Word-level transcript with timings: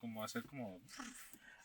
como 0.00 0.24
hacer 0.24 0.44
como. 0.44 0.80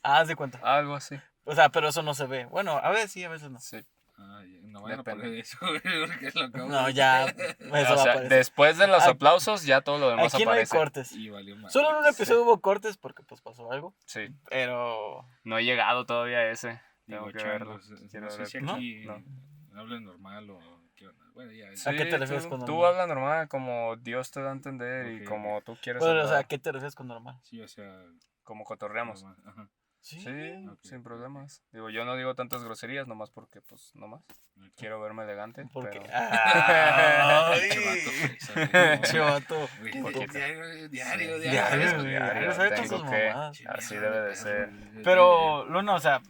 Ah, 0.01 0.19
haz 0.19 0.27
de 0.27 0.35
cuenta. 0.35 0.59
Algo 0.63 0.95
así. 0.95 1.15
O 1.45 1.55
sea, 1.55 1.69
pero 1.69 1.89
eso 1.89 2.01
no 2.03 2.13
se 2.13 2.25
ve. 2.25 2.45
Bueno, 2.45 2.77
a 2.77 2.89
veces 2.89 3.11
sí, 3.11 3.23
a 3.23 3.29
veces 3.29 3.49
no. 3.49 3.59
Sí. 3.59 3.77
Ah, 4.17 4.41
no 4.63 4.83
vayan 4.83 4.99
a 4.99 5.03
poner 5.03 5.33
eso, 5.33 5.57
porque 5.61 6.31
lo 6.35 6.43
acabo 6.45 6.69
No, 6.69 6.85
de- 6.87 6.93
ya. 6.93 7.25
Eso 7.25 7.35
o 7.65 7.69
va 7.71 7.79
a 7.93 7.97
sea, 8.03 8.19
después 8.21 8.77
de 8.77 8.87
los 8.87 9.03
aplausos, 9.03 9.63
ya 9.65 9.81
todo 9.81 9.97
lo 9.97 10.09
demás 10.11 10.33
Aquí 10.33 10.43
no 10.45 10.51
hay 10.51 10.57
aparece. 10.59 10.77
cortes. 10.77 11.11
Y 11.13 11.29
valió 11.29 11.55
madre. 11.55 11.71
Solo 11.71 11.89
en 11.91 11.95
un 11.97 12.05
episodio 12.05 12.43
hubo 12.43 12.61
cortes 12.61 12.97
porque 12.97 13.23
pues 13.23 13.41
pasó 13.41 13.71
algo. 13.71 13.95
Sí. 14.05 14.27
Pero. 14.49 15.25
No 15.43 15.57
he 15.57 15.63
llegado 15.65 16.05
todavía 16.05 16.37
a 16.39 16.49
ese. 16.51 16.79
Digo, 17.05 17.25
Tengo 17.25 17.31
que 17.37 17.43
verlo. 17.43 17.77
no 17.79 18.09
Quiero 18.09 18.29
sé 18.29 18.45
si 18.45 18.59
¿No? 18.61 18.73
aquí 18.75 19.05
No. 19.05 19.79
hablen 19.79 20.03
normal 20.05 20.49
o 20.51 20.59
qué 21.03 21.07
onda. 21.09 21.25
Bueno, 21.33 21.51
ya. 21.51 21.67
¿A 21.67 21.91
qué 21.93 22.05
te 22.05 22.11
Sí, 22.11 22.17
refieres 22.17 22.43
tú, 22.43 22.49
con 22.49 22.59
Tú 22.65 22.71
normal? 22.73 22.85
habla 22.91 23.07
normal, 23.07 23.47
como 23.49 23.95
Dios 23.97 24.31
te 24.31 24.41
da 24.41 24.49
a 24.49 24.53
entender 24.53 25.07
y 25.13 25.21
Ok, 25.21 25.27
como 25.29 25.61
tú 25.61 25.77
quieres 25.81 25.99
Bueno, 25.99 26.15
o 26.15 26.17
hablar, 26.21 26.29
sea, 26.35 26.39
¿a 26.39 26.43
qué 26.47 26.57
te 26.59 26.71
refieres 26.71 26.95
con 26.95 27.07
normal? 27.07 27.39
Sí, 27.43 27.61
o 27.61 27.67
sea. 27.67 28.03
como 28.43 28.63
cotorreamos. 28.63 29.23
normal, 29.23 29.43
Ajá. 29.47 29.69
Sí. 30.01 30.19
Sí, 30.19 30.67
Ok. 30.67 30.79
sin 30.83 31.01
problemas. 31.01 31.63
Digo, 31.71 31.89
yo 31.89 32.03
no 32.03 32.17
digo 32.17 32.35
tantas 32.35 32.61
groserías, 32.65 33.07
nomás 33.07 33.31
porque, 33.31 33.61
pues, 33.61 33.91
nomás. 33.95 34.21
ok. 34.57 34.73
Quiero 34.75 34.99
verme 34.99 35.23
elegante. 35.23 35.65
Porque. 35.71 36.01
pero- 36.01 36.11
Ay. 36.13 37.69
Che 37.69 37.79
vato 37.79 38.11
fresa, 38.11 38.53
güey. 38.53 39.01
Che 39.01 39.19
vato. 39.19 39.69
Güey, 39.79 40.01
Poquito. 40.01 40.33
Diario, 40.33 40.89
diario, 40.89 41.39
Diario, 41.39 42.03
diario. 42.03 42.03
diario, 42.03 43.69
Así 43.69 43.95
debe 43.95 44.21
de 44.21 44.35
ser. 44.35 44.69
Pero, 45.05 45.65
Luna, 45.69 45.95
o 45.95 45.99
sea, 45.99 46.21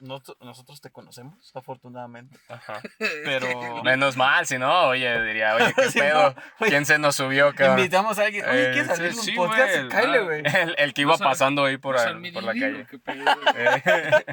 nos- 0.00 0.36
nosotros 0.40 0.80
te 0.80 0.90
conocemos, 0.90 1.50
afortunadamente. 1.54 2.38
Ajá. 2.48 2.80
Pero. 3.24 3.48
Menos 3.84 4.16
mal, 4.16 4.46
si 4.46 4.58
no, 4.58 4.88
oye, 4.88 5.22
diría, 5.24 5.54
oye, 5.54 5.72
¿qué 5.74 5.82
Si 5.90 5.98
pedo? 5.98 6.30
no, 6.34 6.42
oye, 6.60 6.70
¿Quién 6.70 6.86
se 6.86 6.98
nos 6.98 7.16
subió, 7.16 7.54
cabrón? 7.54 7.78
Invitamos 7.78 8.18
a 8.18 8.24
alguien. 8.24 8.44
Oye, 8.48 8.70
Eh, 8.70 8.72
¿quieres 8.72 8.88
salir 8.88 9.06
en 9.06 9.12
sí, 9.14 9.18
un 9.20 9.24
sí, 9.26 9.34
podcast? 9.36 9.74
güey, 9.76 9.88
Cáele, 9.88 10.18
ah, 10.18 10.22
güey. 10.22 10.42
El, 10.44 10.74
el 10.78 10.94
que 10.94 11.02
iba 11.02 11.12
No 11.12 11.18
pasando 11.18 11.64
ahí 11.64 11.76
por, 11.78 11.96
¿No 11.96 12.02
el- 12.26 12.32
por 12.32 12.42
la 12.42 12.52
calle. 12.52 12.86
¿Qué 12.90 12.98
pedo? 12.98 13.24
Eh, 13.56 14.24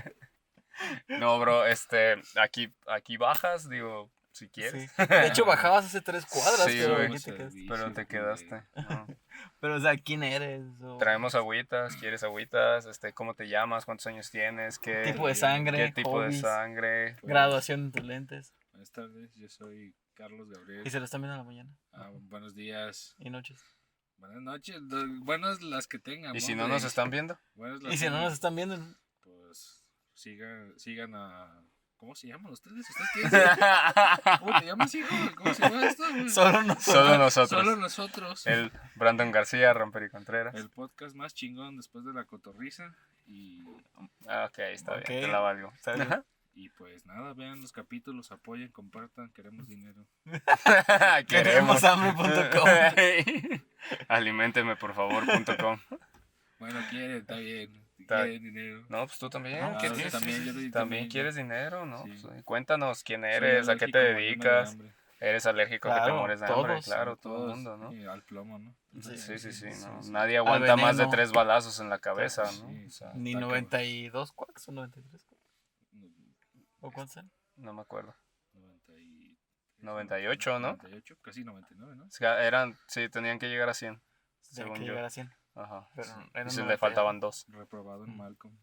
no, 1.07 1.39
bro, 1.39 1.65
este, 1.65 2.15
aquí, 2.35 2.73
aquí 2.87 3.17
bajas, 3.17 3.69
digo, 3.69 4.11
si 4.31 4.49
quieres. 4.49 4.91
Sí. 4.91 5.05
De 5.07 5.27
hecho, 5.27 5.45
bajabas 5.45 5.85
hace 5.85 6.01
tres 6.01 6.25
cuadras, 6.25 6.65
Sí, 6.65 6.77
pero 6.81 6.97
aquí 7.01 7.17
te 7.19 7.33
quedaste. 7.33 7.65
Pero 7.69 7.93
te 7.93 8.05
quedaste. 8.07 8.63
Pero, 9.59 9.75
o 9.75 9.79
sea, 9.79 9.95
¿quién 9.97 10.23
eres? 10.23 10.63
O 10.81 10.97
Traemos 10.97 11.35
agüitas, 11.35 11.95
¿quieres 11.97 12.23
agüitas? 12.23 12.85
Este, 12.85 13.13
¿Cómo 13.13 13.33
te 13.33 13.47
llamas? 13.47 13.85
¿Cuántos 13.85 14.07
años 14.07 14.29
tienes? 14.31 14.79
¿Qué 14.79 15.03
tipo 15.05 15.27
de 15.27 15.35
sangre? 15.35 15.77
¿Qué 15.77 15.91
tipo 15.91 16.21
de 16.21 16.31
sangre? 16.33 17.15
Graduación 17.23 17.81
en 17.85 17.91
tus 17.91 18.03
lentes. 18.03 18.53
Buenas 18.71 18.91
tardes, 18.91 19.35
yo 19.35 19.47
soy 19.49 19.95
Carlos 20.13 20.49
Gabriel. 20.49 20.85
Y 20.85 20.89
se 20.89 20.99
lo 20.99 21.05
están 21.05 21.21
viendo 21.21 21.33
en 21.33 21.39
la 21.39 21.43
mañana 21.43 21.69
Ah, 21.93 22.09
buenos 22.13 22.55
días, 22.55 23.15
y 23.17 23.29
noches. 23.29 23.61
buenas 24.17 24.41
noches, 24.41 24.81
buenas 25.21 25.61
las 25.61 25.87
que 25.87 25.99
tengan. 25.99 26.35
¿Y 26.35 26.41
si 26.41 26.55
no 26.55 26.67
nos 26.67 26.83
están 26.83 27.09
viendo? 27.09 27.37
Buenas 27.53 27.81
las 27.81 27.93
Y 27.93 27.97
si 27.97 28.05
que 28.05 28.09
no 28.11 28.21
nos 28.21 28.33
están 28.33 28.55
viendo, 28.55 28.77
Pues 29.21 29.83
sigan, 30.13 30.73
sigan 30.77 31.15
a. 31.15 31.63
¿Cómo 31.97 32.13
se 32.15 32.27
llaman 32.27 32.51
ustedes? 32.51 32.85
¿Ustedes 32.89 33.31
son? 33.31 34.39
¿Cómo 34.39 34.59
te 34.59 34.65
llamas, 34.65 34.93
hijo? 34.95 35.15
¿Cómo 35.35 35.53
se 35.53 35.61
llama 35.63 35.85
esto? 35.85 36.03
solo 36.29 36.63
nosotros. 36.63 36.83
Solo 36.83 37.17
nosotros. 37.17 37.49
Solo 37.49 37.75
nosotros. 37.77 38.47
El 38.47 38.71
Brandon 38.95 39.31
García, 39.31 39.73
Ramperi 39.73 40.09
Contreras. 40.09 40.55
El 40.55 40.69
podcast 40.69 41.15
más 41.15 41.33
chingón 41.33 41.77
después 41.77 42.05
de 42.05 42.13
la 42.13 42.25
cotorriza. 42.25 42.93
Y, 43.25 43.63
Ah, 44.27 44.45
ok, 44.49 44.59
está 44.59 44.93
bien, 44.95 45.05
te 45.05 45.27
la 45.27 45.39
valgo. 45.39 45.71
Está 45.73 45.93
bien. 45.93 46.23
y 46.53 46.69
pues 46.69 47.05
nada, 47.05 47.33
vean 47.33 47.61
los 47.61 47.71
capítulos, 47.71 48.31
apoyen, 48.31 48.71
compartan, 48.71 49.29
queremos 49.31 49.67
dinero. 49.67 50.05
Queremos. 51.27 51.81
Queremoshambre.com. 51.81 52.69
Aliménteme, 54.09 54.75
por 54.75 54.93
favor, 54.93 55.25
punto 55.25 55.57
com. 55.57 55.79
Bueno, 56.59 56.79
quieren, 56.89 57.17
está 57.17 57.37
bien. 57.37 57.84
Quieren 57.97 58.43
dinero. 58.43 58.85
No, 58.89 59.05
pues 59.07 59.17
tú 59.17 59.29
también. 59.29 59.63
Ah, 59.63 59.77
¿quieres- 59.79 59.97
sí, 59.97 60.03
sí, 60.05 60.11
también, 60.11 60.39
yo 60.43 60.51
también, 60.51 60.71
También 60.71 61.07
quieres 61.09 61.35
dinero, 61.35 61.85
¿no? 61.85 62.03
Sí. 62.03 62.13
Pues, 62.21 62.43
cuéntanos 62.43 63.03
quién 63.03 63.23
eres, 63.25 63.69
a 63.69 63.77
qué 63.77 63.87
te 63.87 63.97
dedicas. 63.97 64.71
hambre. 64.73 64.93
¿Eres 65.21 65.45
alérgico 65.45 65.87
a 65.89 65.93
que 65.93 65.99
te 66.01 66.05
Claro, 66.05 66.19
mueres 66.19 66.39
de 66.41 66.45
hambre? 66.47 66.73
todos. 66.73 66.85
Claro, 66.85 67.15
todo 67.15 67.33
el 67.35 67.39
Todos, 67.39 67.55
mundo, 67.55 67.77
¿no? 67.77 67.91
sí, 67.91 68.05
al 68.05 68.23
plomo, 68.23 68.59
¿no? 68.59 68.75
Sí, 69.01 69.17
sí, 69.17 69.39
sí, 69.39 69.51
sí, 69.53 69.65
¿no? 69.87 70.03
sí. 70.03 70.11
Nadie 70.11 70.37
aguanta 70.37 70.75
más 70.75 70.97
de 70.97 71.07
tres 71.07 71.31
balazos 71.31 71.79
en 71.79 71.89
la 71.89 71.99
cabeza, 71.99 72.43
¿no? 72.43 72.85
O 72.85 72.89
sea, 72.89 73.11
Ni 73.15 73.29
Está 73.31 73.39
92 73.41 74.31
cuacks 74.33 74.67
o 74.67 74.71
93 74.73 75.23
cuacks. 75.23 75.45
¿O 76.81 76.91
cuántos 76.91 77.15
eran? 77.17 77.31
no 77.55 77.73
me 77.73 77.81
acuerdo. 77.81 78.13
90 78.53 78.93
y- 78.99 79.37
98, 79.77 80.59
¿no? 80.59 80.67
98, 80.73 81.15
casi 81.21 81.43
99, 81.43 81.95
¿no? 81.95 82.05
O 82.05 82.11
sea, 82.11 82.45
eran, 82.45 82.77
sí, 82.87 83.07
tenían 83.09 83.39
que 83.39 83.47
llegar 83.47 83.69
a 83.69 83.73
100, 83.73 83.95
Tenía 83.95 84.03
según 84.49 84.73
que 84.77 84.85
yo. 84.85 84.91
llegar 84.91 85.05
a 85.05 85.09
100. 85.09 85.31
Ajá. 85.55 85.87
Pero 85.95 86.07
sí. 86.07 86.13
eran 86.33 86.47
Y 86.47 86.49
se 86.51 86.57
le 86.57 86.63
90. 86.65 86.77
faltaban 86.77 87.19
dos. 87.19 87.45
Reprobado 87.49 88.03
en 88.05 88.11
Mm. 88.13 88.17
Malcolm. 88.17 88.57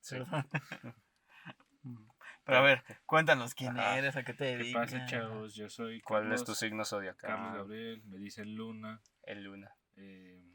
Sí. 0.00 0.16
Pero 2.44 2.58
a 2.58 2.62
ver, 2.62 2.82
cuéntanos 3.06 3.54
quién 3.54 3.78
Ajá. 3.78 3.98
eres, 3.98 4.16
a 4.16 4.22
qué 4.24 4.32
te 4.32 4.44
¿Qué 4.44 4.56
dedicas. 4.56 4.90
pasa, 4.92 5.06
chavos? 5.06 5.54
Yo 5.54 5.68
soy 5.68 6.00
¿Cuál 6.00 6.22
es 6.24 6.28
Carlos, 6.42 6.44
tu 6.46 6.54
signo 6.54 6.76
Carlos 6.78 6.88
zodiacal? 6.88 7.52
Gabriel, 7.58 8.02
me 8.06 8.16
dicen 8.18 8.54
Luna. 8.54 9.00
El 9.24 9.44
Luna. 9.44 9.70
eh, 9.96 10.47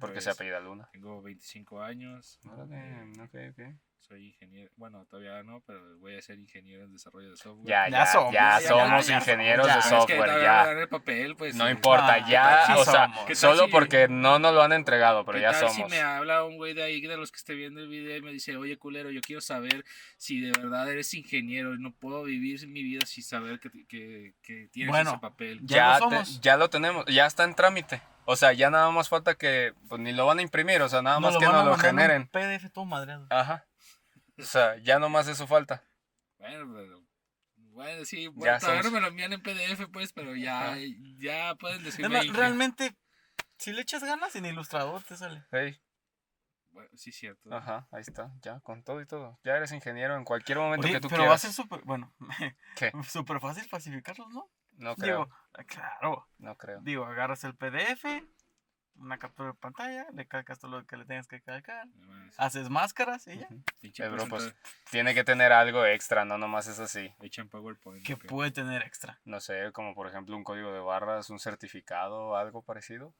Porque 0.00 0.20
se 0.20 0.30
apellida 0.30 0.60
Luna. 0.60 0.88
tengo 0.92 1.20
25 1.22 1.82
años. 1.82 2.38
Órale, 2.46 2.76
eh, 2.76 3.12
ok, 3.22 3.34
ok. 3.58 3.74
soy 4.00 4.28
ingeniero. 4.28 4.70
Bueno, 4.76 5.04
todavía 5.04 5.42
no, 5.42 5.60
pero 5.66 5.98
voy 5.98 6.16
a 6.16 6.22
ser 6.22 6.38
ingeniero 6.38 6.84
en 6.84 6.92
desarrollo 6.94 7.30
de 7.32 7.36
software. 7.36 7.68
Ya, 7.68 7.88
Ya 7.90 7.98
ya, 7.98 8.06
somos, 8.06 8.32
ya, 8.32 8.60
ya, 8.60 8.68
somos 8.68 9.06
ya, 9.06 9.16
ingenieros 9.18 9.66
ya. 9.66 9.72
de 9.74 9.78
Es 9.80 9.84
Es 9.86 9.90
que 9.92 9.98
software, 9.98 10.42
ya. 10.42 10.70
el 10.72 10.88
papel, 10.88 11.36
pues. 11.36 11.54
No 11.56 11.68
importa, 11.68 12.14
Ah, 12.14 12.26
ya, 12.30 12.66
sí 12.66 12.72
o 12.74 12.84
sea, 12.84 13.04
somos. 13.04 13.18
¿Qué 13.26 13.34
tal 13.34 13.36
solo 13.36 13.64
si- 13.66 13.70
porque 13.72 14.08
no 14.08 14.38
nos 14.38 14.54
lo 14.54 14.62
han 14.62 14.72
entregado, 14.72 15.26
pero 15.26 15.36
¿Qué 15.38 15.42
ya 15.42 15.50
tal 15.50 15.68
somos. 15.68 15.74
si 15.76 15.84
me 15.96 16.00
habla 16.00 16.44
un 16.44 16.56
güey 16.56 16.72
de 16.72 16.84
ahí, 16.84 17.02
de 17.02 17.16
los 17.18 17.30
que 17.32 17.36
esté 17.36 17.54
viendo 17.54 17.80
el 17.80 17.88
video, 17.88 18.16
y 18.16 18.22
me 18.22 18.32
dice, 18.32 18.56
oye, 18.56 18.78
culero, 18.78 19.10
yo 19.10 19.20
quiero 19.20 19.42
saber 19.42 19.84
si 20.16 20.40
de 20.40 20.52
verdad 20.52 20.90
eres 20.90 21.12
ingeniero 21.12 21.74
y 21.74 21.78
no 21.78 21.92
puedo 21.92 22.22
vivir 22.22 22.66
mi 22.66 22.82
vida 22.82 23.04
sin 23.04 23.24
saber 23.24 23.60
que, 23.60 23.68
que, 23.86 24.32
que 24.42 24.68
tienes 24.72 24.90
Bueno, 24.90 25.10
ese 25.10 25.18
papel? 25.18 25.58
Ya 25.64 25.76
Ya, 25.76 25.98
lo 25.98 26.08
te- 26.08 26.14
somos. 26.16 26.40
ya 26.40 26.56
lo 26.56 26.70
tenemos, 26.70 27.04
ya 27.06 27.26
está 27.26 27.44
en 27.44 27.54
trámite. 27.54 28.00
O 28.30 28.36
sea, 28.36 28.52
ya 28.52 28.68
nada 28.68 28.90
más 28.90 29.08
falta 29.08 29.36
que, 29.36 29.72
pues 29.88 30.02
ni 30.02 30.12
lo 30.12 30.26
van 30.26 30.38
a 30.38 30.42
imprimir, 30.42 30.82
o 30.82 30.88
sea, 30.90 31.00
nada 31.00 31.18
más 31.18 31.34
que 31.38 31.46
nos 31.46 31.64
lo 31.64 31.72
un 31.72 31.78
generen. 31.80 32.28
PDF 32.28 32.68
todo 32.70 32.84
madreado. 32.84 33.26
Ajá. 33.30 33.66
O 34.38 34.42
sea, 34.42 34.76
ya 34.76 34.98
nomás 34.98 35.28
eso 35.28 35.46
falta. 35.46 35.82
Bueno, 36.36 36.70
pero... 36.74 37.02
Bueno, 37.56 38.04
sí, 38.04 38.26
bueno, 38.26 38.58
todavía 38.58 38.82
somos- 38.82 38.84
no 38.84 38.90
me 38.90 39.00
lo 39.00 39.06
envían 39.08 39.32
en 39.32 39.40
PDF, 39.42 39.86
pues, 39.90 40.12
pero 40.12 40.36
ya, 40.36 40.76
ya 41.18 41.54
pueden 41.54 41.78
Es 41.78 41.84
decirme... 41.84 42.08
más, 42.10 42.22
ahí 42.22 42.30
que- 42.30 42.36
realmente, 42.36 42.96
si 43.56 43.72
le 43.72 43.80
echas 43.80 44.04
ganas, 44.04 44.36
en 44.36 44.44
ilustrador 44.44 45.02
te 45.04 45.16
sale. 45.16 45.46
Hey, 45.50 45.80
Bueno, 46.70 46.90
sí, 46.96 47.12
cierto. 47.12 47.54
ajá, 47.54 47.88
ahí 47.92 48.02
está, 48.02 48.30
ya, 48.42 48.60
con 48.60 48.82
todo 48.84 49.00
y 49.00 49.06
todo. 49.06 49.40
Ya 49.42 49.56
eres 49.56 49.72
ingeniero 49.72 50.16
en 50.16 50.24
cualquier 50.24 50.58
momento 50.58 50.86
Oye, 50.86 50.96
que 50.96 51.00
tú 51.00 51.08
pero 51.08 51.22
va 51.22 51.28
a 51.28 51.38
quieras. 51.38 51.40
ser 51.40 51.52
súper, 51.52 51.80
bueno, 51.84 52.12
¿Qué? 52.76 52.92
súper 53.08 53.40
fácil 53.40 53.66
falsificarlos, 53.70 54.28
¿no? 54.28 54.50
No 54.78 54.94
creo, 54.96 55.24
Digo, 55.26 55.66
claro. 55.66 56.26
no 56.38 56.56
creo. 56.56 56.80
Digo, 56.82 57.04
agarras 57.04 57.44
el 57.44 57.54
PDF, 57.54 58.04
una 58.96 59.18
captura 59.18 59.50
de 59.50 59.54
pantalla, 59.54 60.06
le 60.12 60.26
calcas 60.26 60.58
todo 60.58 60.70
lo 60.80 60.86
que 60.86 60.96
le 60.96 61.04
tengas 61.04 61.28
que 61.28 61.40
calcar, 61.40 61.86
haces 62.36 62.70
máscaras 62.70 63.26
y 63.26 63.38
ya. 63.38 63.48
Pues, 63.48 63.92
presenta- 64.28 64.56
Tiene 64.90 65.14
que 65.14 65.24
tener 65.24 65.52
algo 65.52 65.84
extra, 65.84 66.24
no 66.24 66.38
nomás 66.38 66.66
es 66.68 66.78
así. 66.80 67.12
Echan 67.20 67.48
PowerPoint. 67.48 68.04
Que 68.06 68.14
ok. 68.14 68.26
puede 68.26 68.50
tener 68.50 68.82
extra. 68.82 69.20
No 69.24 69.40
sé, 69.40 69.70
como 69.72 69.94
por 69.94 70.08
ejemplo 70.08 70.36
un 70.36 70.44
código 70.44 70.72
de 70.72 70.80
barras, 70.80 71.30
un 71.30 71.38
certificado 71.38 72.28
o 72.28 72.36
algo 72.36 72.62
parecido. 72.62 73.14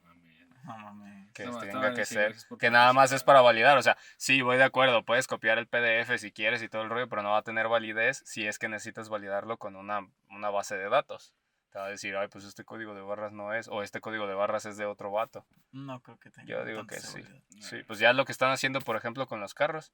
No 0.63 0.77
mames. 0.77 1.31
que 1.33 1.45
tenga 1.45 1.93
que 1.93 2.05
ser, 2.05 2.35
que 2.59 2.69
nada 2.69 2.91
más 2.91 3.13
es 3.13 3.23
para 3.23 3.39
validar, 3.39 3.77
o 3.77 3.81
sea, 3.81 3.97
sí, 4.17 4.41
voy 4.41 4.57
de 4.57 4.65
acuerdo, 4.65 5.03
puedes 5.05 5.25
copiar 5.25 5.57
el 5.57 5.67
PDF 5.67 6.17
si 6.17 6.33
quieres 6.33 6.61
y 6.61 6.67
todo 6.67 6.81
el 6.81 6.89
rollo, 6.89 7.07
pero 7.07 7.23
no 7.23 7.31
va 7.31 7.37
a 7.37 7.43
tener 7.43 7.69
validez 7.69 8.21
si 8.25 8.45
es 8.45 8.59
que 8.59 8.67
necesitas 8.67 9.07
validarlo 9.07 9.57
con 9.57 9.77
una, 9.77 10.05
una 10.29 10.49
base 10.49 10.75
de 10.77 10.89
datos. 10.89 11.33
Te 11.71 11.77
va 11.77 11.85
a 11.85 11.89
decir, 11.89 12.15
ay, 12.15 12.27
pues 12.29 12.45
este 12.45 12.63
código 12.63 12.95
de 12.95 13.01
barras 13.01 13.31
no 13.31 13.53
es, 13.53 13.67
o 13.67 13.83
este 13.83 14.01
código 14.01 14.25
de 14.27 14.33
barras 14.33 14.65
es 14.65 14.77
de 14.77 14.85
otro 14.85 15.11
vato. 15.11 15.45
No 15.71 16.01
creo 16.01 16.17
que 16.17 16.31
tenga. 16.31 16.47
Yo 16.47 16.65
digo 16.65 16.87
que 16.87 16.99
sí. 16.99 17.07
seguridad. 17.21 17.41
Sí, 17.59 17.83
pues 17.85 17.99
ya 17.99 18.09
es 18.09 18.15
lo 18.15 18.25
que 18.25 18.31
están 18.31 18.51
haciendo, 18.51 18.81
por 18.81 18.95
ejemplo, 18.95 19.27
con 19.27 19.39
los 19.39 19.53
carros. 19.53 19.91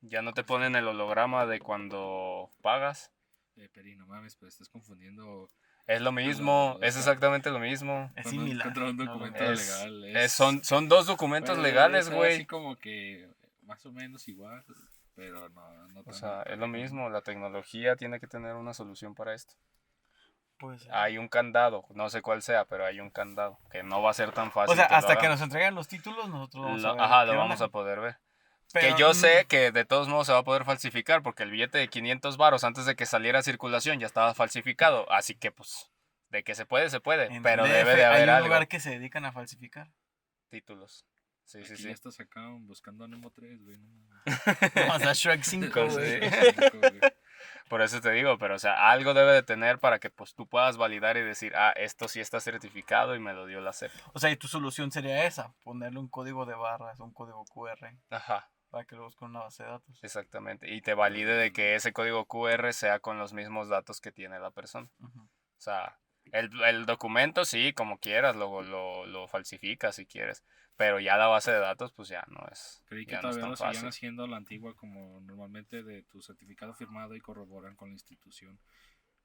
Ya 0.00 0.22
no 0.22 0.32
te 0.32 0.42
ponen 0.44 0.74
el 0.74 0.86
holograma 0.88 1.44
de 1.46 1.58
cuando 1.60 2.50
pagas. 2.62 3.12
Eh, 3.56 3.68
Peri, 3.68 3.96
no 3.96 4.06
mames, 4.06 4.36
pero 4.36 4.48
estás 4.48 4.68
confundiendo 4.68 5.50
Es 5.86 6.00
lo 6.00 6.12
mismo, 6.12 6.78
es 6.82 6.96
exactamente 6.96 7.50
lo 7.50 7.58
mismo. 7.58 8.10
Es 8.16 8.28
similar. 8.28 8.66
contra 8.66 8.84
un 8.84 8.96
no, 8.96 9.04
documento 9.04 9.44
no, 9.44 9.50
Es- 9.50 9.66
legal. 9.66 10.16
Es- 10.16 10.32
son, 10.32 10.64
son 10.64 10.88
dos 10.88 11.06
documentos 11.06 11.56
Bueno, 11.56 11.62
legales, 11.62 12.06
es 12.08 12.14
güey. 12.14 12.34
Así 12.36 12.46
como 12.46 12.76
que 12.76 13.28
más 13.62 13.84
o 13.86 13.92
menos 13.92 14.28
igual, 14.28 14.64
pero 15.14 15.48
no, 15.50 15.88
no 15.88 16.02
O 16.06 16.12
sea, 16.12 16.42
es 16.42 16.58
lo 16.58 16.68
mismo, 16.68 17.08
la 17.10 17.22
tecnología 17.22 17.96
tiene 17.96 18.20
que 18.20 18.26
tener 18.26 18.54
una 18.54 18.74
solución 18.74 19.14
para 19.14 19.34
esto. 19.34 19.54
Puede 20.58 20.78
ser. 20.78 20.94
Hay 20.94 21.18
un 21.18 21.28
candado, 21.28 21.84
no 21.90 22.08
sé 22.08 22.22
cuál 22.22 22.40
sea, 22.42 22.64
pero 22.64 22.86
hay 22.86 23.00
un 23.00 23.10
candado 23.10 23.58
que 23.70 23.82
no 23.82 24.00
va 24.02 24.10
a 24.10 24.14
ser 24.14 24.32
tan 24.32 24.50
fácil. 24.52 24.72
o 24.72 24.76
sea, 24.76 24.88
que 24.88 24.94
hasta 24.94 25.18
que 25.18 25.28
nos 25.28 25.40
entreguen 25.42 25.74
los 25.74 25.86
títulos, 25.88 26.28
nosotros 26.28 26.64
vamos 26.64 26.82
Lo- 26.82 26.88
a 26.88 26.92
ver. 26.94 27.00
ajá, 27.02 27.24
lo 27.24 27.30
onda. 27.32 27.42
vamos 27.42 27.60
a 27.60 27.68
poder 27.68 28.00
ver. 28.00 28.18
Pero, 28.72 28.94
que 28.96 29.00
yo 29.00 29.10
mm, 29.10 29.14
sé 29.14 29.44
que 29.48 29.70
de 29.70 29.84
todos 29.84 30.08
modos 30.08 30.26
se 30.26 30.32
va 30.32 30.38
a 30.40 30.44
poder 30.44 30.64
falsificar 30.64 31.22
porque 31.22 31.42
el 31.44 31.50
billete 31.50 31.78
de 31.78 31.88
500 31.88 32.36
varos 32.36 32.64
antes 32.64 32.84
de 32.86 32.96
que 32.96 33.06
saliera 33.06 33.38
a 33.38 33.42
circulación 33.42 34.00
ya 34.00 34.06
estaba 34.06 34.34
falsificado. 34.34 35.10
Así 35.12 35.34
que, 35.36 35.52
pues, 35.52 35.92
de 36.30 36.42
que 36.42 36.54
se 36.54 36.66
puede, 36.66 36.90
se 36.90 36.98
puede. 37.00 37.28
Pero 37.42 37.64
DF 37.64 37.72
debe 37.72 37.94
de 37.96 38.04
Hay 38.04 38.14
haber 38.14 38.28
un 38.30 38.34
algo. 38.34 38.48
lugar 38.48 38.66
que 38.66 38.80
se 38.80 38.90
dedican 38.90 39.24
a 39.24 39.32
falsificar. 39.32 39.88
Títulos. 40.50 41.06
Sí, 41.44 41.62
sí, 41.62 41.74
Aquí 41.74 41.82
sí. 41.82 41.88
ya 41.88 41.94
estás 41.94 42.18
acá 42.18 42.40
buscando 42.60 43.04
a 43.04 43.08
Nemo 43.08 43.30
3, 43.30 43.62
güey. 43.62 43.78
No, 43.78 43.92
mames. 44.08 44.24
Vamos 44.74 45.02
a 45.06 45.12
Shrek 45.12 45.42
5, 45.44 45.86
güey. 45.86 46.20
Por 47.68 47.82
eso 47.82 48.00
te 48.00 48.10
digo, 48.12 48.38
pero 48.38 48.54
o 48.54 48.58
sea, 48.58 48.90
algo 48.90 49.14
debe 49.14 49.32
de 49.32 49.42
tener 49.42 49.78
para 49.78 49.98
que 49.98 50.10
pues 50.10 50.34
tú 50.34 50.46
puedas 50.46 50.76
validar 50.76 51.16
y 51.16 51.22
decir, 51.22 51.52
ah, 51.56 51.72
esto 51.76 52.08
sí 52.08 52.20
está 52.20 52.40
certificado 52.40 53.14
y 53.14 53.18
me 53.18 53.32
lo 53.32 53.46
dio 53.46 53.60
la 53.60 53.72
CEP. 53.72 53.90
O 54.12 54.18
sea, 54.18 54.30
y 54.30 54.36
tu 54.36 54.48
solución 54.48 54.90
sería 54.92 55.24
esa, 55.24 55.54
ponerle 55.64 55.98
un 55.98 56.08
código 56.08 56.46
de 56.46 56.54
barras, 56.54 57.00
un 57.00 57.12
código 57.12 57.44
QR, 57.46 57.98
Ajá, 58.10 58.50
para 58.70 58.84
que 58.84 58.96
lo 58.96 59.04
busque 59.04 59.24
en 59.24 59.30
una 59.32 59.40
base 59.40 59.62
de 59.64 59.70
datos. 59.70 59.98
exactamente. 60.02 60.72
Y 60.72 60.80
te 60.82 60.94
valide 60.94 61.34
de 61.34 61.52
que 61.52 61.74
ese 61.74 61.92
código 61.92 62.26
QR 62.26 62.72
sea 62.72 63.00
con 63.00 63.18
los 63.18 63.32
mismos 63.32 63.68
datos 63.68 64.00
que 64.00 64.12
tiene 64.12 64.38
la 64.38 64.50
persona. 64.50 64.88
Ujú. 65.00 65.20
O 65.22 65.60
sea, 65.60 65.98
el, 66.32 66.50
el 66.62 66.86
documento 66.86 67.44
sí, 67.44 67.72
como 67.72 67.98
quieras, 67.98 68.36
lo, 68.36 68.62
lo, 68.62 69.06
lo 69.06 69.28
falsificas 69.28 69.96
si 69.96 70.06
quieres. 70.06 70.44
Pero 70.76 71.00
ya 71.00 71.16
la 71.16 71.26
base 71.26 71.50
de 71.50 71.58
datos, 71.58 71.92
pues 71.92 72.08
ya 72.08 72.24
no 72.28 72.46
es. 72.52 72.82
Creí 72.86 73.06
que 73.06 73.14
no 73.14 73.22
todavía 73.22 73.54
tan 73.54 73.82
lo 73.82 73.88
haciendo 73.88 74.26
la 74.26 74.36
antigua 74.36 74.74
como 74.76 75.20
normalmente 75.20 75.82
de 75.82 76.02
tu 76.02 76.20
certificado 76.20 76.74
firmado 76.74 77.14
y 77.14 77.20
corroboran 77.20 77.76
con 77.76 77.88
la 77.88 77.94
institución. 77.94 78.58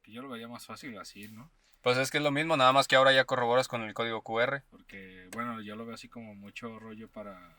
Que 0.01 0.13
yo 0.13 0.21
lo 0.21 0.29
veía 0.29 0.47
más 0.47 0.65
fácil 0.65 0.97
así, 0.97 1.27
¿no? 1.27 1.51
Pues 1.81 1.97
es 1.97 2.09
que 2.09 2.19
es 2.19 2.23
lo 2.23 2.31
mismo, 2.31 2.55
nada 2.57 2.71
más 2.71 2.87
que 2.87 2.95
ahora 2.95 3.11
ya 3.11 3.25
corroboras 3.25 3.67
con 3.67 3.81
el 3.81 3.93
código 3.93 4.21
QR. 4.21 4.63
Porque, 4.69 5.27
bueno, 5.33 5.61
yo 5.61 5.75
lo 5.75 5.85
veo 5.85 5.95
así 5.95 6.07
como 6.07 6.35
mucho 6.35 6.79
rollo 6.79 7.09
para, 7.09 7.57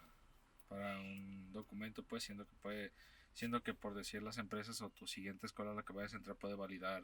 para 0.69 0.99
un 1.01 1.53
documento, 1.53 2.03
pues, 2.05 2.23
siendo 2.25 2.47
que 2.47 2.55
puede, 2.63 2.93
siendo 3.35 3.63
que 3.63 3.75
por 3.75 3.95
decir 3.95 4.23
las 4.23 4.39
empresas 4.39 4.81
o 4.81 4.91
tu 4.91 5.07
siguiente 5.07 5.47
escuela 5.47 5.73
a 5.73 5.75
la 5.75 5.83
que 5.83 5.93
vayas 5.93 6.15
a 6.15 6.17
entrar 6.17 6.37
puede 6.37 6.55
validar 6.55 7.03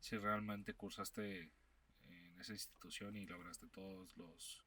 si 0.00 0.16
realmente 0.16 0.74
cursaste 0.74 1.50
en 2.08 2.40
esa 2.40 2.52
institución 2.52 3.16
y 3.16 3.26
lograste 3.26 3.66
todos 3.68 4.16
los, 4.16 4.60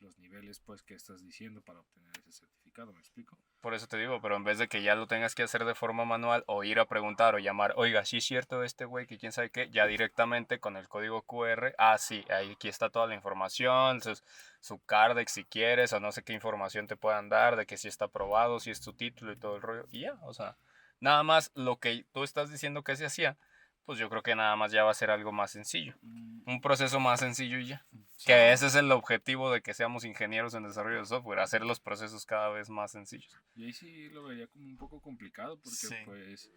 los 0.00 0.18
niveles, 0.18 0.60
pues, 0.60 0.82
que 0.82 0.94
estás 0.94 1.22
diciendo 1.22 1.60
para 1.62 1.80
obtener 1.80 2.10
ese 2.18 2.32
certificado, 2.32 2.92
¿me 2.92 3.00
explico? 3.00 3.38
Por 3.60 3.74
eso 3.74 3.86
te 3.86 3.98
digo, 3.98 4.20
pero 4.22 4.36
en 4.36 4.44
vez 4.44 4.58
de 4.58 4.68
que 4.68 4.82
ya 4.82 4.94
lo 4.94 5.06
tengas 5.06 5.34
que 5.34 5.42
hacer 5.42 5.64
de 5.66 5.74
forma 5.74 6.04
manual 6.06 6.44
o 6.46 6.64
ir 6.64 6.78
a 6.80 6.86
preguntar 6.86 7.34
o 7.34 7.38
llamar, 7.38 7.74
oiga, 7.76 8.04
sí 8.06 8.16
es 8.18 8.24
cierto 8.24 8.62
este 8.64 8.86
güey 8.86 9.06
que 9.06 9.18
quién 9.18 9.32
sabe 9.32 9.50
qué, 9.50 9.68
ya 9.70 9.86
directamente 9.86 10.60
con 10.60 10.76
el 10.78 10.88
código 10.88 11.22
QR, 11.22 11.74
ah, 11.76 11.98
sí, 11.98 12.24
aquí 12.30 12.68
está 12.68 12.88
toda 12.88 13.06
la 13.06 13.14
información, 13.14 14.00
sus- 14.00 14.24
su 14.60 14.78
Cardex 14.84 15.32
si 15.32 15.44
quieres 15.44 15.92
o 15.92 16.00
no 16.00 16.10
sé 16.12 16.22
qué 16.22 16.32
información 16.32 16.86
te 16.86 16.96
puedan 16.96 17.28
dar 17.28 17.56
de 17.56 17.66
que 17.66 17.76
si 17.76 17.88
está 17.88 18.06
aprobado, 18.06 18.60
si 18.60 18.70
es 18.70 18.80
tu 18.80 18.94
título 18.94 19.32
y 19.32 19.36
todo 19.36 19.56
el 19.56 19.62
rollo, 19.62 19.84
y 19.90 20.00
ya, 20.00 20.14
o 20.22 20.32
sea, 20.32 20.56
nada 20.98 21.22
más 21.22 21.50
lo 21.54 21.78
que 21.78 22.06
tú 22.12 22.22
estás 22.24 22.50
diciendo 22.50 22.82
que 22.82 22.96
se 22.96 23.04
hacía, 23.04 23.36
pues 23.84 23.98
yo 23.98 24.08
creo 24.08 24.22
que 24.22 24.34
nada 24.36 24.54
más 24.56 24.72
ya 24.72 24.84
va 24.84 24.90
a 24.90 24.94
ser 24.94 25.10
algo 25.10 25.32
más 25.32 25.50
sencillo, 25.50 25.94
un 26.02 26.60
proceso 26.62 27.00
más 27.00 27.20
sencillo 27.20 27.58
y 27.58 27.66
ya. 27.66 27.86
Que 28.24 28.52
ese 28.52 28.66
es 28.66 28.74
el 28.74 28.92
objetivo 28.92 29.50
de 29.50 29.62
que 29.62 29.72
seamos 29.74 30.04
ingenieros 30.04 30.54
en 30.54 30.62
desarrollo 30.64 30.98
de 30.98 31.06
software, 31.06 31.40
hacer 31.40 31.64
los 31.64 31.80
procesos 31.80 32.26
cada 32.26 32.50
vez 32.50 32.68
más 32.70 32.92
sencillos. 32.92 33.34
Y 33.54 33.64
ahí 33.64 33.72
sí 33.72 34.08
lo 34.10 34.24
vería 34.24 34.46
como 34.48 34.64
un 34.66 34.76
poco 34.76 35.00
complicado 35.00 35.56
porque 35.56 35.70
Sí. 35.76 35.94
pues... 36.04 36.50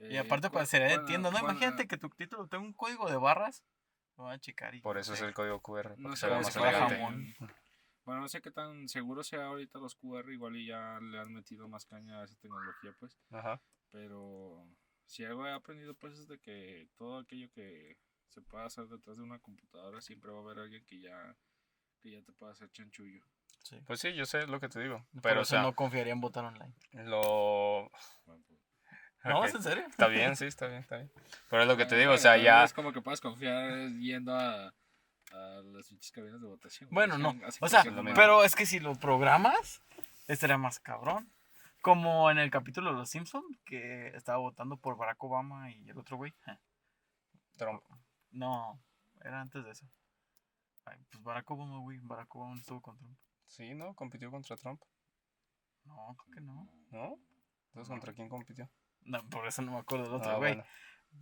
Y 0.00 0.14
eh, 0.14 0.18
aparte, 0.20 0.48
cu- 0.48 0.54
pues 0.54 0.68
sería 0.68 0.96
de 0.98 1.04
tienda, 1.06 1.30
¿no? 1.30 1.38
Imagínate 1.40 1.88
que 1.88 1.96
tu 1.98 2.08
título 2.10 2.46
tenga 2.46 2.62
un 2.64 2.72
código 2.72 3.10
de 3.10 3.16
barras. 3.16 3.64
Lo 4.16 4.24
van 4.24 4.34
a 4.34 4.38
checar 4.38 4.72
y. 4.76 4.80
Por 4.80 4.96
eso 4.96 5.12
es 5.14 5.20
el 5.22 5.34
código 5.34 5.60
QR. 5.60 5.96
No 5.98 6.14
se 6.14 6.28
más 6.28 6.54
elegante. 6.56 7.36
Bueno, 8.04 8.20
no 8.22 8.28
sé 8.28 8.40
qué 8.40 8.50
tan 8.52 8.88
seguro 8.88 9.22
sea 9.24 9.46
ahorita 9.46 9.78
los 9.80 9.96
QR, 9.96 10.32
igual 10.32 10.56
y 10.56 10.66
ya 10.66 10.98
le 11.00 11.18
han 11.18 11.32
metido 11.32 11.68
más 11.68 11.84
caña 11.84 12.20
a 12.20 12.24
esa 12.24 12.36
tecnología, 12.36 12.94
pues. 13.00 13.18
Ajá. 13.30 13.60
Pero 13.90 14.64
si 15.08 15.24
algo 15.24 15.46
he 15.46 15.52
aprendido, 15.52 15.94
pues, 15.94 16.18
es 16.18 16.28
de 16.28 16.38
que 16.38 16.86
todo 16.96 17.18
aquello 17.18 17.50
que 17.50 17.96
se 18.28 18.42
pueda 18.42 18.66
hacer 18.66 18.86
detrás 18.86 19.16
de 19.16 19.22
una 19.22 19.38
computadora, 19.38 20.00
siempre 20.00 20.30
va 20.30 20.38
a 20.38 20.42
haber 20.42 20.58
alguien 20.58 20.84
que 20.86 21.00
ya, 21.00 21.34
que 22.00 22.12
ya 22.12 22.22
te 22.22 22.32
pueda 22.32 22.52
hacer 22.52 22.70
chanchullo. 22.70 23.24
Sí. 23.62 23.80
Pues 23.86 24.00
sí, 24.00 24.14
yo 24.14 24.26
sé 24.26 24.46
lo 24.46 24.60
que 24.60 24.68
te 24.68 24.80
digo. 24.80 25.04
Por 25.12 25.22
Pero, 25.22 25.40
o 25.40 25.42
eso 25.42 25.50
sea, 25.50 25.62
no 25.62 25.74
confiaría 25.74 26.12
en 26.12 26.20
votar 26.20 26.44
online. 26.44 26.74
lo. 26.92 27.90
Bueno, 28.26 28.44
pues, 28.46 28.60
¿No? 29.24 29.40
Ok, 29.40 29.46
¿Es 29.46 29.54
en 29.54 29.62
serio? 29.62 29.86
Está 29.88 30.06
bien, 30.08 30.36
sí, 30.36 30.44
está 30.44 30.68
bien, 30.68 30.80
está 30.80 30.96
bien. 30.96 31.10
Pero 31.50 31.62
es 31.62 31.68
lo 31.68 31.76
que 31.76 31.86
te 31.86 31.96
digo, 31.96 32.12
o 32.12 32.18
sea, 32.18 32.36
ya. 32.36 32.64
Es 32.64 32.72
como 32.72 32.92
que 32.92 33.00
puedes 33.00 33.20
confiar 33.20 33.90
yendo 33.98 34.34
a, 34.34 34.68
a 35.32 35.62
las 35.64 35.88
pinches 35.88 36.12
cabinas 36.12 36.40
de 36.40 36.46
votación. 36.46 36.88
Bueno, 36.92 37.18
no. 37.18 37.34
O 37.60 37.68
sea, 37.68 37.82
pero 38.14 38.44
es 38.44 38.54
que 38.54 38.66
si 38.66 38.78
lo 38.78 38.94
programas, 38.94 39.82
estaría 40.28 40.58
más 40.58 40.78
cabrón. 40.80 41.32
Como 41.88 42.30
en 42.30 42.36
el 42.36 42.50
capítulo 42.50 42.90
de 42.90 42.96
Los 42.98 43.08
Simpson 43.08 43.42
que 43.64 44.08
estaba 44.08 44.36
votando 44.36 44.76
por 44.76 44.98
Barack 44.98 45.24
Obama 45.24 45.70
y 45.70 45.88
el 45.88 45.96
otro 45.98 46.18
güey. 46.18 46.34
Trump. 47.56 47.82
No, 48.30 48.78
era 49.24 49.40
antes 49.40 49.64
de 49.64 49.70
eso. 49.70 49.86
Ay, 50.84 50.98
pues 51.10 51.22
Barack 51.22 51.50
Obama, 51.50 51.78
güey. 51.78 51.98
Barack 52.02 52.36
Obama 52.36 52.56
estuvo 52.56 52.82
con 52.82 52.98
Trump. 52.98 53.16
Sí, 53.46 53.74
¿no? 53.74 53.94
Compitió 53.94 54.30
contra 54.30 54.58
Trump. 54.58 54.82
No, 55.84 56.14
creo 56.18 56.34
que 56.34 56.40
no. 56.42 56.68
¿No? 56.90 57.18
Entonces, 57.68 57.88
¿contra 57.88 58.12
quién 58.12 58.28
compitió? 58.28 58.68
No, 59.04 59.26
por 59.30 59.46
eso 59.46 59.62
no 59.62 59.72
me 59.72 59.78
acuerdo 59.78 60.04
del 60.04 60.14
Ah, 60.14 60.16
otro 60.18 60.36
güey. 60.36 60.56
bueno. 60.56 60.64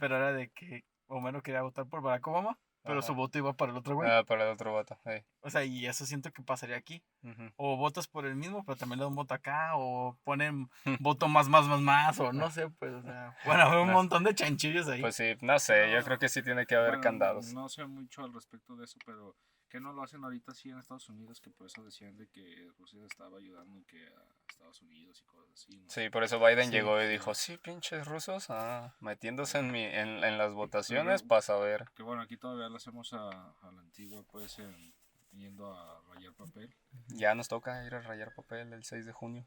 Pero 0.00 0.16
era 0.16 0.32
de 0.32 0.50
que 0.50 0.84
Homero 1.06 1.44
quería 1.44 1.62
votar 1.62 1.86
por 1.86 2.02
Barack 2.02 2.26
Obama, 2.26 2.58
pero 2.86 3.00
Ajá. 3.00 3.06
su 3.08 3.14
voto 3.14 3.36
iba 3.38 3.52
para 3.52 3.72
el 3.72 3.78
otro 3.78 3.94
güey. 3.96 4.08
Ah, 4.10 4.24
para 4.24 4.44
el 4.44 4.50
otro 4.50 4.72
vato. 4.72 4.98
ey. 5.04 5.24
O 5.40 5.50
sea, 5.50 5.64
y 5.64 5.86
eso 5.86 6.06
siento 6.06 6.32
que 6.32 6.42
pasaría 6.42 6.76
aquí. 6.76 7.02
Ujú. 7.22 7.50
O 7.56 7.76
votas 7.76 8.06
por 8.08 8.24
el 8.26 8.36
mismo, 8.36 8.64
pero 8.64 8.76
también 8.76 8.98
le 9.00 9.04
dan 9.04 9.14
voto 9.14 9.34
acá, 9.34 9.72
o 9.74 10.16
ponen 10.24 10.70
voto 11.00 11.28
más, 11.28 11.48
más, 11.48 11.66
más, 11.66 11.80
más, 11.80 12.18
o 12.20 12.32
no 12.32 12.50
sé, 12.50 12.68
pues, 12.78 12.92
o 12.94 13.02
sea, 13.02 13.36
bueno, 13.44 13.64
hay 13.70 13.78
un 13.82 13.88
No. 13.88 13.92
montón 13.94 14.24
de 14.24 14.34
chanchillos 14.34 14.88
ahí. 14.88 15.00
Pues 15.00 15.16
sí, 15.16 15.34
no 15.42 15.58
sé, 15.58 15.92
yo 15.92 16.02
creo 16.04 16.18
que 16.18 16.28
sí 16.28 16.42
tiene 16.42 16.64
que 16.66 16.74
haber 16.76 16.90
Bueno, 16.90 17.02
candados. 17.02 17.52
No 17.52 17.68
sé 17.68 17.84
mucho 17.86 18.22
al 18.24 18.32
respecto 18.32 18.76
de 18.76 18.84
eso, 18.84 18.98
pero 19.04 19.34
que 19.76 19.80
no 19.82 19.92
lo 19.92 20.02
hacen 20.02 20.24
ahorita 20.24 20.54
sí 20.54 20.70
en 20.70 20.78
Estados 20.78 21.06
Unidos, 21.10 21.38
que 21.42 21.50
por 21.50 21.66
eso 21.66 21.84
decían 21.84 22.16
de 22.16 22.26
que 22.28 22.66
Rusia 22.78 23.04
estaba 23.04 23.36
ayudando 23.36 23.78
y 23.78 23.84
que 23.84 24.06
a 24.06 24.22
Estados 24.48 24.80
Unidos 24.80 25.20
y 25.22 25.24
cosas 25.26 25.50
así. 25.52 25.76
¿no? 25.78 25.90
Sí, 25.90 26.08
por 26.08 26.24
eso 26.24 26.38
Biden 26.40 26.66
Sí. 26.66 26.70
llegó 26.70 27.02
y 27.02 27.06
dijo, 27.06 27.34
sí, 27.34 27.58
pinches 27.58 28.06
rusos, 28.06 28.46
ah, 28.48 28.96
metiéndose 29.00 29.58
en, 29.58 29.70
mi, 29.70 29.82
en, 29.84 30.24
en 30.24 30.38
las 30.38 30.54
votaciones 30.54 31.22
para 31.22 31.42
saber. 31.42 31.84
Que 31.94 32.02
bueno, 32.02 32.22
aquí 32.22 32.38
todavía 32.38 32.70
lo 32.70 32.76
hacemos 32.76 33.12
a, 33.12 33.28
a 33.28 33.70
la 33.70 33.82
antigua, 33.82 34.22
pues, 34.30 34.58
en- 34.60 34.94
yendo 35.32 35.70
a 35.74 36.00
rayar 36.08 36.32
papel. 36.32 36.74
Ya 37.08 37.34
nos 37.34 37.48
toca 37.48 37.84
ir 37.84 37.94
a 37.94 38.00
rayar 38.00 38.32
papel 38.34 38.72
el 38.72 38.82
6 38.82 39.04
de 39.04 39.12
junio, 39.12 39.46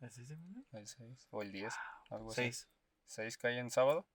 ¿Así 0.00 0.24
se 0.24 0.36
llama? 0.36 0.62
el 0.70 0.86
6 0.86 1.26
o 1.30 1.42
el 1.42 1.50
10, 1.50 1.74
algo 2.10 2.30
así. 2.30 2.42
Seis. 2.42 2.68
6 3.06 3.36
cae 3.38 3.58
en 3.58 3.72
sábado. 3.72 4.06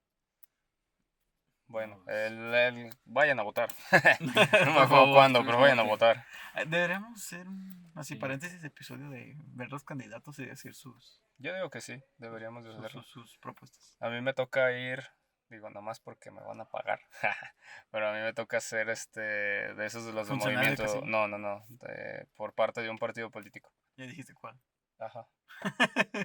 Bueno, 1.74 2.04
No, 2.06 2.12
el, 2.14 2.54
el- 2.54 2.90
vayan 3.06 3.40
a 3.40 3.44
votar. 3.44 3.68
no 4.22 4.74
me 4.74 4.80
acuerdo 4.81 5.12
cuándo, 5.12 5.44
pero 5.44 5.60
vayan 5.60 5.80
a 5.80 5.84
votar. 5.84 6.24
Eh, 6.56 6.66
Deberíamos 6.68 7.20
hacer 7.20 7.48
un, 7.48 7.92
así, 7.96 8.14
Sí. 8.14 8.20
paréntesis, 8.20 8.64
episodio 8.64 9.10
de 9.10 9.34
ver 9.56 9.72
los 9.72 9.84
candidatos 9.84 10.38
y 10.38 10.46
decir 10.46 10.75
sus, 10.75 11.24
Yo 11.40 11.52
digo 11.56 11.72
que 11.72 11.81
sí, 11.81 12.00
deberíamos 12.18 12.64
de 12.64 12.70
sus, 12.74 12.80
hacerlo. 12.80 13.01
sus- 13.01 13.12
sus 13.32 13.38
propuestas. 13.39 13.98
A 14.00 14.10
mí 14.10 14.22
me 14.22 14.36
toca 14.36 14.72
ir, 14.72 15.01
digo, 15.50 15.68
nada 15.72 15.82
más 15.82 16.00
porque 16.00 16.30
me 16.30 16.42
van 16.42 16.62
a 16.62 16.65
pagar. 16.65 17.00
Pero 17.89 18.08
a 18.08 18.13
mí 18.13 18.20
me 18.20 18.34
toca 18.34 18.60
ser 18.62 18.89
este 18.92 19.22
de 19.22 19.86
esos 19.88 20.06
de 20.06 20.13
los 20.13 20.27
de 20.27 20.36
movimiento. 20.36 21.01
No, 21.06 21.27
no, 21.27 21.39
no, 21.39 21.65
de- 21.70 22.27
por 22.36 22.53
parte 22.53 22.84
de 22.84 22.89
un 22.92 23.00
partido 23.00 23.32
político. 23.32 23.74
Ya 23.98 24.06
dijiste 24.06 24.36
cuál. 24.36 24.60
Ajá. 25.00 25.27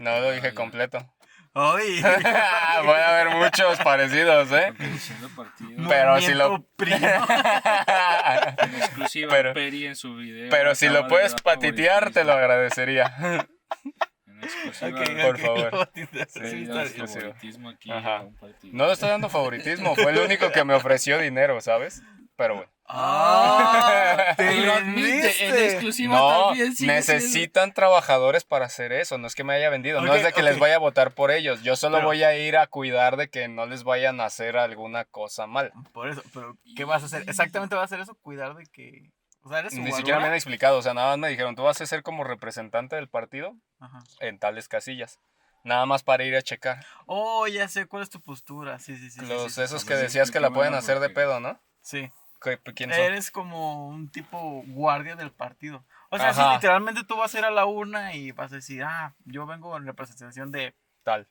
No 0.03 0.21
lo 0.21 0.29
Ah, 0.29 0.33
dije 0.33 0.49
ya. 0.49 0.55
Completo. 1.53 1.77
¡Ay! 1.77 2.03
Puede 2.85 3.03
haber 3.05 3.31
muchos 3.37 3.79
parecidos, 3.81 4.51
¿eh? 4.53 4.73
Pero 5.89 6.21
si 6.21 6.35
lo-. 6.35 6.65
En 6.79 8.75
exclusiva, 8.77 9.31
Pero- 9.31 9.55
Peri 9.55 9.87
en 9.87 9.97
su 9.97 10.15
video. 10.17 10.51
Pero 10.51 10.75
si 10.75 10.89
lo 10.89 11.03
de 11.05 11.09
puedes 11.09 11.35
patitear, 11.35 12.11
te 12.11 12.25
lo 12.25 12.33
agradecería. 12.33 13.15
En 14.27 14.43
exclusiva. 14.43 15.01
Ok, 15.01 15.09
Por 15.23 15.39
favor. 15.39 15.91
sí, 15.95 16.67
favoritismo 16.67 17.71
aquí 17.71 17.91
a. 17.91 18.25
No 18.73 18.87
le 18.87 18.93
estoy 18.93 19.09
dando 19.09 19.29
favoritismo, 19.29 19.95
fue 19.95 20.13
el 20.13 20.19
único 20.19 20.51
que 20.53 20.65
me 20.65 20.75
ofreció 20.75 21.19
dinero, 21.19 21.61
¿sabes? 21.61 22.03
Pero 22.37 22.57
bueno. 22.57 22.71
¡Ah! 22.91 24.33
¡Te 24.37 24.55
Y 24.55 24.61
lo 24.65 24.73
admite, 24.73 25.01
en 25.01 25.53
vendiste! 25.53 25.67
exclusiva 25.73 26.17
No, 26.17 26.47
también 26.49 26.75
sigue 26.75 26.93
necesitan 26.93 27.73
trabajadores 27.75 28.45
para 28.45 28.67
hacer 28.67 28.93
eso. 28.93 29.19
No 29.19 29.27
es 29.27 29.35
que 29.35 29.45
me 29.45 29.55
haya 29.55 29.71
vendido, 29.71 30.01
no 30.01 30.15
es 30.15 30.23
de 30.23 30.33
que 30.33 30.43
les 30.43 30.59
vaya 30.59 30.77
a 30.77 30.79
votar 30.79 31.13
por 31.13 31.31
ellos. 31.31 31.63
Yo 31.63 31.77
solo 31.77 31.99
Pero- 31.99 32.09
voy 32.09 32.23
a 32.23 32.37
ir 32.37 32.57
a 32.57 32.67
cuidar 32.67 33.17
de 33.17 33.29
que 33.29 33.49
no 33.49 33.67
les 33.67 33.85
vayan 33.85 34.21
a 34.21 34.25
hacer 34.27 34.57
alguna 34.57 35.05
cosa 35.05 35.47
mal. 35.47 35.73
Por 35.93 36.09
eso, 36.09 36.23
pero 36.33 36.57
¿qué 36.77 36.85
vas 36.85 37.03
a 37.03 37.07
hacer? 37.07 37.25
Exactamente 37.29 37.75
vas 37.75 37.83
a 37.83 37.85
hacer 37.87 38.01
eso, 38.01 38.15
cuidar 38.23 38.55
de 38.55 38.65
que... 38.67 39.11
O 39.43 39.51
sea, 39.51 39.61
eres 39.61 39.73
Ni 39.75 39.93
siquiera 39.93 40.19
me 40.21 40.27
han 40.27 40.35
explicado, 40.35 40.79
o 40.79 40.83
sea, 40.83 40.95
nada 40.95 41.11
más 41.11 41.19
me 41.19 41.29
dijeron, 41.29 41.55
tú 41.55 41.63
vas 41.63 41.81
a 41.81 41.87
ser 41.87 42.03
como 42.03 42.25
representante 42.25 42.97
del 42.97 43.09
partido 43.09 43.55
Ajá. 43.81 44.01
en 44.21 44.39
tales 44.39 44.69
casillas. 44.69 45.19
Nada 45.65 45.87
más 45.87 46.03
para 46.03 46.25
ir 46.25 46.35
a 46.37 46.43
checar. 46.43 46.85
Oh, 47.07 47.47
ya 47.47 47.69
sé 47.69 47.87
cuál 47.87 48.03
es 48.03 48.11
tu 48.11 48.21
postura. 48.21 48.79
Sí, 48.79 48.97
sí, 48.97 49.11
sí. 49.11 49.21
sí, 49.21 49.27
Los 49.27 49.45
sí, 49.45 49.51
sí, 49.51 49.63
esos 49.63 49.83
sí, 49.83 49.89
que 49.89 49.97
sí. 49.97 50.03
decías 50.03 50.31
que 50.31 50.41
la 50.41 50.51
pueden 50.51 50.75
hacer 50.75 51.01
de 51.01 51.11
pedo, 51.11 51.41
¿no? 51.41 51.61
Sí. 51.83 52.11
¿Qué- 52.43 52.59
¿Quién 52.75 52.91
son? 52.91 53.01
Eres 53.01 53.31
como 53.31 53.89
un 53.89 54.11
tipo 54.11 54.63
guardia 54.67 55.17
del 55.17 55.31
partido. 55.33 55.85
O 56.11 56.19
sea, 56.19 56.33
sí, 56.33 56.41
Ajá. 56.41 56.55
literalmente 56.55 57.03
tú 57.05 57.17
vas 57.17 57.35
a 57.35 57.39
ir 57.39 57.45
a 57.45 57.51
la 57.51 57.67
urna 57.67 58.15
y 58.15 58.33
vas 58.33 58.53
a 58.53 58.57
decir, 58.57 58.83
ah, 58.85 59.15
yo 59.25 59.47
vengo 59.47 59.77
en 59.77 59.87
representación 59.87 60.51
de... 60.53 60.75
Tal. 61.03 61.27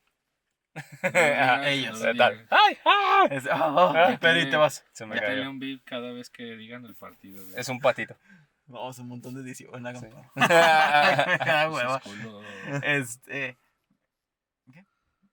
Ah, 1.02 1.62
ellos, 1.68 2.00
tal. 2.00 2.12
digas. 2.12 2.32
¡Ay! 2.50 2.78
¡Ah! 2.84 3.28
Ah, 3.50 4.18
pero 4.20 4.40
y 4.40 4.48
te 4.50 4.56
vas. 4.56 4.84
Se 4.92 5.06
me 5.06 5.18
cayó. 5.18 5.50
un 5.50 5.58
beat 5.58 5.80
cada 5.84 6.12
vez 6.12 6.30
que 6.30 6.44
digan 6.56 6.84
el 6.84 6.94
partido. 6.94 7.42
güey. 7.44 7.58
Es 7.58 7.68
un 7.68 7.80
patito. 7.80 8.16
Vamos, 8.66 8.98
un 8.98 9.08
montón 9.08 9.34
de 9.34 9.40
edición, 9.40 9.86
hagan 9.86 10.02
Sí. 10.02 10.06
paro. 10.08 10.30
Me 10.34 10.46
da 11.46 11.70
hueva. 11.70 11.96
Ese 11.96 12.10
es 12.10 12.16
culo. 12.22 12.40
Este. 12.82 13.58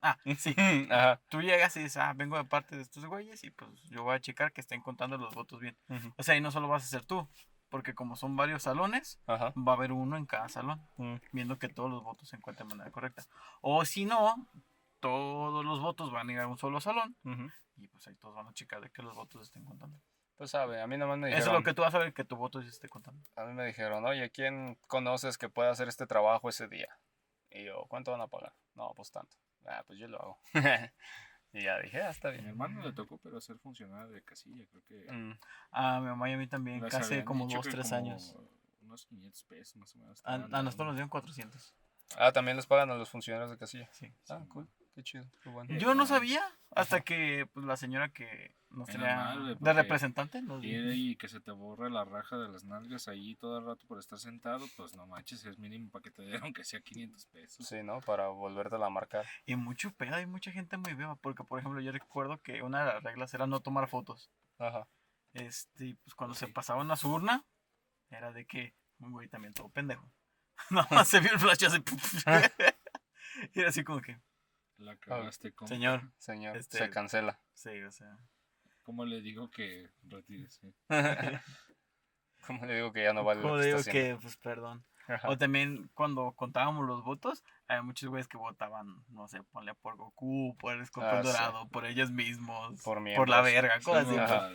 Ah, 0.02 0.18
sí. 0.38 0.54
Ajá. 0.90 1.20
Tú 1.28 1.40
llegas 1.42 1.76
y 1.76 1.80
dices, 1.80 1.96
ah, 1.96 2.12
vengo 2.14 2.36
de 2.36 2.44
parte 2.44 2.76
de 2.76 2.82
estos 2.82 3.04
güeyes 3.06 3.42
y 3.44 3.50
pues 3.50 3.70
yo 3.90 4.02
voy 4.04 4.14
a 4.14 4.20
checar 4.20 4.52
que 4.52 4.60
estén 4.60 4.80
contando 4.82 5.16
los 5.18 5.34
votos 5.34 5.60
bien. 5.60 5.76
O 6.16 6.22
sea, 6.22 6.36
y 6.36 6.40
no 6.40 6.50
solo 6.50 6.68
vas 6.68 6.84
a 6.84 6.86
ser 6.86 7.04
tú, 7.04 7.28
porque 7.68 7.94
como 7.94 8.14
son 8.16 8.36
varios 8.36 8.62
salones, 8.62 9.18
Ajá. 9.26 9.52
va 9.56 9.72
a 9.72 9.74
haber 9.76 9.92
uno 9.92 10.16
en 10.16 10.26
cada 10.26 10.48
salón, 10.48 10.80
Mm. 10.96 11.16
viendo 11.32 11.58
que 11.58 11.68
todos 11.68 11.90
los 11.90 12.02
votos 12.04 12.28
se 12.28 12.36
encuentren 12.36 12.68
de 12.68 12.74
manera 12.76 12.92
correcta. 12.92 13.24
O 13.60 13.84
si 13.84 14.04
no, 14.04 14.46
todos 15.00 15.64
los 15.64 15.80
votos 15.80 16.10
van 16.12 16.28
a 16.28 16.32
ir 16.32 16.38
a 16.40 16.46
un 16.46 16.58
solo 16.58 16.80
salón 16.80 17.16
y 17.76 17.88
pues 17.88 18.06
ahí 18.08 18.14
todos 18.16 18.34
van 18.34 18.46
a 18.48 18.52
checar 18.52 18.80
de 18.80 18.90
que 18.90 19.02
los 19.02 19.14
votos 19.14 19.42
estén 19.42 19.64
contando. 19.64 19.98
Pues 20.36 20.50
sabe, 20.50 20.80
a 20.82 20.86
mí 20.86 20.96
nomás 20.98 21.18
me 21.18 21.28
Eso 21.28 21.36
dijeron. 21.36 21.54
es 21.56 21.60
lo 21.60 21.64
que 21.64 21.74
tú 21.74 21.82
vas 21.82 21.94
a 21.94 21.98
ver, 21.98 22.12
que 22.12 22.24
tu 22.24 22.36
voto 22.36 22.60
sí 22.62 22.68
esté 22.68 22.88
contando. 22.88 23.22
A 23.36 23.44
mí 23.44 23.54
me 23.54 23.64
dijeron, 23.66 24.04
oye, 24.04 24.30
¿quién 24.30 24.76
conoces 24.86 25.38
que 25.38 25.48
pueda 25.48 25.70
hacer 25.70 25.88
este 25.88 26.06
trabajo 26.06 26.48
ese 26.50 26.68
día? 26.68 26.98
Y 27.50 27.64
yo, 27.64 27.86
¿cuánto 27.88 28.10
van 28.12 28.20
a 28.20 28.26
pagar? 28.26 28.52
No, 28.74 28.92
pues 28.94 29.10
tanto. 29.10 29.34
Ah, 29.66 29.82
pues 29.86 29.98
yo 29.98 30.08
lo 30.08 30.20
hago. 30.20 30.38
y 31.52 31.62
ya 31.62 31.78
dije, 31.80 32.02
ah, 32.02 32.10
está 32.10 32.28
A 32.28 32.32
mi 32.32 32.38
bien. 32.38 32.48
hermano 32.50 32.82
le 32.82 32.92
tocó, 32.92 33.18
pero 33.18 33.40
ser 33.40 33.58
funcionario 33.58 34.08
de 34.12 34.22
casilla, 34.22 34.64
creo 34.70 34.82
que. 34.86 35.12
Mm, 35.12 35.38
A 35.72 36.00
mi 36.00 36.06
mamá 36.06 36.30
y 36.30 36.34
a 36.34 36.36
mí 36.36 36.46
también, 36.46 36.80
casi 36.88 37.22
como 37.24 37.46
dos, 37.46 37.66
tres 37.68 37.90
como 37.90 37.96
años. 37.96 38.36
Unos 38.82 39.04
500 39.06 39.44
pesos 39.44 39.76
más 39.76 39.94
o 39.94 39.98
menos. 39.98 40.22
A, 40.24 40.38
nosotros 40.38 40.86
nos 40.86 40.94
dieron 40.94 41.08
400. 41.08 41.74
Ah, 42.18 42.30
también 42.32 42.56
les 42.56 42.66
pagan 42.66 42.90
a 42.90 42.94
los 42.94 43.10
funcionarios 43.10 43.50
de 43.50 43.58
casilla. 43.58 43.88
Sí. 43.92 44.12
Ah, 44.28 44.38
Sí, 44.42 44.48
cool. 44.48 44.68
Qué 44.96 45.02
chido. 45.02 45.24
Qué 45.42 45.50
bueno. 45.50 45.68
Sí. 45.70 45.78
Yo 45.78 45.94
no 45.94 46.06
sabía 46.06 46.40
hasta 46.70 47.02
que 47.02 47.46
pues, 47.52 47.66
la 47.66 47.76
señora 47.76 48.08
que 48.08 48.54
nos 48.70 48.88
Era 48.88 49.34
tenía 49.34 49.54
de 49.60 49.72
representante 49.74 50.40
nos 50.40 50.64
Y, 50.64 51.16
que 51.16 51.28
se 51.28 51.38
te 51.38 51.50
borre 51.50 51.90
la 51.90 52.06
raja 52.06 52.38
de 52.38 52.48
las 52.48 52.64
nalgas 52.64 53.06
ahí 53.06 53.34
todo 53.36 53.58
el 53.58 53.66
rato 53.66 53.86
por 53.86 53.98
estar 53.98 54.18
sentado, 54.18 54.64
pues 54.74 54.96
no 54.96 55.06
manches, 55.06 55.44
es 55.44 55.58
mínimo 55.58 55.90
para 55.90 56.02
que 56.02 56.10
te 56.10 56.22
dieran 56.22 56.54
que 56.54 56.64
sea 56.64 56.80
500 56.80 57.26
pesos. 57.26 57.66
Sí, 57.66 57.82
¿no? 57.82 58.00
Para 58.00 58.28
volvértela 58.28 58.86
a 58.86 58.90
marcar. 58.90 59.26
Y 59.44 59.54
mucho 59.56 59.92
pedo, 59.92 60.14
hay 60.16 60.24
mucha 60.24 60.50
gente 60.50 60.78
muy 60.78 60.94
viva. 60.94 61.14
Porque, 61.16 61.44
por 61.44 61.58
ejemplo, 61.58 61.82
yo 61.82 61.92
recuerdo 61.92 62.40
que 62.40 62.62
una 62.62 62.80
de 62.86 62.94
las 62.94 63.02
reglas 63.02 63.34
era 63.34 63.46
no 63.46 63.60
tomar 63.60 63.88
fotos. 63.88 64.30
Ajá. 64.58 64.88
Este, 65.34 65.88
y, 65.88 65.94
pues 65.94 66.14
cuando 66.14 66.34
se 66.34 66.46
Sí. 66.46 66.52
pasaban 66.52 66.90
a 66.90 66.96
su 66.96 67.12
urna, 67.12 67.44
era 68.08 68.32
de 68.32 68.46
que 68.46 68.74
un 68.98 69.12
güey 69.12 69.28
también 69.28 69.52
todo 69.52 69.68
pendejo. 69.68 70.10
Nada 70.70 70.88
más 70.90 71.06
se 71.08 71.20
vio 71.20 71.32
el 71.32 71.38
flash 71.38 71.66
así. 71.66 71.82
y 73.54 73.60
era 73.60 73.68
así 73.68 73.84
como 73.84 74.00
que, 74.00 74.18
La 74.78 74.96
cagaste 74.96 75.52
como. 75.52 75.68
señor, 75.68 76.12
Señor, 76.18 76.56
Este- 76.56 76.78
se 76.78 76.90
cancela. 76.90 77.40
sí, 77.54 77.70
o 77.82 77.90
sea. 77.90 78.18
¿Cómo 78.82 79.04
le 79.04 79.20
digo 79.20 79.50
que 79.50 79.90
retírese? 80.04 80.72
¿Cómo 82.46 82.64
le 82.66 82.76
digo 82.76 82.92
que 82.92 83.02
ya 83.02 83.12
no 83.12 83.24
vale 83.24 83.40
como 83.42 83.54
lo 83.56 83.60
que 83.60 83.66
digo 83.66 83.78
está 83.78 83.90
haciendo? 83.90 84.16
que, 84.18 84.22
pues 84.22 84.36
perdón. 84.36 84.84
Ajá. 85.08 85.28
O 85.28 85.38
también 85.38 85.88
cuando 85.94 86.32
contábamos 86.32 86.86
los 86.86 87.04
votos, 87.04 87.44
había 87.68 87.82
muchos 87.82 88.08
güeyes 88.10 88.28
que 88.28 88.36
votaban, 88.36 89.04
no 89.08 89.26
sé, 89.28 89.42
ponle 89.44 89.74
por 89.76 89.96
Goku, 89.96 90.56
por 90.58 90.74
el 90.74 90.82
escorpión 90.82 91.18
Ah, 91.18 91.22
sí. 91.22 91.28
dorado, 91.28 91.68
por 91.70 91.86
ellos 91.86 92.10
mismos, 92.10 92.82
Por 92.82 92.98
la 92.98 93.02
miembros. 93.02 93.42
verga, 93.44 93.80
cosas 93.80 94.08
así. 94.08 94.18
Ajá. 94.18 94.50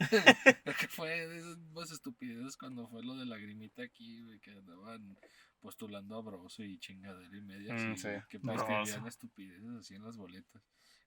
Lo 0.66 0.74
que 0.74 0.88
fue 0.88 1.08
de 1.26 1.38
esas 1.38 1.90
estupideces 1.92 2.56
cuando 2.58 2.86
fue 2.88 3.02
lo 3.02 3.16
de 3.16 3.24
la 3.24 3.38
grimita 3.38 3.82
aquí, 3.82 4.22
güey, 4.22 4.38
que 4.40 4.50
andaban 4.50 5.18
postulando 5.60 6.16
a 6.16 6.22
Broso 6.22 6.62
y 6.62 6.78
chingadera 6.78 7.36
y 7.36 7.42
media. 7.42 7.72
Mm, 7.74 7.92
así, 7.92 7.96
sí. 8.02 8.08
Que 8.28 8.36
escribían 8.36 9.06
estupideces 9.06 9.68
así 9.80 9.94
en 9.94 10.04
las 10.04 10.16
boletas. 10.16 10.62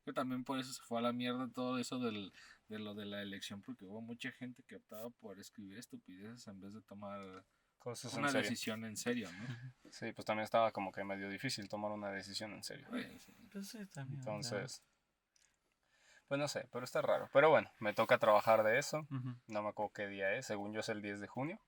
Que 0.05 0.13
también 0.13 0.43
por 0.43 0.59
eso 0.59 0.71
se 0.73 0.81
fue 0.83 0.99
a 0.99 1.01
la 1.01 1.13
mierda 1.13 1.49
todo 1.53 1.77
eso 1.77 1.99
del, 1.99 2.31
de 2.67 2.79
lo 2.79 2.93
de 2.95 3.05
la 3.05 3.21
elección, 3.21 3.61
porque 3.61 3.85
hubo 3.85 4.01
mucha 4.01 4.31
gente 4.31 4.63
que 4.63 4.77
optaba 4.77 5.09
por 5.09 5.39
escribir 5.39 5.77
estupideces 5.77 6.47
en 6.47 6.61
vez 6.61 6.73
de 6.73 6.81
tomar 6.81 7.45
Cosas 7.77 8.13
en 8.13 8.19
una 8.19 8.29
serio. 8.29 8.43
decisión 8.43 8.85
en 8.85 8.97
serio, 8.97 9.29
¿no? 9.31 9.47
Sí, 9.91 10.11
pues 10.13 10.25
también 10.25 10.43
estaba 10.43 10.71
como 10.71 10.91
que 10.91 11.03
medio 11.03 11.29
difícil 11.29 11.67
tomar 11.67 11.91
una 11.91 12.11
decisión 12.11 12.53
en 12.53 12.63
serio. 12.63 12.87
Pues 12.89 13.67
sí, 13.67 13.85
también, 13.87 14.19
Entonces, 14.19 14.83
pues 16.27 16.39
no 16.39 16.47
sé, 16.47 16.67
pero 16.71 16.85
está 16.85 17.01
raro. 17.01 17.29
Pero 17.33 17.49
bueno, 17.49 17.71
me 17.79 17.93
toca 17.93 18.17
trabajar 18.19 18.63
de 18.63 18.77
eso. 18.77 19.07
ujú. 19.09 19.35
No 19.47 19.63
me 19.63 19.69
acuerdo 19.69 19.93
qué 19.93 20.07
día 20.07 20.33
es, 20.33 20.45
según 20.45 20.73
yo 20.73 20.81
es 20.81 20.89
el 20.89 21.01
10 21.01 21.19
de 21.19 21.27
junio. 21.27 21.59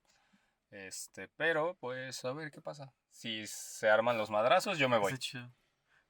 Este, 0.71 1.27
pero 1.35 1.75
pues 1.79 2.23
a 2.25 2.33
ver 2.33 2.51
qué 2.51 2.61
pasa. 2.61 2.93
Si 3.11 3.45
se 3.45 3.89
arman 3.89 4.17
los 4.17 4.29
madrazos, 4.29 4.77
yo 4.77 4.87
me 4.89 4.97
voy. 4.97 5.13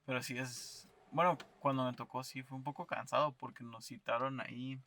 Pero 0.05 0.21
sí 0.23 0.37
es. 0.37 0.87
Bueno, 1.11 1.37
cuando 1.59 1.83
me 1.83 1.93
tocó, 1.93 2.23
sí 2.23 2.41
fue 2.43 2.57
un 2.57 2.63
poco 2.63 2.85
cansado 2.87 3.35
porque 3.35 3.63
nos 3.63 3.85
citaron 3.87 4.39
ahí 4.39 4.81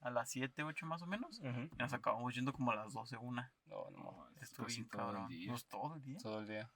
a 0.00 0.10
las 0.10 0.30
7, 0.30 0.62
8 0.62 0.86
más 0.86 1.02
o 1.02 1.06
menos. 1.06 1.40
Y 1.42 1.76
nos 1.76 1.92
acabamos 1.92 2.34
yendo 2.34 2.52
como 2.52 2.70
a 2.70 2.76
las 2.76 2.92
12, 2.92 3.16
una. 3.16 3.52
No, 3.66 3.90
no, 3.90 4.28
casi 4.56 4.76
bien 4.76 4.88
todo 4.88 5.02
el 5.02 5.06
cabrón. 5.08 5.28
día. 5.28 5.50
Pues 5.50 5.66
todo 5.66 5.94
el 5.96 6.02
día. 6.02 6.18
todo 6.22 6.38
el 6.38 6.46
día. 6.46 6.70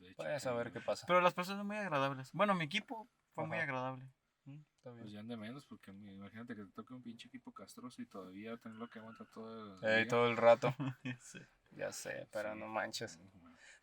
Hecho, 0.00 0.14
Pues 0.16 0.46
a 0.46 0.52
ver 0.54 0.72
qué 0.72 0.80
pasa. 0.80 1.06
Pero 1.06 1.20
las 1.20 1.34
personas 1.34 1.64
muy 1.64 1.76
agradables. 1.76 2.32
Bueno, 2.32 2.54
mi 2.54 2.64
equipo 2.64 3.08
fue 3.34 3.46
muy 3.46 3.58
agradable. 3.58 4.10
Mm, 4.44 4.60
Está 4.76 4.90
bien. 4.92 5.02
Pues 5.02 5.12
ya 5.12 5.22
de 5.22 5.36
menos, 5.36 5.66
porque 5.66 5.92
mi- 5.92 6.14
imagínate 6.14 6.56
que 6.56 6.64
te 6.64 6.72
toque 6.72 6.94
un 6.94 7.02
pinche 7.02 7.28
equipo 7.28 7.52
castroso 7.52 8.00
y 8.00 8.06
todavía 8.06 8.56
tenerlo 8.56 8.88
que 8.88 8.98
aguantar 8.98 9.26
todo 9.28 9.78
el 9.78 9.84
Ey, 9.84 9.98
día. 10.04 10.08
todo 10.08 10.26
el 10.28 10.36
rato. 10.38 10.74
Sí. 11.20 11.38
Ya 11.72 11.92
sé, 11.92 12.28
pero 12.32 12.52
Sí. 12.52 12.58
no 12.60 12.66
manches. 12.68 13.18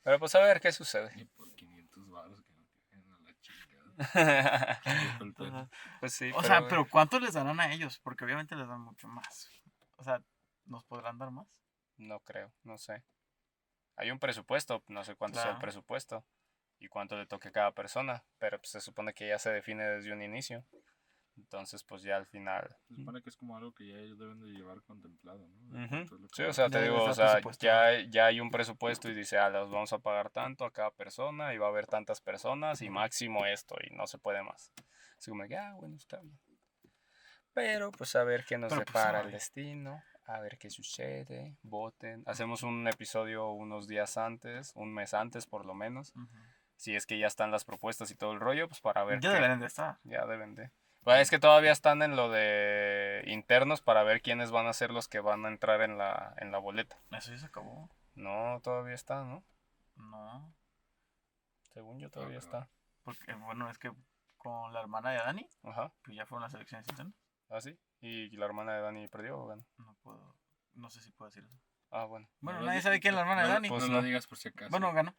Pero 0.03 0.19
pues 0.19 0.35
a 0.35 0.39
ver 0.39 0.59
qué 0.59 0.71
sucede. 0.71 1.11
Y 1.15 1.25
por 1.25 1.53
500 1.55 2.09
baros 2.09 2.43
que 2.89 2.97
no 2.97 3.17
la 3.19 3.33
chingada. 3.39 3.97
Ajá. 4.85 5.69
pues 5.99 6.13
sí. 6.13 6.31
O 6.35 6.43
sea, 6.43 6.67
pero 6.67 6.87
¿cuánto 6.89 7.19
les 7.19 7.33
darán 7.33 7.59
a 7.59 7.71
ellos? 7.73 7.99
Porque 7.99 8.23
obviamente 8.25 8.55
les 8.55 8.67
dan 8.67 8.81
mucho 8.81 9.07
más. 9.07 9.49
O 9.95 10.03
sea, 10.03 10.21
¿nos 10.65 10.83
podrán 10.85 11.17
dar 11.17 11.31
más? 11.31 11.47
No 11.97 12.19
creo, 12.21 12.53
no 12.63 12.77
sé. 12.77 13.03
Hay 13.95 14.11
un 14.11 14.19
presupuesto, 14.19 14.83
no 14.87 15.03
sé 15.03 15.15
cuánto 15.15 15.37
sea 15.39 15.45
el 15.45 15.55
Claro. 15.55 15.61
presupuesto 15.61 16.25
y 16.79 16.87
cuánto 16.87 17.17
le 17.17 17.25
toque 17.25 17.47
a 17.47 17.51
cada 17.51 17.71
persona, 17.71 18.23
pero 18.37 18.59
pues, 18.59 18.69
se 18.69 18.81
supone 18.81 19.13
que 19.13 19.27
ya 19.27 19.39
se 19.39 19.49
define 19.51 19.83
desde 19.83 20.13
un 20.13 20.21
inicio. 20.21 20.63
Entonces, 21.37 21.83
pues 21.83 22.01
ya 22.01 22.17
al 22.17 22.25
final. 22.25 22.75
Se 22.87 22.95
supone 22.95 23.21
que 23.21 23.29
es 23.29 23.37
como 23.37 23.55
algo 23.55 23.73
que 23.73 23.87
ya 23.87 23.97
ellos 23.99 24.17
deben 24.17 24.39
de 24.39 24.47
llevar 24.47 24.81
contemplado, 24.83 25.47
¿no? 25.47 25.79
Lo 25.79 25.87
que 26.27 26.27
Sí, 26.33 26.43
o 26.43 26.51
sea, 26.51 26.69
te 26.69 26.81
digo, 26.81 27.03
o 27.03 27.13
sea, 27.13 27.39
ya, 27.59 28.01
ya 28.09 28.25
hay 28.25 28.39
un 28.41 28.49
presupuesto 28.49 29.07
y 29.09 29.13
dice, 29.13 29.37
ah, 29.37 29.49
los 29.49 29.69
vamos 29.69 29.93
a 29.93 29.99
pagar 29.99 30.29
tanto 30.31 30.65
a 30.65 30.71
cada 30.73 30.91
persona 30.91 31.53
y 31.53 31.57
va 31.57 31.67
a 31.67 31.69
haber 31.69 31.85
tantas 31.87 32.19
personas 32.21 32.81
y 32.81 32.89
máximo 32.89 33.45
esto 33.45 33.75
y 33.89 33.95
no 33.95 34.07
se 34.07 34.17
puede 34.17 34.41
más. 34.43 34.71
Así 35.17 35.29
como 35.31 35.47
que, 35.47 35.55
ah, 35.57 35.73
bueno, 35.75 35.95
está 35.95 36.19
bien. 36.19 36.37
Pero 37.53 37.91
pues 37.91 38.15
a 38.15 38.23
ver 38.23 38.45
qué 38.45 38.57
nos 38.57 38.69
Pero, 38.71 38.83
pues, 38.85 38.93
depara 38.93 39.21
el 39.21 39.27
ay. 39.27 39.33
destino, 39.33 40.03
a 40.25 40.39
ver 40.41 40.57
qué 40.57 40.69
sucede, 40.69 41.57
voten. 41.63 42.23
Hacemos 42.27 42.61
un 42.63 42.87
episodio 42.87 43.49
unos 43.51 43.87
días 43.87 44.17
antes, 44.17 44.71
un 44.75 44.93
mes 44.93 45.13
antes 45.13 45.47
por 45.47 45.65
lo 45.65 45.73
menos. 45.73 46.13
Si 46.75 46.95
es 46.95 47.07
que 47.07 47.17
ya 47.17 47.25
están 47.25 47.49
las 47.49 47.65
propuestas 47.65 48.11
y 48.11 48.15
todo 48.15 48.33
el 48.33 48.39
rollo, 48.39 48.67
pues 48.67 48.81
para 48.81 49.03
ver 49.03 49.19
Ya 49.19 49.29
qué- 49.29 49.35
deberían 49.35 49.59
de 49.59 49.65
estar. 49.65 49.97
ya 50.03 50.25
deben 50.27 50.53
de. 50.53 50.71
Pues 51.03 51.21
es 51.21 51.29
que 51.29 51.39
todavía 51.39 51.71
están 51.71 52.01
en 52.01 52.15
lo 52.17 52.29
de 52.29 53.23
internos 53.27 53.81
para 53.81 54.03
ver 54.03 54.21
quiénes 54.21 54.51
van 54.51 54.67
a 54.67 54.73
ser 54.73 54.91
los 54.91 55.07
que 55.07 55.19
van 55.21 55.45
a 55.45 55.47
entrar 55.47 55.81
en 55.81 55.97
la, 55.97 56.33
en 56.37 56.51
la 56.51 56.57
boleta. 56.57 56.99
Eso 57.11 57.31
ya 57.31 57.37
se 57.37 57.45
acabó. 57.45 57.89
No, 58.15 58.59
todavía 58.61 58.95
está, 58.95 59.23
¿no? 59.23 59.43
No. 59.95 60.53
Según 61.73 61.99
yo 61.99 62.09
todavía 62.09 62.39
está. 62.39 62.69
Porque, 63.03 63.33
bueno, 63.35 63.69
es 63.69 63.77
que 63.77 63.91
con 64.37 64.73
la 64.73 64.81
hermana 64.81 65.11
de 65.11 65.17
Dani, 65.19 65.49
Ajá, 65.63 65.93
pues 66.03 66.17
ya 66.17 66.25
fueron 66.25 66.43
las 66.43 66.53
elecciones 66.53 66.87
internas. 66.89 67.15
ah, 67.49 67.61
sí. 67.61 67.77
¿Y 68.01 68.35
la 68.35 68.45
hermana 68.45 68.73
de 68.75 68.81
Dani 68.81 69.07
perdió 69.07 69.39
o 69.39 69.47
ganó? 69.47 69.65
No 69.77 69.95
puedo. 70.03 70.35
No 70.73 70.89
sé 70.89 71.01
si 71.01 71.11
puedo 71.13 71.29
decir 71.29 71.43
eso. 71.45 71.57
Ah, 71.89 72.03
bueno. 72.05 72.27
Bueno, 72.41 72.59
No, 72.59 72.65
nadie 72.65 72.79
di- 72.79 72.83
sabe 72.83 72.99
quién 72.99 73.13
es 73.13 73.15
la 73.15 73.21
hermana 73.21 73.43
de 73.43 73.47
Dani. 73.49 73.69
No 73.69 73.75
Pues 73.75 73.87
lo 73.87 73.95
no. 73.97 74.01
digas 74.03 74.27
por 74.27 74.37
si 74.37 74.49
acaso. 74.49 74.69
Bueno, 74.71 74.91
ganó. 74.93 75.15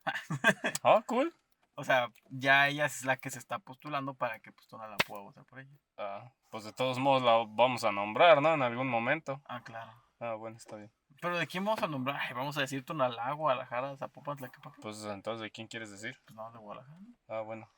Ah, 0.83 1.03
cool. 1.07 1.35
O 1.79 1.85
sea, 1.85 2.11
ya 2.29 2.67
ella 2.67 2.87
es 2.87 3.05
la 3.05 3.17
que 3.17 3.31
se 3.31 3.39
está 3.39 3.61
postulando 3.61 4.13
para 4.13 4.41
que 4.41 4.51
pues 4.51 4.67
tú 4.67 4.77
no 4.77 4.85
la 4.89 4.97
pueda 4.97 5.23
votar 5.23 5.45
por 5.45 5.61
ella. 5.61 5.71
Ah, 5.97 6.33
pues 6.51 6.65
de 6.65 6.73
todos 6.73 6.99
modos 6.99 7.23
la 7.23 7.47
vamos 7.49 7.85
a 7.85 7.93
nombrar, 7.93 8.43
¿no? 8.43 8.53
En 8.55 8.63
algún 8.63 8.89
momento. 8.89 9.41
Ah, 9.45 9.63
claro. 9.63 9.93
Ah, 10.19 10.35
bueno, 10.35 10.57
está 10.57 10.75
bien. 10.75 10.91
Pero 11.21 11.39
¿de 11.39 11.47
quién 11.47 11.65
vamos 11.65 11.81
a 11.81 11.87
nombrar? 11.87 12.17
Ay, 12.21 12.35
vamos 12.35 12.59
a 12.59 12.63
decir 12.63 12.85
Tonalá, 12.85 13.31
Guadalajara, 13.31 13.97
Zapopan, 13.97 14.39
Tlaquepaque. 14.39 14.83
Pues 14.83 15.05
entonces, 15.05 15.41
¿de 15.41 15.53
quién 15.53 15.69
quieres 15.69 15.93
decir? 15.93 16.19
Pues 16.27 16.35
no, 16.35 16.51
de 16.51 16.59
Guadalajara. 16.59 16.99
Ah, 17.29 17.41
bueno. 17.43 17.71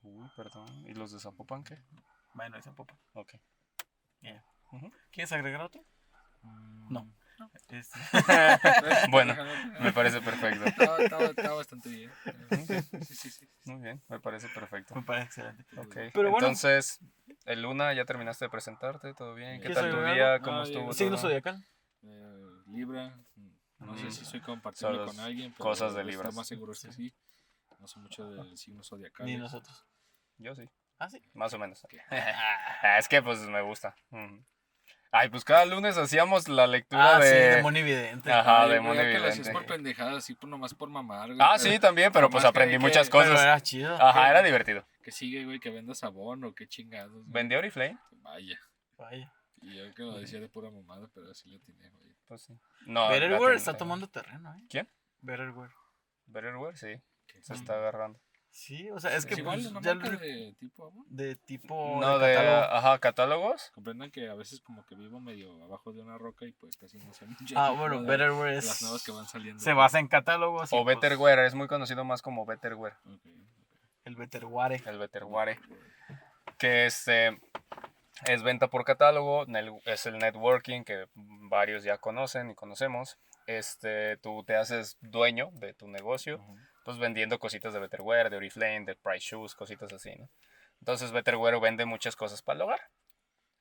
Uy, 0.00 0.30
perdón. 0.34 0.66
¿Y 0.88 0.94
los 0.94 1.12
de 1.12 1.20
Zapopan 1.20 1.64
qué? 1.64 1.76
Bueno, 2.32 2.56
de 2.56 2.62
Zapopan. 2.62 2.98
Ok. 3.12 3.34
¿Quieres 5.10 5.32
agregar 5.32 5.60
otro? 5.60 5.84
Mm. 6.40 6.94
No. 6.94 7.12
Este, 7.54 7.82
Bueno, 9.10 9.32
Déjalo. 9.34 9.80
Me 9.80 9.92
parece 9.92 10.20
perfecto. 10.20 10.64
Estaba, 10.64 10.98
estaba- 10.98 11.24
estaba 11.26 11.54
bastante 11.56 11.88
bien. 11.88 12.12
Sí, 13.02 13.14
sí, 13.14 13.30
sí. 13.30 13.48
Muy 13.64 13.82
bien, 13.82 14.02
me 14.08 14.20
parece 14.20 14.48
perfecto. 14.48 14.94
me 14.94 15.02
parece 15.02 15.26
excelente. 15.26 15.64
Ok, 15.76 15.94
Pero 16.12 16.30
bueno. 16.30 16.38
entonces, 16.38 16.98
el 17.44 17.62
Luna, 17.62 17.92
ya 17.94 18.04
terminaste 18.04 18.44
de 18.44 18.50
presentarte, 18.50 19.14
¿todo 19.14 19.34
bien? 19.34 19.56
¿Qué 19.60 19.66
¿Quieres 19.68 19.78
tal 19.78 19.90
tu 19.90 19.96
día? 20.12 20.34
algo? 20.34 20.44
¿Cómo 20.44 20.60
Ah, 20.60 20.62
estuvo? 20.64 20.92
Signo 20.92 21.16
zodiacal. 21.16 21.64
Eh, 22.02 22.62
Libra. 22.66 23.14
No 23.78 23.96
sé 23.98 24.04
Mm. 24.04 24.10
si 24.12 24.24
soy 24.24 24.40
compatible 24.40 24.96
Son 24.96 25.06
con 25.06 25.20
alguien, 25.20 25.52
pero 25.52 25.64
cosas 25.70 25.94
de 25.94 26.04
Libras. 26.04 26.34
más 26.34 26.46
seguro 26.46 26.72
es 26.72 26.80
que 26.80 26.92
sí. 26.92 27.12
No 27.80 27.88
sé 27.88 27.98
mucho 27.98 28.28
del 28.30 28.56
signo 28.56 28.84
zodiacal. 28.84 29.26
Ni 29.26 29.36
nosotros. 29.36 29.86
Yo 30.38 30.54
sí, 30.54 30.68
Ah, 30.98 31.08
sí. 31.10 31.20
más 31.34 31.52
o 31.54 31.58
menos. 31.58 31.84
¿Qué? 31.88 31.98
Ah, 32.84 32.98
es 32.98 33.08
que 33.08 33.20
pues 33.22 33.40
me 33.40 33.60
gusta. 33.62 33.94
Ujú. 34.10 34.44
Ay, 35.14 35.28
pues 35.28 35.44
cada 35.44 35.66
lunes 35.66 35.98
hacíamos 35.98 36.48
la 36.48 36.66
lectura 36.66 37.18
Ah, 37.18 37.22
sí, 37.22 37.28
de... 37.28 37.56
de 37.56 37.62
Monividente. 37.62 38.32
Ajá, 38.32 38.66
de 38.66 38.78
creía 38.80 38.80
que 38.80 38.88
lo 38.88 38.94
hacías 38.94 39.12
Monividente. 39.38 39.52
por 39.52 39.66
pendejadas, 39.66 40.16
así 40.16 40.34
por 40.34 40.48
nomás 40.48 40.72
por 40.72 40.88
mamar, 40.88 41.28
güey. 41.28 41.38
Ah, 41.42 41.58
sí, 41.58 41.78
también, 41.78 42.10
pero 42.12 42.30
pues 42.30 42.44
aprendí 42.46 42.78
muchas 42.78 43.10
que- 43.10 43.18
Pero 43.18 43.30
cosas. 43.30 43.44
era 43.44 43.60
chido. 43.60 43.94
Ajá, 44.02 44.24
que- 44.24 44.30
era 44.30 44.42
divertido. 44.42 44.86
Que 45.02 45.12
sigue, 45.12 45.44
güey, 45.44 45.60
que 45.60 45.68
venda 45.70 45.94
sabón 45.94 46.42
o 46.44 46.54
qué 46.54 46.66
chingados. 46.66 47.12
güey. 47.12 47.24
¿Vendía 47.26 47.58
Oriflame? 47.58 47.98
Vaya. 48.22 48.58
Vaya. 48.96 49.30
Y 49.60 49.76
yo 49.76 49.94
que 49.94 50.02
lo 50.02 50.18
decía 50.18 50.40
de 50.40 50.48
pura 50.48 50.70
mamada, 50.70 51.06
pero 51.14 51.30
así 51.30 51.50
le 51.50 51.58
tiene, 51.60 51.90
güey. 51.90 52.14
Pues 52.26 52.42
sí. 52.44 52.58
No, 52.86 53.08
Betterware 53.10 53.54
está 53.54 53.76
tomando 53.76 54.08
terreno, 54.08 54.54
¿eh? 54.54 54.62
¿Quién? 54.70 54.88
Betterware. 55.20 55.72
Betterware, 56.26 56.76
sí. 56.78 57.02
Se 57.42 57.52
está 57.52 57.74
agarrando. 57.74 58.18
Sí, 58.54 58.90
o 58.90 59.00
sea, 59.00 59.16
es 59.16 59.24
que 59.24 59.32
Es 59.32 59.38
igual 59.40 59.56
pues, 59.60 59.70
una 59.70 59.80
ya 59.80 59.94
marca 59.94 60.10
lo- 60.12 60.18
de 60.18 60.54
tipo 60.60 60.86
amor. 60.86 61.06
de 61.08 61.36
tipo 61.36 61.98
No, 62.00 62.18
de 62.18 62.28
de... 62.28 62.34
catálogo. 62.34 62.74
Ajá, 62.76 62.98
catálogos. 62.98 63.70
Comprendan 63.74 64.10
que 64.10 64.28
a 64.28 64.34
veces 64.34 64.60
como 64.60 64.84
que 64.84 64.94
vivo 64.94 65.20
medio 65.20 65.62
abajo 65.64 65.90
de 65.92 66.02
una 66.02 66.18
roca 66.18 66.44
y 66.44 66.52
pues 66.52 66.76
casi 66.76 66.98
no 66.98 67.12
sé 67.14 67.24
mucho. 67.26 67.54
Ah, 67.56 67.70
bueno, 67.78 68.02
Betterware 68.02 68.56
Las 68.56 68.66
es 68.76 68.82
nuevas 68.82 69.02
que 69.04 69.10
van 69.12 69.26
saliendo. 69.26 69.58
se 69.58 69.72
basa 69.72 69.98
en 69.98 70.06
catálogos 70.06 70.70
O 70.72 70.84
pues, 70.84 70.96
Betterware, 70.96 71.38
es 71.46 71.54
muy 71.54 71.66
conocido 71.66 72.04
más 72.04 72.20
como 72.20 72.44
Betterware. 72.44 72.94
El 74.04 74.16
Betterware. 74.16 74.82
El 74.86 74.98
Betterware. 74.98 75.58
Que 76.58 76.84
este 76.86 77.40
es 78.26 78.42
venta 78.42 78.68
por 78.68 78.84
catálogo, 78.84 79.46
es 79.86 80.04
el 80.06 80.18
networking 80.18 80.84
que 80.84 81.06
varios 81.14 81.84
ya 81.84 81.96
conocen 81.98 82.50
y 82.50 82.54
conocemos. 82.54 83.16
Este, 83.46 84.18
tú 84.18 84.44
te 84.44 84.56
haces 84.56 84.98
dueño 85.00 85.48
de 85.54 85.72
tu 85.72 85.88
negocio. 85.88 86.38
Pues 86.84 86.98
vendiendo 86.98 87.38
cositas 87.38 87.72
de 87.72 87.80
Betterware, 87.80 88.30
de 88.30 88.36
Oriflame, 88.36 88.84
de 88.84 88.94
Price 88.96 89.26
Shoes, 89.30 89.54
cositas 89.54 89.92
así, 89.92 90.14
¿no? 90.16 90.28
Entonces 90.80 91.12
Betterware 91.12 91.60
vende 91.60 91.84
muchas 91.84 92.16
cosas 92.16 92.42
para 92.42 92.56
el 92.56 92.62
hogar, 92.62 92.80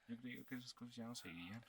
Yo 0.07 0.17
creo 0.19 0.45
que 0.45 0.55
esas 0.55 0.73
cosas 0.73 0.95
ya 0.95 1.05
no 1.05 1.15
seguían. 1.15 1.63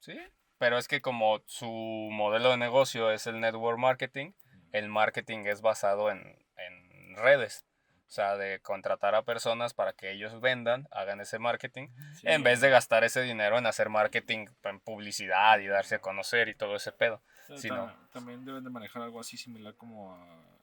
¿sí? 0.00 0.18
Pero 0.58 0.78
es 0.78 0.88
que 0.88 1.00
como 1.00 1.42
su 1.46 1.66
modelo 2.12 2.50
de 2.50 2.56
negocio 2.56 3.10
es 3.10 3.26
el 3.26 3.40
network 3.40 3.78
marketing, 3.78 4.32
el 4.72 4.88
marketing 4.88 5.40
es 5.46 5.60
basado 5.60 6.10
en, 6.10 6.20
en 6.56 7.16
redes. 7.16 7.64
O 8.06 8.10
sea, 8.14 8.36
de 8.36 8.60
contratar 8.60 9.14
a 9.14 9.22
personas 9.24 9.74
para 9.74 9.92
que 9.92 10.12
ellos 10.12 10.40
vendan, 10.40 10.86
hagan 10.92 11.20
ese 11.20 11.38
marketing, 11.38 11.88
Sí, 12.14 12.26
en 12.28 12.42
vez 12.44 12.60
de 12.60 12.70
gastar 12.70 13.02
ese 13.02 13.22
dinero 13.22 13.58
en 13.58 13.66
hacer 13.66 13.88
marketing 13.88 14.46
en 14.62 14.78
publicidad 14.80 15.58
y 15.58 15.66
darse 15.66 15.96
a 15.96 16.00
conocer 16.00 16.48
y 16.48 16.54
todo 16.54 16.76
ese 16.76 16.92
pedo. 16.92 17.22
ta- 17.48 17.56
sí, 17.58 17.68
ta- 17.68 17.76
no. 17.76 18.08
También 18.12 18.44
deben 18.44 18.62
de 18.62 18.70
manejar 18.70 19.02
algo 19.02 19.18
así 19.20 19.36
similar 19.36 19.74
como 19.74 20.14
a, 20.14 20.53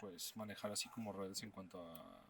pues, 0.00 0.36
manejar 0.36 0.72
así 0.72 0.88
como 0.88 1.12
redes 1.12 1.42
en 1.42 1.50
cuanto 1.50 1.80
a, 1.80 2.24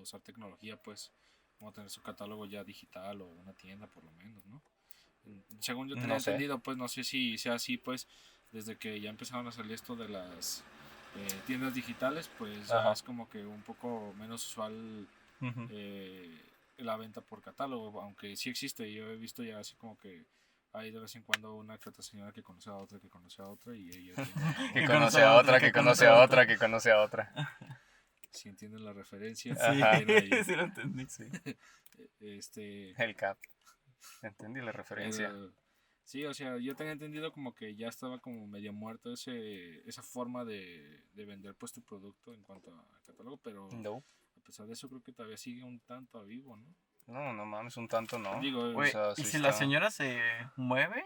usar 0.00 0.20
tecnología, 0.20 0.76
pues, 0.76 1.10
como 1.58 1.72
tener 1.72 1.88
su 1.88 2.02
catálogo 2.02 2.44
ya 2.44 2.62
digital 2.62 3.22
o 3.22 3.26
una 3.26 3.54
tienda 3.54 3.86
por 3.86 4.04
lo 4.04 4.12
menos, 4.12 4.44
¿no? 4.46 4.60
Según 5.58 5.88
yo 5.88 5.94
tenía 5.94 6.14
No 6.14 6.20
sé. 6.20 6.32
entendido, 6.32 6.58
pues, 6.58 6.76
no 6.76 6.86
sé 6.88 7.02
si 7.02 7.38
sea 7.38 7.54
así, 7.54 7.78
pues, 7.78 8.06
desde 8.52 8.76
que 8.76 9.00
ya 9.00 9.10
empezaron 9.10 9.46
a 9.48 9.52
salir 9.52 9.72
esto 9.72 9.96
de 9.96 10.08
las 10.08 10.62
eh, 11.16 11.40
tiendas 11.46 11.74
digitales, 11.74 12.30
pues, 12.38 12.68
ya 12.68 12.92
es 12.92 13.02
como 13.02 13.28
que 13.28 13.44
un 13.46 13.62
poco 13.62 14.12
menos 14.18 14.46
usual 14.46 15.08
eh, 15.70 16.40
la 16.76 16.96
venta 16.96 17.22
por 17.22 17.40
catálogo, 17.40 18.00
aunque 18.00 18.36
sí 18.36 18.50
existe, 18.50 18.92
yo 18.92 19.10
he 19.10 19.16
visto 19.16 19.42
ya 19.42 19.58
así 19.58 19.74
como 19.76 19.96
que 19.98 20.24
hay 20.76 20.90
de 20.90 21.00
vez 21.00 21.14
en 21.16 21.22
cuando 21.22 21.54
una 21.54 21.78
que 21.78 21.88
otra 21.88 22.02
señora 22.02 22.32
que 22.32 22.42
conoce 22.42 22.70
a 22.70 22.76
otra, 22.76 22.98
que 23.00 23.08
conoce 23.08 23.42
a 23.42 23.46
otra 23.48 23.74
y 23.76 23.88
ella 23.88 24.14
tiene- 24.14 24.24
Que 24.74 24.86
conoce 24.86 25.22
a 25.22 25.34
otra, 25.36 25.58
que 25.60 25.72
conoce 25.72 26.06
a 26.06 26.22
otra, 26.22 26.46
que 26.46 26.56
conoce 26.58 26.90
a 26.92 27.00
otra. 27.02 27.32
si 28.30 28.48
entienden 28.50 28.84
la 28.84 28.92
referencia, 28.92 29.54
Sí, 29.54 29.80
sí 30.44 30.54
lo 30.54 30.62
entendí. 30.64 31.06
este, 32.20 32.90
El 33.02 33.16
cap. 33.16 33.38
Entendí 34.22 34.60
la 34.60 34.72
referencia. 34.72 35.32
sí, 36.04 36.24
o 36.24 36.34
sea, 36.34 36.58
yo 36.58 36.74
tenía 36.76 36.92
entendido 36.92 37.32
como 37.32 37.54
que 37.54 37.74
ya 37.74 37.88
estaba 37.88 38.18
como 38.20 38.46
medio 38.46 38.72
muerto 38.72 39.12
ese, 39.12 39.80
esa 39.88 40.02
forma 40.02 40.44
de, 40.44 41.04
de 41.12 41.24
vender 41.24 41.54
pues 41.54 41.72
tu 41.72 41.82
producto 41.82 42.32
en 42.34 42.42
cuanto 42.44 42.72
a 42.74 42.86
catálogo, 43.04 43.38
pero 43.38 43.68
No. 43.72 44.04
a 44.36 44.40
pesar 44.42 44.66
de 44.66 44.74
eso 44.74 44.88
creo 44.88 45.02
que 45.02 45.12
todavía 45.12 45.36
sigue 45.38 45.64
un 45.64 45.80
tanto 45.80 46.18
a 46.18 46.24
vivo, 46.24 46.56
¿no? 46.56 46.66
No, 47.06 47.32
no 47.32 47.46
mames, 47.46 47.76
un 47.76 47.88
tanto 47.88 48.18
no. 48.18 48.40
Digo, 48.40 48.72
Güey, 48.72 48.90
sea, 48.90 49.12
y 49.16 49.24
si 49.24 49.38
la 49.38 49.52
señora 49.52 49.90
se 49.90 50.20
mueve, 50.56 51.04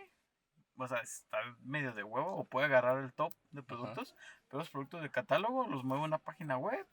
o 0.79 0.89
sea, 0.89 0.99
está 0.99 1.39
medio 1.63 1.93
de 1.93 2.03
huevo 2.03 2.37
o 2.37 2.45
puede 2.45 2.67
agarrar 2.67 2.99
el 2.99 3.13
top 3.13 3.35
de 3.51 3.63
productos, 3.63 4.15
pero 4.49 4.59
los 4.61 4.71
productos 4.71 5.03
de 5.03 5.11
catálogo 5.11 5.67
los 5.67 5.85
mueve 5.85 6.03
a 6.03 6.07
una 6.07 6.19
página 6.19 6.57
web. 6.57 6.87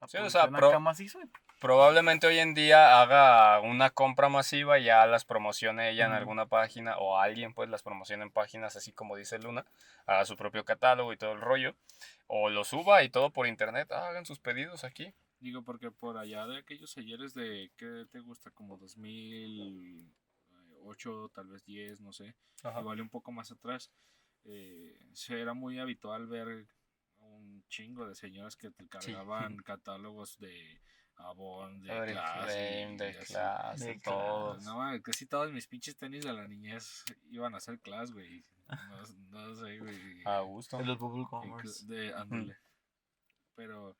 La 0.00 0.06
Sí, 0.08 0.18
o 0.18 0.30
sea, 0.30 0.48
pro- 0.48 0.68
acá 0.68 0.78
macizo 0.78 1.20
y- 1.20 1.30
Probablemente 1.60 2.26
hoy 2.26 2.38
en 2.40 2.52
día 2.52 3.00
haga 3.00 3.58
una 3.60 3.88
compra 3.88 4.28
masiva 4.28 4.78
y 4.78 4.84
ya 4.84 5.06
las 5.06 5.24
promocione 5.24 5.88
ella 5.90 6.04
en 6.04 6.10
Ujú. 6.10 6.18
alguna 6.18 6.46
página 6.46 6.98
o 6.98 7.16
alguien 7.18 7.54
pues 7.54 7.70
las 7.70 7.82
promocione 7.82 8.22
en 8.22 8.30
páginas 8.30 8.76
así 8.76 8.92
como 8.92 9.16
dice 9.16 9.38
Luna, 9.38 9.64
haga 10.04 10.26
su 10.26 10.36
propio 10.36 10.64
catálogo 10.66 11.12
y 11.12 11.16
todo 11.16 11.32
el 11.32 11.40
rollo. 11.40 11.74
O 12.26 12.50
lo 12.50 12.64
suba 12.64 13.02
y 13.02 13.08
todo 13.08 13.30
por 13.30 13.46
internet, 13.46 13.90
ah, 13.92 14.08
hagan 14.08 14.26
sus 14.26 14.38
pedidos 14.40 14.84
aquí. 14.84 15.14
Digo, 15.44 15.62
porque 15.62 15.90
por 15.90 16.16
allá 16.16 16.46
de 16.46 16.56
aquellos 16.56 16.96
ayeres 16.96 17.34
de, 17.34 17.70
¿qué 17.76 18.06
te 18.10 18.20
gusta? 18.20 18.50
Como 18.50 18.78
2008, 18.78 21.32
tal 21.34 21.48
vez 21.48 21.62
10, 21.66 22.00
no 22.00 22.14
sé. 22.14 22.34
Igual 22.80 22.96
y 22.96 23.02
un 23.02 23.10
poco 23.10 23.30
más 23.30 23.52
atrás. 23.52 23.92
Eh, 24.46 24.98
se 25.12 25.38
era 25.38 25.52
muy 25.52 25.78
habitual 25.78 26.26
ver 26.28 26.66
un 27.18 27.62
chingo 27.68 28.08
de 28.08 28.14
señoras 28.14 28.56
que 28.56 28.70
te 28.70 28.88
cargaban 28.88 29.58
catálogos 29.66 30.38
de 30.38 30.80
Avon, 31.16 31.82
de 31.82 31.88
clase. 31.88 32.00
Oriflame, 32.00 32.96
de 32.96 33.12
y 33.12 33.16
así. 33.16 33.34
clase, 33.34 33.86
De 33.86 34.00
todos. 34.00 34.64
No, 34.64 34.78
mames, 34.78 35.02
casi 35.02 35.26
todos 35.26 35.52
mis 35.52 35.66
pinches 35.66 35.98
tenis 35.98 36.24
de 36.24 36.32
la 36.32 36.48
niñez 36.48 37.04
iban 37.28 37.54
a 37.54 37.60
ser 37.60 37.78
class, 37.80 38.12
güey. 38.12 38.46
No, 38.66 39.02
no 39.44 39.54
sé, 39.56 39.78
güey. 39.78 40.22
A 40.24 40.40
gusto. 40.40 40.78
de 40.78 40.86
los 40.86 40.98
Bubble 40.98 41.26
Commerce. 41.28 41.84
De, 41.86 42.14
ándale. 42.14 42.56
Pero 43.54 43.94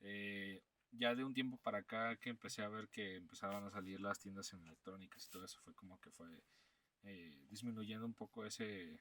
eh, 0.00 0.62
ya 0.92 1.14
de 1.14 1.24
un 1.24 1.34
tiempo 1.34 1.56
para 1.58 1.78
acá 1.78 2.16
que 2.16 2.30
empecé 2.30 2.62
a 2.62 2.68
ver 2.68 2.88
que 2.88 3.16
empezaban 3.16 3.64
a 3.64 3.70
salir 3.70 4.00
las 4.00 4.18
tiendas 4.18 4.52
en 4.52 4.60
electrónicas 4.60 5.26
y 5.26 5.30
todo 5.30 5.44
eso 5.44 5.60
fue 5.62 5.74
como 5.74 5.98
que 6.00 6.10
fue 6.10 6.42
eh, 7.02 7.46
disminuyendo 7.48 8.06
un 8.06 8.14
poco 8.14 8.44
ese 8.44 8.94
eh, 8.94 9.00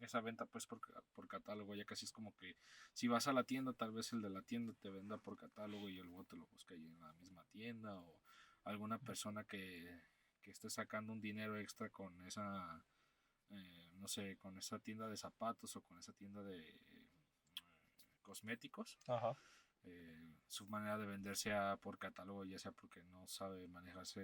esa 0.00 0.20
venta 0.20 0.46
pues 0.46 0.66
por, 0.66 0.80
por 1.14 1.28
catálogo. 1.28 1.74
Ya 1.74 1.84
casi 1.84 2.04
es 2.04 2.12
como 2.12 2.34
que 2.36 2.56
si 2.92 3.08
vas 3.08 3.28
a 3.28 3.32
la 3.32 3.44
tienda 3.44 3.72
tal 3.72 3.92
vez 3.92 4.12
el 4.12 4.22
de 4.22 4.30
la 4.30 4.42
tienda 4.42 4.74
te 4.80 4.90
venda 4.90 5.18
por 5.18 5.36
catálogo 5.36 5.88
y 5.88 5.96
luego 5.96 6.24
te 6.24 6.36
lo 6.36 6.46
busca 6.46 6.74
ahí 6.74 6.86
en 6.86 7.00
la 7.00 7.12
misma 7.14 7.44
tienda 7.50 7.98
o 7.98 8.20
alguna 8.64 8.98
persona 8.98 9.44
que, 9.44 10.02
que 10.42 10.50
esté 10.50 10.70
sacando 10.70 11.12
un 11.12 11.20
dinero 11.20 11.56
extra 11.58 11.88
con 11.90 12.20
esa 12.26 12.84
eh, 13.50 13.92
no 13.96 14.08
sé 14.08 14.36
con 14.36 14.58
esa 14.58 14.78
tienda 14.78 15.08
de 15.08 15.16
zapatos 15.16 15.74
o 15.76 15.80
con 15.80 15.98
esa 15.98 16.12
tienda 16.12 16.42
de 16.42 16.58
eh, 16.58 17.10
cosméticos. 18.20 18.98
Ajá. 19.06 19.34
Eh, 19.90 20.36
su 20.46 20.66
manera 20.68 20.96
de 20.98 21.06
vender 21.06 21.36
sea 21.36 21.76
por 21.76 21.98
catálogo, 21.98 22.44
ya 22.44 22.58
sea 22.58 22.72
porque 22.72 23.02
no 23.04 23.26
sabe 23.28 23.66
manejarse 23.68 24.20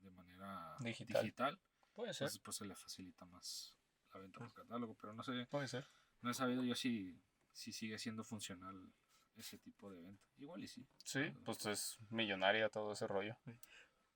de 0.00 0.10
manera 0.10 0.76
Digital. 0.80 1.22
digital, 1.22 1.60
Puede 1.94 2.12
ser, 2.14 2.26
entonces 2.26 2.40
pues 2.42 2.56
se 2.56 2.66
le 2.66 2.74
facilita 2.76 3.24
más 3.26 3.74
la 4.12 4.20
venta 4.20 4.38
por 4.38 4.52
catálogo, 4.54 4.94
pero 5.00 5.12
no 5.14 5.22
sé, 5.22 5.46
puede 5.50 5.68
ser. 5.68 5.84
no 6.20 6.30
he 6.30 6.34
sabido 6.34 6.62
yo 6.62 6.74
si, 6.74 7.20
si 7.52 7.72
sigue 7.72 7.98
siendo 7.98 8.24
funcional 8.24 8.92
ese 9.36 9.58
tipo 9.58 9.90
de 9.90 10.00
venta. 10.00 10.24
Igual 10.36 10.64
y 10.64 10.68
sí. 10.68 10.86
Sí, 11.04 11.30
pues 11.44 11.64
es 11.66 11.98
millonaria 12.10 12.68
todo 12.68 12.92
ese 12.92 13.06
rollo. 13.06 13.36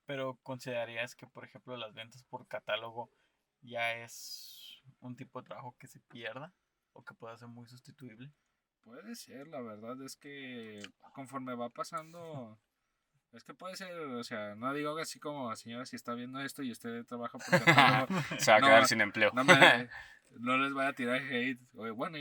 Pero 0.05 0.37
considerarías 0.43 1.15
que, 1.15 1.27
por 1.29 1.45
ejemplo, 1.45 1.77
las 1.77 1.95
ventas 1.95 2.25
por 2.25 2.47
catálogo 2.49 3.11
ya 3.61 3.95
es 4.03 4.83
un 5.01 5.15
tipo 5.17 5.41
de 5.41 5.47
trabajo 5.47 5.77
que 5.79 5.87
se 5.87 6.01
pierda 6.01 6.53
o 6.93 7.05
que 7.05 7.15
pueda 7.15 7.37
ser 7.37 7.47
muy 7.49 7.67
sustituible. 7.69 8.33
Puede 8.85 9.15
ser, 9.15 9.49
la 9.49 9.61
verdad 9.61 10.01
es 10.03 10.17
que 10.17 10.83
conforme 11.15 11.55
va 11.55 11.71
pasando, 11.71 12.59
es 13.33 13.45
que 13.45 13.55
puede 13.55 13.77
ser, 13.77 13.93
o 13.97 14.25
sea, 14.25 14.55
no 14.57 14.73
digo 14.75 14.99
así 14.99 15.21
como, 15.21 15.55
señora, 15.57 15.87
si 15.87 15.97
está 15.97 16.15
viendo 16.15 16.41
esto 16.41 16.63
y 16.63 16.73
usted 16.73 17.05
trabaja 17.05 17.39
por 17.39 17.45
Se 18.41 18.51
va 18.51 18.57
a 18.57 18.61
No, 18.61 18.67
quedar 18.67 18.87
sin 18.87 19.01
empleo. 19.01 19.31
no, 19.35 19.45
me, 19.45 19.55
no 20.41 20.57
les 20.59 20.73
voy 20.73 20.85
a 20.85 20.93
tirar 20.95 21.23
hate. 21.23 21.61
Bueno, 21.73 22.19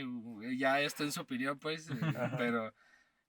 ya 0.56 0.80
esto 0.80 1.02
en 1.02 1.12
su 1.12 1.20
opinión, 1.22 1.58
pues, 1.58 1.88
eh, 1.90 1.94
pero 2.38 2.72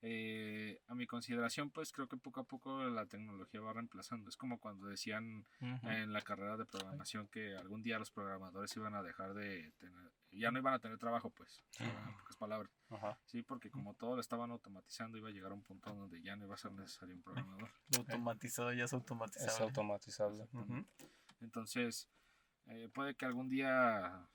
eh, 0.04 0.80
a 0.88 0.93
mi 0.96 1.08
consideración, 1.08 1.72
pues 1.72 1.91
creo 1.91 2.08
que 2.08 2.17
poco 2.17 2.41
a 2.41 2.43
poco 2.43 2.84
la 2.86 3.06
tecnología 3.08 3.62
va 3.62 3.74
reemplazando. 3.74 4.30
Es 4.30 4.38
como 4.38 4.60
cuando 4.60 4.88
decían 4.88 5.46
en 5.60 6.13
la 6.13 6.22
carrera 6.22 6.56
de 6.58 6.65
programación 6.65 7.28
que 7.30 7.56
algún 7.58 7.82
día 7.82 7.98
los 8.00 8.12
programadores 8.12 8.76
iban 8.78 8.93
a 8.96 9.02
dejar 9.02 9.34
de 9.34 9.72
tener, 9.80 10.12
ya 10.39 10.52
no 10.52 10.60
iban 10.60 10.74
a 10.74 10.80
tener 10.80 10.98
trabajo, 10.98 11.30
pues, 11.30 11.63
en 11.80 12.17
pocas 12.17 12.36
palabras. 12.38 12.72
Ajá. 12.89 13.17
Sí, 13.26 13.41
porque 13.43 13.69
como 13.69 13.93
todo 13.93 14.15
lo 14.15 14.22
estaban 14.22 14.52
automatizando, 14.52 15.17
iba 15.17 15.30
a 15.30 15.32
llegar 15.32 15.52
a 15.52 15.56
un 15.56 15.63
punto 15.63 15.93
donde 15.93 16.22
ya 16.22 16.36
no 16.36 16.46
iba 16.46 16.56
a 16.56 16.58
ser 16.58 16.72
necesario 16.72 17.15
un 17.15 17.22
programador. 17.22 17.69
Lo 17.89 18.00
automatizado 18.00 18.74
ya 18.74 18.86
es 18.86 18.93
Es 18.93 19.60
automatizable. 19.62 20.48
Entonces, 21.41 22.10
eh, 22.67 22.89
puede 22.93 23.15
que 23.15 23.26
algún 23.26 23.50
día 23.50 24.28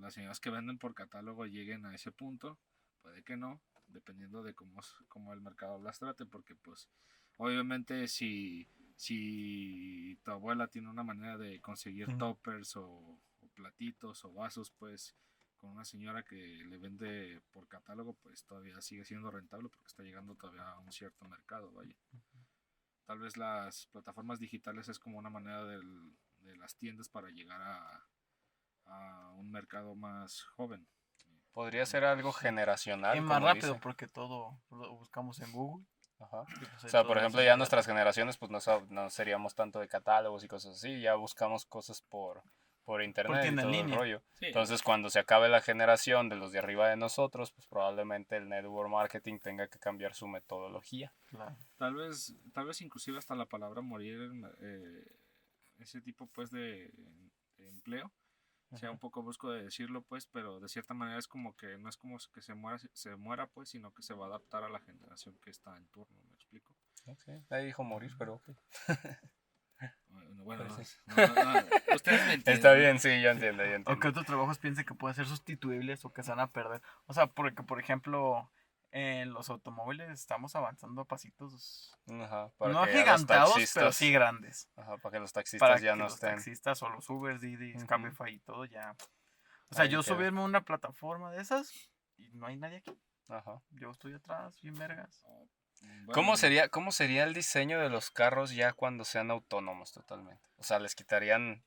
las 0.00 0.14
señoras 0.14 0.40
que 0.40 0.50
venden 0.50 0.78
por 0.78 0.94
catálogo 0.94 1.46
lleguen 1.46 1.86
a 1.86 1.94
ese 1.94 2.12
punto, 2.12 2.58
puede 3.02 3.22
que 3.22 3.36
no, 3.36 3.60
dependiendo 3.88 4.42
de 4.42 4.54
cómo, 4.54 4.80
cómo 5.08 5.32
el 5.32 5.40
mercado 5.40 5.78
las 5.80 5.98
trate, 5.98 6.24
porque 6.24 6.54
pues 6.54 6.88
obviamente 7.36 8.08
si 8.08 8.68
si 8.96 10.18
tu 10.24 10.30
abuela 10.30 10.68
tiene 10.68 10.88
una 10.88 11.02
manera 11.02 11.36
de 11.36 11.60
conseguir 11.60 12.16
toppers 12.16 12.76
o, 12.76 12.86
o 12.86 13.48
platitos 13.54 14.24
o 14.24 14.32
vasos, 14.32 14.70
pues 14.70 15.14
con 15.56 15.70
una 15.70 15.84
señora 15.84 16.22
que 16.22 16.36
le 16.36 16.78
vende 16.78 17.40
por 17.52 17.66
catálogo, 17.68 18.14
pues 18.22 18.44
todavía 18.44 18.80
sigue 18.80 19.04
siendo 19.04 19.30
rentable 19.30 19.68
porque 19.68 19.86
está 19.86 20.02
llegando 20.02 20.34
todavía 20.34 20.68
a 20.68 20.78
un 20.78 20.92
cierto 20.92 21.26
mercado, 21.28 21.70
vaya. 21.72 21.94
Tal 23.06 23.18
vez 23.20 23.36
las 23.36 23.86
plataformas 23.92 24.38
digitales 24.40 24.88
es 24.88 24.98
como 24.98 25.18
una 25.18 25.30
manera 25.30 25.64
del- 25.64 26.16
de 26.40 26.56
las 26.56 26.76
tiendas 26.76 27.08
para 27.08 27.30
llegar 27.30 27.60
a, 27.62 28.06
a 28.86 29.30
un 29.32 29.50
mercado 29.50 29.94
más 29.94 30.42
joven. 30.56 30.86
Podría 31.52 31.86
ser 31.86 32.04
algo 32.04 32.32
generacional. 32.32 33.16
Es 33.16 33.22
más 33.22 33.36
como 33.38 33.46
rápido 33.46 33.68
dice. 33.68 33.80
porque 33.82 34.06
todo 34.08 34.60
lo 34.70 34.94
buscamos 34.96 35.40
en 35.40 35.52
Google. 35.52 35.86
Ajá. 36.18 36.44
y 36.48 36.64
pues 36.64 36.84
O 36.84 36.88
sea, 36.88 37.04
por 37.04 37.18
ejemplo, 37.18 37.42
ya 37.42 37.56
nuestras 37.56 37.86
generaciones, 37.86 38.36
pues 38.38 38.50
no, 38.50 38.58
no 38.88 39.10
seríamos 39.10 39.54
tanto 39.54 39.80
de 39.80 39.88
catálogos 39.88 40.42
y 40.44 40.48
cosas 40.48 40.74
así, 40.76 41.00
ya 41.00 41.14
buscamos 41.14 41.66
cosas 41.66 42.00
por, 42.02 42.42
por 42.86 43.02
internet 43.02 43.38
y 43.40 43.42
tienda 43.42 43.62
en 43.64 43.70
todo 43.70 43.80
el 43.80 43.90
rollo. 43.90 44.22
Sí, 44.34 44.46
Entonces, 44.46 44.82
cuando 44.82 45.10
se 45.10 45.18
acabe 45.18 45.48
la 45.48 45.60
generación 45.60 46.28
de 46.28 46.36
los 46.36 46.52
de 46.52 46.60
arriba 46.60 46.88
de 46.88 46.96
nosotros, 46.96 47.50
pues 47.50 47.66
probablemente 47.66 48.36
el 48.36 48.48
network 48.48 48.88
marketing 48.88 49.40
tenga 49.40 49.66
que 49.68 49.80
cambiar 49.80 50.14
su 50.14 50.28
metodología. 50.28 51.12
Claro. 51.26 51.56
tal 51.76 51.96
vez, 51.96 52.34
tal 52.54 52.66
vez 52.66 52.80
inclusive 52.80 53.18
hasta 53.18 53.34
la 53.34 53.46
palabra 53.46 53.82
morir, 53.82 54.30
eh, 54.60 55.04
ese 55.78 56.00
tipo 56.00 56.28
pues 56.28 56.50
de, 56.50 56.90
de 57.58 57.68
empleo, 57.68 58.12
sea 58.76 58.90
un 58.90 58.98
poco 58.98 59.22
brusco 59.22 59.50
de 59.50 59.64
decirlo 59.64 60.02
pues, 60.02 60.26
pero 60.26 60.60
de 60.60 60.68
cierta 60.68 60.94
manera 60.94 61.18
es 61.18 61.26
como 61.26 61.56
que 61.56 61.78
no 61.78 61.88
es 61.88 61.96
como 61.96 62.16
que 62.32 62.40
se 62.40 62.54
muera, 62.54 62.78
se 62.92 63.16
muera 63.16 63.48
pues, 63.48 63.70
sino 63.70 63.92
que 63.92 64.02
se 64.02 64.14
va 64.14 64.26
a 64.26 64.28
adaptar 64.28 64.62
a 64.62 64.68
la 64.68 64.80
generación 64.80 65.36
que 65.42 65.50
está 65.50 65.76
en 65.76 65.86
turno, 65.88 66.22
¿me 66.28 66.34
explico? 66.34 66.72
Ahí 67.50 67.66
dijo 67.66 67.84
morir, 67.84 68.12
pero 68.16 68.34
ok. 68.34 68.50
Bueno, 70.46 70.64
no, 70.64 70.74
no, 71.16 71.52
no, 71.52 71.66
ustedes 71.94 72.24
me 72.26 72.34
entienden. 72.34 72.54
Está 72.54 72.72
bien, 72.72 72.98
sí, 73.00 73.20
yo 73.20 73.30
entiendo, 73.30 73.62
yo 73.64 73.70
O 73.70 73.74
entiendo. 73.74 74.00
que 74.00 74.08
otros 74.08 74.24
trabajos 74.26 74.58
piensen 74.58 74.84
que 74.84 74.94
pueden 74.94 75.14
ser 75.14 75.26
sustituibles 75.26 76.04
o 76.04 76.12
que 76.12 76.22
se 76.22 76.30
van 76.30 76.40
a 76.40 76.52
perder. 76.52 76.80
O 77.06 77.12
sea, 77.12 77.26
porque, 77.26 77.62
por 77.62 77.80
ejemplo, 77.80 78.50
en 78.92 79.32
los 79.32 79.50
automóviles 79.50 80.08
estamos 80.10 80.54
avanzando 80.56 81.02
a 81.02 81.04
pasitos 81.04 81.94
Ajá, 82.08 82.50
para 82.56 82.72
no 82.72 82.84
que 82.84 82.90
a 82.90 82.92
los 82.94 83.00
gigantados, 83.02 83.72
pero 83.74 83.92
sí 83.92 84.12
grandes. 84.12 84.70
Ajá, 84.76 84.96
para 84.98 85.12
que 85.14 85.18
los 85.20 85.32
taxistas 85.32 85.68
Para 85.68 85.80
ya 85.80 85.92
que 85.92 85.98
no 85.98 86.04
los 86.04 86.14
estén. 86.14 86.30
taxistas 86.30 86.82
o 86.82 86.88
los 86.88 87.10
Ubers, 87.10 87.40
Didi. 87.40 87.74
Cabify 87.86 88.32
y 88.34 88.38
todo 88.38 88.64
ya. 88.64 88.94
O 89.68 89.74
sea, 89.74 89.84
Ahí 89.84 89.90
yo 89.90 90.02
queda. 90.02 90.14
subirme 90.14 90.40
a 90.40 90.44
una 90.44 90.60
plataforma 90.62 91.32
de 91.32 91.42
esas 91.42 91.72
y 92.16 92.28
no 92.34 92.46
hay 92.46 92.56
nadie 92.56 92.76
aquí. 92.78 92.96
Ajá. 93.28 93.60
Yo 93.70 93.90
estoy 93.90 94.14
atrás, 94.14 94.60
bien 94.62 94.76
vergas. 94.76 95.26
Bueno, 95.80 96.14
¿Cómo 96.14 96.36
sería, 96.36 96.68
¿Cómo 96.68 96.92
sería 96.92 97.24
el 97.24 97.34
diseño 97.34 97.80
de 97.80 97.90
los 97.90 98.10
carros 98.10 98.54
ya 98.54 98.72
cuando 98.72 99.04
sean 99.04 99.30
autónomos 99.30 99.92
totalmente? 99.92 100.42
O 100.56 100.62
sea, 100.62 100.78
¿les 100.78 100.94
quitarían 100.94 101.64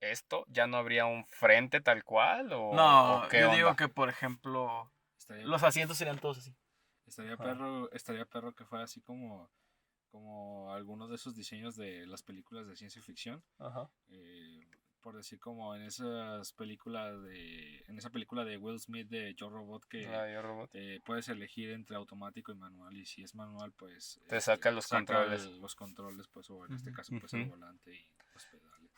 esto? 0.00 0.44
¿Ya 0.48 0.66
no 0.66 0.76
habría 0.78 1.06
un 1.06 1.26
frente 1.28 1.80
tal 1.80 2.04
cual? 2.04 2.52
¿O, 2.52 2.60
No, 2.76 3.24
o 3.24 3.28
qué 3.28 3.40
yo 3.40 3.46
onda? 3.46 3.56
digo 3.56 3.76
que, 3.76 3.88
por 3.88 4.08
ejemplo, 4.08 4.92
Estaría, 5.18 5.44
los 5.46 5.62
asientos 5.62 5.96
serían 5.98 6.18
todos 6.18 6.38
así. 6.38 6.54
estaría 7.06 7.36
perro, 7.36 7.90
estaría 7.92 8.24
perro 8.26 8.54
que 8.54 8.64
fuera 8.64 8.84
así 8.84 9.00
como, 9.00 9.50
como 10.10 10.72
algunos 10.72 11.08
de 11.10 11.16
esos 11.16 11.34
diseños 11.36 11.76
de 11.76 12.06
las 12.06 12.22
películas 12.22 12.66
de 12.66 12.76
ciencia 12.76 13.02
ficción. 13.02 13.44
Ajá. 13.58 13.90
eh, 14.08 14.68
por 15.04 15.14
decir 15.16 15.38
como 15.38 15.76
en 15.76 15.82
esas 15.82 16.52
películas 16.54 17.22
de 17.22 17.84
en 17.86 17.98
esa 17.98 18.08
película 18.08 18.42
de 18.44 18.56
Will 18.56 18.80
Smith 18.80 19.06
de 19.08 19.34
Yo 19.34 19.50
Robot 19.50 19.84
que 19.84 20.06
Ah, 20.08 20.28
yo 20.32 20.40
robot. 20.40 20.70
eh, 20.72 21.00
puedes 21.04 21.28
elegir 21.28 21.70
entre 21.72 21.94
automático 21.96 22.50
y 22.52 22.54
manual 22.56 22.96
y 22.96 23.04
si 23.04 23.22
es 23.22 23.34
manual 23.34 23.72
pues 23.72 24.18
Te 24.26 24.40
saca 24.40 24.70
los 24.70 24.88
controles. 24.88 25.42
el- 25.44 25.60
los 25.60 25.74
controles 25.76 26.26
pues 26.28 26.48
o 26.48 26.64
en 26.64 26.72
este 26.72 26.90
caso 26.90 27.14
pues 27.20 27.34
el 27.34 27.44
volante 27.44 27.94
y 27.94 28.10
los 28.32 28.46
pedales 28.46 28.90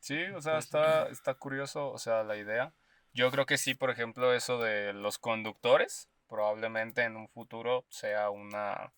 Sí, 0.00 0.22
o 0.36 0.42
sea, 0.42 0.54
Pues, 0.56 0.66
está, 0.66 1.08
está 1.08 1.34
curioso, 1.34 1.90
o 1.90 1.96
sea, 1.96 2.22
la 2.24 2.36
idea. 2.36 2.74
Yo 3.14 3.30
creo 3.30 3.46
que 3.46 3.56
sí, 3.56 3.74
por 3.74 3.88
ejemplo, 3.90 4.34
eso 4.34 4.58
de 4.60 4.92
los 4.92 5.16
conductores, 5.18 6.10
probablemente 6.28 7.04
en 7.04 7.16
un 7.16 7.26
futuro 7.30 7.86
sea 7.88 8.28
una, 8.28 8.92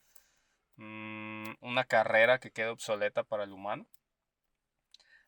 mm, 0.77 1.55
una 1.61 1.85
carrera 1.85 2.41
que 2.41 2.51
quede 2.51 2.71
obsoleta 2.71 3.23
para 3.23 3.45
el 3.45 3.53
humano. 3.53 3.87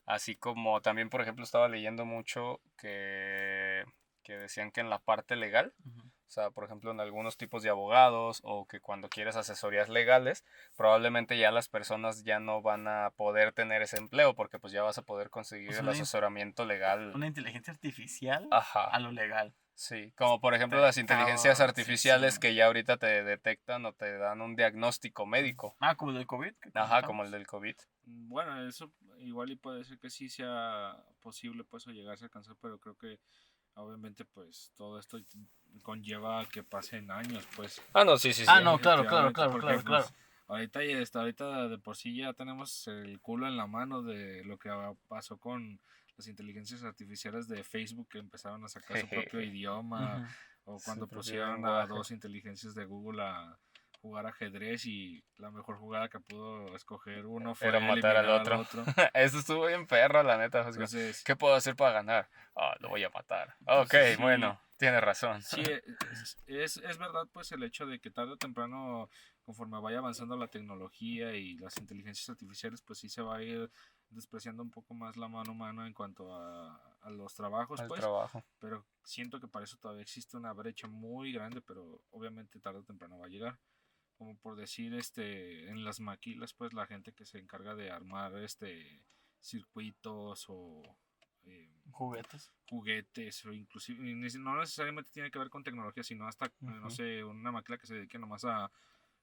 Así 0.08 0.36
como 0.36 0.80
también, 0.80 1.10
por 1.10 1.20
ejemplo, 1.20 1.44
estaba 1.44 1.68
leyendo 1.68 2.06
mucho 2.06 2.60
que, 2.78 3.84
que 4.22 4.38
decían 4.38 4.70
que 4.70 4.80
en 4.80 4.88
la 4.88 4.98
parte 5.00 5.36
legal, 5.36 5.74
o 5.86 6.30
sea, 6.30 6.50
por 6.50 6.64
ejemplo, 6.64 6.90
en 6.90 7.00
algunos 7.00 7.36
tipos 7.36 7.62
de 7.62 7.68
abogados 7.68 8.40
o 8.42 8.66
que 8.66 8.80
cuando 8.80 9.10
quieres 9.10 9.36
asesorías 9.36 9.90
legales, 9.90 10.44
probablemente 10.76 11.36
ya 11.36 11.50
las 11.50 11.68
personas 11.68 12.24
ya 12.24 12.40
no 12.40 12.62
van 12.62 12.88
a 12.88 13.10
poder 13.16 13.52
tener 13.52 13.82
ese 13.82 13.98
empleo 13.98 14.34
porque 14.34 14.58
pues 14.58 14.72
ya 14.72 14.82
vas 14.82 14.96
a 14.96 15.02
poder 15.02 15.28
conseguir 15.28 15.68
O 15.68 15.72
sea, 15.72 15.80
el 15.80 15.86
in- 15.88 15.92
asesoramiento 15.92 16.64
legal. 16.64 17.12
Una 17.14 17.26
inteligencia 17.26 17.72
artificial 17.74 18.48
Ajá. 18.50 18.84
a 18.84 18.98
lo 19.00 19.12
legal. 19.12 19.54
Sí, 19.78 20.12
como 20.16 20.40
por 20.40 20.54
ejemplo 20.54 20.78
Está 20.78 20.86
las 20.88 20.98
inteligencias 20.98 21.60
artificiales 21.60 22.34
sí. 22.34 22.40
que 22.40 22.52
ya 22.56 22.66
ahorita 22.66 22.96
te 22.96 23.22
detectan 23.22 23.86
o 23.86 23.92
te 23.92 24.18
dan 24.18 24.40
un 24.40 24.56
diagnóstico 24.56 25.24
médico. 25.24 25.76
Ah, 25.78 25.94
como 25.94 26.10
el 26.10 26.16
del 26.16 26.26
COVID. 26.26 26.52
Ajá, 26.74 27.02
como 27.02 27.22
el 27.22 27.30
del 27.30 27.46
COVID. 27.46 27.76
bueno 28.02 28.66
eso 28.66 28.90
igual 29.20 29.52
y 29.52 29.56
puede 29.56 29.84
ser 29.84 30.00
que 30.00 30.10
sí 30.10 30.28
sea 30.28 30.96
posible 31.20 31.62
pues 31.62 31.86
o 31.86 31.92
llegarse 31.92 32.24
a 32.24 32.26
alcanzar 32.26 32.56
pero 32.60 32.80
creo 32.80 32.96
que 32.96 33.20
obviamente 33.74 34.24
pues 34.24 34.72
todo 34.76 34.98
esto 34.98 35.16
conlleva 35.82 36.44
que 36.46 36.64
pasen 36.64 37.12
años 37.12 37.46
pues 37.54 37.80
Ah, 37.94 38.04
no, 38.04 38.18
sí, 38.18 38.32
sí, 38.32 38.42
sí. 38.42 38.50
Ah, 38.50 38.60
no, 38.60 38.80
claro, 38.80 39.06
claro, 39.06 39.32
claro, 39.32 39.58
claro, 39.60 39.84
claro. 39.84 40.04
pues, 40.04 40.14
Ahorita 40.48 40.82
y 40.84 40.92
hasta 40.94 41.20
ahorita 41.20 41.68
de 41.68 41.78
por 41.78 41.96
sí 41.96 42.16
ya 42.16 42.32
tenemos 42.32 42.88
el 42.88 43.20
culo 43.20 43.46
en 43.46 43.56
la 43.56 43.68
mano 43.68 44.02
de 44.02 44.42
lo 44.44 44.58
que 44.58 44.70
pasó 45.06 45.38
con 45.38 45.78
las 46.18 46.26
inteligencias 46.26 46.82
artificiales 46.82 47.46
de 47.46 47.62
Facebook 47.62 48.08
que 48.08 48.18
empezaron 48.18 48.64
a 48.64 48.68
sacar 48.68 49.00
su 49.00 49.08
propio 49.08 49.40
idioma 49.40 50.28
o 50.64 50.78
cuando 50.84 51.06
pusieron 51.06 51.64
a 51.64 51.86
dos 51.86 52.10
inteligencias 52.10 52.74
de 52.74 52.84
Google 52.84 53.22
a 53.22 53.56
jugar 54.00 54.26
ajedrez 54.26 54.84
y 54.86 55.24
la 55.36 55.50
mejor 55.50 55.76
jugada 55.76 56.08
que 56.08 56.20
pudo 56.20 56.74
escoger 56.74 57.26
uno 57.26 57.54
fue 57.54 57.68
Era 57.68 57.80
matar 57.80 58.16
al 58.16 58.30
otro. 58.30 58.64
Eso 59.14 59.38
estuvo 59.38 59.66
bien 59.66 59.86
perro, 59.86 60.22
la 60.22 60.36
neta. 60.38 60.66
Entonces, 60.66 61.22
¿Qué 61.24 61.36
puedo 61.36 61.54
hacer 61.54 61.76
para 61.76 61.92
ganar? 61.92 62.28
Ah, 62.56 62.74
lo 62.80 62.88
voy 62.88 63.04
a 63.04 63.10
matar. 63.10 63.56
Ok, 63.62 63.94
Entonces, 63.94 64.16
sí. 64.16 64.22
bueno, 64.22 64.60
tiene 64.76 65.00
razón. 65.00 65.42
Sí, 65.42 65.62
e, 65.62 65.82
es, 66.12 66.36
es, 66.46 66.76
es 66.78 66.98
verdad 66.98 67.28
pues 67.32 67.52
el 67.52 67.62
hecho 67.62 67.86
de 67.86 68.00
que 68.00 68.10
tarde 68.10 68.32
o 68.32 68.36
temprano, 68.36 69.08
conforme 69.44 69.80
vaya 69.80 69.98
avanzando 69.98 70.36
la 70.36 70.48
tecnología 70.48 71.34
y 71.34 71.56
las 71.58 71.76
inteligencias 71.78 72.28
artificiales, 72.28 72.82
pues 72.82 72.98
sí 72.98 73.08
se 73.08 73.22
va 73.22 73.36
a 73.36 73.42
ir 73.42 73.70
despreciando 74.10 74.62
un 74.62 74.70
poco 74.70 74.94
más 74.94 75.16
la 75.16 75.28
mano 75.28 75.52
humana 75.52 75.86
en 75.86 75.92
cuanto 75.92 76.34
a, 76.34 76.76
a 77.00 77.10
los 77.10 77.34
trabajos, 77.34 77.80
pues, 77.86 78.00
trabajo. 78.00 78.42
pero 78.58 78.86
siento 79.02 79.40
que 79.40 79.48
para 79.48 79.64
eso 79.64 79.76
todavía 79.76 80.02
existe 80.02 80.36
una 80.36 80.52
brecha 80.52 80.86
muy 80.88 81.32
grande, 81.32 81.60
pero 81.60 82.02
obviamente 82.10 82.60
tarde 82.60 82.80
o 82.80 82.84
temprano 82.84 83.18
va 83.18 83.26
a 83.26 83.30
llegar. 83.30 83.58
Como 84.16 84.36
por 84.36 84.56
decir, 84.56 84.94
este, 84.94 85.68
en 85.68 85.84
las 85.84 86.00
maquilas, 86.00 86.52
pues 86.52 86.72
la 86.72 86.86
gente 86.86 87.12
que 87.12 87.24
se 87.24 87.38
encarga 87.38 87.74
de 87.74 87.90
armar 87.90 88.36
este 88.38 89.04
circuitos 89.40 90.46
o 90.48 90.82
eh, 91.44 91.72
Juguetes. 91.92 92.52
juguetes 92.68 93.44
o 93.46 93.52
inclusive 93.52 93.98
no 94.40 94.58
necesariamente 94.58 95.12
tiene 95.12 95.30
que 95.30 95.38
ver 95.38 95.48
con 95.48 95.62
tecnología 95.62 96.02
sino 96.02 96.26
hasta 96.26 96.52
no 96.60 96.90
sé 96.90 97.22
una 97.24 97.52
máquina 97.52 97.78
que 97.78 97.86
se 97.86 97.94
dedique 97.94 98.18
nomás 98.18 98.44
a 98.44 98.70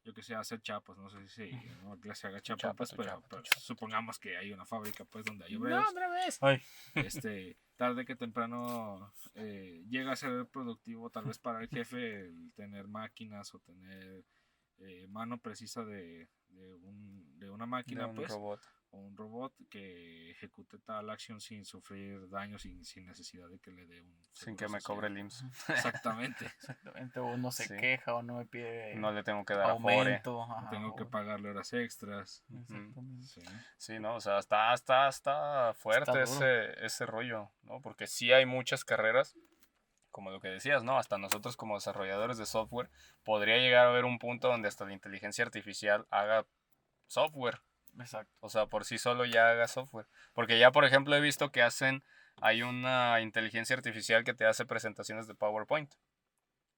yo 0.05 0.13
que 0.13 0.21
sé 0.23 0.35
hacer 0.35 0.61
chapas 0.61 0.97
no 0.97 1.09
sé 1.09 1.27
si 1.27 1.51
una 1.81 1.89
máquina 1.95 2.15
se 2.15 2.27
haga 2.27 2.39
chapa, 2.39 2.57
chapa, 2.61 2.73
pues, 2.75 2.89
tu 2.91 2.95
pero, 2.97 3.09
chapa, 3.09 3.21
tu 3.23 3.27
pero 3.29 3.41
chapa. 3.41 3.59
supongamos 3.59 4.19
que 4.19 4.37
hay 4.37 4.53
una 4.53 4.65
fábrica 4.65 5.03
pues 5.03 5.25
donde 5.25 5.45
hay 5.45 5.55
obreros 5.55 5.89
otra 5.89 6.07
vez. 6.09 6.37
Ay, 6.41 6.61
este 6.93 7.57
tarde 7.75 8.05
que 8.05 8.15
temprano 8.15 9.11
eh, 9.33 9.83
llega 9.89 10.13
a 10.13 10.15
ser 10.15 10.45
productivo 10.47 11.09
tal 11.09 11.25
vez 11.25 11.39
para 11.39 11.59
el 11.61 11.67
jefe 11.67 12.21
el 12.21 12.53
tener 12.55 12.87
máquinas 12.87 13.53
o 13.53 13.59
tener 13.59 14.23
eh, 14.77 15.07
mano 15.09 15.37
precisa 15.39 15.83
de, 15.83 16.29
de, 16.49 16.73
un- 16.75 17.37
de 17.39 17.49
una 17.49 17.65
máquina 17.65 18.07
un 18.07 18.15
pues 18.15 18.29
robot. 18.31 18.61
O 18.95 18.99
un 18.99 19.17
robot 19.17 19.53
que 19.69 20.31
ejecute 20.31 20.77
tal 20.79 21.09
acción 21.09 21.41
sin 21.41 21.65
sufrir 21.65 22.29
daños 22.29 22.65
y 22.65 22.85
sin 22.85 23.05
necesidad 23.05 23.49
de 23.49 23.59
que 23.59 23.71
le 23.71 23.85
dé 23.85 24.01
un 24.01 24.15
Sin 24.31 24.55
que 24.55 24.69
me 24.69 24.79
cobre 24.79 25.07
el 25.07 25.17
IMSS. 25.17 25.43
Exactamente. 25.69 26.45
exactamente. 26.57 27.19
O 27.19 27.35
no 27.37 27.51
se 27.51 27.67
Sí. 27.67 27.75
queja 27.75 28.13
o 28.15 28.23
no 28.23 28.35
me 28.37 28.45
pide 28.45 28.95
No 28.95 29.11
le 29.11 29.23
tengo 29.23 29.43
que 29.43 29.53
dar 29.53 29.71
aumento. 29.71 30.43
ajá, 30.43 30.69
Tengo 30.69 30.95
que 30.95 31.03
o- 31.03 31.09
pagarle 31.09 31.49
horas 31.49 31.73
extras. 31.73 32.43
Exactamente. 32.49 33.25
Sí. 33.27 33.41
Sí, 33.77 33.99
no, 33.99 34.15
o 34.15 34.21
sea, 34.21 34.39
está, 34.39 34.73
está, 34.73 35.09
está 35.09 35.73
fuerte 35.73 36.11
Está 36.11 36.23
ese, 36.23 36.85
ese 36.85 37.05
rollo, 37.05 37.51
¿no? 37.63 37.81
Porque 37.81 38.07
sí 38.07 38.31
hay 38.31 38.45
muchas 38.45 38.85
carreras, 38.85 39.35
como 40.11 40.31
lo 40.31 40.39
que 40.39 40.47
decías, 40.47 40.83
¿no? 40.85 40.97
Hasta 40.97 41.17
nosotros 41.17 41.57
como 41.57 41.75
desarrolladores 41.75 42.37
de 42.37 42.45
software, 42.45 42.89
podría 43.23 43.57
llegar 43.57 43.87
a 43.87 43.89
haber 43.89 44.05
un 44.05 44.19
punto 44.19 44.47
donde 44.47 44.69
hasta 44.69 44.85
la 44.85 44.93
inteligencia 44.93 45.43
artificial 45.43 46.07
haga 46.11 46.45
software. 47.07 47.59
Exacto. 47.99 48.33
O 48.41 48.49
sea, 48.49 48.65
por 48.67 48.85
sí 48.85 48.97
solo 48.97 49.25
ya 49.25 49.49
haga 49.49 49.67
software. 49.67 50.07
Porque 50.33 50.59
ya, 50.59 50.71
por 50.71 50.85
ejemplo, 50.85 51.15
he 51.15 51.21
visto 51.21 51.51
que 51.51 51.61
hacen, 51.61 52.03
hay 52.41 52.61
una 52.61 53.21
inteligencia 53.21 53.75
artificial 53.75 54.23
que 54.23 54.33
te 54.33 54.45
hace 54.45 54.65
presentaciones 54.65 55.27
de 55.27 55.35
PowerPoint. 55.35 55.93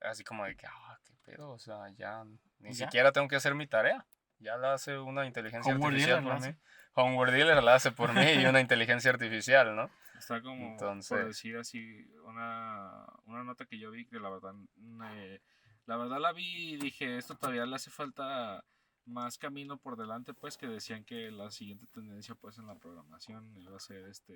Así 0.02 0.24
como 0.24 0.46
de 0.46 0.56
que, 0.56 0.68
ah, 0.68 1.00
qué 1.06 1.14
pedo, 1.26 1.50
o 1.52 1.58
sea, 1.60 1.90
ya 1.98 2.24
ni 2.60 2.74
¿Ya? 2.74 2.86
siquiera 2.86 3.12
tengo 3.12 3.28
que 3.28 3.36
hacer 3.36 3.56
mi 3.56 3.66
tarea. 3.68 4.06
Ya 4.40 4.56
la 4.58 4.74
hace 4.76 5.00
una 5.00 5.26
inteligencia 5.26 5.74
Homeward 5.74 5.94
artificial 5.94 6.24
Dealer 6.24 6.34
por 6.40 6.42
la 6.44 6.48
mí. 6.52 6.58
Homeward 6.94 7.32
Dealer 7.32 7.64
la 7.64 7.74
hace 7.76 7.92
por 7.92 8.14
mí 8.14 8.22
y 8.34 8.46
una 8.46 8.60
inteligencia 8.62 9.10
artificial, 9.10 9.76
¿no? 9.76 9.90
Está 10.18 10.42
como, 10.42 10.78
por 10.78 10.90
Entonces- 10.90 11.26
decir 11.26 11.58
así, 11.58 12.06
una, 12.24 13.06
una 13.26 13.44
nota 13.44 13.66
que 13.66 13.80
yo 13.80 13.90
vi 13.90 14.06
que 14.06 14.20
la 14.20 14.30
verdad, 14.30 14.54
me- 14.76 15.42
la 15.88 15.98
verdad 15.98 16.20
la 16.20 16.34
vi 16.34 16.74
y 16.74 16.78
dije, 16.78 17.18
esto 17.18 17.36
todavía 17.36 17.66
le 17.66 17.76
hace 17.76 17.90
falta 17.90 18.64
más 19.08 19.38
camino 19.38 19.78
por 19.78 19.96
delante, 19.98 20.34
pues 20.34 20.58
que 20.58 20.67
decían 20.67 21.04
que 21.04 21.32
la 21.32 21.50
siguiente 21.52 21.88
tendencia 21.88 22.36
pues 22.36 22.58
en 22.58 22.67
la 22.67 22.76
programación 22.76 23.56
iba 23.58 23.76
a 23.78 23.80
ser 23.80 24.06
este, 24.06 24.36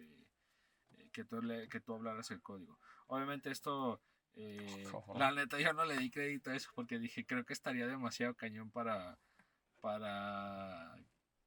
eh, 0.97 1.09
que 1.11 1.23
tú, 1.25 1.41
le- 1.41 1.67
que 1.69 1.79
tú 1.81 1.93
hablaras 1.93 2.31
el 2.31 2.41
código. 2.41 2.79
Obviamente 3.07 3.51
esto, 3.51 4.01
eh, 4.35 4.83
la 5.15 5.31
neta 5.31 5.59
yo 5.59 5.73
no 5.73 5.85
le 5.85 5.97
di 5.97 6.09
crédito 6.09 6.51
a 6.51 6.55
eso 6.55 6.69
porque 6.73 6.99
dije, 6.99 7.25
creo 7.25 7.45
que 7.45 7.53
estaría 7.53 7.85
demasiado 7.87 8.33
cañón 8.35 8.71
para, 8.71 9.19
para 9.81 10.95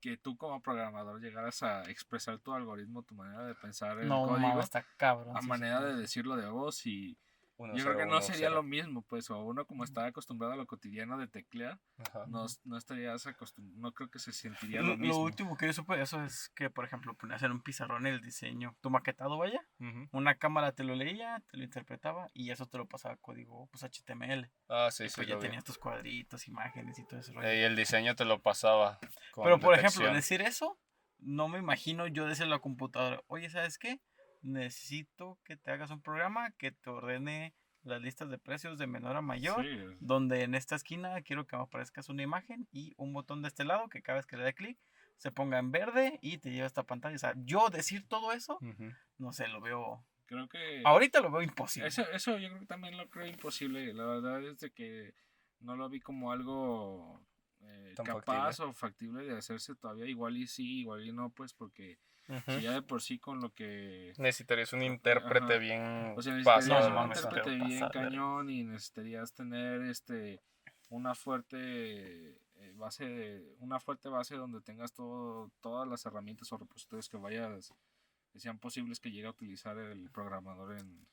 que 0.01 0.17
tú 0.19 0.37
como 0.37 0.61
programador 0.61 1.21
llegaras 1.21 1.63
a 1.63 1.89
expresar 1.91 2.39
tu 2.39 2.53
algoritmo, 2.53 3.03
tu 3.05 3.15
manera 3.15 3.47
de 3.47 3.55
pensar 3.55 3.99
el 3.99 4.09
No, 4.09 4.27
código 4.27 4.39
mames, 4.49 4.65
está 4.65 4.85
cabrón. 4.99 5.35
a 5.37 5.41
sí, 5.41 5.49
manera 5.49 5.81
sí. 5.81 5.87
de 5.87 5.95
decirlo 5.97 6.37
de 6.37 6.49
voz 6.49 6.85
y 6.87 7.17
Uno, 7.57 7.77
yo 7.77 7.85
creo 7.85 7.97
que 7.97 8.03
no 8.05 8.09
uno, 8.11 8.21
sería 8.21 8.49
cero. 8.49 8.55
lo 8.57 8.63
mismo, 8.63 9.03
pues, 9.03 9.31
o 9.31 9.39
uno 9.45 9.65
como 9.67 9.85
está 9.85 10.07
acostumbrado 10.07 10.55
a 10.55 10.57
lo 10.57 10.67
cotidiano 10.67 11.19
de 11.19 11.29
teclear, 11.29 11.79
Ajá. 11.99 12.25
no, 12.27 12.47
no 12.65 12.77
estarías 12.77 13.27
acostumbrado, 13.27 13.81
no 13.81 13.93
creo 13.93 14.11
que 14.11 14.19
se 14.19 14.33
sentiría 14.33 14.81
Lo, 14.83 14.89
lo 14.89 14.97
lo 14.97 15.03
mismo. 15.03 15.23
último 15.23 15.57
que 15.57 15.67
yo 15.67 15.73
supe 15.73 15.97
de 15.97 16.03
eso 16.03 16.23
es 16.25 16.51
que, 16.57 16.69
por 16.71 16.85
ejemplo, 16.85 17.15
ponías 17.15 17.43
en 17.45 17.53
un 17.53 17.63
pizarrón 17.63 18.07
el 18.07 18.21
diseño, 18.21 18.77
tu 18.81 18.91
maquetado, 18.91 19.39
vaya, 19.39 19.61
Ujú. 19.79 20.09
una 20.13 20.35
cámara 20.37 20.73
te 20.73 20.83
lo 20.83 20.97
leía, 20.97 21.43
te 21.51 21.57
lo 21.59 21.65
interpretaba 21.65 22.29
y 22.35 22.51
eso 22.51 22.67
te 22.67 22.79
lo 22.79 22.87
pasaba 22.87 23.15
a 23.15 23.19
código 23.19 23.69
pues, 23.71 23.85
HTML. 23.85 24.51
Ah, 24.69 24.89
sí, 24.91 25.05
y 25.05 25.09
sí. 25.09 25.15
pues 25.17 25.29
ya 25.29 25.37
vi. 25.37 25.43
tenías 25.43 25.65
tus 25.65 25.79
cuadritos, 25.79 26.49
imágenes 26.49 26.99
y 26.99 27.07
todo 27.07 27.21
eso. 27.21 27.33
y 27.35 27.37
el 27.47 27.77
diseño 27.77 28.17
te 28.17 28.25
lo 28.25 28.41
pasaba. 28.43 28.99
con 29.33 29.45
Pero, 29.45 29.61
por 29.61 29.75
ejemplo, 29.75 30.13
decir 30.13 30.41
eso, 30.41 30.79
no 31.19 31.49
me 31.49 31.59
imagino 31.59 32.07
yo 32.09 32.27
decirle 32.27 32.53
a 32.55 32.57
la 32.57 32.63
computadora, 32.63 33.23
oye, 33.29 33.49
¿sabes 33.49 33.79
qué? 33.79 34.01
Necesito 34.45 35.39
que 35.43 35.57
te 35.57 35.71
hagas 35.71 35.91
un 35.91 36.03
programa 36.03 36.51
que 36.53 36.71
te 36.71 36.91
ordene 36.91 37.55
las 37.83 38.01
listas 38.01 38.31
de 38.31 38.39
precios 38.39 38.79
de 38.79 38.87
menor 38.87 39.17
a 39.17 39.23
mayor, 39.23 39.65
Sí, 39.65 39.97
donde 40.01 40.43
en 40.43 40.55
esta 40.55 40.77
esquina 40.77 41.21
quiero 41.23 41.47
que 41.47 41.57
me 41.57 41.63
aparezcas 41.63 42.09
una 42.09 42.23
imagen 42.23 42.69
y 42.71 42.95
un 42.97 43.13
botón 43.13 43.43
de 43.43 43.49
este 43.49 43.65
lado 43.65 43.89
que 43.89 44.03
cada 44.03 44.17
vez 44.17 44.27
que 44.27 44.37
le 44.37 44.45
dé 44.45 44.55
clic 44.55 44.79
se 45.17 45.31
ponga 45.31 45.59
en 45.59 45.71
verde 45.71 46.19
y 46.23 46.39
te 46.39 46.51
lleva 46.51 46.65
a 46.65 46.67
esta 46.67 46.83
pantalla. 46.83 47.17
O 47.17 47.19
sea, 47.19 47.35
yo 47.37 47.71
decir 47.71 48.07
todo 48.07 48.33
eso, 48.33 48.59
no 49.19 49.33
sé, 49.33 49.49
lo 49.49 49.61
veo... 49.61 50.05
creo 50.27 50.49
que 50.49 50.83
Ahorita 50.85 51.21
lo 51.21 51.31
veo 51.31 51.43
imposible. 51.43 51.89
eso, 51.89 52.03
eso 52.11 52.39
yo 52.39 52.49
creo 52.49 52.61
que 52.61 52.67
también 52.67 52.97
lo 52.97 53.09
creo 53.09 53.27
imposible. 53.27 53.93
La 53.95 54.07
verdad 54.07 54.45
es 54.45 54.61
de 54.61 54.71
que 54.71 55.15
no 55.61 55.77
lo 55.77 55.89
vi 55.89 56.01
como 56.01 56.33
algo 56.33 57.25
eh, 57.61 57.95
capaz 58.05 58.61
o 58.61 58.73
factible 58.73 59.25
de 59.25 59.37
hacerse 59.37 59.75
todavía. 59.75 60.07
Igual 60.07 60.37
y 60.37 60.47
sí, 60.47 60.81
igual 60.81 61.07
y 61.07 61.13
no, 61.13 61.31
pues 61.31 61.55
porque 61.55 61.99
Ya 62.61 62.73
de 62.73 62.83
por 62.83 63.03
sí 63.03 63.19
con 63.19 63.41
lo 63.41 63.51
que 63.53 64.13
Necesitarías 64.17 64.73
un 64.73 64.83
intérprete 64.83 65.45
Ajá. 65.55 65.59
bien 65.59 66.15
O 66.17 66.23
sea, 66.23 66.35
necesitarías 66.35 66.87
un 66.87 67.07
intérprete 67.07 67.51
bien 67.51 67.89
cañón 67.91 68.51
y 68.51 68.65
necesitarías 68.65 69.33
tener 69.35 69.83
este 69.83 70.41
una 70.89 71.15
fuerte 71.15 71.59
eh, 72.57 72.73
base 72.77 73.05
de- 73.07 73.55
una 73.59 73.81
fuerte 73.81 74.09
base 74.09 74.37
donde 74.37 74.61
tengas 74.61 74.93
todo 74.93 75.51
todas 75.61 75.89
las 75.89 76.05
herramientas 76.07 76.53
o 76.53 76.59
repositorios 76.59 77.09
que 77.09 77.17
vayas 77.17 77.73
que 78.33 78.39
sean 78.41 78.59
posibles 78.59 79.01
que 79.01 79.11
llegue 79.11 79.27
a 79.27 79.31
utilizar 79.31 79.77
el 79.79 80.11
programador 80.11 80.79
en 80.79 81.07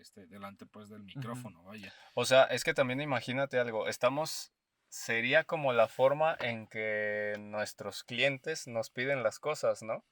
este 0.00 0.26
delante 0.26 0.66
pues 0.66 0.88
del 0.88 1.02
micrófono 1.02 1.62
vaya 1.62 1.92
O 2.14 2.24
sea, 2.24 2.44
es 2.44 2.62
que 2.64 2.74
también 2.74 3.00
imagínate 3.00 3.58
algo. 3.58 3.88
Estamos. 3.88 4.52
Sería 4.90 5.44
como 5.44 5.74
la 5.74 5.86
forma 5.86 6.34
en 6.40 6.66
que 6.66 7.34
nuestros 7.38 8.04
clientes 8.04 8.66
nos 8.66 8.88
piden 8.90 9.22
las 9.22 9.38
cosas, 9.38 9.82
¿no? 9.82 10.02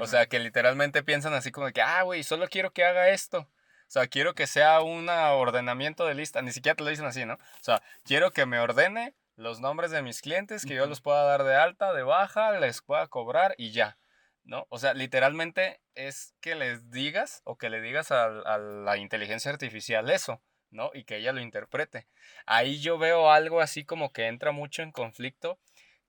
O 0.00 0.06
sea, 0.06 0.26
que 0.26 0.38
literalmente 0.38 1.02
piensan 1.02 1.34
así 1.34 1.52
como 1.52 1.66
de 1.66 1.72
que, 1.72 1.82
ah, 1.82 2.02
güey, 2.02 2.22
solo 2.22 2.48
quiero 2.48 2.72
que 2.72 2.84
haga 2.84 3.10
esto. 3.10 3.40
O 3.40 3.90
sea, 3.94 4.08
quiero 4.08 4.34
que 4.34 4.46
sea 4.46 4.80
un 4.80 5.08
ordenamiento 5.08 6.06
de 6.06 6.14
lista. 6.14 6.42
Ni 6.42 6.52
siquiera 6.52 6.74
te 6.74 6.84
lo 6.84 6.90
dicen 6.90 7.06
así, 7.06 7.24
¿no? 7.24 7.34
O 7.34 7.62
sea, 7.62 7.82
quiero 8.04 8.32
que 8.32 8.46
me 8.46 8.58
ordene 8.58 9.14
los 9.36 9.60
nombres 9.60 9.90
de 9.90 10.02
mis 10.02 10.20
clientes, 10.20 10.64
que 10.64 10.74
yo 10.74 10.86
los 10.86 11.00
pueda 11.00 11.24
dar 11.24 11.44
de 11.44 11.54
alta, 11.56 11.92
de 11.92 12.02
baja, 12.02 12.58
les 12.58 12.82
pueda 12.82 13.06
cobrar 13.06 13.54
y 13.58 13.70
ya. 13.70 13.98
¿No? 14.44 14.66
O 14.68 14.78
sea, 14.78 14.92
literalmente 14.92 15.80
es 15.94 16.34
que 16.40 16.54
les 16.54 16.90
digas 16.90 17.40
o 17.44 17.56
que 17.56 17.70
le 17.70 17.80
digas 17.80 18.12
a, 18.12 18.24
a 18.26 18.58
la 18.58 18.98
inteligencia 18.98 19.50
artificial 19.50 20.10
eso, 20.10 20.42
¿no? 20.70 20.90
Y 20.92 21.04
que 21.04 21.16
ella 21.16 21.32
lo 21.32 21.40
interprete. 21.40 22.06
Ahí 22.44 22.78
yo 22.78 22.98
veo 22.98 23.30
algo 23.30 23.62
así 23.62 23.86
como 23.86 24.12
que 24.12 24.26
entra 24.26 24.52
mucho 24.52 24.82
en 24.82 24.92
conflicto, 24.92 25.58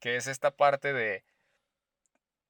que 0.02 0.18
es 0.18 0.28
esta 0.28 0.52
parte 0.52 0.92
de 0.92 1.24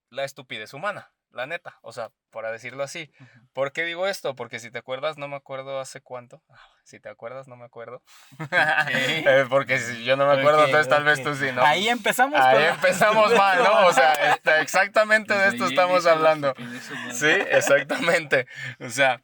la 0.10 0.24
estupidez 0.24 0.74
humana, 0.74 1.12
la 1.36 1.46
neta, 1.46 1.78
o 1.82 1.92
sea, 1.94 2.12
para 2.32 2.52
decirlo 2.52 2.82
así. 2.84 3.12
¿Por 3.54 3.72
qué 3.74 3.84
digo 3.84 4.08
esto? 4.08 4.36
Porque 4.36 4.60
si 4.60 4.72
te 4.72 4.78
acuerdas, 4.80 5.18
no 5.18 5.28
me 5.28 5.36
acuerdo 5.36 5.80
hace 5.80 6.02
cuánto. 6.02 6.42
Ah, 6.50 6.58
Si 6.84 7.00
te 7.00 7.10
acuerdas, 7.10 7.48
no 7.48 7.56
me 7.58 7.66
acuerdo. 7.66 8.02
Eh, 8.90 9.46
Porque 9.50 9.80
si 9.80 10.04
yo 10.06 10.16
no 10.16 10.26
me 10.28 10.40
acuerdo, 10.40 10.66
entonces 10.66 10.88
tal 10.90 11.04
vez 11.04 11.22
tú 11.22 11.36
sí, 11.36 11.52
¿no? 11.52 11.64
Ahí 11.64 11.90
empezamos. 11.90 12.40
Ahí 12.40 12.56
con 12.56 12.76
empezamos 12.76 13.34
mal, 13.38 13.64
¿no? 13.64 13.88
O 13.88 13.94
sea, 13.94 14.14
este, 14.34 14.62
exactamente 14.62 15.34
de 15.34 15.40
Desde 15.40 15.56
esto 15.58 15.68
estamos 15.68 16.06
hablando. 16.06 16.54
Sí, 17.12 17.28
exactamente. 17.30 18.48
O 18.80 18.90
sea, 18.90 19.22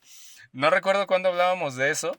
no 0.52 0.70
recuerdo 0.70 1.08
cuándo 1.08 1.30
hablábamos 1.30 1.76
de 1.76 1.92
eso, 1.92 2.12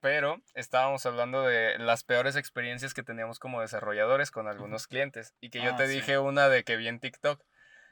pero 0.00 0.40
estábamos 0.54 1.06
hablando 1.06 1.42
de 1.42 1.78
las 1.78 2.04
peores 2.04 2.36
experiencias 2.36 2.92
que 2.94 3.02
teníamos 3.02 3.38
como 3.38 3.60
desarrolladores 3.62 4.30
con 4.30 4.46
algunos 4.46 4.86
clientes. 4.86 5.34
Y 5.40 5.50
que 5.50 5.60
yo 5.62 5.72
Ah, 5.72 5.76
te 5.76 5.86
sí. 5.88 5.94
dije 5.94 6.18
una 6.18 6.48
de 6.48 6.64
que 6.64 6.76
vi 6.76 6.88
en 6.88 7.00
TikTok, 7.00 7.42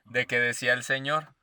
de 0.05 0.27
que 0.27 0.39
decía 0.39 0.73
el 0.73 0.85
señor, 0.85 1.35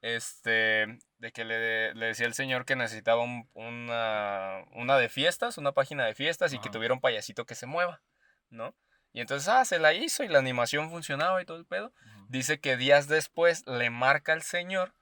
este, 0.00 0.98
de 1.18 1.32
que 1.32 1.44
le, 1.44 1.94
le 1.94 2.06
decía 2.06 2.26
el 2.26 2.34
señor 2.34 2.64
que 2.64 2.76
necesitaba 2.76 3.22
un- 3.22 3.48
una, 3.54 4.64
una 4.72 4.96
de 4.98 5.08
fiestas, 5.08 5.58
una 5.58 5.72
página 5.72 6.04
de 6.06 6.14
fiestas 6.14 6.52
y 6.52 6.58
que 6.60 6.68
tuviera 6.70 6.94
un 6.94 7.00
payasito 7.00 7.46
que 7.46 7.54
se 7.54 7.66
mueva, 7.66 8.02
¿no? 8.50 8.74
Y 9.12 9.20
entonces, 9.20 9.48
ah, 9.48 9.64
se 9.64 9.78
la 9.78 9.94
hizo 9.94 10.22
y 10.22 10.28
la 10.28 10.38
animación 10.38 10.90
funcionaba 10.90 11.40
y 11.42 11.44
todo 11.44 11.56
el 11.56 11.66
pedo. 11.66 11.92
Dice 12.28 12.60
que 12.60 12.76
días 12.76 13.08
después 13.08 13.66
le 13.66 13.90
marca 13.90 14.32
al 14.32 14.42
señor 14.42 14.94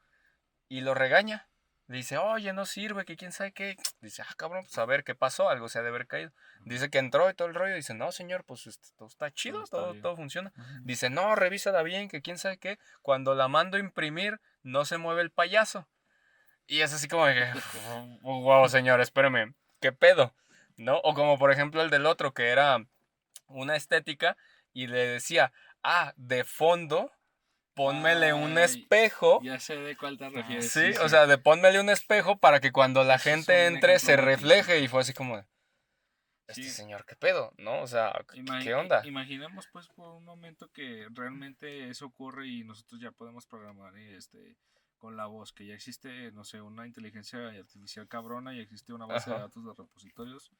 y 0.68 0.80
lo 0.80 0.94
regaña. 0.94 1.48
Dice, 1.88 2.18
oye, 2.18 2.52
no 2.52 2.66
sirve, 2.66 3.04
que 3.04 3.16
quién 3.16 3.30
sabe 3.30 3.52
qué. 3.52 3.76
Dice, 4.00 4.22
ah, 4.22 4.34
cabrón, 4.36 4.64
pues 4.64 4.76
a 4.78 4.84
ver 4.86 5.04
qué 5.04 5.14
pasó, 5.14 5.48
algo 5.48 5.68
se 5.68 5.78
ha 5.78 5.82
de 5.82 5.88
haber 5.88 6.06
caído. 6.06 6.32
Dice 6.64 6.90
que 6.90 6.98
entró 6.98 7.30
y 7.30 7.34
todo 7.34 7.48
el 7.48 7.54
rollo. 7.54 7.74
Dice, 7.74 7.94
no, 7.94 8.10
señor, 8.10 8.44
pues 8.44 8.66
este, 8.66 8.88
todo 8.96 9.08
está 9.08 9.30
chido, 9.30 9.64
todo, 9.64 9.92
bien". 9.92 10.02
todo 10.02 10.16
funciona. 10.16 10.52
Dice, 10.82 11.10
no, 11.10 11.36
revísala 11.36 11.82
bien, 11.82 12.08
que 12.08 12.22
quién 12.22 12.38
sabe 12.38 12.58
qué. 12.58 12.78
Cuando 13.02 13.34
la 13.34 13.46
mando 13.48 13.76
a 13.76 13.80
imprimir, 13.80 14.40
no 14.62 14.84
se 14.84 14.98
mueve 14.98 15.22
el 15.22 15.30
payaso. 15.30 15.86
Y 16.66 16.80
es 16.80 16.92
así 16.92 17.06
como 17.06 17.26
que, 17.26 17.46
wow, 18.22 18.68
señor, 18.68 19.00
espérame, 19.00 19.54
¿qué 19.80 19.92
pedo? 19.92 20.34
¿No? 20.76 20.98
O 20.98 21.14
como 21.14 21.38
por 21.38 21.52
ejemplo 21.52 21.82
el 21.82 21.90
del 21.90 22.06
otro, 22.06 22.34
que 22.34 22.48
era 22.48 22.84
una 23.46 23.76
estética 23.76 24.36
y 24.72 24.88
le 24.88 25.06
decía, 25.06 25.52
ah, 25.82 26.12
de 26.16 26.44
fondo, 26.44 27.12
pónmele 27.76 28.32
un 28.32 28.58
Ay, 28.58 28.64
espejo. 28.64 29.40
ya 29.42 29.60
sé 29.60 29.76
de 29.76 29.96
cuál 29.96 30.18
te 30.18 30.28
refieres 30.30 30.72
Sí, 30.72 30.90
o 31.02 31.08
sea, 31.08 31.26
de 31.26 31.38
pónmele 31.38 31.78
un 31.78 31.90
espejo 31.90 32.38
para 32.38 32.58
que 32.58 32.72
cuando 32.72 33.04
la 33.04 33.18
gente 33.18 33.66
entre 33.66 34.00
se 34.00 34.16
refleje. 34.16 34.80
Y 34.80 34.88
fue 34.88 35.02
así 35.02 35.12
como, 35.12 35.38
este 36.48 36.62
Sí. 36.62 36.70
señor, 36.70 37.04
¿qué 37.06 37.14
pedo? 37.16 37.52
¿No? 37.58 37.82
O 37.82 37.86
sea, 37.86 38.12
¿qué 38.62 38.74
onda? 38.74 39.06
Imaginemos 39.06 39.68
pues 39.72 39.88
por 39.88 40.14
un 40.14 40.24
momento 40.24 40.68
que 40.72 41.06
realmente 41.12 41.90
eso 41.90 42.06
ocurre 42.06 42.48
y 42.48 42.64
nosotros 42.64 43.00
ya 43.00 43.12
podemos 43.12 43.46
programar 43.46 43.96
este 43.98 44.56
con 44.96 45.14
la 45.18 45.26
voz, 45.26 45.52
que 45.52 45.66
ya 45.66 45.74
existe, 45.74 46.32
no 46.32 46.42
sé, 46.42 46.62
una 46.62 46.86
inteligencia 46.86 47.48
artificial 47.48 48.08
cabrona 48.08 48.54
y 48.54 48.60
existe 48.60 48.94
una 48.94 49.04
base 49.04 49.30
de 49.30 49.38
datos 49.38 49.62
de 49.62 49.72
repositorios 49.76 50.50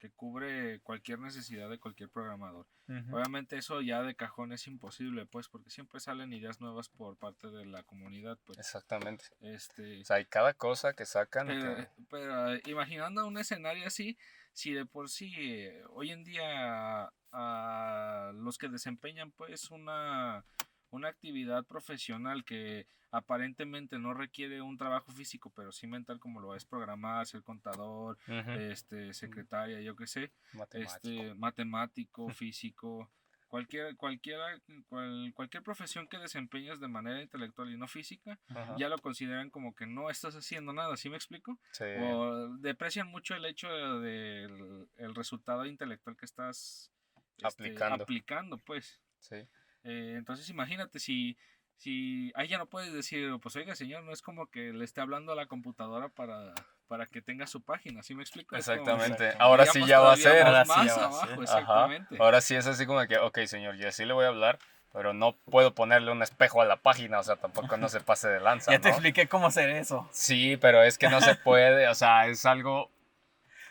que 0.00 0.10
cubre 0.10 0.80
cualquier 0.80 1.20
necesidad 1.20 1.70
de 1.70 1.78
cualquier 1.78 2.08
programador. 2.08 2.66
Obviamente 3.12 3.56
eso 3.56 3.80
ya 3.82 4.02
de 4.02 4.16
cajón 4.16 4.52
es 4.52 4.66
imposible, 4.66 5.24
pues, 5.26 5.48
porque 5.48 5.70
siempre 5.70 6.00
salen 6.00 6.32
ideas 6.32 6.60
nuevas 6.60 6.88
por 6.88 7.16
parte 7.16 7.48
de 7.48 7.64
la 7.66 7.84
comunidad, 7.84 8.36
pues. 8.44 8.58
Exactamente. 8.58 9.26
Este, 9.40 10.00
O 10.00 10.04
sea, 10.04 10.16
hay 10.16 10.24
cada 10.24 10.54
cosa 10.54 10.94
que 10.94 11.06
sacan. 11.06 11.46
pero, 11.46 11.76
que- 11.76 11.88
pero, 12.10 12.56
imaginando 12.68 13.24
un 13.26 13.38
escenario 13.38 13.86
así, 13.86 14.18
si 14.52 14.72
de 14.72 14.86
por 14.86 15.08
sí 15.08 15.32
eh, 15.38 15.82
hoy 15.90 16.10
en 16.10 16.24
día 16.24 17.12
a 17.32 18.32
los 18.34 18.58
que 18.58 18.68
desempeñan 18.68 19.30
pues 19.30 19.70
una, 19.70 20.44
una 20.90 21.08
actividad 21.08 21.64
profesional 21.64 22.44
que 22.44 22.86
aparentemente 23.12 23.98
no 23.98 24.14
requiere 24.14 24.62
un 24.62 24.78
trabajo 24.78 25.10
físico, 25.12 25.52
pero 25.54 25.72
sí 25.72 25.86
mental 25.86 26.20
como 26.20 26.40
lo 26.40 26.54
es 26.54 26.64
programar, 26.64 27.26
ser 27.26 27.42
contador, 27.42 28.18
este, 28.56 29.12
secretaria, 29.14 29.80
yo 29.80 29.96
qué 29.96 30.06
sé, 30.06 30.32
Matemático. 30.52 31.08
este, 31.22 31.34
matemático, 31.34 32.28
físico, 32.44 33.10
cualquier, 33.48 33.96
cualquiera, 33.96 34.44
cual- 34.88 35.32
cualquier 35.34 35.64
profesión 35.64 36.06
que 36.06 36.18
desempeñes 36.18 36.78
de 36.78 36.86
manera 36.86 37.20
intelectual 37.20 37.72
y 37.72 37.76
no 37.76 37.88
física, 37.88 38.38
ya 38.78 38.88
lo 38.88 38.96
consideran 38.98 39.50
como 39.50 39.74
que 39.74 39.86
no 39.86 40.08
estás 40.08 40.36
haciendo 40.36 40.72
nada, 40.72 40.96
¿sí 40.96 41.10
me 41.10 41.16
explico? 41.16 41.58
Sí. 41.72 41.84
O 42.00 42.48
deprecian 42.58 43.08
mucho 43.08 43.34
el 43.34 43.44
hecho 43.44 43.68
de- 43.68 44.46
del 44.46 44.88
el 44.98 45.14
resultado 45.16 45.66
intelectual 45.66 46.16
que 46.16 46.26
estás 46.26 46.92
este, 47.38 47.46
Aplicando. 47.64 48.04
aplicando, 48.04 48.58
pues. 48.58 49.00
Sí. 49.18 49.36
Eh, 49.84 50.14
entonces 50.18 50.48
imagínate 50.50 50.98
si, 50.98 51.36
si 51.76 52.32
ahí 52.34 52.48
ya 52.48 52.58
no 52.58 52.66
puedes 52.66 52.92
decir, 52.92 53.30
pues 53.42 53.56
oiga 53.56 53.74
señor, 53.74 54.02
no 54.04 54.12
es 54.12 54.22
como 54.22 54.46
que 54.48 54.72
le 54.72 54.84
esté 54.84 55.00
hablando 55.00 55.32
a 55.32 55.36
la 55.36 55.46
computadora 55.46 56.08
para, 56.08 56.52
para 56.86 57.06
que 57.06 57.22
tenga 57.22 57.46
su 57.46 57.62
página, 57.62 58.02
¿sí 58.02 58.14
me 58.14 58.22
explico? 58.22 58.50
Como- 58.50 58.58
Exactamente. 58.58 59.32
Ahora 59.38 59.64
sí 59.66 59.80
ya 59.86 60.00
va 60.00 60.12
a 60.12 60.16
ser. 60.16 60.42
Ahora 60.46 60.64
más 60.64 60.80
sí 60.82 60.86
ya 60.88 60.96
va 60.96 61.02
a 61.02 61.06
abajo. 61.06 61.26
Ajá. 61.26 61.42
exactamente. 61.42 62.16
Ahora 62.18 62.40
sí 62.40 62.54
es 62.56 62.66
así 62.66 62.84
como 62.86 63.06
que, 63.06 63.18
ok, 63.18 63.38
señor, 63.46 63.76
yo 63.76 63.90
sí 63.92 64.04
le 64.04 64.12
voy 64.12 64.24
a 64.26 64.28
hablar, 64.28 64.58
pero 64.92 65.14
no 65.14 65.36
puedo 65.36 65.74
ponerle 65.74 66.10
un 66.12 66.22
espejo 66.22 66.60
a 66.60 66.64
la 66.66 66.76
página, 66.82 67.20
o 67.20 67.22
sea, 67.22 67.36
tampoco 67.36 67.76
no 67.78 67.88
se 67.88 68.00
pase 68.00 68.28
de 68.28 68.40
lanza, 68.40 68.72
Ya 68.72 68.80
te 68.80 68.88
¿no? 68.88 68.94
expliqué 68.94 69.28
cómo 69.28 69.46
hacer 69.46 69.70
eso. 69.70 70.08
Sí, 70.12 70.56
pero 70.58 70.82
es 70.82 70.98
que 70.98 71.08
no 71.08 71.20
se 71.22 71.34
puede, 71.44 71.88
o 71.88 71.94
sea, 71.94 72.26
es 72.26 72.44
algo 72.44 72.90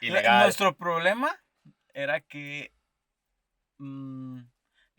ilegal. 0.02 0.44
Nuestro 0.44 0.76
problema 0.76 1.38
era 1.94 2.22
que 2.22 2.72
mm, 3.78 4.40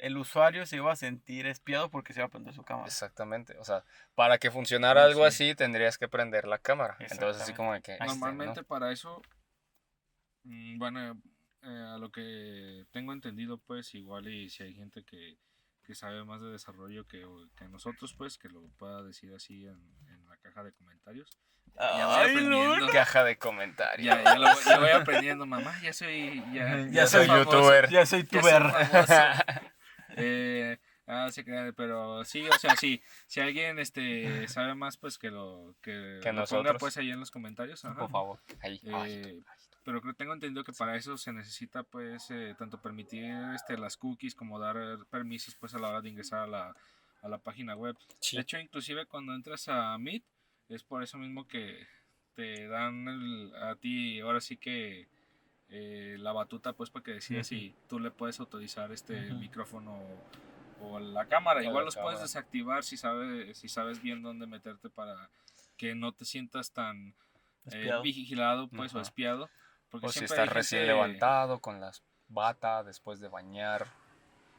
el 0.02 0.16
usuario 0.16 0.66
se 0.66 0.76
iba 0.76 0.92
a 0.92 0.96
sentir 0.96 1.46
espiado 1.46 1.90
porque 1.90 2.12
se 2.12 2.20
iba 2.20 2.26
a 2.26 2.30
prender 2.30 2.54
su 2.54 2.62
cámara. 2.64 2.86
Exactamente, 2.86 3.56
o 3.58 3.64
sea, 3.64 3.84
para 4.14 4.38
que 4.38 4.50
funcionara 4.50 5.02
Sí, 5.02 5.08
algo 5.10 5.20
sí. 5.22 5.26
así 5.28 5.54
tendrías 5.54 5.98
que 5.98 6.08
prender 6.08 6.46
la 6.46 6.58
cámara. 6.58 6.96
Entonces 7.00 7.42
así 7.42 7.52
como 7.54 7.72
de 7.72 7.82
que... 7.82 7.92
este, 7.92 8.04
¿no? 8.04 8.10
Normalmente 8.14 8.62
para 8.64 8.92
eso, 8.92 9.22
mm, 10.44 10.78
bueno, 10.78 11.20
eh, 11.62 11.84
a 11.94 11.98
lo 11.98 12.10
que 12.10 12.84
tengo 12.92 13.12
entendido, 13.12 13.58
pues 13.58 13.94
igual 13.94 14.28
y 14.28 14.48
si 14.50 14.62
hay 14.62 14.74
gente 14.74 15.04
que, 15.04 15.36
que 15.84 15.94
sabe 15.94 16.24
más 16.24 16.40
de 16.40 16.48
desarrollo 16.48 17.06
que, 17.06 17.24
que 17.56 17.68
nosotros, 17.68 18.14
pues 18.16 18.38
que 18.38 18.48
lo 18.48 18.62
pueda 18.78 19.02
decir 19.02 19.32
así 19.34 19.66
en, 19.66 19.78
en 20.08 20.26
la 20.28 20.36
caja 20.38 20.62
de 20.62 20.72
comentarios. 20.72 21.28
Ya 21.76 22.06
voy 22.06 22.16
Ay, 22.16 22.30
aprendiendo. 22.32 22.86
no. 22.86 22.92
Caja 22.92 23.24
de 23.24 23.38
comentarios. 23.38 24.04
Ya, 24.06 24.22
ya, 24.24 24.38
lo, 24.38 24.52
voy- 24.52 24.64
ya 24.64 24.78
voy 24.80 24.90
aprendiendo, 24.90 25.46
mamá, 25.46 25.72
ya 25.80 25.92
soy, 25.92 26.42
ya, 26.52 26.80
Ya 26.90 27.06
soy 27.06 27.26
famoso, 27.26 27.50
youtuber. 27.52 27.88
Ya 27.90 28.04
soy 28.06 28.22
ya 28.24 28.28
soy 28.28 28.40
tuber. 28.40 28.62
Eh, 30.16 30.79
ah, 31.07 31.31
se 31.31 31.44
crean, 31.44 31.73
pero 31.77 32.25
sí, 32.25 32.46
o 32.46 32.59
sea, 32.59 32.77
sí, 32.77 33.03
si 33.27 33.40
alguien 33.40 33.79
este 33.79 34.46
sabe 34.49 34.75
más, 34.75 34.96
pues 34.96 35.18
que 35.18 35.31
lo 35.31 35.75
que, 35.83 36.20
Que 36.23 36.33
lo 36.33 36.44
ponga 36.46 36.75
pues 36.75 36.96
ahí 36.96 37.11
en 37.11 37.20
los 37.20 37.31
comentarios. 37.31 37.85
ajá. 37.85 37.99
Por 38.01 38.11
favor. 38.11 38.40
Ahí. 38.62 38.81
Eh, 38.85 39.40
pero 39.85 40.01
creo 40.03 40.14
tengo 40.14 40.35
entendido 40.35 40.62
que 40.62 40.73
para 40.75 40.94
eso 40.96 41.16
se 41.16 41.33
necesita 41.33 41.83
pues 41.83 42.31
eh, 42.31 42.55
tanto 42.59 42.81
permitir 42.83 43.25
este 43.55 43.79
las 43.79 43.96
cookies 43.96 44.35
como 44.35 44.59
dar 44.59 44.77
permisos 45.11 45.55
pues 45.57 45.75
a 45.75 45.79
la 45.79 45.88
hora 45.88 46.01
de 46.03 46.11
ingresar 46.11 46.40
a 46.40 46.46
la, 46.46 46.77
a 47.23 47.29
la 47.29 47.38
página 47.38 47.75
web. 47.75 47.96
Sí. 48.20 48.37
De 48.37 48.42
hecho, 48.42 48.59
inclusive 48.59 49.07
cuando 49.07 49.35
entras 49.35 49.68
a 49.68 49.96
Meet 49.99 50.23
es 50.68 50.83
por 50.85 51.03
eso 51.03 51.16
mismo 51.18 51.49
que 51.49 51.87
te 52.35 52.68
dan 52.68 53.09
el- 53.09 53.53
a 53.57 53.75
ti 53.75 54.20
ahora 54.20 54.40
sí 54.40 54.57
que 54.59 55.09
eh, 55.70 56.16
la 56.18 56.33
batuta 56.33 56.72
pues 56.72 56.90
para 56.90 57.04
que 57.04 57.12
decidas 57.12 57.46
si 57.46 57.74
tú 57.88 58.00
le 58.00 58.11
puedes 58.11 58.40
autorizar 58.40 58.90
este 58.92 59.33
micrófono 59.35 59.98
o 60.80 60.98
la 60.98 61.26
cámara. 61.26 61.61
O 61.61 61.62
Igual 61.62 61.85
la 61.85 61.87
los 61.87 61.96
puedes 61.96 62.20
desactivar 62.20 62.83
si 62.85 62.96
sabes 62.96 63.56
si 63.56 63.68
sabes 63.68 64.02
bien 64.02 64.22
dónde 64.22 64.46
meterte 64.46 64.90
para 64.90 65.30
que 65.76 65.94
no 65.94 66.12
te 66.12 66.24
sientas 66.24 66.72
tan 66.72 67.14
eh, 67.72 67.92
vigilado 68.02 68.68
pues 68.68 68.94
o 68.94 69.00
espiado. 69.00 69.48
Porque 69.90 70.06
O 70.06 70.12
si 70.12 70.20
siempre 70.20 70.37
estás 70.37 70.54
recién 70.54 70.87
levantado 70.87 71.61
con 71.61 71.80
las 71.80 72.02
bata 72.28 72.85
después 72.85 73.18
de 73.20 73.28
bañar, 73.28 73.87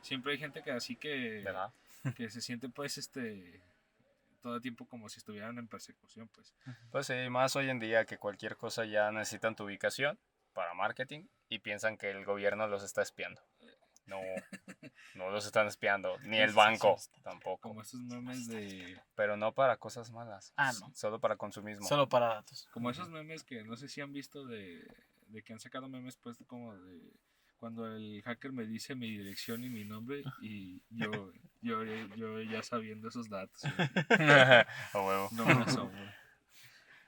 Siempre 0.02 0.34
hay 0.34 0.40
gente 0.40 0.64
que 0.64 0.72
así 0.72 0.96
que, 0.96 1.42
¿verdad? 1.46 1.72
que 2.16 2.30
se 2.30 2.42
siente 2.42 2.70
pues 2.70 2.98
este 2.98 3.62
todo 4.42 4.56
el 4.56 4.62
tiempo 4.62 4.88
como 4.88 5.08
si 5.08 5.20
estuvieran 5.20 5.58
en 5.60 5.68
persecución 5.68 6.28
pues. 6.30 6.56
Pues 6.90 7.08
sí, 7.08 7.14
más 7.30 7.56
hoy 7.56 7.70
en 7.70 7.80
día 7.80 8.06
que 8.06 8.18
cualquier 8.18 8.58
cosa 8.58 8.86
ya 8.86 9.12
necesitan 9.12 9.56
tu 9.56 9.66
ubicación 9.66 10.18
para 10.54 10.74
marketing 10.74 11.28
y 11.50 11.60
piensan 11.60 11.98
que 11.98 12.10
el 12.10 12.26
gobierno 12.26 12.68
los 12.68 12.84
está 12.84 13.02
espiando. 13.02 13.42
No, 14.06 14.20
no 15.16 15.30
los 15.30 15.46
están 15.46 15.68
espiando, 15.68 16.18
ni 16.24 16.38
el 16.38 16.52
banco 16.54 16.98
tampoco. 17.24 17.70
Como 17.70 17.82
estos 17.82 18.02
memes 18.02 18.48
de 18.48 19.00
Pero 19.16 19.38
no 19.38 19.54
para 19.54 19.78
cosas 19.78 20.12
malas. 20.12 20.54
Ah, 20.58 20.72
no. 20.80 20.92
Solo 20.96 21.20
para 21.20 21.38
consumismo. 21.38 21.88
Solo 21.88 22.10
para 22.10 22.28
datos. 22.28 22.68
como 22.72 22.90
esos 22.90 23.10
memes 23.10 23.44
que 23.44 23.64
no 23.64 23.76
sé 23.78 23.88
si 23.88 24.02
han 24.02 24.12
visto 24.12 24.46
de, 24.46 24.86
de 25.28 25.44
que 25.44 25.54
han 25.54 25.60
sacado 25.60 25.88
memes 25.88 26.18
pues 26.18 26.38
como 26.48 26.76
de 26.76 27.14
cuando 27.58 27.86
el 27.86 28.24
hacker 28.24 28.52
me 28.52 28.66
dice 28.66 28.96
mi 28.96 29.12
dirección 29.12 29.64
y 29.64 29.70
mi 29.70 29.86
nombre 29.86 30.24
y 30.42 30.82
yo 30.90 31.32
yo, 31.62 31.84
yo 32.16 32.42
ya 32.42 32.64
sabiendo 32.64 33.10
esos 33.10 33.30
datos. 33.30 33.62
A 34.10 34.66
huevo. 34.96 35.30
No 35.32 35.46
me 35.46 35.64
asombra. 35.64 36.18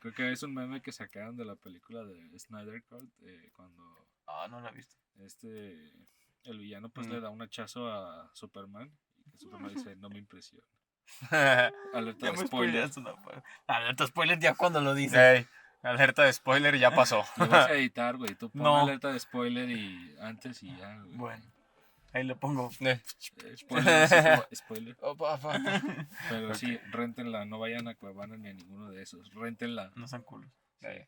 Creo 0.04 0.14
que 0.14 0.32
es 0.34 0.44
un 0.44 0.54
meme 0.54 0.82
que 0.82 0.92
sacaron 0.92 1.38
de 1.38 1.46
la 1.46 1.56
película 1.56 2.04
de 2.04 2.38
Snyder 2.38 2.84
Cut 2.84 3.10
eh, 3.22 3.50
cuando 3.56 4.06
Ah, 4.28 4.48
no 4.52 4.60
lo 4.60 4.68
he 4.68 4.72
visto. 4.74 4.98
este 5.22 5.92
el 6.44 6.58
villano 6.58 6.90
pues 6.90 7.08
Mm. 7.08 7.12
le 7.12 7.22
da 7.22 7.30
un 7.30 7.42
hachazo 7.42 7.88
a 7.90 8.30
Superman 8.36 8.92
y 9.26 9.32
que 9.32 9.38
Superman 9.40 9.74
dice 9.74 9.96
no 9.96 10.10
me 10.10 10.20
impresiona. 10.20 10.68
Ya 11.32 11.72
Alerta 11.94 12.32
de 12.32 12.38
spoiler. 12.48 12.90
Alerta 13.68 14.08
spoiler 14.08 14.40
ya 14.40 14.54
cuando 14.56 14.82
lo 14.82 14.94
dices. 14.94 15.18
Ey, 15.18 15.48
alerta 15.84 16.24
de 16.24 16.34
spoiler, 16.34 16.78
ya 16.78 16.92
pasó. 16.94 17.24
Lo 17.38 17.48
vas 17.48 17.68
a 17.70 17.74
editar, 17.76 18.18
güey. 18.18 18.36
Tú 18.36 18.50
pon 18.50 18.62
No. 18.64 18.82
alerta 18.84 19.12
de 19.14 19.20
spoiler 19.22 19.70
y 19.70 20.16
antes 20.20 20.62
y 20.64 20.76
ya, 20.76 20.98
güey. 21.00 21.16
Bueno, 21.18 21.46
ahí 22.14 22.24
le 22.24 22.36
pongo. 22.36 22.70
Eh, 22.80 23.02
Spoiler, 23.56 24.10
como 24.10 24.44
spoiler. 24.56 24.98
oh, 25.02 25.16
papá. 25.18 25.60
Pero 26.30 26.54
sí, 26.56 26.78
rentenla. 26.92 27.46
No 27.46 27.60
vayan 27.60 27.88
a 27.88 27.96
Cuevana 27.96 28.38
ni 28.38 28.50
a 28.50 28.54
ninguno 28.54 28.90
de 28.92 29.02
esos. 29.02 29.30
Rentenla. 29.34 29.92
No 29.96 30.08
sean 30.08 30.24
culos. 30.24 30.52
Eh, 30.82 31.08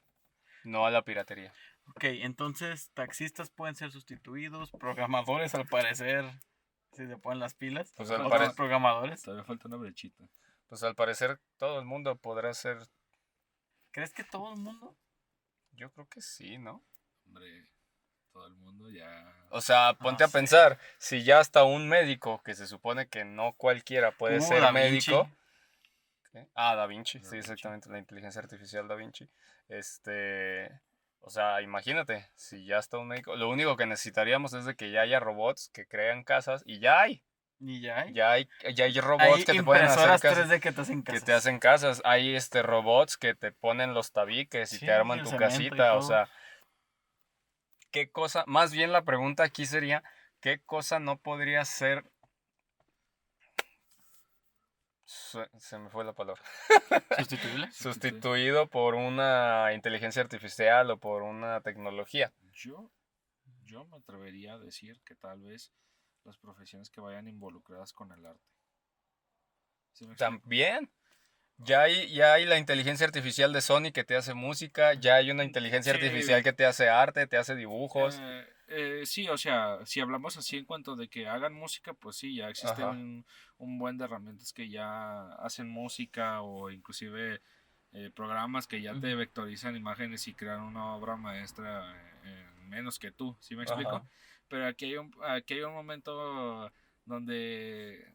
No 0.63 0.85
a 0.85 0.91
la 0.91 1.03
piratería. 1.03 1.53
Ok, 1.89 2.03
entonces 2.05 2.89
taxistas 2.93 3.51
pueden 3.51 3.75
ser 3.75 3.91
sustituidos, 3.91 4.71
programadores 4.71 5.53
al 5.53 5.67
parecer, 5.67 6.25
si 6.93 7.05
se 7.05 7.17
ponen 7.17 7.39
las 7.39 7.53
pilas. 7.53 7.93
Pues 7.95 8.09
al 8.09 8.25
Otros 8.25 8.53
programadores. 8.55 9.21
Todavía 9.21 9.43
falta 9.45 9.67
una 9.67 9.77
brechita. 9.77 10.27
Pues 10.67 10.81
al 10.81 10.95
parecer 10.95 11.39
todo 11.57 11.79
el 11.79 11.85
mundo 11.85 12.15
podrá 12.15 12.53
ser. 12.55 12.79
¿Crees 13.91 14.13
que 14.13 14.23
todo 14.23 14.51
el 14.53 14.59
mundo? 14.59 14.97
Yo 15.73 15.91
creo 15.91 16.07
que 16.07 16.21
sí, 16.21 16.57
¿no? 16.57 16.83
Hombre, 17.27 17.67
todo 18.35 18.47
el 18.47 18.53
mundo 18.55 18.89
ya. 18.89 19.31
O 19.49 19.61
sea, 19.61 19.93
ponte 19.93 20.23
No 20.23 20.25
a 20.25 20.27
sé. 20.27 20.37
pensar, 20.37 20.77
si 20.97 21.23
ya 21.23 21.39
hasta 21.39 21.63
un 21.63 21.87
médico, 21.87 22.41
que 22.43 22.53
se 22.53 22.67
supone 22.67 23.07
que 23.07 23.23
no 23.23 23.53
cualquiera 23.53 24.11
puede 24.11 24.39
Uh, 24.39 24.41
ser 24.41 24.61
Da 24.61 24.71
Vinci. 24.71 25.11
médico. 25.11 25.29
Ah, 26.53 26.75
Da 26.75 26.85
Vinci, 26.85 27.19
Da 27.19 27.23
sí, 27.29 27.35
Vinci. 27.37 27.37
exactamente, 27.51 27.89
la 27.89 27.97
inteligencia 27.97 28.41
artificial 28.41 28.89
Da 28.89 28.95
Vinci. 28.95 29.25
Este, 29.69 30.69
o 31.21 31.29
sea, 31.29 31.61
imagínate, 31.61 32.29
si 32.35 32.65
ya 32.65 32.77
está 32.79 32.97
un 32.97 33.07
médico, 33.07 33.37
lo 33.37 33.47
único 33.49 33.77
que 33.77 33.85
necesitaríamos 33.85 34.53
es 34.53 34.65
de 34.65 34.75
que 34.75 34.91
ya 34.91 34.99
haya 35.01 35.21
robots 35.21 35.69
que 35.73 35.87
crean 35.87 36.25
casas 36.25 36.61
y 36.65 36.79
ya 36.79 36.99
hay, 36.99 37.23
Y 37.61 37.79
ya 37.79 37.99
hay. 38.01 38.13
ya 38.13 38.31
hay, 38.31 38.49
ya 38.73 38.83
hay 38.83 38.99
robots 38.99 39.23
hay 39.39 39.45
que 39.45 39.53
te 39.53 39.63
pueden 39.63 39.85
hacer 39.85 40.09
casas. 40.19 40.49
3D 40.49 40.59
que 40.59 40.73
te 40.73 40.81
hacen 40.81 41.03
Que 41.03 41.13
casas. 41.13 41.23
te 41.23 41.33
hacen 41.33 41.59
casas, 41.59 42.01
hay 42.03 42.35
este 42.35 42.63
robots 42.63 43.15
que 43.15 43.33
te 43.33 43.53
ponen 43.53 43.93
los 43.93 44.11
tabiques 44.11 44.73
y 44.73 44.79
Sí, 44.79 44.85
te 44.85 44.91
arman 44.91 45.23
tu 45.23 45.37
casita, 45.37 45.95
o 45.95 46.01
sea, 46.01 46.27
¿qué 47.95 48.09
cosa? 48.09 48.43
Más 48.45 48.73
bien 48.73 48.91
la 48.91 49.05
pregunta 49.05 49.43
aquí 49.43 49.65
sería, 49.65 50.03
¿qué 50.41 50.59
cosa 50.59 50.99
no 50.99 51.17
podría 51.17 51.63
ser? 51.63 52.03
Se, 55.05 55.49
se 55.59 55.79
me 55.79 55.89
fue 55.89 56.03
la 56.03 56.11
palabra. 56.11 56.41
¿Sustituible? 57.17 57.71
Sustituido 57.71 58.67
por 58.67 58.95
una 58.95 59.71
inteligencia 59.73 60.21
artificial 60.21 60.91
o 60.91 60.99
por 60.99 61.21
una 61.21 61.61
tecnología. 61.61 62.33
Yo, 62.51 62.91
yo 63.63 63.85
me 63.85 63.95
atrevería 63.95 64.55
a 64.55 64.59
decir 64.59 65.01
que 65.05 65.15
tal 65.15 65.39
vez 65.43 65.71
las 66.25 66.37
profesiones 66.37 66.89
que 66.89 66.99
vayan 66.99 67.29
involucradas 67.29 67.93
con 67.93 68.11
el 68.11 68.25
arte. 68.25 68.43
También. 70.17 70.91
Ya 71.57 71.81
hay, 71.83 72.09
ya 72.13 72.33
hay 72.33 72.45
la 72.45 72.57
inteligencia 72.57 73.05
artificial 73.05 73.53
de 73.53 73.61
Sony 73.61 73.91
que 73.93 74.03
te 74.03 74.15
hace 74.15 74.33
música, 74.33 74.93
ya 74.93 75.15
hay 75.15 75.31
una 75.31 75.43
inteligencia 75.43 75.93
Sí. 75.93 75.99
artificial 75.99 76.43
que 76.43 76.53
te 76.53 76.65
hace 76.65 76.89
arte, 76.89 77.27
te 77.27 77.37
hace 77.37 77.55
dibujos. 77.55 78.17
Eh, 78.19 78.45
eh, 78.67 79.01
sí, 79.05 79.29
o 79.29 79.37
sea, 79.37 79.79
si 79.85 80.01
hablamos 80.01 80.35
así 80.37 80.57
en 80.57 80.65
cuanto 80.65 80.95
de 80.95 81.07
que 81.07 81.27
hagan 81.27 81.53
música, 81.53 81.93
pues 81.93 82.17
sí, 82.17 82.35
ya 82.35 82.49
existe 82.49 82.81
Ajá. 82.81 82.91
un, 82.91 83.25
un 83.57 83.77
buen 83.79 83.97
de 83.97 84.03
herramientas 84.03 84.51
que 84.51 84.69
ya 84.69 85.27
hacen 85.35 85.69
música 85.69 86.41
o 86.41 86.69
inclusive 86.71 87.41
eh, 87.93 88.11
programas 88.13 88.67
que 88.67 88.81
ya 88.81 88.91
te 88.99 89.07
Ujú. 89.11 89.17
vectorizan 89.19 89.77
imágenes 89.77 90.27
y 90.27 90.33
crean 90.33 90.61
una 90.61 90.95
obra 90.95 91.15
maestra 91.15 91.95
en 92.25 92.67
menos 92.69 92.99
que 92.99 93.11
tú, 93.11 93.37
¿sí 93.39 93.55
me 93.55 93.63
explico? 93.63 93.95
Ajá. 93.95 94.05
Pero 94.49 94.65
aquí 94.67 94.85
hay 94.85 94.97
un, 94.97 95.15
aquí 95.23 95.53
hay 95.53 95.61
un 95.61 95.73
momento 95.73 96.71
donde 97.05 98.14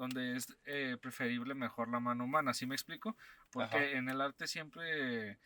donde 0.00 0.34
es 0.34 0.56
eh, 0.64 0.96
preferible 0.98 1.54
mejor 1.54 1.90
la 1.90 2.00
mano 2.00 2.24
humana, 2.24 2.54
¿sí 2.54 2.64
me 2.64 2.74
explico? 2.74 3.16
Porque 3.50 3.76
Ajá. 3.76 3.90
en 3.90 4.08
el 4.08 4.22
arte 4.22 4.46
siempre 4.46 5.38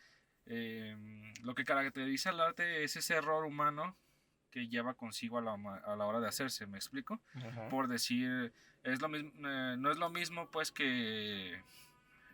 eh, 0.45 1.33
lo 1.43 1.55
que 1.55 1.65
caracteriza 1.65 2.29
al 2.29 2.39
arte 2.39 2.85
es 2.85 2.95
ese 2.95 3.15
error 3.15 3.43
humano 3.43 3.97
que 4.51 4.69
lleva 4.69 4.93
consigo 4.93 5.37
a 5.37 5.41
la, 5.41 5.53
a 5.53 5.97
la 5.97 6.05
hora 6.05 6.21
de 6.21 6.29
hacerse, 6.29 6.67
¿me 6.67 6.77
explico? 6.77 7.19
Por 7.69 7.89
decir, 7.89 8.53
es 8.83 9.01
lo 9.01 9.09
mismo, 9.09 9.31
eh, 9.45 9.75
no 9.77 9.91
es 9.91 9.97
lo 9.97 10.09
mismo 10.09 10.49
pues 10.49 10.71
que, 10.71 11.61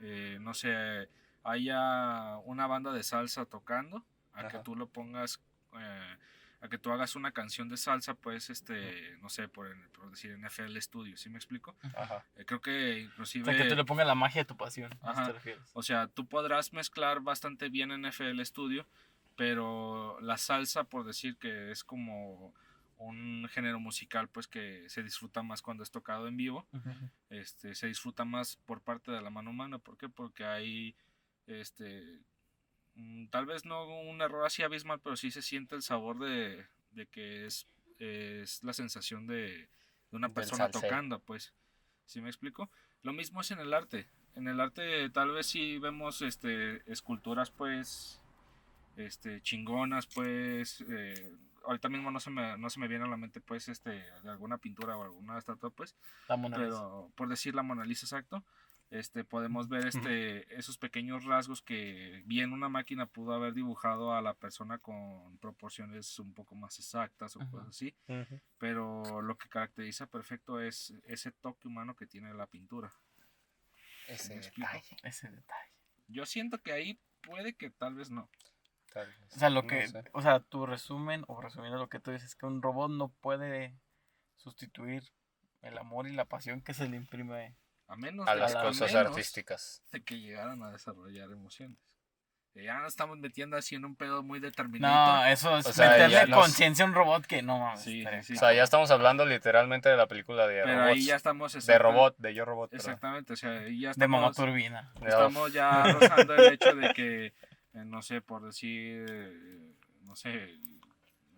eh, 0.02 0.38
no 0.42 0.54
sé, 0.54 1.10
haya 1.44 2.38
una 2.46 2.68
banda 2.68 2.94
de 2.94 3.02
salsa 3.02 3.48
tocando, 3.48 4.06
a 4.34 4.48
que 4.48 4.60
tú 4.60 4.76
lo 4.76 4.88
pongas 4.90 5.42
eh, 5.74 6.18
a 6.62 6.70
que 6.70 6.78
tú 6.78 6.92
hagas 6.92 7.16
una 7.16 7.32
canción 7.32 7.70
de 7.70 7.78
salsa, 7.78 8.14
pues, 8.14 8.50
este, 8.52 9.18
no 9.22 9.30
sé, 9.30 9.48
por, 9.48 9.68
el- 9.68 9.90
por 9.90 10.12
decir 10.12 10.32
en 10.32 10.46
FL 10.46 10.80
Studio, 10.82 11.18
¿sí 11.18 11.30
me 11.30 11.38
explico? 11.38 11.76
Ajá. 11.96 12.24
Eh, 12.36 12.46
creo 12.46 12.62
que 12.62 12.94
O 12.94 12.98
inclusive... 13.00 13.46
sea, 13.46 13.58
que 13.64 13.68
tú 13.70 13.76
le 13.76 13.84
pongas 13.84 14.06
la 14.08 14.16
magia 14.16 14.42
de 14.42 14.46
tu 14.46 14.56
pasión. 14.56 14.92
¿A 15.02 15.12
eso 15.12 15.22
Ajá. 15.22 15.26
te 15.26 15.34
refieres? 15.34 15.64
O 15.74 15.82
sea, 15.84 16.08
tú 16.08 16.28
podrás 16.28 16.72
mezclar 16.72 17.22
bastante 17.22 17.70
bien 17.70 17.92
en 17.92 18.06
FL 18.06 18.40
Studio, 18.46 18.88
pero 19.36 20.20
la 20.22 20.38
salsa, 20.38 20.84
por 20.84 21.04
decir 21.06 21.38
que 21.38 21.72
es 21.72 21.84
como 21.84 22.54
un 22.98 23.48
género 23.50 23.80
musical, 23.80 24.28
pues 24.30 24.48
que 24.48 24.86
se 24.88 25.02
disfruta 25.02 25.42
más 25.42 25.64
cuando 25.64 25.82
es 25.82 25.90
tocado 25.90 26.28
en 26.28 26.38
vivo, 26.38 26.68
este, 27.32 27.74
se 27.74 27.88
disfruta 27.88 28.24
más 28.26 28.58
por 28.58 28.82
parte 28.82 29.12
de 29.12 29.22
la 29.22 29.32
mano 29.32 29.50
humana. 29.50 29.80
¿Por 29.80 29.98
qué? 29.98 30.08
Porque 30.10 30.46
hay, 30.46 30.96
este, 31.48 32.20
tal 33.30 33.46
vez 33.46 33.66
no 33.66 34.02
un 34.02 34.22
error 34.22 34.46
así 34.46 34.64
abismal, 34.64 35.00
pero 35.00 35.16
sí 35.16 35.32
se 35.32 35.42
siente 35.42 35.76
el 35.76 35.82
sabor 35.82 36.20
de, 36.20 36.66
de 36.92 37.08
que 37.08 37.46
es, 37.46 37.68
es 38.00 38.64
la 38.64 38.74
sensación 38.74 39.28
de, 39.28 39.70
de 40.12 40.18
una 40.18 40.30
persona 40.30 40.70
tocando, 40.70 41.20
pues. 41.20 41.54
¿Sí 42.06 42.22
me 42.22 42.30
explico? 42.30 42.70
Lo 43.04 43.14
mismo 43.14 43.42
es 43.42 43.52
en 43.52 43.60
el 43.60 43.74
arte. 43.74 44.08
En 44.36 44.48
el 44.48 44.60
arte 44.60 45.10
tal 45.10 45.32
vez 45.32 45.48
sí 45.48 45.78
vemos 45.78 46.22
este, 46.22 46.82
esculturas, 46.92 47.52
pues, 47.52 48.22
este, 48.98 49.42
chingonas, 49.42 50.08
pues, 50.08 50.84
eh, 50.90 51.32
ahorita 51.66 51.90
mismo 51.90 52.12
no 52.12 52.20
se, 52.20 52.30
me, 52.30 52.58
no 52.58 52.70
se 52.70 52.80
me 52.80 52.88
viene 52.88 53.06
a 53.06 53.08
la 53.08 53.18
mente, 53.18 53.42
pues, 53.42 53.70
este, 53.70 53.92
de 53.92 54.30
alguna 54.30 54.58
pintura 54.58 54.98
o 54.98 55.04
alguna 55.04 55.38
estatua, 55.38 55.70
pues, 55.70 55.96
La 56.28 56.38
Mona 56.38 56.58
Lisa. 56.58 56.70
pero 56.70 57.12
por 57.16 57.30
decir 57.30 57.56
la 57.56 57.64
Mona 57.64 57.86
Lisa 57.86 58.06
exacto, 58.06 58.44
este, 58.92 59.24
podemos 59.24 59.68
ver 59.70 59.88
este, 59.88 60.54
esos 60.56 60.78
pequeños 60.78 61.24
rasgos 61.26 61.62
que 61.62 62.22
bien 62.26 62.52
una 62.54 62.70
máquina 62.70 63.06
pudo 63.08 63.34
haber 63.34 63.54
dibujado 63.54 64.14
a 64.14 64.22
la 64.22 64.34
persona 64.34 64.78
con 64.80 65.38
proporciones 65.40 66.20
un 66.20 66.34
poco 66.34 66.56
más 66.56 66.78
exactas 66.78 67.36
o 67.36 67.40
cosas 67.50 67.70
así, 67.70 67.96
pero 68.58 69.22
lo 69.22 69.38
que 69.38 69.50
caracteriza 69.50 70.08
perfecto 70.08 70.60
es 70.62 70.94
ese 71.06 71.32
toque 71.32 71.68
humano 71.68 71.96
que 71.96 72.06
tiene 72.06 72.34
la 72.34 72.46
pintura. 72.48 72.92
Ese 74.08 74.40
detalle, 74.40 74.98
Ese 75.04 75.30
detalle. 75.30 75.72
Yo 76.08 76.26
siento 76.26 76.58
que 76.62 76.74
ahí 76.74 77.00
puede 77.22 77.54
que 77.56 77.70
tal 77.70 77.96
vez 77.96 78.10
no. 78.12 78.30
tal 78.92 79.08
vez. 79.08 79.36
O 79.36 79.40
sea, 79.40 79.50
lo 79.50 79.62
No 79.62 79.68
que, 79.70 79.88
sé. 79.88 80.04
o 80.12 80.22
sea, 80.22 80.42
tu 80.42 80.66
resumen 80.66 81.24
o 81.28 81.40
resumiendo 81.40 81.78
lo 81.78 81.88
que 81.88 82.00
tú 82.02 82.12
dices, 82.12 82.36
que 82.36 82.46
un 82.46 82.62
robot 82.62 82.92
no 82.92 83.08
puede 83.08 83.74
sustituir 84.36 85.04
el 85.62 85.78
amor 85.78 86.08
y 86.08 86.12
la 86.14 86.26
pasión 86.26 86.62
que 86.62 86.74
se 86.74 86.90
le 86.90 86.98
imprime. 86.98 87.56
A 87.92 87.96
menos 87.98 88.26
A 88.28 88.34
de- 88.36 88.40
las 88.40 88.56
a 88.56 88.62
cosas 88.64 88.94
menos 88.94 89.10
artísticas. 89.12 89.84
de 89.92 90.02
que 90.02 90.18
llegaran 90.20 90.64
a 90.64 90.72
desarrollar 90.72 91.30
emociones. 91.32 91.78
Que 92.54 92.64
ya 92.66 92.80
nos 92.80 92.88
estamos 92.90 93.18
metiendo 93.18 93.56
así 93.58 93.76
en 93.76 93.84
un 93.86 93.96
pedo 93.96 94.24
muy 94.24 94.40
determinado. 94.40 95.18
No, 95.24 95.26
eso 95.26 95.58
es 95.58 95.66
O 95.66 95.74
sea, 95.74 95.90
meterle 95.92 96.14
ya 96.16 96.26
los- 96.26 96.40
conciencia 96.40 96.84
a 96.86 96.88
un 96.88 96.94
robot 96.94 97.26
que 97.26 97.42
no 97.42 97.60
mames. 97.60 97.82
Sí, 97.82 98.00
estaría 98.00 98.24
sí, 98.24 98.34
O 98.34 98.36
sea, 98.38 98.54
ya 98.54 98.64
estamos 98.64 98.92
hablando 98.92 99.26
literalmente 99.26 99.90
de 99.90 99.98
la 99.98 100.08
película 100.08 100.48
de 100.48 100.62
pero 100.64 100.76
robots. 100.80 100.92
ahí 100.92 101.06
ya 101.06 101.16
estamos 101.18 101.66
de 101.66 101.78
robot, 101.80 102.16
de 102.18 102.34
yo 102.34 102.46
robot. 102.46 102.70
perdón. 102.72 102.86
Exactamente, 102.86 103.34
o 103.34 103.36
sea, 103.38 103.52
ahí 103.52 103.80
ya 103.82 103.92
De 103.94 104.08
mamá 104.08 104.30
estamos, 104.30 104.50
turbina. 104.52 104.92
De- 105.02 105.08
estamos 105.10 105.54
ya 105.54 105.84
rozando 106.24 106.36
el 106.36 106.54
hecho 106.54 106.74
de 106.76 106.94
que, 106.94 107.26
eh, 107.28 107.34
no 107.86 108.02
sé, 108.02 108.22
por 108.22 108.46
decir, 108.46 109.06
eh, 109.10 109.74
no 110.04 110.16
sé, 110.18 110.50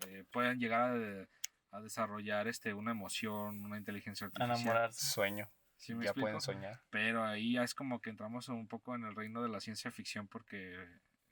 eh, 0.08 0.24
puedan 0.32 0.60
llegar 0.60 0.82
a, 0.82 0.94
de- 0.94 1.28
a 1.72 1.80
desarrollar 1.82 2.48
este 2.48 2.74
una 2.74 2.92
emoción, 2.92 3.64
una 3.66 3.78
inteligencia 3.78 4.26
A 4.26 4.28
artificial. 4.28 4.60
enamorarse. 4.62 5.06
Sueño. 5.06 5.50
¿Sí 5.84 5.94
me 5.96 6.06
ya 6.06 6.12
explico? 6.12 6.26
pueden 6.28 6.40
soñar. 6.42 6.80
Pero 6.90 7.26
ahí 7.26 7.54
ya 7.54 7.64
es 7.64 7.76
como 7.76 8.00
que 8.02 8.10
entramos 8.10 8.48
un 8.48 8.68
poco 8.70 8.96
en 8.96 9.04
el 9.04 9.16
reino 9.16 9.44
de 9.44 9.50
la 9.50 9.60
ciencia 9.60 9.92
ficción 9.92 10.28
porque 10.30 10.78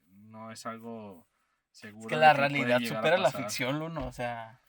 no 0.08 0.52
es 0.52 0.66
algo 0.66 1.26
seguro. 1.72 2.08
Es 2.08 2.10
que 2.10 2.18
la 2.18 2.34
realidad 2.34 2.82
supera 2.82 3.18
la 3.18 3.32
ficción, 3.32 3.80
Luno. 3.80 4.06
O 4.08 4.12
sea, 4.12 4.60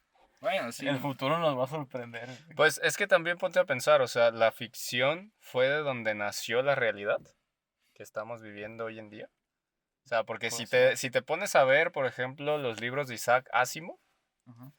Bueno, 0.41 0.71
sí. 0.71 0.87
el 0.87 1.01
futuro 1.01 1.39
nos 1.39 1.59
va 1.59 1.65
a 1.65 1.67
sorprender. 1.69 2.29
Pues 2.55 2.81
es 2.85 2.97
que 2.97 3.09
también 3.09 3.39
ponte 3.39 3.59
a 3.59 3.65
pensar, 3.65 4.03
o 4.03 4.07
sea, 4.09 4.31
la 4.31 4.53
ficción 4.53 5.33
fue 5.41 5.69
de 5.69 5.79
donde 5.79 6.15
nació 6.15 6.63
la 6.63 6.77
realidad 6.77 7.19
que 7.95 8.05
estamos 8.05 8.41
viviendo 8.41 8.85
hoy 8.85 9.01
en 9.01 9.11
día. 9.11 9.29
O 10.05 10.09
sea, 10.09 10.23
porque 10.23 10.51
si 10.53 10.67
te, 10.67 10.97
si 10.97 11.11
te 11.11 11.23
pones 11.23 11.57
a 11.57 11.65
ver, 11.65 11.91
por 11.91 12.07
ejemplo, 12.07 12.57
los 12.57 12.81
libros 12.81 13.09
de 13.09 13.17
Isaac 13.17 13.49
Asimov, 13.53 13.99
Ujú. 14.47 14.73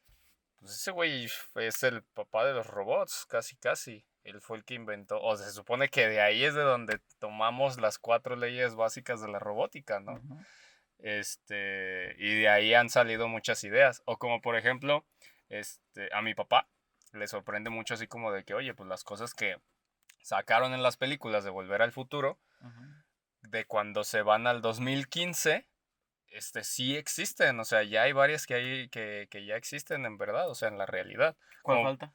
pues 0.59 0.71
ese 0.71 0.91
güey 0.91 1.29
es 1.55 1.83
el 1.83 2.03
papá 2.03 2.45
de 2.45 2.53
los 2.53 2.67
robots, 2.67 3.25
casi 3.29 3.57
casi. 3.57 4.05
Él 4.23 4.39
fue 4.41 4.57
el 4.57 4.63
que 4.63 4.73
inventó, 4.75 5.21
o 5.21 5.35
se 5.35 5.51
supone 5.51 5.89
que 5.89 6.07
de 6.07 6.21
ahí 6.21 6.43
es 6.45 6.53
de 6.55 6.61
donde 6.61 6.99
tomamos 7.19 7.77
las 7.79 7.97
cuatro 7.99 8.35
leyes 8.35 8.75
básicas 8.75 9.21
de 9.21 9.27
la 9.27 9.39
robótica, 9.39 9.99
¿no? 9.99 10.21
Este, 10.99 12.15
y 12.17 12.39
de 12.41 12.49
ahí 12.49 12.73
han 12.73 12.89
salido 12.89 13.27
muchas 13.27 13.63
ideas. 13.63 14.01
O 14.05 14.17
como 14.17 14.41
por 14.41 14.55
ejemplo, 14.55 15.05
este, 15.49 16.09
a 16.13 16.21
mi 16.21 16.33
papá 16.33 16.67
le 17.11 17.27
sorprende 17.27 17.69
mucho 17.69 17.93
así 17.93 18.07
como 18.07 18.31
de 18.31 18.43
que, 18.43 18.53
oye, 18.53 18.73
pues 18.73 18.87
las 18.87 19.03
cosas 19.03 19.33
que 19.33 19.57
sacaron 20.21 20.73
en 20.73 20.81
las 20.81 20.97
películas 20.97 21.43
de 21.43 21.49
Volver 21.49 21.81
al 21.81 21.91
Futuro, 21.91 22.39
de 23.41 23.65
cuando 23.65 24.05
se 24.05 24.21
van 24.21 24.47
al 24.47 24.61
2015, 24.61 25.67
este, 26.27 26.63
sí 26.63 26.95
existen. 26.95 27.59
O 27.59 27.65
sea, 27.65 27.83
ya 27.83 28.03
hay 28.03 28.13
varias 28.13 28.47
que, 28.47 28.53
hay, 28.53 28.89
que, 28.89 29.27
que 29.29 29.45
ya 29.45 29.57
existen 29.57 30.05
en 30.05 30.17
verdad, 30.17 30.49
o 30.49 30.55
sea, 30.55 30.69
en 30.69 30.77
la 30.77 30.85
realidad. 30.85 31.35
¿Cuál 31.61 31.77
Como- 31.79 31.89
falta? 31.89 32.13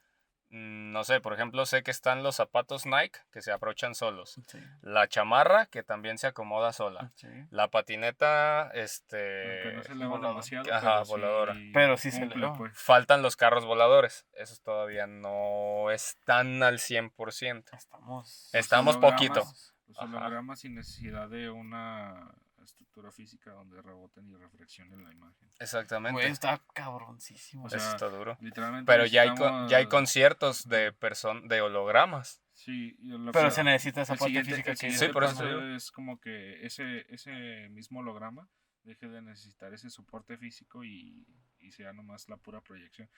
Mm, 0.50 0.92
No 0.92 1.04
sé, 1.04 1.20
por 1.20 1.32
ejemplo, 1.34 1.66
sé 1.66 1.82
que 1.82 1.90
están 1.90 2.22
los 2.22 2.36
zapatos 2.36 2.86
Nike 2.86 3.18
que 3.30 3.42
se 3.42 3.52
abrochan 3.52 3.94
solos. 3.94 4.40
Sí. 4.46 4.58
La 4.82 5.06
chamarra 5.08 5.66
que 5.66 5.82
también 5.82 6.18
se 6.18 6.26
acomoda 6.26 6.72
sola. 6.72 7.12
Sí. 7.14 7.28
La 7.50 7.68
patineta, 7.68 8.62
Aunque 8.62 8.80
este... 8.82 9.72
no 9.74 9.82
se 9.82 9.94
demasiado. 9.94 10.72
Ajá, 10.72 10.80
pero 10.94 11.04
sí 11.04 11.10
voladora. 11.10 11.56
Pero 11.74 11.96
sí 11.96 12.10
se 12.10 12.22
eleva. 12.22 12.54
pues. 12.54 12.72
Faltan 12.76 13.22
los 13.22 13.36
carros 13.36 13.64
voladores. 13.64 14.26
Esos 14.34 14.60
todavía 14.62 15.06
no 15.06 15.90
están 15.90 16.62
al 16.62 16.78
100%. 16.78 17.64
Estamos. 17.76 18.50
Estamos 18.52 18.96
poquito. 18.96 19.42
Los 19.86 19.98
hologramas 19.98 20.60
sin 20.60 20.74
necesidad 20.74 21.28
de 21.28 21.50
una 21.50 22.30
estructura 22.68 23.10
física 23.10 23.50
donde 23.52 23.80
reboten 23.82 24.28
y 24.28 24.36
reflexionen 24.36 25.02
la 25.04 25.12
imagen. 25.12 25.50
Exactamente. 25.58 26.12
Güey, 26.14 26.30
está 26.30 26.62
cabroncísimo. 26.74 27.64
O 27.64 27.66
Eso 27.68 27.78
está 27.78 28.08
duro. 28.08 28.36
Literalmente. 28.40 28.86
Pero 28.90 29.06
ya 29.06 29.22
hay, 29.22 29.34
con- 29.34 29.68
ya 29.68 29.78
hay 29.78 29.86
conciertos 29.86 30.68
de, 30.68 30.92
person 30.92 31.48
de 31.48 31.60
hologramas. 31.60 32.42
Sí, 32.52 32.96
Pero 33.32 33.48
que- 33.48 33.50
se 33.50 33.64
necesita 33.64 34.02
esa 34.02 34.14
el 34.14 34.18
parte 34.18 34.44
física 34.44 34.74
que 34.74 34.90
Sí, 34.90 35.08
por 35.08 35.24
eso 35.24 35.62
es 35.74 35.90
como 35.90 36.20
que 36.20 36.64
ese, 36.66 37.06
ese 37.12 37.68
mismo 37.70 38.00
holograma 38.00 38.48
deje 38.82 39.08
de 39.08 39.22
necesitar 39.22 39.72
ese 39.74 39.90
soporte 39.90 40.36
físico 40.38 40.82
y, 40.84 41.26
y 41.58 41.72
sea 41.72 41.92
nomás 41.92 42.28
la 42.28 42.36
pura 42.36 42.60
proyección. 42.60 43.08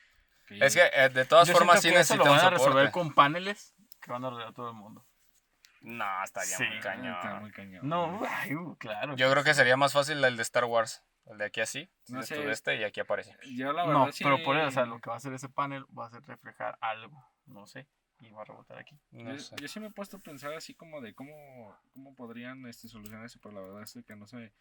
Que 0.46 0.58
Es 0.64 0.74
que 0.74 0.82
eh, 0.92 1.08
de 1.08 1.24
todas 1.24 1.46
Yo 1.48 1.54
formas 1.54 1.80
sí 1.80 1.90
que 1.90 2.00
eso 2.00 2.16
lo 2.16 2.24
van 2.24 2.40
a 2.40 2.50
resolver 2.50 2.86
soporte. 2.86 2.92
con 2.92 3.14
paneles 3.14 3.74
que 4.00 4.10
van 4.10 4.24
a 4.24 4.30
rodear 4.30 4.48
a 4.48 4.52
todo 4.52 4.68
el 4.70 4.76
mundo. 4.76 5.06
No, 5.80 6.24
estaría 6.24 6.56
Sí, 6.56 6.64
muy 6.64 6.80
cañón. 6.80 7.14
Está 7.14 7.40
muy 7.40 7.50
cañón. 7.50 7.88
No, 7.88 8.20
ay, 8.28 8.54
uh, 8.54 8.76
claro. 8.76 9.16
Yo 9.16 9.30
creo 9.30 9.44
que 9.44 9.54
sería 9.54 9.76
más 9.76 9.92
fácil 9.92 10.22
el 10.22 10.36
de 10.36 10.42
Star 10.42 10.64
Wars. 10.64 11.02
El 11.26 11.38
de 11.38 11.44
aquí 11.44 11.60
así. 11.60 11.88
No 12.08 12.22
sé. 12.22 12.50
este 12.50 12.76
y 12.76 12.84
aquí 12.84 13.00
aparece. 13.00 13.36
Yo 13.54 13.72
la 13.72 13.86
verdad 13.86 14.06
No, 14.06 14.12
sí- 14.12 14.24
pero 14.24 14.42
por 14.42 14.56
eso, 14.56 14.66
o 14.68 14.70
sea, 14.70 14.86
lo 14.86 15.00
que 15.00 15.08
va 15.10 15.14
a 15.14 15.18
hacer 15.18 15.32
ese 15.32 15.48
panel 15.48 15.84
va 15.96 16.06
a 16.06 16.10
ser 16.10 16.22
reflejar 16.22 16.76
algo, 16.80 17.24
no 17.46 17.66
sé, 17.66 17.86
y 18.20 18.30
va 18.30 18.42
a 18.42 18.44
rebotar 18.44 18.78
aquí. 18.78 18.98
No 19.10 19.30
yo, 19.32 19.38
sé. 19.38 19.54
yo 19.60 19.68
sí 19.68 19.80
me 19.80 19.86
he 19.86 19.90
puesto 19.92 20.16
a 20.16 20.20
pensar 20.20 20.52
así 20.54 20.74
como 20.74 21.00
de 21.00 21.14
cómo, 21.14 21.76
cómo 21.92 22.14
podrían 22.14 22.66
este, 22.66 22.88
solucionar 22.88 23.24
eso, 23.26 23.38
pero 23.40 23.54
la 23.54 23.60
verdad 23.60 23.82
es 23.82 23.96
que 24.04 24.16
no 24.16 24.26
se, 24.26 24.52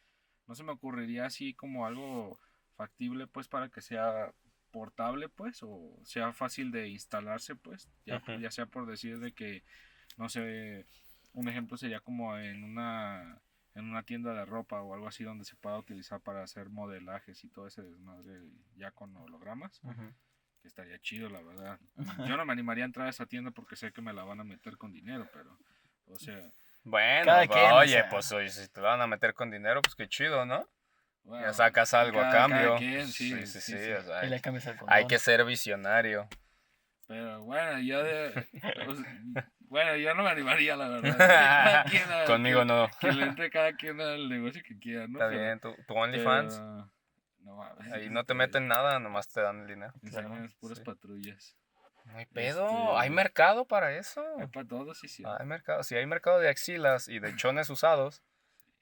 no 0.46 0.54
se 0.56 0.64
me 0.64 0.72
ocurriría 0.74 1.26
así 1.26 1.54
como 1.56 1.86
algo 1.88 2.40
factible 2.76 3.28
pues 3.28 3.48
para 3.48 3.70
que 3.70 3.82
sea 3.82 4.32
portable 4.72 5.28
pues 5.28 5.64
o 5.64 6.00
sea 6.04 6.32
fácil 6.32 6.72
de 6.72 6.88
instalarse 6.90 7.56
pues 7.56 7.90
ya, 8.06 8.22
ya 8.40 8.52
sea 8.52 8.68
por 8.68 8.86
decir 8.86 9.20
de 9.20 9.34
que 9.34 9.64
no 10.16 10.30
sé 10.30 10.86
un 11.40 11.48
ejemplo 11.48 11.78
sería 11.78 12.00
como 12.02 12.38
en 12.38 12.64
una 12.64 13.42
en 13.76 13.86
una 13.86 14.04
tienda 14.04 14.34
de 14.34 14.46
ropa 14.46 14.82
o 14.82 14.94
algo 14.94 15.08
así 15.08 15.24
donde 15.24 15.46
se 15.46 15.56
pueda 15.56 15.78
utilizar 15.78 16.20
para 16.22 16.44
hacer 16.44 16.70
modelajes 16.70 17.44
y 17.44 17.50
todo 17.50 17.68
ese 17.68 17.82
desmadre 17.84 18.42
ya 18.76 18.92
con 18.92 19.16
hologramas 19.16 19.80
que 20.62 20.68
estaría 20.68 21.00
chido, 21.00 21.30
la 21.30 21.42
verdad. 21.42 21.80
Yo 22.28 22.36
no 22.36 22.44
me 22.46 22.52
animaría 22.52 22.84
a 22.84 22.88
entrar 22.88 23.08
a 23.08 23.12
esa 23.12 23.26
tienda 23.26 23.52
porque 23.52 23.78
sé 23.78 23.94
que 23.94 24.02
me 24.02 24.12
la 24.12 24.24
van 24.26 24.42
a 24.42 24.44
meter 24.44 24.76
con 24.78 24.92
dinero, 24.92 25.30
pero, 25.32 25.58
o 26.08 26.20
sea, 26.20 26.52
Bueno, 26.84 27.26
Cada 27.26 27.48
pues, 27.48 27.58
quien, 27.60 27.72
o 27.72 27.76
oye, 27.78 27.88
sea. 28.02 28.10
pues 28.10 28.32
oye, 28.34 28.50
si 28.50 28.68
te 28.68 28.82
van 28.82 29.00
a 29.00 29.08
meter 29.08 29.34
con 29.34 29.50
dinero, 29.52 29.82
pues 29.82 29.96
qué 29.96 30.08
chido, 30.10 30.46
¿no? 30.46 30.68
bueno, 31.24 31.46
ya 31.46 31.54
sacas 31.54 31.94
algo 31.94 32.20
a 32.20 32.24
cada- 32.24 32.48
cada 32.48 32.50
cambio. 32.50 32.78
quien, 32.78 33.08
sí, 33.08 33.30
sí, 33.30 33.46
sí, 33.46 33.62
sí, 33.62 33.62
sí, 33.62 33.78
sí. 33.86 33.92
o 33.92 34.02
sea, 34.02 34.26
Y 34.26 34.34
hay, 34.88 35.08
que 35.08 35.20
ser 35.20 35.46
visionario. 35.46 36.28
Pero 37.08 37.44
bueno, 37.44 37.80
yo 37.80 38.04
de, 38.04 38.48
o 38.88 38.96
sea, 38.96 39.22
bueno, 39.70 39.96
yo 39.96 40.14
no 40.16 40.24
me 40.24 40.30
animaría, 40.30 40.76
la 40.76 40.88
verdad. 40.90 41.86
Quien 41.90 42.12
a- 42.12 42.26
Conmigo 42.26 42.60
que- 42.62 42.66
no. 42.66 42.90
Que 43.00 43.12
le 43.12 43.24
entre 43.24 43.50
cada 43.50 43.74
quien 43.74 44.02
al 44.02 44.28
negocio 44.30 44.62
que 44.64 44.78
quiera, 44.80 45.08
¿no? 45.08 45.14
Está 45.20 45.30
Pero- 45.30 45.40
bien, 45.42 45.60
tu, 45.60 45.76
tu 45.88 45.94
OnlyFans, 45.94 46.60
no 47.42 47.56
mames, 47.56 47.92
ahí 47.94 48.10
no 48.10 48.24
te 48.26 48.34
meten 48.34 48.68
nada, 48.68 49.00
nomás 49.00 49.28
te 49.30 49.42
dan 49.42 49.62
el 49.62 49.68
dinero. 49.68 49.94
enseñas 50.04 50.54
puras 50.56 50.78
sí. 50.80 50.84
patrullas. 50.84 51.56
No 52.06 52.18
hay 52.18 52.26
pedo, 52.26 52.66
Este- 52.68 52.98
hay 52.98 53.10
mercado 53.12 53.66
para 53.66 53.94
eso. 53.96 54.24
Hay 54.40 54.48
para 54.48 54.68
todos, 54.68 55.00
sí, 55.00 55.08
sí. 55.08 55.24
Hay 55.26 55.46
mercado, 55.46 55.84
sí, 55.84 55.96
hay 55.96 56.06
mercado 56.06 56.40
de 56.40 56.50
axilas 56.50 57.08
y 57.08 57.20
de 57.20 57.36
chones 57.36 57.70
usados 57.70 58.24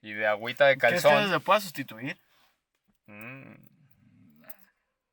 y 0.02 0.14
de 0.14 0.28
agüita 0.28 0.66
de 0.68 0.78
¿Crees 0.78 1.04
que 1.04 1.10
calzón. 1.10 1.30
se 1.30 1.40
pueda 1.42 1.60
sustituir? 1.60 2.18
Mm, 3.08 3.54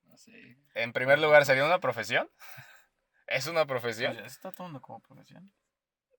No 0.06 0.16
sé. 0.16 0.58
En 0.74 0.92
primer 0.92 1.18
lugar, 1.18 1.44
¿sería 1.44 1.64
una 1.64 1.78
profesión? 1.80 2.28
¿Es 3.26 3.46
una 3.46 3.64
Pues 3.66 3.80
profesión? 3.80 4.14
ya 4.14 4.20
se 4.22 4.26
está 4.28 4.52
tomando 4.52 4.80
como 4.80 5.00
profesión. 5.00 5.50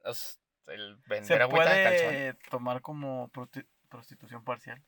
Es 0.06 0.40
el 0.68 0.98
Se 1.04 1.10
vender 1.10 1.42
agüita 1.42 1.74
de 1.74 1.84
calzón. 1.84 2.06
puede 2.08 2.34
tomar 2.50 2.82
como 2.82 3.30
prosti- 3.32 3.68
prostitución 3.90 4.44
parcial. 4.44 4.84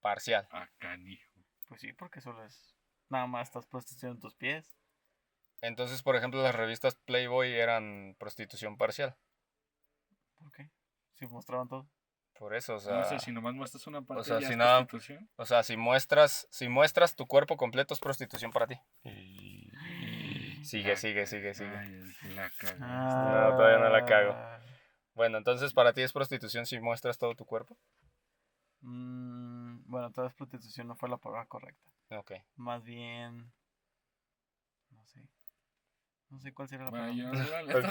Parcial. 0.00 0.46
Ah, 0.50 0.68
canijo. 0.78 1.32
Pues 1.68 1.80
sí, 1.80 1.92
porque 1.92 2.20
solo 2.20 2.44
es. 2.44 2.74
Nada 3.08 3.26
más 3.26 3.48
estás 3.48 3.66
prostituyendo 3.66 4.20
tus 4.20 4.34
pies. 4.34 4.76
Entonces, 5.62 6.02
por 6.02 6.16
ejemplo, 6.16 6.42
las 6.42 6.54
revistas 6.54 6.94
Playboy 6.94 7.52
eran 7.54 8.14
prostitución 8.18 8.76
parcial. 8.76 9.16
¿Por 10.38 10.52
qué? 10.52 10.70
Si 11.14 11.26
mostraban 11.26 11.68
todo. 11.68 11.88
Por 12.38 12.54
eso, 12.54 12.74
o 12.74 12.78
sea, 12.80 12.96
no 12.98 13.04
sé, 13.04 13.18
si 13.18 13.32
nomás 13.32 13.54
muestras 13.54 13.86
una 13.86 14.02
parte 14.02 14.24
sea, 14.24 14.38
ya 14.40 14.46
si 14.48 14.52
es 14.52 14.58
nada- 14.58 14.86
prostitución. 14.86 15.30
o 15.36 15.46
sea, 15.46 15.62
si 15.62 15.78
muestras, 15.78 16.46
si 16.50 16.68
muestras 16.68 17.16
tu 17.16 17.26
cuerpo 17.26 17.56
completo 17.56 17.94
es 17.94 18.00
prostitución 18.00 18.50
para 18.52 18.66
ti. 18.66 18.78
Sigue, 20.62 20.92
Ah, 20.92 20.96
sigue, 20.96 21.26
sigue, 21.26 21.54
sigue. 21.54 21.76
Ay, 21.76 22.02
la 22.34 22.50
cagaste. 22.50 22.80
No, 22.80 23.56
todavía 23.56 23.78
no 23.78 23.88
la 23.90 24.04
cago. 24.04 24.32
Ah, 24.34 24.58
Bueno, 25.14 25.38
entonces 25.38 25.72
para 25.72 25.92
ti 25.92 26.02
es 26.02 26.12
prostitución 26.12 26.66
si 26.66 26.78
muestras 26.80 27.18
todo 27.18 27.34
tu 27.34 27.44
cuerpo. 27.44 27.76
mm, 28.82 29.82
bueno, 29.86 30.10
toda 30.12 30.30
prostitución 30.30 30.88
no 30.88 30.96
fue 30.96 31.08
la 31.08 31.16
palabra 31.16 31.46
correcta. 31.46 31.82
Ok. 32.10 32.32
Más 32.56 32.84
bien. 32.84 33.50
No 34.90 35.04
sé. 35.06 35.22
No 36.30 36.38
sé 36.40 36.52
cuál 36.52 36.68
sería 36.68 36.84
la 36.86 36.90
Bueno, 36.90 37.06
palabra. 37.06 37.44
yo 37.44 37.50
la 37.50 37.62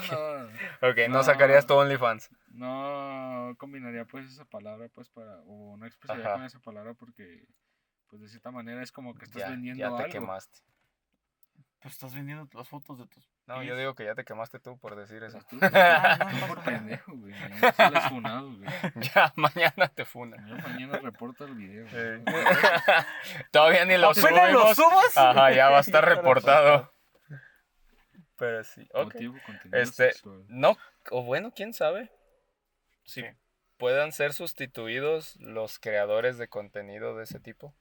no, 0.82 0.88
Ok, 0.90 0.96
no, 1.08 1.14
No. 1.18 1.22
sacarías 1.24 1.66
tu 1.66 1.74
OnlyFans. 1.74 2.30
no 2.48 3.54
combinaría 3.58 4.04
pues 4.04 4.30
esa 4.30 4.44
palabra 4.44 4.88
pues 4.88 5.08
para, 5.10 5.40
o 5.46 5.76
no 5.76 5.86
expresaría 5.86 6.24
Ajá. 6.26 6.34
con 6.34 6.44
esa 6.44 6.60
palabra 6.60 6.94
porque 6.94 7.46
pues 8.08 8.22
de 8.22 8.28
cierta 8.28 8.50
manera 8.50 8.82
es 8.82 8.92
como 8.92 9.14
que 9.14 9.24
estás 9.24 9.42
Ya, 9.42 9.50
vendiendo 9.50 9.80
ya 9.90 9.96
te 9.96 10.02
algo. 10.04 10.12
quemaste. 10.12 10.60
Pues 11.80 11.94
estás 11.94 12.14
vendiendo 12.14 12.48
las 12.54 12.68
fotos 12.68 12.98
de 12.98 13.06
tus. 13.06 13.28
No, 13.46 13.56
pies. 13.56 13.68
yo 13.68 13.76
digo 13.76 13.94
que 13.94 14.04
ya 14.04 14.14
te 14.14 14.24
quemaste 14.24 14.58
tú 14.58 14.78
por 14.78 14.96
decir 14.96 15.22
eso. 15.22 15.38
Pues 15.38 15.46
tú, 15.46 15.56
no, 15.60 15.68
tú 15.70 16.36
no 16.40 16.46
por 16.48 16.64
pendejo, 16.64 17.12
güey. 17.14 17.32
Lo 17.32 17.98
has 17.98 18.08
funado, 18.08 18.52
güey. 18.56 18.68
ya, 19.14 19.32
mañana 19.36 19.88
te 19.94 20.04
funa. 20.04 20.36
Yo 20.48 20.56
mañana 20.56 20.98
reporto 20.98 21.44
el 21.44 21.54
video. 21.54 21.86
Eh. 21.92 22.24
Todavía 23.52 23.84
ni 23.84 23.96
lo 23.98 24.10
Apenas 24.10 24.52
lo 24.52 24.74
subimos. 24.74 24.76
subas. 24.76 25.16
Ajá, 25.16 25.52
ya 25.52 25.68
va 25.70 25.78
a 25.78 25.80
estar 25.80 26.04
reportado. 26.04 26.92
Pero 28.38 28.64
sí, 28.64 28.86
ok. 28.92 29.04
Motivo, 29.14 29.34
contenido 29.46 29.80
Este, 29.80 30.12
sexual. 30.12 30.44
no, 30.48 30.76
o 31.10 31.22
bueno, 31.22 31.52
quién 31.54 31.72
sabe. 31.72 32.10
Si 33.04 33.22
¿Qué? 33.22 33.36
puedan 33.78 34.12
ser 34.12 34.32
sustituidos 34.34 35.36
los 35.36 35.78
creadores 35.78 36.36
de 36.36 36.48
contenido 36.48 37.16
de 37.16 37.24
ese 37.24 37.38
tipo. 37.40 37.74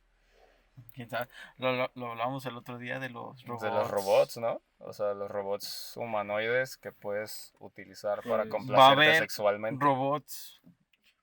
¿Quién 0.93 1.09
sabe? 1.09 1.27
Lo, 1.57 1.73
lo, 1.73 1.91
lo 1.95 2.11
hablamos 2.11 2.45
el 2.45 2.55
otro 2.57 2.77
día 2.77 2.99
de 2.99 3.09
los 3.09 3.43
robots. 3.45 3.63
De 3.63 3.69
los 3.69 3.89
robots, 3.91 4.37
¿no? 4.37 4.61
O 4.79 4.93
sea, 4.93 5.13
los 5.13 5.29
robots 5.29 5.95
humanoides 5.97 6.77
que 6.77 6.91
puedes 6.91 7.53
utilizar 7.59 8.21
para 8.23 8.23
Pues, 8.23 8.39
va 8.39 8.43
a 8.43 8.49
complacerte 8.49 9.01
haber 9.05 9.19
sexualmente. 9.19 9.83
Robots 9.83 10.61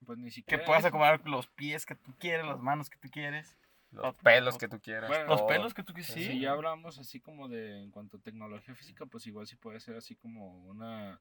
Pues 0.05 0.19
ni 0.19 0.25
que 0.27 0.31
siquiera. 0.33 0.65
puedas 0.65 0.81
eso. 0.81 0.89
acomodar 0.89 1.21
los 1.29 1.47
pies 1.49 1.87
que 1.87 1.95
tú 1.95 2.15
quieres, 2.19 2.47
las 2.47 2.59
manos 2.59 2.89
que 2.91 2.99
tú 2.99 3.09
quieres. 3.11 3.57
Los 3.91 4.15
pelos 4.17 4.57
que 4.57 4.69
tú 4.69 4.81
quieras. 4.81 5.09
Bueno, 5.09 5.27
Los 5.27 5.43
pelos 5.43 5.75
que 5.75 5.83
tú 5.83 5.93
quieres. 5.93 6.13
Sí. 6.13 6.25
Si 6.25 6.41
ya 6.41 6.53
hablamos 6.53 6.99
así 6.99 7.21
como 7.21 7.49
de 7.49 7.83
en 7.83 7.91
cuanto 7.91 8.17
a 8.17 8.21
tecnología 8.21 8.75
física, 8.75 9.05
pues 9.05 9.27
igual 9.27 9.47
sí 9.47 9.57
puede 9.57 9.81
ser 9.81 9.97
así 9.97 10.17
como 10.17 10.65
una 10.65 11.21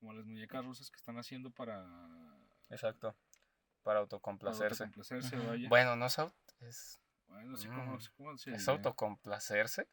como 0.00 0.12
las 0.14 0.26
muñecas 0.26 0.64
rusas 0.64 0.90
que 0.90 0.96
están 0.96 1.16
haciendo 1.16 1.50
para, 1.50 1.86
Exacto. 2.70 3.12
Para 3.12 3.82
para 3.84 4.00
autocomplacerse. 4.00 4.90
vaya. 5.46 5.68
Bueno, 5.68 5.94
no 5.94 6.06
es, 6.06 6.18
es, 6.60 6.98
Bueno, 7.32 7.56
sí, 7.56 7.66
como, 7.68 7.96
Mm. 7.96 8.00
cómo 8.16 8.38
se 8.38 8.54
es 8.54 8.68
autocomplacerse. 8.68 9.88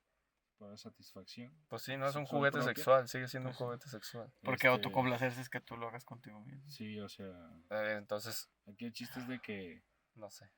para 0.58 0.76
satisfacción. 0.76 1.54
Pues 1.70 1.84
sí, 1.84 1.96
no 1.96 2.06
es 2.06 2.16
un 2.18 2.26
juguete 2.26 2.58
propia. 2.58 2.74
sexual, 2.76 3.08
sigue 3.08 3.30
siendo 3.30 3.48
un 3.48 3.56
Pues 3.56 3.64
juguete 3.66 3.88
sexual. 3.88 4.30
Porque 4.44 4.56
Este, 4.56 4.68
autocomplacerse 4.68 5.40
es 5.40 5.50
que 5.50 5.62
tú 5.62 5.78
lo 5.78 5.88
hagas 5.88 6.04
contigo 6.04 6.42
mismo. 6.42 6.70
Sí, 6.70 7.00
o 7.00 7.08
sea, 7.08 7.50
Eh, 7.70 7.96
entonces, 7.98 8.50
aquí 8.68 8.84
el 8.86 8.92
chiste 8.92 9.22
es 9.22 9.28
de 9.30 9.40
que 9.40 9.82
no 10.16 10.30
sé. 10.30 10.52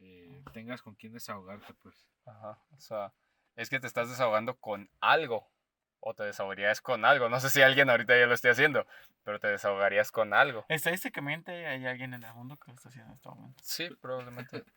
eh, 0.00 0.44
tengas 0.52 0.80
con 0.80 0.94
quién 0.94 1.12
desahogarte, 1.12 1.74
pues. 1.82 2.08
Ajá. 2.24 2.62
O 2.70 2.78
sea, 2.80 3.12
es 3.56 3.68
que 3.68 3.80
te 3.80 3.88
estás 3.88 4.08
desahogando 4.08 4.56
con 4.56 4.88
algo. 5.00 5.50
O 5.98 6.14
te 6.14 6.22
desahogarías 6.22 6.80
con 6.80 7.04
algo. 7.04 7.28
No 7.28 7.40
sé 7.40 7.50
si 7.50 7.60
alguien 7.60 7.90
ahorita 7.90 8.16
ya 8.16 8.26
lo 8.26 8.34
esté 8.34 8.50
haciendo, 8.50 8.86
pero 9.24 9.40
te 9.40 9.48
desahogarías 9.48 10.12
con 10.12 10.34
algo. 10.34 10.64
Estadísticamente 10.68 11.66
hay 11.66 11.84
alguien 11.84 12.14
en 12.14 12.22
el 12.22 12.32
mundo 12.34 12.56
que 12.58 12.70
lo 12.70 12.76
está 12.76 12.90
haciendo 12.90 13.10
en 13.10 13.16
este 13.16 13.28
momento. 13.28 13.60
Sí, 13.64 13.88
probablemente. 14.00 14.62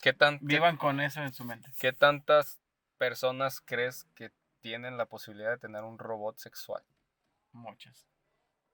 ¿Qué, 0.00 0.12
tan, 0.12 0.38
qué, 0.40 0.46
Vivan 0.46 0.76
con 0.76 1.00
eso 1.00 1.22
en 1.22 1.32
su 1.32 1.44
mente. 1.44 1.70
qué 1.80 1.92
tantas 1.92 2.60
personas 2.98 3.60
crees 3.60 4.04
que 4.14 4.30
tienen 4.60 4.96
la 4.96 5.06
posibilidad 5.06 5.50
de 5.50 5.58
tener 5.58 5.82
un 5.82 5.98
robot 5.98 6.38
sexual? 6.38 6.82
Muchas. 7.52 8.06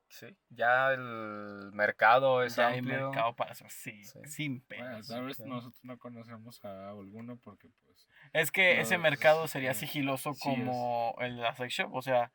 Sí. 0.08 0.36
Ya 0.48 0.92
el 0.92 1.70
mercado 1.72 2.42
es 2.42 2.56
ya 2.56 2.68
hay 2.68 2.80
amplio. 2.80 3.10
mercado 3.10 3.36
para 3.36 3.52
eso. 3.52 3.64
Sí, 3.68 4.02
Sí. 4.02 4.18
sin 4.26 4.64
Bueno, 4.68 4.84
pedos. 4.94 5.06
tal 5.08 5.24
vez 5.26 5.36
sí. 5.36 5.44
nosotros 5.46 5.84
no 5.84 5.98
conocemos 5.98 6.64
a 6.64 6.90
alguno 6.90 7.36
porque, 7.36 7.68
pues, 7.84 8.08
Es 8.32 8.50
que 8.50 8.74
No, 8.76 8.82
ese 8.82 8.94
es- 8.96 9.00
mercado 9.00 9.46
sería 9.46 9.72
sí. 9.74 9.86
sigiloso 9.86 10.34
Sí, 10.34 10.40
como 10.42 11.14
el 11.20 11.36
de 11.36 11.42
la 11.42 11.54
sex 11.54 11.72
shop. 11.74 11.94
O 11.94 12.02
sea, 12.02 12.32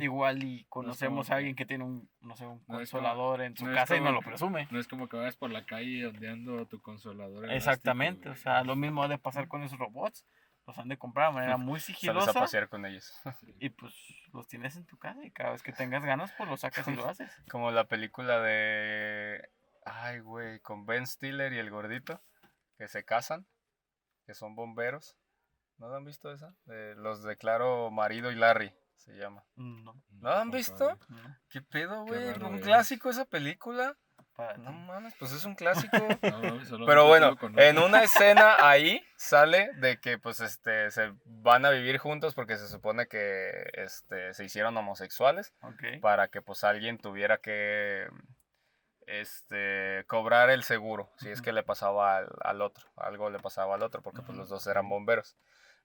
Igual 0.00 0.42
y 0.44 0.64
conocemos 0.68 1.30
a 1.30 1.36
alguien 1.36 1.54
que 1.56 1.64
tiene 1.64 1.84
un, 1.84 2.08
no 2.20 2.36
sé, 2.36 2.46
un 2.46 2.62
No 2.68 2.80
es 2.80 2.90
como- 2.90 3.02
consolador 3.02 3.40
en 3.40 3.56
su 3.56 3.66
no 3.66 3.74
casa 3.74 3.96
y 3.96 4.00
no 4.00 4.12
lo 4.12 4.20
presume. 4.20 4.68
no 4.70 4.78
es 4.78 4.86
como 4.86 5.08
que 5.08 5.16
vayas 5.16 5.36
por 5.36 5.50
la 5.50 5.64
calle 5.64 6.06
ondeando 6.06 6.66
tu 6.66 6.80
consolador. 6.82 7.44
elástico, 7.44 7.54
Exactamente, 7.56 8.28
o 8.28 8.34
sea, 8.36 8.62
lo 8.64 8.76
mismo 8.76 9.02
ha 9.02 9.08
de 9.08 9.18
pasar 9.18 9.48
con 9.48 9.62
esos 9.62 9.78
robots. 9.78 10.24
Los 10.66 10.78
han 10.78 10.86
de 10.88 10.96
comprar 10.96 11.28
de 11.30 11.34
manera 11.34 11.56
muy 11.56 11.80
Sales 11.80 11.96
a 11.96 12.00
sigilosa 12.00 12.32
pasear 12.34 12.68
con 12.68 12.84
ellos. 12.86 13.12
Y 13.60 13.70
pues 13.70 13.94
los 14.32 14.46
tienes 14.46 14.76
en 14.76 14.84
tu 14.86 14.96
casa 14.98 15.24
y 15.24 15.30
cada 15.30 15.50
vez 15.52 15.62
que 15.62 15.72
tengas 15.72 16.04
ganas 16.04 16.32
pues 16.36 16.48
los 16.48 16.60
sacas 16.60 16.86
y 16.88 16.94
lo 16.94 17.04
haces. 17.08 17.32
Como 17.50 17.70
la 17.70 17.84
película 17.88 18.40
de. 18.40 19.48
Ay, 19.84 20.20
güey, 20.20 20.60
con 20.60 20.86
Ben 20.86 21.06
Stiller 21.06 21.52
y 21.52 21.58
el 21.58 21.70
gordito, 21.70 22.22
que 22.78 22.86
se 22.88 23.04
casan, 23.04 23.46
que 24.26 24.34
son 24.34 24.54
bomberos. 24.54 25.16
¿No 25.78 25.88
la 25.88 25.96
han 25.96 26.04
visto 26.04 26.30
esa? 26.32 26.54
Los 26.96 27.24
declaro 27.24 27.90
marido 27.90 28.30
y 28.30 28.36
Larry, 28.36 28.72
se 29.02 29.12
llama. 29.16 29.44
No, 29.56 29.94
¿No 30.10 30.30
han 30.30 30.50
visto? 30.50 30.98
no, 31.08 31.36
¿Qué 31.48 31.60
pedo, 31.62 32.04
Qué 32.04 32.10
güey? 32.12 32.32
raro 32.32 32.48
¿Un 32.48 32.60
clásico 32.60 33.10
esa 33.10 33.24
película? 33.24 33.96
para 34.36 34.56
No 34.56 34.72
mames, 34.72 35.14
pues 35.18 35.32
es 35.32 35.44
un 35.44 35.54
clásico. 35.54 35.96
No, 36.78 36.86
Pero 36.86 37.06
bueno, 37.06 37.36
en 37.56 37.78
una 37.78 38.02
escena 38.04 38.56
ahí 38.66 39.04
sale 39.16 39.70
de 39.74 40.00
que 40.00 40.18
pues 40.18 40.40
este 40.40 40.90
se 40.90 41.12
van 41.24 41.66
a 41.66 41.70
vivir 41.70 41.98
juntos 41.98 42.34
porque 42.34 42.56
se 42.56 42.68
supone 42.68 43.06
que 43.08 43.50
este 43.74 44.32
se 44.34 44.44
hicieron 44.44 44.76
homosexuales 44.76 45.52
para 46.00 46.28
que 46.28 46.40
pues 46.40 46.64
alguien 46.64 46.98
tuviera 46.98 47.38
que 47.38 48.08
este 49.06 50.04
cobrar 50.06 50.48
el 50.50 50.62
seguro 50.62 51.10
si 51.18 51.28
es 51.30 51.42
que 51.42 51.52
le 51.52 51.62
pasaba 51.62 52.16
al, 52.18 52.28
al 52.42 52.62
otro, 52.62 52.88
algo 52.96 53.30
le 53.30 53.38
pasaba 53.40 53.74
al 53.74 53.82
otro 53.82 54.00
porque 54.02 54.22
pues 54.22 54.38
los 54.38 54.48
dos 54.48 54.66
eran 54.66 54.88
bomberos, 54.88 55.36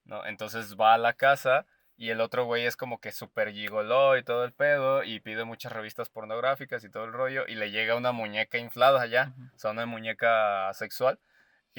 ¿no? 0.04 0.24
Entonces 0.24 0.76
va 0.76 0.94
a 0.94 0.98
la 0.98 1.12
casa 1.12 1.66
y 1.98 2.10
el 2.10 2.20
otro 2.20 2.44
güey 2.44 2.64
es 2.64 2.76
como 2.76 3.00
que 3.00 3.10
súper 3.12 3.50
gigoló 3.52 4.16
y 4.16 4.22
todo 4.22 4.44
el 4.44 4.52
pedo 4.52 5.02
y 5.02 5.18
pide 5.20 5.44
muchas 5.44 5.72
revistas 5.72 6.08
pornográficas 6.08 6.84
y 6.84 6.88
todo 6.88 7.04
el 7.04 7.12
rollo 7.12 7.44
y 7.46 7.56
le 7.56 7.72
llega 7.72 7.96
una 7.96 8.12
muñeca 8.12 8.56
inflada 8.56 9.04
ya, 9.06 9.32
Ujú. 9.36 9.48
o 9.54 9.58
sea, 9.58 9.70
una 9.72 9.84
muñeca 9.84 10.72
sexual. 10.74 11.18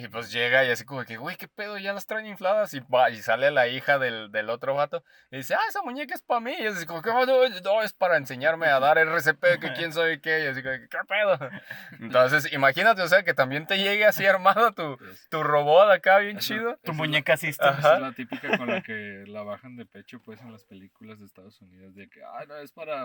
Y 0.01 0.07
pues 0.07 0.31
llega 0.31 0.63
y 0.63 0.71
así 0.71 0.85
como 0.85 1.03
que, 1.03 1.17
güey, 1.17 1.35
qué 1.35 1.47
pedo, 1.49 1.77
ya 1.77 1.91
las 1.91 2.05
traen 2.05 2.25
infladas. 2.25 2.73
Y, 2.73 2.79
va, 2.81 3.09
y 3.09 3.17
sale 3.21 3.51
la 3.51 3.67
hija 3.67 3.99
del, 3.99 4.31
del 4.31 4.49
otro 4.49 4.73
vato 4.75 5.03
y 5.29 5.37
dice, 5.37 5.55
ah, 5.55 5.59
esa 5.67 5.81
muñeca 5.81 6.15
es 6.15 6.21
para 6.21 6.39
mí. 6.39 6.53
Y 6.57 6.67
así 6.67 6.85
como 6.85 7.01
que, 7.01 7.09
"Oh, 7.09 7.25
no, 7.25 7.49
no, 7.49 7.81
es 7.83 7.91
para 7.93 8.15
enseñarme 8.17 8.67
a 8.67 8.79
dar 8.79 8.97
RCP, 8.97 9.59
que 9.59 9.73
quién 9.73 9.91
soy 9.93 10.19
qué. 10.21 10.43
Y 10.43 10.47
así 10.47 10.63
como 10.63 10.75
que, 10.75 10.87
¿qué 10.87 10.97
pedo? 11.07 11.37
Entonces, 11.99 12.53
imagínate, 12.53 13.01
o 13.01 13.07
sea, 13.07 13.23
que 13.23 13.33
también 13.33 13.67
te 13.67 13.77
llegue 13.77 14.05
así 14.05 14.25
armado 14.25 14.71
tu, 14.73 14.97
tu 15.29 15.43
robot 15.43 15.91
acá 15.91 16.19
bien 16.19 16.37
Esa- 16.37 16.47
chido. 16.47 16.77
Tu 16.83 16.93
muñeca. 16.93 17.33
Ajá. 17.33 17.47
Esa 17.49 17.95
es 17.95 18.01
la 18.01 18.11
típica 18.13 18.57
con 18.57 18.67
la 18.67 18.81
que 18.81 19.23
la 19.27 19.43
bajan 19.43 19.75
de 19.75 19.85
pecho, 19.85 20.21
pues, 20.23 20.39
en 20.41 20.51
las 20.51 20.63
películas 20.63 21.19
de 21.19 21.25
Estados 21.25 21.61
Unidos, 21.61 21.93
de 21.95 22.09
que, 22.09 22.23
ah, 22.23 22.45
no, 22.47 22.55
es 22.57 22.71
para 22.71 23.03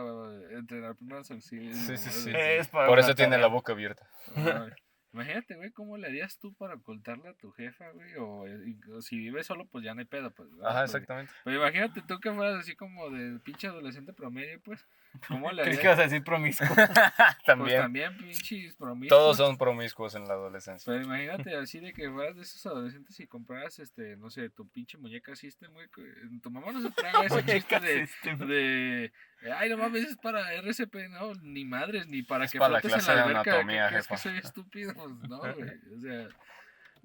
entrenar 0.50 0.94
primeros 0.94 1.30
auxilios. 1.30 1.76
Sí, 1.76 1.96
sí, 1.96 2.10
sí. 2.10 2.32
Es 2.34 2.68
para 2.68 2.86
Por 2.86 2.98
eso 2.98 3.14
tiene 3.14 3.32
tarea. 3.32 3.46
la 3.48 3.52
boca 3.52 3.72
abierta. 3.72 4.06
Ay, 4.36 4.70
Imagínate, 5.14 5.54
güey, 5.54 5.70
¿cómo 5.70 5.96
le 5.96 6.08
harías 6.08 6.40
tú 6.40 6.52
para 6.54 6.74
ocultarle 6.74 7.28
a 7.28 7.34
tu 7.34 7.52
jefa, 7.52 7.88
güey? 7.92 8.16
O, 8.16 8.48
eh, 8.48 8.76
o 8.92 9.00
si 9.00 9.16
vives 9.16 9.46
solo, 9.46 9.64
pues 9.66 9.84
ya 9.84 9.94
no 9.94 10.00
hay 10.00 10.06
pedo, 10.06 10.32
pues. 10.32 10.50
¿verdad? 10.50 10.70
Ajá, 10.70 10.84
exactamente. 10.84 11.32
Pero 11.44 11.56
imagínate 11.56 12.02
tú 12.02 12.18
que 12.18 12.32
fueras 12.32 12.58
así 12.58 12.74
como 12.74 13.08
de 13.10 13.38
pinche 13.38 13.68
adolescente 13.68 14.12
promedio, 14.12 14.60
pues. 14.64 14.84
¿Cómo 15.28 15.50
le 15.52 15.62
Crees 15.62 15.78
que 15.78 15.88
vas 15.88 15.98
a 15.98 16.02
decir 16.02 16.22
promiscuo. 16.24 16.66
Pues 16.74 16.90
También. 17.46 17.80
también 17.82 18.16
pinches 18.16 18.74
promiscuos. 18.74 19.08
Todos 19.18 19.36
son 19.36 19.56
promiscuos 19.56 20.14
en 20.14 20.24
la 20.26 20.34
adolescencia. 20.34 20.90
Pero 20.92 21.04
imagínate 21.04 21.56
así 21.56 21.78
de 21.80 21.92
que 21.92 22.10
fueras 22.10 22.36
de 22.36 22.42
esos 22.42 22.64
adolescentes 22.66 23.18
y 23.20 23.26
compraras, 23.26 23.78
este, 23.78 24.16
no 24.16 24.30
sé, 24.30 24.50
tu 24.50 24.68
pinche 24.68 24.98
muñeca 24.98 25.34
System, 25.36 25.72
güey. 25.72 25.88
que 25.88 26.02
Tu 26.42 26.50
mamá 26.50 26.72
no 26.72 26.80
se 26.80 26.90
traga 26.90 27.24
ese 27.24 27.44
chiste 27.44 27.80
de, 27.80 28.06
System. 28.06 28.38
de, 28.48 29.12
ay, 29.56 29.68
no 29.70 29.76
mames, 29.78 30.04
es 30.04 30.16
para 30.16 30.52
RCP, 30.54 30.94
no, 31.10 31.34
ni 31.42 31.64
madres, 31.64 32.06
ni 32.08 32.22
para 32.22 32.44
Es 32.46 32.52
que 32.52 32.58
para 32.58 32.74
la 32.74 32.80
flotes 32.80 32.92
en 32.98 33.04
clase 33.04 33.10
la 33.10 33.26
de 33.26 33.30
alberca. 33.34 33.50
anatomía, 33.52 33.82
¿qué 33.84 33.88
crees 33.90 34.06
que 34.08 34.14
jefa. 34.16 34.22
soy 34.30 34.38
estúpido? 34.38 34.94
Pues 34.94 35.28
no, 35.28 35.38
güey, 35.38 35.70
o 35.96 36.00
sea. 36.00 36.28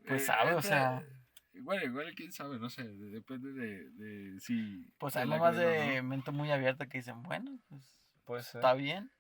Pues 0.08 0.22
eh, 0.24 0.26
sabe, 0.26 0.54
o 0.54 0.62
sea. 0.62 1.04
Bueno, 1.62 1.84
igual 1.84 2.14
quién 2.16 2.32
sabe, 2.32 2.58
no 2.58 2.70
sé, 2.70 2.84
de- 2.84 3.10
depende 3.12 3.52
de, 3.52 3.90
de 3.92 4.40
si... 4.40 4.86
Pues 4.98 5.18
hay 5.18 5.30
o 5.30 5.52
de 5.52 5.98
no. 6.02 6.08
mente 6.08 6.32
muy 6.32 6.50
abierta 6.52 6.88
que 6.88 7.00
dicen, 7.00 7.22
bueno, 7.22 7.60
pues 7.68 7.82
Puede 8.30 8.44
ser. 8.44 8.60
está 8.60 8.74
bien, 8.76 9.12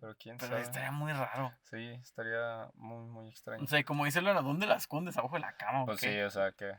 Pero 0.00 0.16
quién 0.18 0.36
pero 0.38 0.50
sabe. 0.50 0.62
estaría 0.62 0.90
muy 0.90 1.12
raro. 1.12 1.52
Sí, 1.70 1.88
estaría 2.02 2.68
muy, 2.74 3.06
muy 3.08 3.28
extraño. 3.28 3.62
O 3.62 3.66
sea, 3.68 3.82
como 3.84 4.04
dice 4.04 4.20
Lora, 4.20 4.42
¿dónde 4.42 4.66
la 4.66 4.74
escondes? 4.74 5.16
¿Abajo 5.16 5.36
de 5.36 5.40
la 5.42 5.52
cama 5.56 5.82
o 5.84 5.86
Pues 5.86 6.00
qué? 6.00 6.12
sí, 6.12 6.20
o 6.22 6.30
sea, 6.30 6.50
que 6.52 6.72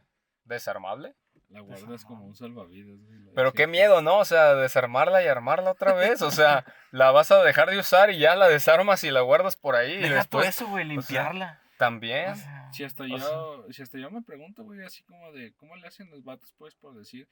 desarmable. 0.43 1.15
La 1.49 1.61
guardas 1.61 2.03
como 2.05 2.26
un 2.26 2.36
salvavidas, 2.36 2.99
güey. 3.01 3.34
Pero 3.36 3.53
qué 3.53 3.67
miedo, 3.67 4.01
¿no? 4.01 4.17
O 4.19 4.26
sea, 4.26 4.55
desarmarla 4.55 5.24
y 5.24 5.28
armarla 5.28 5.72
otra 5.72 5.93
vez. 5.93 6.22
O 6.22 6.32
sea, 6.32 6.65
la 6.91 7.11
vas 7.11 7.32
a 7.32 7.43
dejar 7.43 7.69
de 7.69 7.78
usar 7.80 8.09
y 8.09 8.19
ya 8.19 8.36
la 8.36 8.47
desarmas 8.49 9.03
y 9.03 9.11
la 9.11 9.22
guardas 9.22 9.55
por 9.55 9.76
ahí. 9.76 9.93
y 9.93 9.97
Deja 9.97 10.24
todo 10.26 10.41
después 10.41 10.47
eso, 10.49 10.67
güey, 10.67 10.86
limpiarla. 10.86 11.61
también. 11.78 12.32
O 12.32 12.36
sea, 12.36 12.69
Si 12.72 12.84
hasta 12.86 13.03
O 13.03 13.07
yo, 13.07 13.17
sea- 13.63 13.74
si 13.74 13.82
hasta 13.82 13.97
yo 13.97 14.09
me 14.11 14.22
pregunto, 14.22 14.63
güey, 14.63 14.84
así 14.86 15.03
como 15.03 15.32
de 15.34 15.53
cómo 15.55 15.76
le 15.76 15.88
hacen 15.88 16.09
los 16.09 16.24
vatos, 16.24 16.53
pues, 16.57 16.74
por 16.76 16.95
decir, 16.95 17.28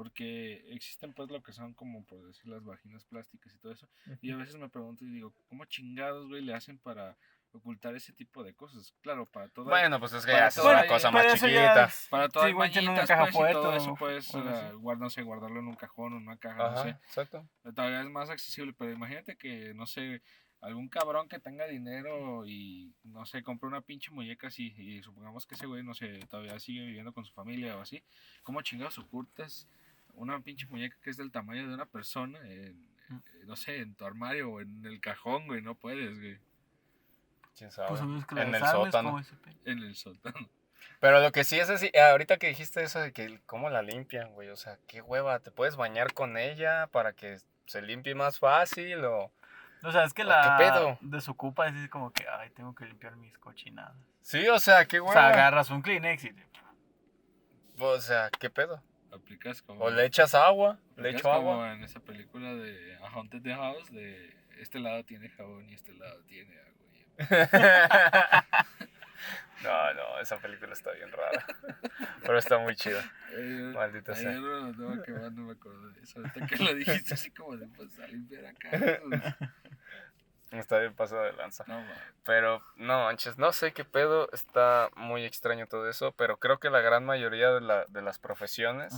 porque 0.00 0.64
existen, 0.70 1.12
pues, 1.12 1.28
lo 1.28 1.42
que 1.42 1.52
son 1.52 1.74
como, 1.74 2.02
por 2.06 2.26
decir, 2.26 2.46
las 2.46 2.64
vaginas 2.64 3.04
plásticas 3.04 3.52
y 3.54 3.58
todo 3.58 3.70
eso, 3.70 3.86
y 4.22 4.30
a 4.32 4.36
veces 4.36 4.56
me 4.56 4.70
pregunto 4.70 5.04
y 5.04 5.10
digo, 5.10 5.34
¿cómo 5.46 5.66
chingados, 5.66 6.26
güey, 6.26 6.40
le 6.40 6.54
hacen 6.54 6.78
para 6.78 7.18
ocultar 7.52 7.94
ese 7.94 8.14
tipo 8.14 8.42
de 8.42 8.54
cosas? 8.54 8.94
Claro, 9.02 9.26
para 9.26 9.48
todo. 9.48 9.66
Bueno, 9.66 10.00
pues 10.00 10.14
es 10.14 10.24
que 10.24 10.32
ya 10.32 10.46
es 10.46 10.56
una 10.56 10.86
cosa 10.86 11.10
más 11.10 11.26
chiquita. 11.34 11.84
es- 11.84 12.06
para 12.08 12.30
todo 12.30 12.46
sí, 12.46 12.54
mañitas, 12.54 13.06
caja 13.08 13.28
pues, 13.30 13.50
y 13.50 13.52
todo 13.52 13.76
eso, 13.76 13.90
o- 13.92 13.96
pues, 13.96 14.34
o 14.34 14.38
algo 14.38 14.48
eh, 14.48 14.52
así. 14.54 14.76
guard- 14.76 14.98
no 15.00 15.10
sé, 15.10 15.22
guardarlo 15.22 15.60
en 15.60 15.66
un 15.66 15.76
cajón, 15.76 16.14
en 16.14 16.22
una 16.22 16.38
caja, 16.38 16.70
no 16.70 16.82
sé. 16.82 16.88
exacto. 16.88 17.46
Todavía 17.62 18.00
es 18.00 18.08
más 18.08 18.30
accesible, 18.30 18.72
pero 18.72 18.92
imagínate 18.92 19.36
que, 19.36 19.74
no 19.74 19.84
sé, 19.84 20.22
algún 20.62 20.88
cabrón 20.88 21.28
que 21.28 21.40
tenga 21.40 21.66
dinero 21.66 22.46
y, 22.46 22.94
no 23.04 23.26
sé, 23.26 23.42
compre 23.42 23.68
una 23.68 23.82
pinche 23.82 24.10
muñeca 24.12 24.46
así, 24.46 24.72
y 24.78 25.02
supongamos 25.02 25.44
que 25.46 25.56
ese 25.56 25.66
güey, 25.66 25.82
no 25.82 25.92
sé, 25.92 26.20
todavía 26.20 26.58
sigue 26.58 26.86
viviendo 26.86 27.12
con 27.12 27.26
su 27.26 27.34
familia 27.34 27.76
o 27.76 27.82
así, 27.82 28.02
¿cómo 28.42 28.62
chingados 28.62 28.96
ocultas 28.98 29.68
una 30.14 30.40
pinche 30.40 30.66
muñeca 30.66 30.96
que 31.02 31.10
es 31.10 31.16
del 31.16 31.30
tamaño 31.30 31.66
de 31.68 31.74
una 31.74 31.86
persona 31.86 32.38
en, 32.48 32.88
Mm. 33.08 33.16
eh, 33.16 33.44
no 33.46 33.56
sé, 33.56 33.78
en 33.80 33.94
tu 33.96 34.04
armario 34.04 34.50
o 34.50 34.60
en 34.60 34.84
el 34.86 35.00
cajón, 35.00 35.46
güey? 35.48 35.62
No 35.62 35.74
puedes, 35.74 36.16
güey, 36.18 36.38
¿Quién 37.56 37.72
sabe? 37.72 37.88
Pues 37.88 38.00
a 38.00 38.06
menos 38.06 38.24
que 38.26 38.34
la 38.36 38.42
en 38.44 38.54
el 38.54 38.64
sótano. 38.64 39.08
como 39.10 39.18
ese 39.20 39.34
pe- 39.36 39.56
en 39.64 39.78
el 39.80 39.94
sótano. 39.96 40.48
Pero 41.00 41.20
lo 41.20 41.32
que 41.32 41.44
sí 41.44 41.58
es 41.58 41.68
así, 41.68 41.90
ahorita 41.98 42.36
que 42.38 42.48
dijiste 42.48 42.82
eso 42.82 43.00
de 43.00 43.12
que 43.12 43.40
cómo 43.46 43.68
la 43.68 43.82
limpian, 43.82 44.32
güey, 44.32 44.48
o 44.50 44.56
sea, 44.56 44.78
qué 44.86 45.02
hueva, 45.02 45.40
te 45.40 45.50
puedes 45.50 45.76
bañar 45.76 46.14
con 46.14 46.36
ella 46.38 46.86
para 46.86 47.12
que 47.14 47.38
se 47.66 47.82
limpie 47.82 48.14
más 48.14 48.38
fácil 48.38 49.04
o... 49.04 49.32
O 49.82 49.92
sea, 49.92 50.04
es 50.04 50.12
que 50.14 50.22
¿O 50.22 50.26
la 50.26 50.56
qué 50.58 50.64
pedo? 50.64 50.98
desocupa 51.00 51.66
es 51.68 51.88
como 51.88 52.12
que, 52.12 52.26
ay, 52.28 52.50
tengo 52.50 52.74
que 52.74 52.84
limpiar 52.84 53.16
mis 53.16 53.36
cochinadas. 53.38 53.96
Sí, 54.22 54.46
o 54.48 54.58
sea, 54.60 54.84
qué 54.86 55.00
O 55.00 55.04
hueva. 55.04 55.14
sea, 55.20 55.28
agarras 55.30 55.70
un 55.70 55.82
Kleenex 55.82 56.24
y 56.24 56.32
te... 56.34 56.46
O 57.78 58.00
sea, 58.00 58.30
qué 58.38 58.50
pedo. 58.50 58.82
Aplicas 59.12 59.62
como... 59.62 59.84
O 59.84 59.90
le 59.90 60.04
echas 60.04 60.34
agua, 60.34 60.78
le 60.96 61.10
echo 61.10 61.22
como 61.22 61.34
agua. 61.34 61.72
en 61.72 61.82
esa 61.82 62.00
película 62.00 62.54
de 62.54 62.96
A 62.96 63.08
Haunted 63.08 63.42
the 63.42 63.54
House, 63.54 63.90
de 63.90 64.34
este 64.58 64.78
lado 64.78 65.04
tiene 65.04 65.28
jabón 65.30 65.68
y 65.68 65.74
este 65.74 65.92
lado 65.94 66.22
tiene 66.24 66.54
agua. 66.58 66.70
no, 69.62 69.94
no, 69.94 70.20
esa 70.20 70.38
película 70.38 70.72
está 70.72 70.92
bien 70.92 71.10
rara. 71.12 71.44
Pero 72.22 72.38
está 72.38 72.58
muy 72.58 72.74
chida. 72.76 73.02
Eh, 73.32 73.72
Maldita 73.74 74.14
sea. 74.14 74.30
Ayer 74.30 74.40
no, 74.40 74.72
no, 74.72 75.02
que 75.02 75.12
va, 75.12 75.30
no 75.30 75.42
me 75.42 75.52
acuerdo 75.52 75.90
de 75.90 76.02
eso. 76.02 76.20
Ahorita 76.20 76.46
que 76.46 76.56
lo 76.56 76.74
dijiste 76.74 77.14
así 77.14 77.30
como 77.30 77.56
de 77.56 77.66
pues 77.68 77.98
a 77.98 78.06
limpiar 78.06 78.46
acá. 78.46 78.70
pues, 78.70 79.22
Está 80.50 80.78
bien 80.78 80.94
pasado 80.94 81.22
de 81.22 81.32
lanza. 81.34 81.64
No. 81.68 81.84
Pero 82.24 82.62
no 82.76 83.04
manches, 83.04 83.38
no 83.38 83.52
sé 83.52 83.72
qué 83.72 83.84
pedo, 83.84 84.28
está 84.32 84.90
muy 84.96 85.24
extraño 85.24 85.66
todo 85.66 85.88
eso, 85.88 86.12
pero 86.12 86.38
creo 86.38 86.58
que 86.58 86.70
la 86.70 86.80
gran 86.80 87.04
mayoría 87.04 87.50
de, 87.52 87.60
la- 87.60 87.84
de 87.86 88.02
las 88.02 88.18
profesiones 88.18 88.92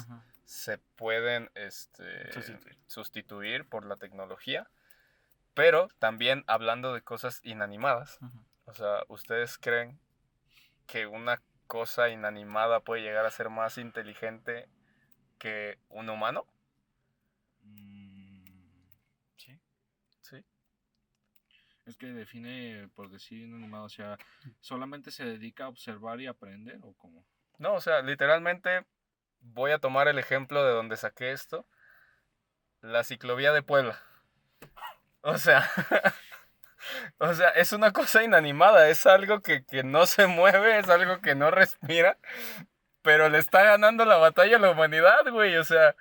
se 0.44 0.78
pueden 0.96 1.50
este, 1.54 2.32
Sustituir. 2.32 2.78
sustituir 2.86 3.68
por 3.68 3.84
la 3.84 3.96
tecnología, 3.96 4.68
pero 5.54 5.88
también 5.98 6.44
hablando 6.46 6.94
de 6.94 7.02
cosas 7.02 7.40
inanimadas, 7.44 8.18
o 8.64 8.74
sea, 8.74 9.04
¿ustedes 9.08 9.58
creen 9.58 9.98
que 10.86 11.06
una 11.06 11.40
cosa 11.66 12.08
inanimada 12.08 12.80
puede 12.80 13.02
llegar 13.02 13.24
a 13.26 13.30
ser 13.30 13.50
más 13.50 13.78
inteligente 13.78 14.68
que 15.38 15.78
un 15.88 16.08
humano? 16.10 16.46
Mm, 17.62 18.44
Sí. 19.36 19.58
Sí. 20.22 20.44
Es 21.86 21.96
que 21.96 22.06
define, 22.06 22.88
por 22.94 23.10
decir 23.10 23.42
inanimado, 23.42 23.84
o 23.84 23.88
sea, 23.88 24.16
solamente 24.60 25.10
se 25.10 25.24
dedica 25.24 25.64
a 25.64 25.68
observar 25.68 26.20
y 26.20 26.26
aprender 26.26 26.78
o 26.82 26.94
cómo. 26.94 27.24
No, 27.58 27.74
o 27.74 27.80
sea, 27.80 28.02
literalmente 28.02 28.86
voy 29.40 29.72
a 29.72 29.78
tomar 29.78 30.08
el 30.08 30.18
ejemplo 30.18 30.64
de 30.64 30.72
donde 30.72 30.96
saqué 30.96 31.32
esto. 31.32 31.66
La 32.80 33.04
ciclovía 33.04 33.52
de 33.52 33.62
Puebla. 33.62 34.00
O 35.22 35.38
sea, 35.38 35.68
o 37.18 37.34
sea, 37.34 37.50
es 37.50 37.72
una 37.72 37.92
cosa 37.92 38.22
inanimada, 38.22 38.88
es 38.88 39.06
algo 39.06 39.40
que, 39.40 39.64
que 39.64 39.82
no 39.84 40.06
se 40.06 40.26
mueve, 40.26 40.78
es 40.78 40.88
algo 40.88 41.20
que 41.20 41.34
no 41.34 41.50
respira, 41.50 42.18
pero 43.02 43.28
le 43.28 43.38
está 43.38 43.62
ganando 43.62 44.04
la 44.04 44.16
batalla 44.16 44.56
a 44.56 44.60
la 44.60 44.70
humanidad, 44.70 45.28
güey. 45.30 45.56
O 45.56 45.64
sea, 45.64 45.94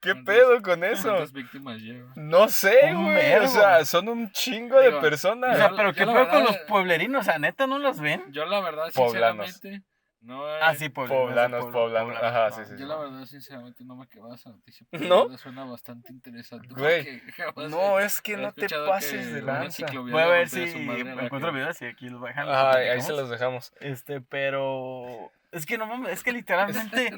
¿qué 0.00 0.12
¿Cuántas- 0.12 0.34
pedo 0.36 0.62
con 0.62 0.84
eso? 0.84 1.08
¿Cuántas 1.08 1.32
víctimas 1.32 1.78
lleva? 1.80 2.12
No 2.16 2.48
sé, 2.48 2.92
güey. 2.94 3.34
O 3.36 3.48
sea, 3.48 3.84
son 3.84 4.08
un 4.08 4.30
chingo 4.32 4.78
de 4.78 4.86
Digo, 4.86 4.98
O 4.98 5.00
personas. 5.02 5.56
sea, 5.56 5.70
pero 5.70 5.92
yo 5.92 5.94
¿qué 5.94 6.06
pedo 6.12 6.28
con 6.28 6.44
los 6.44 6.56
pueblerinos? 6.68 7.20
O 7.20 7.24
sea, 7.24 7.38
¿neta 7.38 7.66
no 7.66 7.78
los 7.78 8.00
ven? 8.00 8.24
Yo 8.32 8.44
la 8.46 8.60
verdad, 8.60 8.90
Poblanos. 8.94 9.46
sinceramente, 9.46 9.86
no 10.20 10.44
Ah, 10.46 10.74
sí, 10.74 10.88
Poblanos, 10.88 11.66
Puebla, 11.66 12.00
poblanos, 12.02 12.16
ajá, 12.22 12.50
sí, 12.50 12.62
sí, 12.64 12.74
Yo 12.78 12.86
la 12.86 12.96
verdad, 12.96 13.24
sinceramente, 13.24 13.84
no 13.84 13.96
me 13.96 14.08
quedaba 14.08 14.34
esa 14.34 14.50
noticia. 14.50 14.84
pero 14.90 15.06
¿No? 15.28 15.38
Suena 15.38 15.64
bastante 15.64 16.12
interesante. 16.12 16.68
Güey, 16.74 17.22
No, 17.70 18.00
es 18.00 18.20
que 18.20 18.36
no 18.36 18.52
te 18.52 18.66
pases 18.68 19.32
de 19.32 19.42
lanza. 19.42 19.86
Voy 19.92 20.20
a 20.22 20.26
ver 20.26 20.48
si 20.48 20.62
encuentro 20.62 21.52
videos 21.52 21.80
y 21.82 21.86
aquí 21.86 22.08
los 22.08 22.20
dejan. 22.22 22.48
Ajá, 22.48 22.76
ahí 22.76 23.00
se 23.00 23.12
los 23.12 23.30
dejamos. 23.30 23.72
Este, 23.80 24.20
pero. 24.20 25.30
Es 25.50 25.64
que 25.64 25.78
no 25.78 25.86
mames, 25.86 26.12
es 26.12 26.22
que 26.22 26.32
literalmente. 26.32 27.10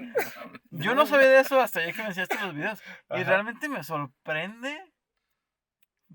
Yo 0.71 0.95
no 0.95 1.07
sabía 1.07 1.29
de 1.29 1.41
eso 1.41 1.61
hasta 1.61 1.85
ya 1.85 1.93
que 1.93 2.03
me 2.03 2.09
enseñaste 2.09 2.39
los 2.41 2.55
videos. 2.55 2.83
Y 3.11 3.15
Ajá. 3.15 3.25
realmente 3.25 3.69
me 3.69 3.83
sorprende 3.83 4.81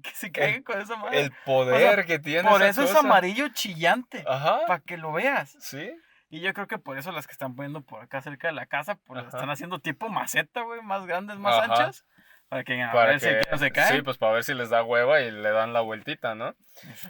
que 0.02 0.12
se 0.12 0.32
caigan 0.32 0.64
con 0.64 0.80
esa 0.82 0.96
madre. 0.96 1.22
El 1.22 1.32
poder 1.46 2.06
que 2.06 2.20
tiene 2.20 2.50
Por 2.50 2.62
esa 2.62 2.84
eso 2.84 2.92
es 2.92 2.96
amarillo 2.96 3.50
chillante. 3.50 4.24
Ajá. 4.28 4.62
Para 4.68 4.80
que 4.82 4.98
lo 4.98 5.12
veas. 5.12 5.56
Sí. 5.60 5.92
Y 6.30 6.42
yo 6.42 6.54
creo 6.54 6.68
que 6.68 6.78
por 6.78 6.98
eso 6.98 7.12
las 7.12 7.28
que 7.28 7.34
están 7.34 7.56
poniendo 7.56 7.82
por 7.82 8.02
acá 8.04 8.22
cerca 8.22 8.48
de 8.48 8.54
la 8.54 8.66
casa, 8.66 8.96
pues 9.06 9.24
las 9.24 9.34
están 9.34 9.50
haciendo 9.50 9.80
tipo 9.80 10.10
maceta, 10.10 10.62
güey, 10.62 10.82
más 10.82 11.06
grandes, 11.06 11.38
más 11.38 11.56
Ajá. 11.56 11.64
anchas. 11.66 12.06
Para 12.50 12.64
que 12.64 12.82
a 12.82 12.92
Para 12.92 13.12
ver 13.12 13.20
que, 13.20 13.42
no 13.52 13.58
se 13.58 13.72
caen. 13.72 13.96
sí, 13.96 14.02
pues 14.02 14.18
para 14.18 14.34
ver 14.34 14.44
si 14.44 14.54
les 14.54 14.70
da 14.70 14.84
hueva 14.84 15.22
y 15.22 15.32
le 15.32 15.50
dan 15.50 15.74
la 15.74 15.82
vueltita, 15.82 16.36
¿no? 16.36 16.56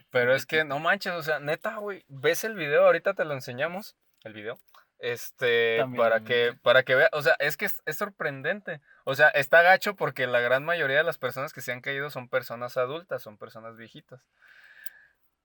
Pero 0.09 0.33
es 0.33 0.45
que 0.45 0.63
no 0.63 0.79
manches, 0.79 1.13
o 1.13 1.23
sea, 1.23 1.39
neta, 1.39 1.75
güey, 1.77 2.05
ves 2.07 2.43
el 2.43 2.55
video, 2.55 2.85
ahorita 2.85 3.13
te 3.15 3.25
lo 3.25 3.33
enseñamos, 3.33 3.97
el 4.23 4.33
video. 4.33 4.57
Este, 4.99 5.77
También, 5.79 6.01
para 6.01 6.23
que 6.23 6.51
sí. 6.51 6.57
para 6.63 6.83
que 6.83 6.95
vea, 6.95 7.09
o 7.11 7.21
sea, 7.21 7.35
es 7.39 7.57
que 7.57 7.65
es, 7.65 7.81
es 7.85 7.97
sorprendente. 7.97 8.81
O 9.03 9.13
sea, 9.15 9.27
está 9.29 9.61
gacho 9.61 9.95
porque 9.95 10.25
la 10.27 10.39
gran 10.39 10.63
mayoría 10.63 10.97
de 10.97 11.03
las 11.03 11.17
personas 11.17 11.53
que 11.53 11.61
se 11.61 11.71
han 11.71 11.81
caído 11.81 12.09
son 12.09 12.29
personas 12.29 12.77
adultas, 12.77 13.21
son 13.21 13.37
personas 13.37 13.75
viejitas. 13.77 14.21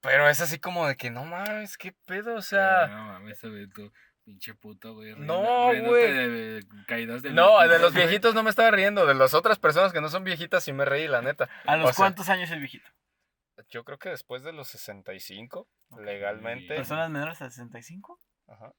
Pero 0.01 0.29
es 0.29 0.41
así 0.41 0.59
como 0.59 0.87
de 0.87 0.97
que 0.97 1.11
no 1.11 1.25
mames, 1.25 1.77
qué 1.77 1.93
pedo, 2.07 2.35
o 2.37 2.43
sea, 2.43 2.87
No 2.87 3.05
mames, 3.07 3.43
ese 3.45 3.67
tu 3.69 3.93
pinche 4.25 4.55
puto, 4.55 4.95
güey. 4.95 5.15
No, 5.17 5.67
güey. 5.67 6.13
de 6.15 6.67
caídas 6.87 7.23
de 7.23 7.31
no, 7.31 7.59
de 7.69 7.79
los 7.79 7.93
viejitos 7.93 8.35
no 8.35 8.43
me 8.43 8.51
estaba 8.51 8.71
riendo, 8.71 9.05
de 9.05 9.15
las 9.15 9.35
otras 9.35 9.59
personas 9.59 9.93
que 9.93 10.01
no 10.01 10.09
son 10.09 10.25
viejitas 10.25 10.65
sí 10.65 10.73
me 10.73 10.85
reí, 10.85 11.07
la 11.09 11.21
neta. 11.21 11.49
¿A 11.67 11.77
los 11.77 11.91
o 11.91 11.93
sea, 11.93 11.97
cuántos 12.05 12.29
años 12.29 12.51
el 12.51 12.61
viejito? 12.61 12.89
Yo 13.69 13.85
creo 13.85 13.99
que 13.99 14.09
después 14.09 14.43
de 14.43 14.53
los 14.53 14.69
65, 14.69 15.69
Ok. 15.91 16.01
legalmente. 16.01 16.75
¿Personas 16.75 17.11
menores 17.11 17.43
a 17.43 17.51
65? 17.51 18.19
Ajá. 18.49 18.73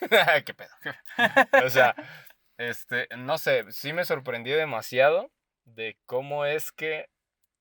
¿Qué 0.46 0.54
pedo? 0.54 0.70
O 1.66 1.70
sea, 1.70 1.94
este, 2.58 3.08
no 3.16 3.38
sé, 3.38 3.64
sí 3.70 3.92
me 3.92 4.04
sorprendí 4.04 4.50
demasiado 4.50 5.30
de 5.64 5.96
cómo 6.06 6.44
es 6.44 6.72
que, 6.72 7.06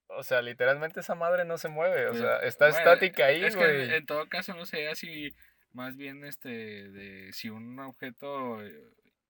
o 0.08 0.24
sea, 0.24 0.42
literalmente 0.42 1.00
esa 1.02 1.16
madre 1.16 1.46
no 1.46 1.58
se 1.58 1.70
mueve, 1.70 2.08
o 2.08 2.10
Pues, 2.12 2.22
sea, 2.22 2.38
está 2.40 2.66
bueno, 2.70 2.78
estática 2.80 3.26
ahí, 3.26 3.44
Es 3.44 3.56
que 3.56 3.64
en- 3.64 3.76
güey. 3.88 3.94
en 3.98 4.06
todo 4.06 4.28
caso 4.30 4.54
no 4.54 4.66
sé 4.66 4.94
si 4.96 5.30
más 5.74 5.96
bien 5.98 6.24
este 6.24 6.50
de 6.50 7.34
si 7.34 7.50
un 7.50 7.78
objeto 7.80 8.64
eh, 8.64 8.74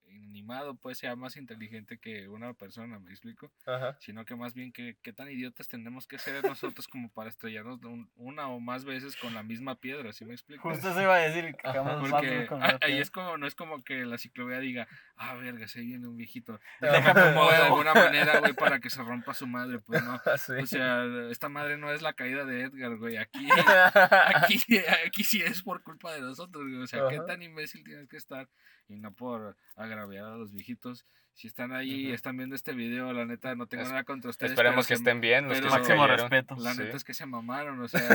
animado 0.10 0.76
pues 0.76 0.98
sea 0.98 1.16
más 1.16 1.36
inteligente 1.38 1.98
que 1.98 2.28
una 2.28 2.54
persona, 2.54 3.00
¿me 3.00 3.12
explico? 3.12 3.52
Ajá. 3.66 3.98
Sino 4.00 4.26
que 4.26 4.36
más 4.36 4.54
bien 4.54 4.72
que 4.72 4.98
qué 5.02 5.14
tan 5.14 5.30
idiotas 5.30 5.68
tenemos 5.68 6.08
que 6.08 6.18
ser 6.18 6.44
nosotros 6.46 6.88
como 6.88 7.10
para 7.10 7.30
estrellarnos 7.30 7.84
un- 7.84 8.10
una 8.16 8.48
o 8.50 8.60
más 8.60 8.86
veces 8.86 9.16
con 9.16 9.34
la 9.34 9.44
misma 9.44 9.76
piedra, 9.80 10.14
¿sí 10.14 10.26
me 10.26 10.34
explico? 10.34 10.70
Justo 10.70 10.94
se 10.94 11.02
iba 11.04 11.16
a 11.16 11.20
decir 11.20 11.56
que 11.56 11.68
Ajá, 11.68 12.00
Porque 12.00 12.46
con 12.48 12.60
la 12.60 12.68
ahí 12.68 12.78
piedra. 12.80 13.02
es 13.02 13.12
como, 13.12 13.38
no 13.38 13.48
es 13.48 13.56
como 13.56 13.84
que 13.84 14.06
la 14.06 14.18
ciclovía 14.18 14.60
diga, 14.60 14.88
ah, 15.18 15.36
verga, 15.36 15.68
se 15.68 15.82
viene 15.82 16.08
un 16.08 16.16
viejito. 16.18 16.60
De 16.82 16.90
muevo". 16.92 17.50
alguna 17.50 17.94
manera, 17.94 18.40
güey, 18.40 18.54
para 18.54 18.80
que 18.80 18.90
se 18.90 19.02
rompa 19.04 19.34
su 19.34 19.48
madre, 19.48 19.80
pues 19.80 20.04
no. 20.04 20.20
Sí. 20.38 20.54
O 20.54 20.66
sea, 20.66 21.04
esta 21.30 21.50
madre 21.50 21.78
no 21.78 21.92
es 21.92 22.02
la 22.02 22.14
caída 22.14 22.46
de 22.46 22.62
Edgar, 22.64 22.96
güey. 22.98 23.18
Aquí, 23.18 23.48
aquí, 24.36 24.60
aquí 25.06 25.24
sí 25.24 25.42
es 25.42 25.62
por 25.64 25.82
culpa 25.84 26.14
de 26.14 26.22
nosotros, 26.22 26.64
güey. 26.64 26.82
O 26.84 26.88
sea, 26.88 27.08
qué 27.10 27.20
tan 27.26 27.42
imbécil 27.42 27.84
tienes 27.84 28.08
que 28.08 28.18
estar 28.18 28.48
y 28.88 28.96
no 28.98 29.12
por 29.14 29.58
agraviar 29.76 30.26
a 30.26 30.38
los 30.38 30.52
viejitos. 30.54 31.06
Si 31.34 31.46
están 31.46 31.72
ahí 31.72 32.08
y 32.08 32.12
están 32.14 32.36
viendo 32.36 32.56
este 32.56 32.74
video, 32.74 33.14
la 33.14 33.24
neta, 33.26 33.54
no 33.54 33.68
tengo 33.68 33.84
Es- 33.84 33.90
nada 33.90 34.04
contra 34.04 34.32
ustedes. 34.32 34.54
Esperemos 34.54 34.88
que 34.88 34.96
se- 34.96 35.02
estén 35.04 35.22
bien. 35.22 35.48
Los 35.48 35.60
que 35.62 35.68
Máximo 35.70 36.02
cayeron. 36.08 36.18
respeto. 36.32 36.56
La 36.58 36.74
Sí. 36.74 36.80
neta 36.82 36.98
es 36.98 37.04
que 37.04 37.14
se 37.14 37.28
mamaron, 37.28 37.80
o 37.80 37.88
sea, 37.88 38.10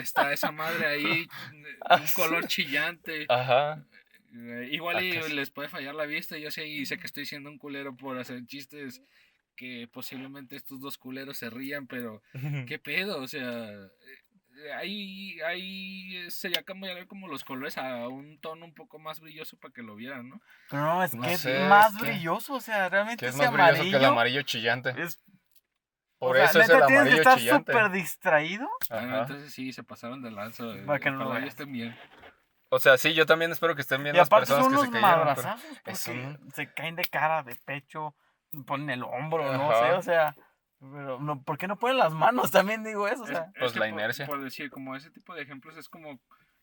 está 0.00 0.32
esa 0.32 0.50
madre 0.50 0.86
ahí, 0.86 1.28
un 1.90 2.06
color 2.14 2.46
chillante. 2.48 3.26
Ajá. 3.28 3.84
Eh, 4.38 4.68
Igual 4.72 5.02
y 5.04 5.12
Acá 5.16 5.26
sí. 5.28 5.32
les 5.34 5.50
puede 5.50 5.68
fallar 5.68 5.94
la 5.94 6.04
vista, 6.06 6.36
yo 6.36 6.50
sé, 6.50 6.66
y 6.66 6.84
sé 6.86 6.98
que 6.98 7.06
estoy 7.06 7.24
siendo 7.26 7.48
un 7.50 7.58
culero 7.58 7.96
por 7.96 8.18
hacer 8.18 8.44
chistes 8.46 9.00
que 9.56 9.88
posiblemente 9.90 10.54
estos 10.56 10.80
dos 10.80 10.98
culeros 10.98 11.38
se 11.38 11.48
rían, 11.48 11.86
pero 11.86 12.22
¿qué 12.68 12.78
pedo? 12.78 13.22
O 13.22 13.28
sea, 13.28 13.70
eh, 13.70 14.72
ahí, 14.74 15.40
ahí 15.40 16.16
eh, 16.16 16.30
sería 16.30 16.62
cambiar 16.62 17.06
como 17.06 17.28
los 17.28 17.44
colores 17.44 17.78
a 17.78 18.08
un 18.08 18.38
tono 18.40 18.64
un 18.66 18.74
poco 18.74 18.98
más 18.98 19.20
brilloso 19.20 19.56
para 19.58 19.72
que 19.72 19.82
lo 19.82 19.94
vieran, 19.96 20.28
¿no? 20.28 20.40
Pero 20.70 20.82
no, 20.82 21.02
es 21.04 21.14
No 21.14 21.22
que 21.22 21.36
sé, 21.38 21.62
es 21.62 21.68
más 21.68 21.92
es 21.94 22.02
que- 22.02 22.10
brilloso, 22.10 22.54
o 22.54 22.60
sea, 22.60 22.88
realmente 22.90 23.20
Que 23.24 23.28
es 23.30 23.34
ese 23.34 23.44
más 23.44 23.52
brilloso 23.52 23.72
amarillo 23.74 23.90
que 23.98 24.04
el 24.04 24.10
amarillo 24.10 24.42
chillante. 24.42 24.94
es... 24.98 25.18
Por 26.18 26.34
o 26.34 26.40
sea, 26.40 26.44
eso 26.46 26.60
es 26.60 26.68
el 26.70 26.76
tienes 26.76 26.88
que 26.88 26.94
amarillo 26.96 27.16
estar 27.18 27.38
chillante. 27.38 27.72
súper 27.72 27.90
distraído. 27.92 28.68
Ah, 28.88 29.18
entonces 29.22 29.52
sí, 29.52 29.72
se 29.74 29.82
pasaron 29.84 30.22
de 30.22 30.30
lanza. 30.30 30.64
Para 30.86 30.98
que 30.98 31.10
no 31.10 31.18
lo 31.24 31.30
y 31.32 31.40
veas. 31.40 31.48
estén 31.48 31.70
bien. 31.70 31.94
O 32.68 32.78
sea, 32.78 32.98
sí, 32.98 33.14
yo 33.14 33.26
también 33.26 33.52
espero 33.52 33.74
que 33.74 33.82
estén 33.82 34.02
bien 34.02 34.16
y 34.16 34.18
las 34.18 34.26
aparte 34.28 34.46
son 34.46 34.56
personas 34.56 34.80
que 34.82 34.88
unos 34.88 34.96
se 34.96 35.00
cayeron. 35.36 35.58
pero- 35.84 35.92
es 35.94 36.06
un- 36.08 36.52
se 36.52 36.72
caen 36.72 36.96
de 36.96 37.04
cara, 37.04 37.42
de 37.42 37.54
pecho, 37.54 38.14
ponen 38.66 38.90
el 38.90 39.02
hombro, 39.04 39.52
no 39.52 39.72
sé, 39.78 39.92
o 39.92 40.02
sea... 40.02 40.34
Pero, 40.78 41.18
no, 41.20 41.42
¿por 41.42 41.56
qué 41.56 41.66
no 41.68 41.78
ponen 41.78 41.96
las 41.96 42.12
manos? 42.12 42.50
También 42.52 42.84
digo 42.84 43.08
eso, 43.08 43.22
o 43.22 43.26
sea... 43.26 43.44
Es- 43.44 43.52
Pues 43.58 43.66
es 43.68 43.72
que 43.72 43.78
la 43.80 43.86
por- 43.86 43.92
inercia. 43.94 44.26
Por, 44.26 44.42
decir, 44.42 44.70
como 44.70 44.94
ese 44.94 45.10
tipo 45.10 45.34
de 45.34 45.42
ejemplos 45.42 45.76
es 45.76 45.88
como, 45.88 46.18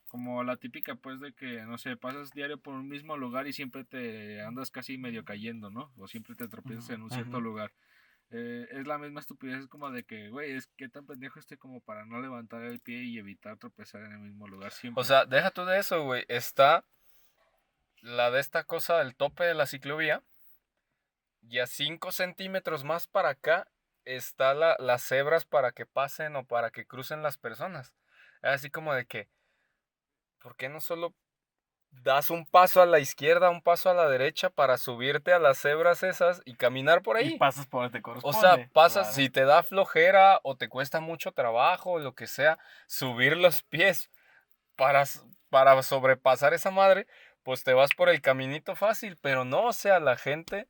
como 0.07 0.43
la 0.43 0.57
típica, 0.57 0.95
pues, 0.95 1.19
de 1.19 1.33
que, 1.33 1.63
no 1.63 1.77
sé, 1.77 1.97
pasas 1.97 2.29
diario 2.31 2.59
por 2.59 2.73
un 2.75 2.87
mismo 2.87 3.17
lugar 3.17 3.47
y 3.47 3.53
siempre 3.53 3.83
te 3.85 4.41
andas 4.43 4.69
casi 4.71 4.97
medio 4.99 5.25
cayendo, 5.25 5.69
¿no? 5.71 5.91
O 5.97 6.07
siempre 6.07 6.35
te 6.35 6.47
tropiezas 6.47 6.89
en 6.91 7.01
un 7.01 7.09
cierto 7.09 7.39
lugar. 7.41 7.71
Eh, 8.35 8.67
es 8.71 8.87
la 8.87 8.97
misma 8.97 9.19
estupidez, 9.19 9.59
es 9.61 9.67
como 9.67 9.91
de 9.91 10.03
que, 10.03 10.29
güey, 10.29 10.53
es 10.53 10.65
que 10.75 10.89
tan 10.89 11.05
pendejo 11.05 11.39
estoy 11.39 11.57
como 11.57 11.81
para 11.81 12.03
no 12.03 12.19
levantar 12.19 12.63
el 12.63 12.79
pie 12.79 13.03
y 13.03 13.19
evitar 13.19 13.57
tropezar 13.57 14.01
en 14.01 14.11
el 14.11 14.19
mismo 14.19 14.47
lugar 14.47 14.71
siempre. 14.71 14.99
O 14.99 15.03
sea, 15.03 15.25
deja 15.25 15.51
tú 15.51 15.65
de 15.65 15.77
eso, 15.77 16.03
güey. 16.03 16.25
Está 16.27 16.83
la 18.01 18.31
de 18.31 18.39
esta 18.39 18.63
cosa 18.63 18.97
del 18.97 19.15
tope 19.15 19.43
de 19.43 19.53
la 19.53 19.67
ciclovía. 19.67 20.23
Y 21.43 21.59
a 21.59 21.67
5 21.67 22.11
centímetros 22.11 22.83
más 22.83 23.05
para 23.05 23.29
acá 23.29 23.67
está 24.03 24.55
la, 24.55 24.77
las 24.79 25.03
cebras 25.03 25.45
para 25.45 25.71
que 25.71 25.85
pasen 25.85 26.35
o 26.35 26.43
para 26.43 26.71
que 26.71 26.87
crucen 26.87 27.21
las 27.21 27.37
personas. 27.37 27.93
Así 28.41 28.71
como 28.71 28.95
de 28.95 29.05
que, 29.05 29.29
¿por 30.41 30.55
qué 30.55 30.69
no 30.69 30.81
solo 30.81 31.13
das 32.01 32.29
un 32.29 32.45
paso 32.45 32.81
a 32.81 32.85
la 32.85 32.99
izquierda, 32.99 33.49
un 33.49 33.61
paso 33.61 33.89
a 33.89 33.93
la 33.93 34.09
derecha 34.09 34.49
para 34.49 34.77
subirte 34.77 35.31
a 35.33 35.39
las 35.39 35.57
cebras 35.59 36.03
esas 36.03 36.41
y 36.45 36.55
caminar 36.55 37.01
por 37.01 37.15
ahí? 37.17 37.35
Y 37.35 37.37
pasas 37.37 37.65
por 37.67 37.83
donde 37.83 37.97
te 37.97 37.99
O 37.99 38.01
corresponde. 38.03 38.39
sea, 38.39 38.69
pasas, 38.73 39.03
claro. 39.07 39.15
si 39.15 39.29
te 39.29 39.45
da 39.45 39.63
flojera 39.63 40.39
o 40.43 40.55
te 40.57 40.67
cuesta 40.69 40.99
mucho 40.99 41.31
trabajo 41.31 41.91
o 41.93 41.99
lo 41.99 42.13
que 42.15 42.27
sea, 42.27 42.57
subir 42.87 43.37
los 43.37 43.61
pies 43.63 44.09
para, 44.75 45.03
para 45.49 45.81
sobrepasar 45.83 46.53
esa 46.53 46.71
madre, 46.71 47.07
pues 47.43 47.63
te 47.63 47.73
vas 47.73 47.91
por 47.95 48.09
el 48.09 48.21
caminito 48.21 48.75
fácil, 48.75 49.17
pero 49.21 49.45
no, 49.45 49.65
o 49.67 49.73
sea, 49.73 49.99
la 49.99 50.17
gente... 50.17 50.67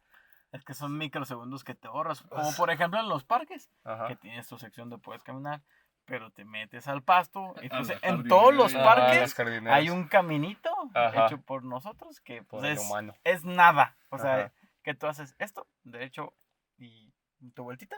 Es 0.52 0.64
que 0.64 0.76
son 0.76 0.98
microsegundos 1.00 1.64
que 1.64 1.74
te 1.74 1.88
ahorras. 1.88 2.22
Como 2.24 2.54
por 2.56 2.70
ejemplo 2.70 3.00
en 3.00 3.10
los 3.10 3.24
parques, 3.24 3.72
Ajá. 3.84 4.08
que 4.08 4.16
tienes 4.16 4.48
tu 4.48 4.60
sección 4.60 4.88
donde 4.90 5.04
puedes 5.04 5.24
caminar, 5.24 5.62
pero 6.06 6.32
te 6.32 6.46
metes 6.46 6.88
al 6.88 7.04
pasto. 7.04 7.56
Entonces, 7.62 8.02
la 8.02 8.10
en 8.10 8.28
todos 8.28 8.54
los. 8.54 8.74
Ajá, 8.76 8.84
parques 8.84 9.36
hay 9.68 9.90
un 9.90 10.08
caminito 10.08 10.70
Ajá. 10.94 11.26
hecho 11.26 11.42
por 11.42 11.64
nosotros 11.64 12.20
que 12.22 12.44
pues, 12.44 12.64
es, 12.64 12.80
humano. 12.80 13.16
es 13.24 13.44
nada. 13.44 13.98
O 14.10 14.18
sea, 14.18 14.36
Ajá. 14.36 14.54
que 14.84 14.94
tú 14.94 15.08
haces 15.08 15.36
esto, 15.40 15.68
derecho 15.84 16.34
y 16.78 17.14
tu 17.52 17.64
vueltita. 17.64 17.98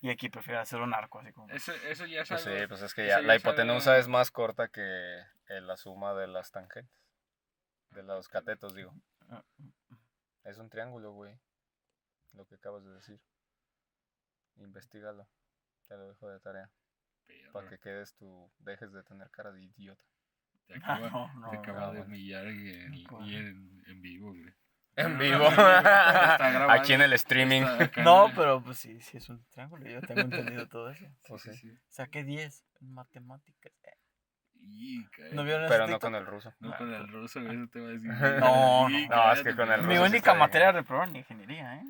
Y 0.00 0.10
aquí 0.10 0.28
prefiero 0.28 0.60
hacer 0.60 0.80
un 0.80 0.94
arco, 0.94 1.18
así 1.18 1.32
como. 1.32 1.48
eso, 1.50 1.72
eso 1.72 2.06
ya 2.06 2.22
es 2.22 2.28
Pues 2.28 2.42
sí, 2.42 2.66
pues 2.68 2.82
es 2.82 2.94
que 2.94 3.06
ya 3.06 3.20
ya 3.20 3.22
la 3.22 3.36
hipotenusa 3.36 3.98
es 3.98 4.08
más 4.08 4.30
corta 4.30 4.68
que 4.68 5.20
eh, 5.48 5.60
la 5.60 5.76
suma 5.76 6.14
de 6.14 6.26
las 6.26 6.52
tangentes. 6.52 7.02
De 7.90 8.02
los 8.02 8.28
catetos, 8.28 8.74
digo. 8.74 8.94
Es 10.44 10.58
un 10.58 10.68
triángulo, 10.68 11.12
güey. 11.12 11.38
Lo 12.34 12.46
que 12.46 12.56
acabas 12.56 12.84
de 12.84 12.92
decir. 12.92 13.20
Investígalo. 14.56 15.26
Te 15.88 15.96
lo 15.96 16.08
dejo 16.08 16.28
de 16.28 16.40
tarea. 16.40 16.70
Para 17.52 17.68
que 17.68 17.78
quedes 17.78 18.14
tú, 18.16 18.50
dejes 18.58 18.92
de 18.92 19.02
tener 19.04 19.30
cara 19.30 19.50
de 19.52 19.62
idiota. 19.62 20.02
Te 20.66 20.74
acaba, 20.76 21.10
No, 21.10 21.32
no, 21.34 21.50
te 21.50 21.56
acaba 21.56 21.80
no, 21.86 21.92
de 21.92 22.00
humillar 22.02 22.46
y 22.48 22.70
en, 22.70 22.94
y 22.94 23.36
en, 23.36 23.82
en 23.86 24.02
vivo, 24.02 24.28
güey. 24.32 24.52
En 24.96 25.12
No, 25.12 25.18
vivo. 25.18 25.44
Aquí 26.70 26.94
en 26.94 27.02
el 27.02 27.12
streaming. 27.12 27.62
No, 27.98 28.30
pero 28.34 28.62
pues 28.62 28.78
sí, 28.78 29.00
sí 29.00 29.18
es 29.18 29.28
un 29.28 29.44
triángulo. 29.50 29.86
Yo 29.86 30.00
tengo 30.00 30.22
entendido 30.22 30.66
todo 30.68 30.90
eso. 30.90 31.04
Pues 31.28 31.42
Sí, 31.42 31.50
sí. 31.52 31.56
sí, 31.58 31.70
sí. 31.70 31.78
Saqué 31.88 32.24
10 32.24 32.64
en 32.80 32.94
matemáticas. 32.94 33.72
¿No 35.32 35.44
vieron 35.44 35.68
Pero 35.68 35.86
no 35.86 35.98
con 36.00 36.14
el 36.14 36.26
ruso. 36.26 36.52
No 36.60 36.76
con 36.76 36.92
el 36.92 37.06
ruso, 37.08 37.40
eso 37.40 37.68
te 37.70 37.80
va 37.80 37.88
a 37.88 37.92
decir. 37.92 38.10
No, 38.40 38.88
no. 38.88 39.08
No, 39.08 39.32
es 39.32 39.42
que 39.42 39.54
con 39.54 39.70
el. 39.70 39.82
Mi 39.82 39.94
ruso 39.94 40.06
sí 40.06 40.10
única 40.10 40.34
materia 40.34 40.66
de 40.68 40.72
reprobar 40.72 41.08
en 41.08 41.16
ingeniería, 41.16 41.76
¿eh? 41.76 41.84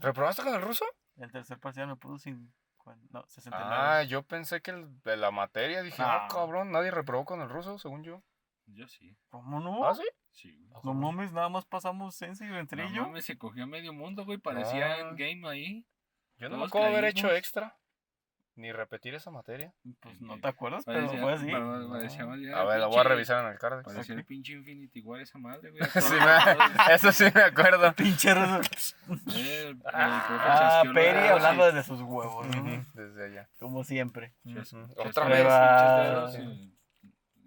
¿Reprobaste 0.00 0.42
con 0.42 0.54
el 0.54 0.62
ruso? 0.62 0.84
El 1.16 1.32
tercer 1.32 1.58
parcial 1.58 1.88
me 1.88 1.96
pudo 1.96 2.18
sin. 2.18 2.52
No, 3.10 3.24
69. 3.26 3.74
Ah, 3.76 4.02
yo 4.04 4.22
pensé 4.22 4.60
que 4.62 4.70
el 4.70 5.02
de 5.02 5.16
la 5.16 5.30
materia. 5.30 5.82
Dije, 5.82 6.02
ah, 6.02 6.26
No. 6.28 6.34
cabrón, 6.34 6.70
nadie 6.72 6.90
reprobó 6.90 7.24
con 7.24 7.40
el 7.40 7.48
ruso, 7.48 7.78
según 7.78 8.02
yo. 8.04 8.22
Yo 8.66 8.86
sí. 8.88 9.16
¿Cómo 9.28 9.60
no? 9.60 9.86
¿Ah, 9.86 9.94
sí? 9.94 10.02
Sí. 10.32 10.68
No 10.84 10.92
mames, 10.94 11.32
nada 11.32 11.48
más 11.48 11.64
pasamos 11.64 12.14
sencillo 12.14 12.58
entre 12.58 12.84
No 12.84 12.90
yo. 12.94 13.02
mames, 13.02 13.24
se 13.24 13.38
cogió 13.38 13.66
medio 13.66 13.92
mundo, 13.92 14.24
güey. 14.24 14.38
Parecía 14.38 14.94
Ah. 14.94 14.98
Endgame 15.00 15.48
ahí. 15.48 15.86
Yo 16.38 16.48
no 16.48 16.58
me 16.58 16.64
acuerdo 16.66 16.88
haber 16.88 17.04
hecho 17.06 17.30
extra. 17.32 17.76
Ni 18.56 18.72
repetir 18.72 19.14
esa 19.14 19.30
materia. 19.30 19.74
Pues 20.00 20.18
no 20.20 20.40
te 20.40 20.48
acuerdas, 20.48 20.82
pero 20.86 21.00
Parecía, 21.00 21.20
fue 21.22 21.32
así. 21.34 21.44
pero 21.46 21.88
parecía 21.90 22.26
más 22.26 22.38
bien 22.38 22.54
A 22.54 22.64
ver, 22.64 22.80
lo 22.80 22.88
voy 22.88 22.98
a 22.98 23.02
revisar 23.04 23.44
en 23.44 23.52
el 23.52 23.58
card. 23.58 23.82
Parecía 23.84 24.14
el 24.14 24.24
pinche 24.24 24.54
Infinity 24.54 25.00
War 25.02 25.20
esa 25.20 25.38
madre, 25.38 25.70
güey. 25.72 25.82
Sí, 25.92 26.14
me- 26.14 26.94
eso 26.94 27.12
sí 27.12 27.24
me 27.34 27.42
acuerdo. 27.42 27.92
Pinche 27.92 28.32
ruso. 28.34 28.96
eh, 29.34 29.68
el- 29.68 29.82
Ah, 29.92 30.82
Peri 30.94 31.28
hablando 31.28 31.66
desde 31.66 31.82
sus 31.82 32.00
huevos, 32.00 32.46
¿no? 32.56 32.84
Desde 32.94 33.26
allá. 33.26 33.48
Como 33.58 33.84
siempre. 33.84 34.32
Otra 34.96 35.24
vez. 35.26 35.46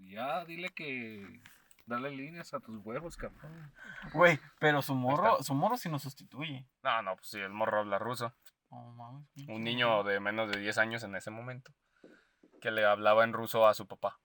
Ya, 0.10 0.46
dile 0.46 0.70
que. 0.70 1.42
Dale 1.86 2.12
líneas 2.12 2.54
a 2.54 2.60
tus 2.60 2.78
huevos, 2.86 3.18
cabrón. 3.18 3.72
Güey, 4.14 4.40
pero 4.60 4.84
su 4.84 4.94
morro, 4.94 5.42
su 5.42 5.56
morro 5.56 5.76
sí 5.76 5.90
nos 5.90 6.04
sustituye. 6.04 6.68
No, 6.84 7.02
no, 7.02 7.16
pues 7.16 7.30
sí, 7.30 7.40
el 7.40 7.50
morro 7.50 7.80
habla 7.80 7.98
ruso. 7.98 8.32
No 8.72 8.92
mames. 8.94 9.26
Un 9.48 9.64
niño 9.64 10.04
de 10.04 10.20
menos 10.20 10.52
de 10.52 10.60
10 10.60 10.78
años 10.78 11.04
en 11.04 11.16
ese 11.16 11.32
momento. 11.32 11.72
Que 12.62 12.72
le 12.72 12.86
hablaba 12.86 13.24
en 13.24 13.34
ruso 13.34 13.68
a 13.68 13.74
su 13.74 13.88
papá. 13.88 14.20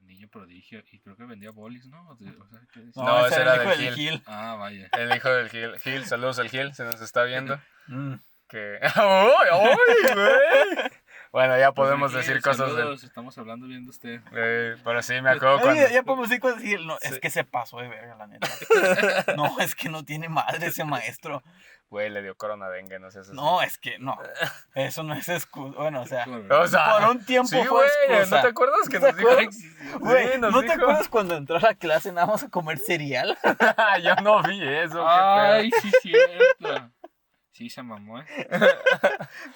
Niño 0.00 0.28
prodigio. 0.28 0.82
Y 0.90 1.00
creo 1.00 1.16
que 1.16 1.24
vendía 1.24 1.50
bolis, 1.50 1.86
¿no? 1.86 2.08
O 2.08 2.16
sea, 2.16 2.32
¿qué 2.72 2.80
decía? 2.80 3.02
No, 3.02 3.26
ese 3.26 3.40
era 3.42 3.54
el 3.56 3.60
hijo 3.62 3.70
del 3.70 3.78
Gil. 3.94 3.94
Gil. 3.94 4.22
Ah, 4.26 4.56
vaya. 4.58 4.88
El 4.92 5.14
hijo 5.14 5.28
del 5.28 5.48
Gil. 5.50 5.78
Gil, 5.80 6.04
saludos 6.06 6.38
al 6.38 6.48
Gil, 6.48 6.74
se 6.74 6.84
nos 6.84 7.00
está 7.00 7.24
viendo. 7.24 7.60
Mm. 7.88 8.14
Que. 8.48 8.78
¡Ay, 8.94 9.48
ay, 9.52 10.14
güey! 10.14 10.90
Bueno, 11.32 11.56
ya 11.58 11.70
podemos 11.72 12.10
Pues, 12.10 12.26
decir 12.26 12.42
cosas 12.42 12.72
saludos, 12.72 13.04
Estamos 13.04 13.38
hablando 13.38 13.66
bien 13.68 13.84
de 13.84 13.90
usted. 13.90 14.20
Eh, 14.32 14.74
pero 14.82 15.00
sí, 15.02 15.20
me 15.20 15.30
acuerdo 15.30 15.60
cuando. 15.60 15.88
ya 15.88 16.02
podemos 16.02 16.28
decir 16.28 16.40
cosas. 16.40 16.60
No, 16.80 16.96
Sí. 17.00 17.08
es 17.08 17.18
que 17.20 17.30
se 17.30 17.44
pasó 17.44 17.78
de 17.78 17.88
verga, 17.88 18.16
la 18.16 18.26
neta. 18.26 18.48
No, 19.36 19.60
es 19.60 19.74
que 19.76 19.88
no 19.88 20.04
tiene 20.04 20.28
madre 20.28 20.66
ese 20.66 20.82
maestro. 20.84 21.42
Güey, 21.90 22.08
le 22.08 22.22
dio 22.22 22.36
corona 22.36 22.68
dengue, 22.68 23.00
no 23.00 23.10
sé 23.10 23.24
si. 23.24 23.32
No, 23.32 23.62
es 23.62 23.76
que 23.76 23.98
no. 23.98 24.16
Eso 24.76 25.02
no 25.02 25.12
es 25.12 25.28
excusa. 25.28 25.76
Bueno, 25.76 26.02
o 26.02 26.06
sea, 26.06 26.24
O 26.50 26.68
sea, 26.68 26.98
por 26.98 27.10
un 27.10 27.24
tiempo 27.24 27.48
sí, 27.48 27.56
fue 27.64 27.88
güey. 28.08 28.30
¿no 28.30 28.40
te 28.40 28.46
acuerdas 28.46 28.88
que 28.88 29.00
¿No 29.00 29.06
te 29.06 29.12
nos 29.12 29.16
dijo? 29.18 29.98
Güey, 29.98 30.32
Sí, 30.32 30.38
nos 30.38 30.52
¿no 30.52 30.60
te 30.60 30.72
acuerdas 30.72 31.08
cuando 31.08 31.36
entró 31.36 31.56
a 31.56 31.60
la 31.60 31.74
clase 31.74 32.12
nada 32.12 32.28
más 32.28 32.44
a 32.44 32.48
comer 32.48 32.78
cereal? 32.78 33.36
Yo 34.04 34.14
no 34.22 34.40
vi 34.44 34.62
eso, 34.62 34.98
qué 35.00 35.10
Ay, 35.10 35.70
sí, 35.82 35.90
cierto. 36.00 36.92
Sí, 37.50 37.68
se 37.68 37.82
mamó, 37.82 38.20
¿eh? 38.20 38.26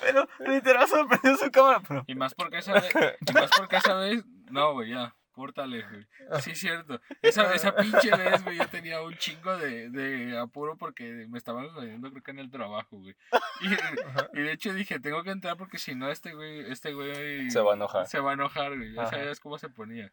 Pero 0.00 0.28
literal 0.40 0.88
sorprendió 0.88 1.36
su 1.36 1.50
cámara. 1.52 1.80
Pero 1.86 2.04
Y 2.08 2.16
más 2.16 2.34
porque 2.34 2.58
esa 2.58 2.72
vez. 2.74 2.92
Y 3.20 3.32
más 3.32 3.50
porque 3.56 3.76
esa 3.76 3.94
vez. 3.94 4.24
No, 4.50 4.72
güey, 4.74 4.90
ya. 4.90 5.14
Córtale, 5.34 5.82
güey. 5.82 6.06
Sí, 6.40 6.52
es 6.52 6.60
cierto. 6.60 7.00
Esa, 7.20 7.52
esa 7.54 7.74
pinche 7.76 8.10
vez, 8.12 8.44
güey, 8.44 8.56
yo 8.56 8.68
tenía 8.68 9.02
un 9.02 9.16
chingo 9.16 9.56
de, 9.58 9.90
de 9.90 10.38
apuro 10.38 10.76
porque 10.78 11.26
me 11.28 11.38
estaban 11.38 11.68
jodiendo, 11.70 12.08
creo 12.10 12.22
que 12.22 12.30
en 12.30 12.38
el 12.38 12.52
trabajo, 12.52 12.98
güey. 12.98 13.16
Y, 13.60 14.38
y 14.38 14.42
de 14.42 14.52
hecho 14.52 14.72
dije, 14.72 15.00
tengo 15.00 15.24
que 15.24 15.30
entrar 15.30 15.56
porque 15.56 15.78
si 15.78 15.96
no, 15.96 16.08
este 16.08 16.34
güey, 16.34 16.70
este 16.70 16.92
güey. 16.94 17.50
Se 17.50 17.60
va 17.60 17.72
a 17.72 17.74
enojar. 17.74 18.06
Se 18.06 18.20
va 18.20 18.30
a 18.30 18.34
enojar, 18.34 18.76
güey. 18.76 18.92
Ya 18.94 19.02
Ajá. 19.02 19.10
sabías 19.10 19.40
cómo 19.40 19.58
se 19.58 19.68
ponía. 19.68 20.12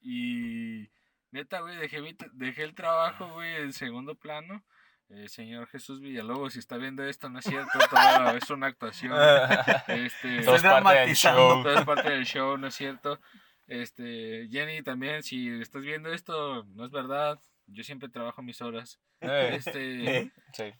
Y. 0.00 0.88
Neta, 1.32 1.60
güey, 1.60 1.76
dejé, 1.76 2.00
mi 2.00 2.16
dejé 2.34 2.62
el 2.62 2.74
trabajo, 2.74 3.32
güey, 3.32 3.52
en 3.56 3.72
segundo 3.72 4.14
plano. 4.14 4.64
Eh, 5.08 5.28
señor 5.28 5.66
Jesús 5.68 6.00
Villalobos, 6.00 6.52
si 6.54 6.60
está 6.60 6.76
viendo 6.78 7.04
esto, 7.04 7.28
no 7.28 7.38
es 7.40 7.44
cierto, 7.44 7.78
todo 7.90 8.30
es 8.36 8.50
una 8.50 8.66
actuación. 8.68 9.12
Este, 9.88 10.42
Todo 10.42 10.56
es 10.56 10.62
parte 10.62 10.62
del 10.62 10.62
dramatizando. 10.62 11.40
show. 11.54 11.62
todo 11.62 11.78
es 11.78 11.84
parte 11.84 12.10
del 12.10 12.24
show, 12.26 12.56
¿no 12.58 12.66
es 12.68 12.74
cierto? 12.74 13.20
Este, 13.66 14.48
Jenny, 14.50 14.82
también, 14.82 15.22
si 15.22 15.48
estás 15.60 15.82
viendo 15.82 16.12
esto, 16.12 16.64
no 16.74 16.84
es 16.84 16.90
verdad. 16.90 17.40
Yo 17.66 17.82
siempre 17.82 18.08
trabajo 18.08 18.42
mis 18.42 18.60
horas. 18.62 19.00
Eh, 19.20 19.50
Este, 19.54 20.32
sí. 20.52 20.72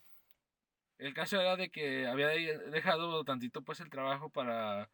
el 0.99 1.15
caso 1.15 1.41
era 1.41 1.57
de 1.57 1.71
que 1.71 2.07
había 2.07 2.29
de- 2.29 2.59
dejado 2.71 3.25
tantito 3.25 3.63
pues 3.63 3.81
el 3.81 3.91
trabajo 3.91 4.31
para 4.31 4.91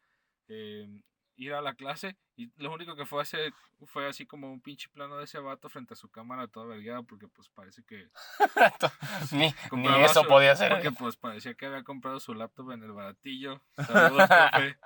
eh, 0.47 0.87
ir 1.35 1.53
a 1.53 1.61
la 1.61 1.73
clase 1.73 2.15
y 2.35 2.51
lo 2.57 2.71
único 2.73 2.95
que 2.95 3.05
fue 3.05 3.21
hacer 3.21 3.53
fue 3.85 4.07
así 4.07 4.25
como 4.25 4.51
un 4.51 4.61
pinche 4.61 4.87
plano 4.89 5.17
de 5.17 5.25
ese 5.25 5.39
vato 5.39 5.67
frente 5.69 5.93
a 5.93 5.97
su 5.97 6.09
cámara 6.09 6.47
todo 6.47 6.67
vergueado 6.67 7.03
porque 7.03 7.27
pues 7.27 7.49
parece 7.49 7.83
que 7.83 8.07
ni, 9.31 9.47
eso 10.05 10.21
su- 10.23 10.27
podía 10.27 10.55
ser. 10.55 10.69
porque 10.71 10.91
pues 10.91 11.15
parecía 11.17 11.53
que 11.53 11.65
había 11.65 11.83
comprado 11.83 12.19
su 12.19 12.33
laptop 12.33 12.71
en 12.71 12.83
el 12.83 12.91
baratillo. 12.93 13.61
Saludos, 13.75 14.27
profe. 14.29 14.77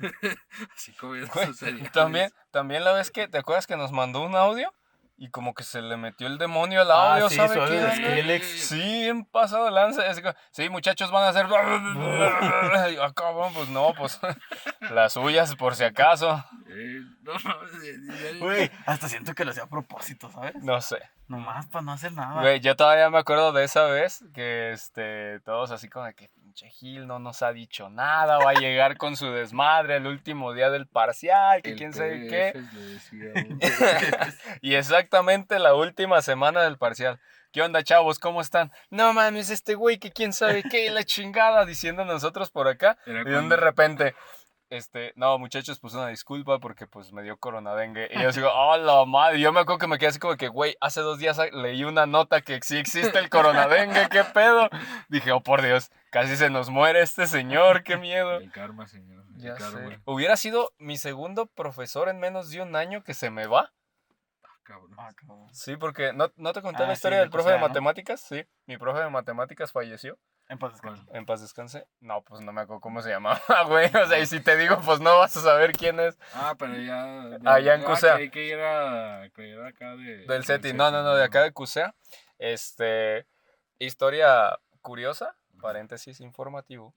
así 0.74 0.92
como. 0.94 1.14
También, 1.92 2.30
también 2.50 2.84
la 2.84 2.92
vez 2.92 3.10
que, 3.10 3.28
¿te 3.28 3.38
acuerdas 3.38 3.66
que 3.66 3.76
nos 3.76 3.92
mandó 3.92 4.22
un 4.22 4.34
audio? 4.36 4.72
Y 5.18 5.30
como 5.30 5.54
que 5.54 5.62
se 5.64 5.80
le 5.80 5.96
metió 5.96 6.26
el 6.26 6.36
demonio 6.36 6.82
al 6.82 6.90
Ah, 6.90 7.14
audio, 7.14 7.30
sí, 7.30 7.36
¿sabe 7.36 7.54
qué? 7.54 8.40
Sí, 8.44 9.08
en 9.08 9.24
pasado 9.24 9.70
lanza. 9.70 10.02
sí, 10.50 10.68
muchachos, 10.68 11.10
van 11.10 11.24
a 11.24 11.28
hacer... 11.28 11.46
Y 11.46 12.96
"Ah, 13.00 13.12
cabrón, 13.14 13.52
pues 13.54 13.68
no, 13.70 13.94
pues 13.96 14.20
las 14.90 15.14
suyas 15.14 15.54
por 15.56 15.74
si 15.74 15.84
acaso. 15.84 16.44
Eh, 16.68 17.00
Güey, 18.38 18.70
hasta 18.84 19.08
siento 19.08 19.34
que 19.34 19.44
lo 19.44 19.52
hacía 19.52 19.62
a 19.64 19.68
propósito, 19.68 20.30
¿sabes? 20.30 20.54
No 20.62 20.80
sé. 20.80 20.98
Nomás 21.28 21.66
para 21.66 21.82
no 21.82 21.92
hacer 21.92 22.12
nada. 22.12 22.40
Güey, 22.42 22.60
yo 22.60 22.76
todavía 22.76 23.08
me 23.10 23.18
acuerdo 23.18 23.52
de 23.52 23.64
esa 23.64 23.84
vez 23.86 24.22
que 24.34 24.72
este, 24.72 25.40
todos 25.40 25.70
así 25.70 25.88
como 25.88 26.04
de 26.04 26.14
que 26.14 26.30
pinche 26.56 26.70
Gil 26.70 27.06
no 27.06 27.18
nos 27.18 27.42
ha 27.42 27.52
dicho 27.52 27.90
nada, 27.90 28.38
va 28.38 28.50
a 28.50 28.54
llegar 28.54 28.96
con 28.96 29.16
su 29.16 29.30
desmadre 29.30 29.96
el 29.96 30.06
último 30.06 30.54
día 30.54 30.70
del 30.70 30.86
parcial, 30.86 31.60
que 31.60 31.72
el 31.72 31.76
quién 31.76 31.92
sabe 31.92 32.28
qué. 32.28 32.54
Y 34.62 34.74
exactamente 34.74 35.58
la 35.58 35.74
última 35.74 36.22
semana 36.22 36.62
del 36.62 36.78
parcial. 36.78 37.20
¿Qué 37.52 37.60
onda, 37.62 37.82
chavos? 37.82 38.18
¿Cómo 38.18 38.40
están? 38.40 38.72
No 38.90 39.12
mames, 39.12 39.50
este 39.50 39.74
güey 39.74 39.98
que 39.98 40.12
quién 40.12 40.32
sabe 40.32 40.62
qué, 40.62 40.90
la 40.90 41.04
chingada, 41.04 41.66
diciendo 41.66 42.04
nosotros 42.04 42.50
por 42.50 42.68
acá. 42.68 42.96
Era 43.06 43.20
Y 43.20 43.48
de 43.48 43.56
repente, 43.56 44.14
este, 44.70 45.12
no, 45.16 45.38
muchachos, 45.38 45.78
pues 45.78 45.94
una 45.94 46.08
disculpa 46.08 46.58
porque 46.58 46.86
pues 46.86 47.12
me 47.12 47.22
dio 47.22 47.36
coronadengue. 47.38 48.08
Y 48.12 48.20
yo 48.22 48.30
digo, 48.32 48.50
oh, 48.52 48.76
la 48.76 49.04
madre. 49.04 49.38
Y 49.38 49.42
yo 49.42 49.52
me 49.52 49.60
acuerdo 49.60 49.78
que 49.78 49.86
me 49.86 49.98
quedé 49.98 50.08
así 50.08 50.18
como 50.18 50.36
que, 50.36 50.48
güey, 50.48 50.76
hace 50.80 51.00
dos 51.00 51.18
días 51.18 51.38
leí 51.52 51.84
una 51.84 52.06
nota 52.06 52.40
que 52.42 52.60
sí 52.62 52.76
existe 52.76 53.18
el 53.18 53.30
coronadengue, 53.30 54.08
¿qué 54.10 54.24
pedo? 54.24 54.68
Dije, 55.08 55.32
oh, 55.32 55.40
por 55.42 55.62
Dios, 55.62 55.90
casi 56.10 56.36
se 56.36 56.50
nos 56.50 56.68
muere 56.70 57.00
este 57.02 57.26
señor, 57.26 57.82
qué 57.84 57.96
miedo. 57.96 58.38
El 58.38 58.50
karma, 58.52 58.86
señor. 58.86 59.24
el 59.36 59.42
Ya 59.42 59.54
karma. 59.54 59.90
sé. 59.90 60.00
Hubiera 60.04 60.36
sido 60.36 60.72
mi 60.78 60.96
segundo 60.96 61.46
profesor 61.46 62.08
en 62.08 62.18
menos 62.18 62.50
de 62.50 62.62
un 62.62 62.74
año 62.76 63.02
que 63.04 63.14
se 63.14 63.30
me 63.30 63.46
va. 63.46 63.72
Ah, 64.42 64.48
cabrón. 64.62 64.90
Ah, 64.98 65.10
cabrón. 65.14 65.48
Sí, 65.52 65.76
porque 65.76 66.12
¿no, 66.12 66.32
no 66.36 66.52
te 66.52 66.62
conté 66.62 66.82
Ah, 66.82 66.86
la 66.86 66.94
sí, 66.94 66.98
historia 66.98 67.18
de 67.18 67.22
del 67.24 67.30
profe 67.30 67.50
de 67.50 67.58
¿no? 67.58 67.68
matemáticas? 67.68 68.20
Sí, 68.20 68.44
mi 68.66 68.76
profe 68.78 69.00
de 69.00 69.10
matemáticas 69.10 69.70
falleció. 69.72 70.18
En 70.48 70.58
paz 70.58 70.72
descanse. 70.72 71.02
En 71.12 71.26
paz 71.26 71.40
descanse. 71.40 71.86
No, 72.00 72.22
pues 72.22 72.40
no 72.40 72.52
me 72.52 72.60
acuerdo 72.60 72.80
cómo 72.80 73.02
se 73.02 73.10
llamaba, 73.10 73.40
güey. 73.66 73.86
O 73.96 74.06
sea, 74.06 74.18
y 74.20 74.26
si 74.26 74.40
te 74.40 74.56
digo, 74.56 74.78
pues 74.84 75.00
no 75.00 75.18
vas 75.18 75.36
a 75.36 75.40
saber 75.40 75.72
quién 75.72 75.98
es. 75.98 76.18
Ah, 76.34 76.54
pero 76.58 76.76
ya. 76.76 77.38
Ah, 77.44 77.58
ya 77.58 77.74
en 77.74 77.82
Cusea. 77.82 78.14
creí 78.14 78.30
que 78.30 78.50
era, 78.52 79.28
que 79.34 79.50
era 79.50 79.68
acá 79.68 79.96
de. 79.96 80.24
Del 80.26 80.44
SETI. 80.44 80.72
No, 80.72 80.90
no, 80.92 81.02
no, 81.02 81.14
de 81.16 81.24
acá 81.24 81.42
de 81.42 81.52
Cusea. 81.52 81.94
Este, 82.38 83.26
historia 83.80 84.58
curiosa, 84.82 85.36
paréntesis 85.60 86.20
informativo. 86.20 86.94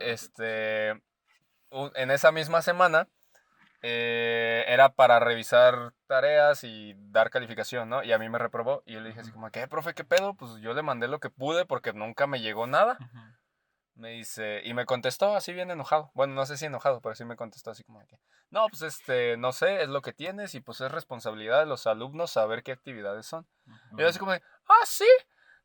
Este, 0.00 1.00
un- 1.70 1.92
en 1.94 2.10
esa 2.10 2.32
misma 2.32 2.60
semana 2.62 3.08
eh, 3.86 4.64
era 4.66 4.94
para 4.94 5.20
revisar 5.20 5.92
tareas 6.06 6.64
y 6.64 6.94
dar 6.96 7.28
calificación, 7.28 7.90
¿no? 7.90 8.02
Y 8.02 8.12
a 8.12 8.18
mí 8.18 8.30
me 8.30 8.38
reprobó. 8.38 8.82
Y 8.86 8.94
yo 8.94 9.00
le 9.00 9.10
dije 9.10 9.20
así 9.20 9.30
como, 9.30 9.50
¿qué, 9.50 9.68
profe, 9.68 9.92
qué 9.92 10.04
pedo? 10.04 10.32
Pues 10.32 10.56
yo 10.62 10.72
le 10.72 10.80
mandé 10.80 11.06
lo 11.06 11.20
que 11.20 11.28
pude 11.28 11.66
porque 11.66 11.92
nunca 11.92 12.26
me 12.26 12.40
llegó 12.40 12.66
nada. 12.66 12.96
Me 13.94 14.12
dice, 14.12 14.62
y 14.64 14.72
me 14.72 14.86
contestó 14.86 15.36
así 15.36 15.52
bien 15.52 15.70
enojado. 15.70 16.10
Bueno, 16.14 16.32
no 16.32 16.46
sé 16.46 16.56
si 16.56 16.64
enojado, 16.64 17.02
pero 17.02 17.14
sí 17.14 17.26
me 17.26 17.36
contestó 17.36 17.72
así 17.72 17.84
como 17.84 18.00
no, 18.48 18.68
pues 18.68 18.80
este, 18.80 19.36
no 19.36 19.52
sé, 19.52 19.82
es 19.82 19.88
lo 19.88 20.00
que 20.00 20.14
tienes 20.14 20.54
y 20.54 20.60
pues 20.60 20.80
es 20.80 20.90
responsabilidad 20.90 21.60
de 21.60 21.66
los 21.66 21.86
alumnos 21.86 22.30
saber 22.30 22.62
qué 22.62 22.72
actividades 22.72 23.26
son. 23.26 23.46
Y 23.98 24.00
yo 24.00 24.08
así 24.08 24.18
como 24.18 24.32
ah, 24.32 24.86
sí. 24.86 25.08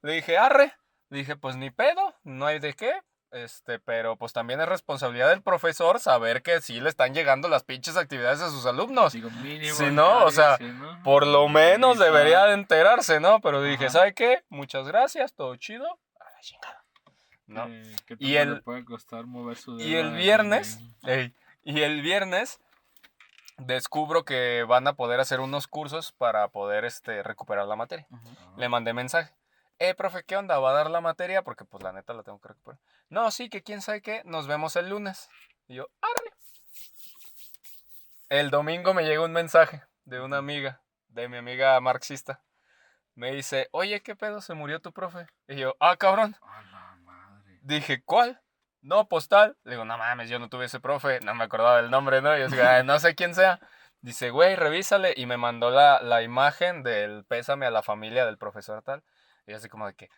Le 0.01 0.13
dije, 0.13 0.37
arre. 0.37 0.73
Le 1.09 1.19
dije, 1.19 1.37
pues 1.37 1.55
ni 1.55 1.71
pedo, 1.71 2.15
no 2.23 2.47
hay 2.47 2.59
de 2.59 2.73
qué. 2.73 2.99
Este, 3.31 3.77
pero 3.77 4.15
pues 4.15 4.33
también 4.33 4.59
es 4.59 4.67
responsabilidad 4.67 5.29
del 5.29 5.43
profesor 5.43 5.99
saber 5.99 6.41
que 6.41 6.61
sí 6.61 6.81
le 6.81 6.89
están 6.89 7.13
llegando 7.13 7.47
las 7.47 7.63
pinches 7.63 7.95
actividades 7.95 8.41
a 8.41 8.49
sus 8.49 8.65
alumnos. 8.65 9.13
Digo, 9.13 9.29
mínimo. 9.29 9.75
Si 9.75 9.85
no, 9.91 10.25
o 10.25 10.31
sea, 10.31 10.57
sí, 10.57 10.63
¿no? 10.63 11.03
Por 11.03 11.27
lo 11.27 11.47
menos 11.47 11.99
debería 11.99 12.45
de 12.45 12.53
enterarse, 12.55 13.19
¿no? 13.19 13.39
Pero 13.39 13.61
dije, 13.61 13.85
Ajá. 13.85 13.93
¿sabe 13.99 14.13
qué? 14.15 14.43
Muchas 14.49 14.87
gracias, 14.87 15.33
todo 15.33 15.55
chido. 15.57 15.85
A 16.19 16.23
la 16.23 16.41
chingada. 16.41 16.83
¿No? 17.45 17.65
Eh, 17.67 17.83
¿qué 18.07 18.15
Y 18.19 18.33
tanto 18.35 18.49
le 18.51 18.55
el- 18.57 18.61
puede 18.63 18.85
costar 18.85 19.25
mover 19.27 19.57
su 19.57 19.79
Y 19.79 19.95
el 19.95 20.11
viernes, 20.15 20.79
ey, 21.03 21.33
y 21.63 21.81
el 21.81 22.01
viernes 22.01 22.59
descubro 23.57 24.23
que 24.25 24.63
van 24.67 24.87
a 24.87 24.93
poder 24.93 25.19
hacer 25.19 25.39
unos 25.39 25.67
cursos 25.67 26.13
para 26.13 26.47
poder 26.47 26.85
este, 26.85 27.21
recuperar 27.23 27.67
la 27.67 27.75
materia. 27.75 28.07
Ajá. 28.11 28.23
Le 28.57 28.69
mandé 28.69 28.93
mensaje. 28.93 29.33
Eh, 29.79 29.95
profe, 29.95 30.23
¿qué 30.25 30.35
onda? 30.35 30.59
¿Va 30.59 30.71
a 30.71 30.73
dar 30.73 30.89
la 30.89 30.99
materia? 30.99 31.41
Porque 31.41 31.63
pues 31.63 31.81
la 31.81 31.93
neta 31.93 32.13
la 32.13 32.23
tengo 32.23 32.39
que 32.41 32.49
recuperar. 32.49 32.79
No, 33.09 33.31
sí, 33.31 33.49
que 33.49 33.63
quién 33.63 33.81
sabe 33.81 34.01
qué. 34.01 34.21
Nos 34.25 34.45
vemos 34.45 34.75
el 34.75 34.89
lunes. 34.89 35.29
Y 35.67 35.75
yo, 35.75 35.87
arre. 36.01 36.31
El 38.27 38.49
domingo 38.49 38.93
me 38.93 39.03
llega 39.03 39.23
un 39.23 39.31
mensaje 39.31 39.83
de 40.03 40.19
una 40.19 40.37
amiga, 40.37 40.81
de 41.07 41.29
mi 41.29 41.37
amiga 41.37 41.79
marxista. 41.79 42.41
Me 43.15 43.31
dice, 43.31 43.69
oye, 43.71 44.01
¿qué 44.01 44.15
pedo? 44.15 44.41
¿Se 44.41 44.53
murió 44.53 44.81
tu 44.81 44.91
profe? 44.91 45.27
Y 45.47 45.55
yo, 45.55 45.75
ah, 45.79 45.95
cabrón. 45.95 46.35
A 46.41 46.61
la 46.61 46.95
madre. 47.03 47.59
Dije, 47.61 48.03
¿cuál? 48.03 48.41
No, 48.81 49.07
postal. 49.07 49.57
Le 49.63 49.71
digo, 49.71 49.85
no 49.85 49.97
mames, 49.97 50.29
yo 50.29 50.39
no 50.39 50.49
tuve 50.49 50.65
ese 50.65 50.79
profe. 50.79 51.19
No 51.21 51.33
me 51.35 51.45
acordaba 51.45 51.81
del 51.81 51.89
nombre, 51.89 52.21
¿no? 52.21 52.37
Y 52.37 52.41
yo 52.41 52.47
"Ay, 52.67 52.83
no 52.83 52.99
sé 52.99 53.15
quién 53.15 53.33
sea. 53.33 53.59
Dice, 54.01 54.29
güey, 54.29 54.55
revísale. 54.55 55.13
Y 55.15 55.25
me 55.25 55.37
mandó 55.37 55.69
la, 55.69 56.01
la 56.01 56.21
imagen 56.21 56.83
del 56.83 57.23
pésame 57.25 57.65
a 57.65 57.71
la 57.71 57.81
familia 57.81 58.25
del 58.25 58.37
profesor 58.37 58.83
tal. 58.83 59.03
Y 59.49 59.53
así 59.53 59.67
como 59.67 59.87
de 59.87 59.95
que, 59.95 60.09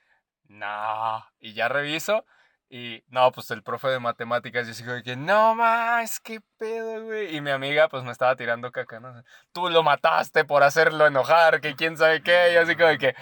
no. 0.49 1.25
Y 1.39 1.53
ya 1.53 1.69
reviso. 1.69 2.25
Y 2.69 3.03
no, 3.07 3.31
pues 3.31 3.49
el 3.51 3.63
profe 3.63 3.87
de 3.87 3.99
matemáticas. 3.99 4.67
Yo 4.67 4.85
como 4.85 4.95
de 4.97 5.03
que, 5.03 5.15
no 5.15 5.55
más, 5.55 6.19
qué 6.19 6.41
pedo, 6.57 7.03
güey. 7.05 7.35
Y 7.35 7.41
mi 7.41 7.51
amiga, 7.51 7.87
pues 7.87 8.03
me 8.03 8.11
estaba 8.11 8.35
tirando 8.35 8.71
caca, 8.71 8.99
¿no? 8.99 9.23
Tú 9.53 9.69
lo 9.69 9.83
mataste 9.83 10.43
por 10.43 10.63
hacerlo 10.63 11.07
enojar, 11.07 11.61
que 11.61 11.75
quién 11.75 11.95
sabe 11.97 12.21
qué. 12.21 12.53
Y 12.53 12.57
así 12.57 12.75
como 12.75 12.89
de 12.89 12.97
que, 12.97 13.15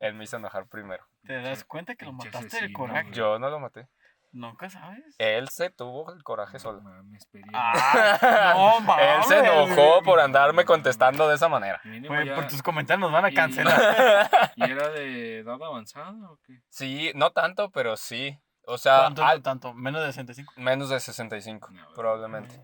él 0.00 0.14
me 0.14 0.24
hizo 0.24 0.36
enojar 0.36 0.66
primero. 0.66 1.06
¿Te 1.24 1.40
das 1.40 1.64
cuenta 1.64 1.94
que 1.94 2.04
lo 2.04 2.12
mataste 2.12 2.60
del 2.60 2.72
coraje? 2.72 3.12
Yo 3.12 3.38
no 3.38 3.48
lo 3.48 3.60
maté. 3.60 3.88
Nunca 4.34 4.68
sabes. 4.68 5.14
Él 5.18 5.48
se 5.48 5.70
tuvo 5.70 6.12
el 6.12 6.24
coraje 6.24 6.54
No 6.54 6.58
solo. 6.58 6.80
mames. 6.80 7.26
Ah, 7.52 8.52
no, 8.56 8.80
mames. 8.80 9.06
Él 9.16 9.22
se 9.24 9.38
enojó 9.38 10.02
por 10.02 10.18
andarme 10.18 10.64
contestando 10.64 11.28
de 11.28 11.36
esa 11.36 11.48
manera. 11.48 11.80
Ya- 11.84 12.34
por 12.34 12.48
tus 12.48 12.60
comentarios 12.62 13.00
nos 13.00 13.12
van 13.12 13.24
a 13.26 13.30
cancelar. 13.32 14.30
¿Y 14.56 14.64
era 14.64 14.88
de 14.88 15.38
edad 15.38 15.54
avanzada 15.62 16.12
o 16.30 16.38
qué? 16.44 16.60
Sí, 16.68 17.12
no 17.14 17.30
tanto, 17.30 17.70
pero 17.70 17.96
sí. 17.96 18.36
O 18.66 18.76
sea, 18.76 19.00
¿Cuánto 19.02 19.24
al- 19.24 19.42
tanto? 19.42 19.72
Menos 19.72 20.00
de 20.02 20.08
65. 20.12 20.52
menos 20.56 20.88
de 20.88 20.98
65, 20.98 21.68
No, 21.70 21.82
güey. 21.84 21.94
probablemente. 21.94 22.60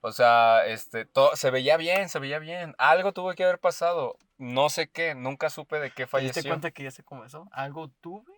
O 0.00 0.10
sea, 0.12 0.66
este, 0.66 1.04
to- 1.06 1.36
se 1.36 1.50
veía 1.50 1.76
bien, 1.76 2.08
se 2.08 2.18
veía 2.18 2.38
bien. 2.40 2.74
Algo 2.76 3.12
tuvo 3.12 3.32
que 3.34 3.44
haber 3.44 3.58
pasado. 3.60 4.16
No 4.36 4.68
sé 4.68 4.90
qué, 4.90 5.14
nunca 5.14 5.48
supe 5.48 5.78
de 5.78 5.90
qué 5.90 5.94
¿Te 5.94 6.02
diste 6.02 6.06
falleció. 6.08 6.50
cuenta 6.50 6.70
que 6.72 6.82
ya 6.82 6.90
se 6.90 7.04
comenzó? 7.04 7.46
¿Algo 7.52 7.88
tuve? 8.00 8.32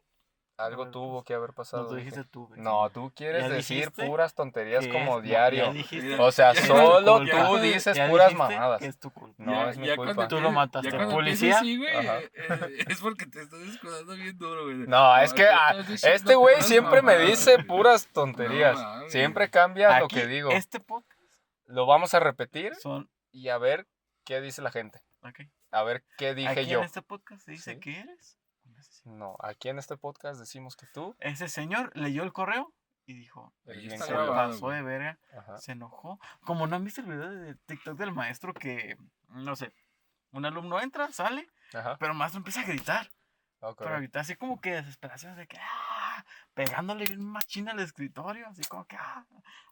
Algo 0.59 0.90
tuvo 0.90 1.22
que 1.22 1.34
haber 1.34 1.52
pasado. 1.52 1.82
No, 1.82 1.88
tú 1.90 1.94
dijiste 1.96 2.24
tuve. 2.24 2.57
No, 2.57 2.88
tú 2.88 3.12
quieres 3.14 3.42
¿Ya 3.42 3.48
decir 3.50 3.92
puras 3.92 4.34
tonterías 4.34 4.86
como 4.88 5.20
diario. 5.20 5.70
dijiste 5.74 6.18
O 6.18 6.32
sea, 6.32 6.54
solo 6.54 7.18
tú 7.20 7.59
dices 7.59 7.94
Ya 7.94 8.09
puras 8.09 8.32
mamadas. 8.32 8.80
que 8.80 8.86
es 8.86 8.98
tu 8.98 9.11
culpa. 9.11 9.34
No, 9.36 9.52
Ya- 9.52 9.70
es 9.70 9.76
mi 9.76 9.86
ya 9.86 9.96
culpa. 9.96 10.14
cuando 10.14 10.34
Tú 10.36 10.40
lo 10.42 10.50
mataste. 10.52 10.90
¿Policía? 11.11 11.59
así, 11.59 11.76
güey, 11.76 11.94
eh, 11.94 12.30
eh, 12.34 12.84
es 12.88 13.00
porque 13.02 13.26
te 13.26 13.42
estás 13.42 13.61
escudando 13.61 14.14
bien 14.14 14.38
duro, 14.38 14.64
güey. 14.64 14.76
No, 14.88 15.16
es 15.18 15.34
que 15.34 15.46
tú 15.86 15.92
este 16.02 16.34
güey 16.36 16.62
siempre 16.62 17.02
me 17.02 17.18
dice 17.18 17.62
puras 17.62 18.07
tonterías. 18.12 18.78
Siempre 19.09 19.50
cambia 19.50 20.00
lo 20.00 20.09
que 20.09 20.26
digo. 20.26 20.50
Este 20.52 20.80
podcast 20.80 21.20
Lo 21.66 21.84
vamos 21.84 22.14
a 22.14 22.20
repetir 22.20 22.74
son 22.76 23.11
y 23.30 23.48
a 23.50 23.59
ver 23.59 23.86
qué 24.24 24.40
dice 24.40 24.62
la 24.62 24.70
gente. 24.70 25.02
Ok. 25.22 25.40
A 25.72 25.82
ver 25.82 26.02
qué 26.16 26.34
dije 26.34 26.48
Aquí 26.48 26.66
yo. 26.66 26.78
en 26.78 26.84
este 26.84 27.02
podcast 27.02 27.44
se 27.44 27.50
dice 27.50 27.74
Sí. 27.74 27.80
que 27.80 28.00
eres. 28.00 28.36
No, 29.07 29.36
aquí 29.40 29.68
en 29.68 29.78
este 29.78 29.96
podcast 29.96 30.38
decimos 30.40 30.74
que 30.76 30.86
tú. 30.86 31.14
Ese 31.20 31.48
señor 31.48 31.92
leyó 31.96 32.24
el 32.24 32.32
correo 32.32 32.72
y 33.07 33.14
dijo, 33.14 33.52
grabado, 33.64 34.32
pasó 34.52 34.70
de 34.70 34.82
verga, 34.82 35.18
Ajá. 35.38 35.59
se 35.59 35.72
enojó. 35.72 36.18
Como 36.44 36.66
no 36.66 36.74
han 36.74 36.84
visto 36.84 37.00
el 37.02 37.07
video 37.07 37.30
de 37.30 37.54
TikTok 37.54 37.96
del 37.96 38.12
maestro 38.12 38.52
que, 38.52 38.96
no 39.28 39.54
sé, 39.54 39.72
un 40.32 40.44
alumno 40.44 40.80
entra, 40.80 41.12
sale, 41.12 41.48
Ajá. 41.72 41.96
pero 42.00 42.12
el 42.12 42.18
maestro 42.18 42.38
empieza 42.38 42.62
a 42.62 42.64
gritar. 42.64 43.09
ok. 43.61 43.78
Pero 43.78 43.96
gritar 43.98 44.22
así 44.22 44.34
como 44.34 44.61
que 44.61 44.72
desesperación 44.72 45.36
de 45.36 45.46
que, 45.46 45.57
ah, 45.61 46.24
pegándole 46.54 47.04
bien 47.04 47.22
machina 47.24 47.70
al 47.72 47.78
escritorio, 47.80 48.48
así 48.48 48.62
como 48.64 48.86
que, 48.86 48.96
ah, 48.96 49.24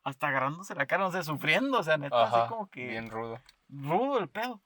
hasta 0.04 0.28
agarrándose 0.28 0.76
la 0.76 0.86
cara, 0.86 1.02
no 1.02 1.10
sé, 1.10 1.24
sufriendo, 1.24 1.80
o 1.80 1.82
sea, 1.82 1.96
neta, 1.98 2.22
Ajá. 2.22 2.42
así 2.44 2.48
como 2.50 2.68
que 2.68 2.86
Bien 2.86 3.10
rudo. 3.10 3.40
rudo 3.68 4.20
el 4.20 4.28
pedo. 4.28 4.62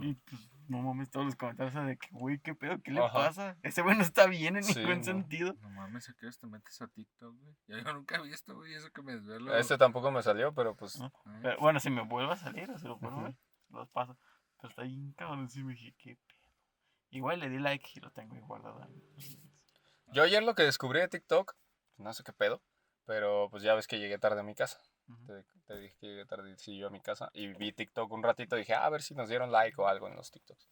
Y 0.00 0.14
pues, 0.14 0.48
no 0.68 0.78
mames, 0.82 1.10
todos 1.10 1.26
los 1.26 1.36
comentarios 1.36 1.74
de 1.86 1.96
que, 1.96 2.08
güey, 2.12 2.38
qué 2.40 2.54
pedo, 2.54 2.80
¿qué 2.82 2.90
le 2.90 3.00
Ajá. 3.00 3.12
pasa? 3.12 3.56
Ese 3.62 3.82
güey 3.82 3.96
no 3.96 4.02
está 4.02 4.26
bien 4.26 4.56
en 4.56 4.62
Sí, 4.64 4.78
ningún 4.78 5.04
sentido. 5.04 5.54
No 5.60 5.70
mames, 5.70 6.08
¿a 6.08 6.14
qué 6.14 6.26
hora 6.26 6.36
te 6.40 6.46
metes 6.46 6.80
a 6.82 6.88
TikTok, 6.88 7.34
güey? 7.38 7.56
Ya 7.66 7.78
yo 7.82 7.92
nunca 7.92 8.16
he 8.16 8.22
visto, 8.22 8.54
güey, 8.54 8.74
eso 8.74 8.90
que 8.90 9.02
me 9.02 9.12
desvelo. 9.14 9.56
Este 9.56 9.76
tampoco 9.78 10.10
me 10.10 10.22
salió, 10.22 10.52
pero 10.54 10.74
pues. 10.76 10.98
No. 10.98 11.12
Ah, 11.24 11.38
Pero, 11.42 11.58
bueno, 11.60 11.80
si 11.80 11.90
me 11.90 12.02
vuelve 12.02 12.32
a 12.32 12.36
salir, 12.36 12.70
o 12.70 12.78
si 12.78 12.86
lo 12.86 12.98
vuelvo 12.98 13.20
a 13.20 13.22
ver, 13.24 13.36
los 13.70 13.88
paso. 13.90 14.16
Pero 14.60 14.70
está 14.70 14.82
bien 14.82 15.12
cabrón, 15.14 15.48
sí 15.48 15.62
me 15.64 15.72
dije, 15.74 15.94
qué 15.98 16.16
pedo. 16.16 16.38
Igual 17.10 17.40
le 17.40 17.48
di 17.50 17.58
like 17.58 17.90
y 17.94 18.00
lo 18.00 18.10
tengo 18.10 18.34
ahí 18.34 18.40
guardado. 18.40 18.88
Yo 20.12 20.22
ayer 20.22 20.42
lo 20.42 20.54
que 20.54 20.62
descubrí 20.62 21.00
de 21.00 21.08
TikTok, 21.08 21.54
no 21.96 22.12
sé 22.14 22.22
qué 22.24 22.32
pedo, 22.32 22.62
pero 23.04 23.48
pues 23.50 23.62
ya 23.62 23.74
ves 23.74 23.86
que 23.86 23.98
llegué 23.98 24.18
tarde 24.18 24.40
a 24.40 24.44
mi 24.44 24.54
casa. 24.54 24.78
Te, 25.26 25.44
te 25.66 25.78
dije 25.78 25.96
que 26.00 26.06
llegué 26.06 26.26
tarde 26.26 26.54
sí, 26.58 26.76
yo 26.78 26.88
a 26.88 26.90
mi 26.90 27.00
casa 27.00 27.30
y 27.32 27.48
vi 27.48 27.72
TikTok 27.72 28.10
un 28.12 28.22
ratito 28.22 28.56
y 28.56 28.60
dije, 28.60 28.74
"Ah, 28.74 28.86
a 28.86 28.90
ver 28.90 29.02
si 29.02 29.14
nos 29.14 29.28
dieron 29.28 29.50
like 29.52 29.80
o 29.80 29.86
algo 29.88 30.08
en 30.08 30.16
los 30.16 30.30
TikToks. 30.30 30.68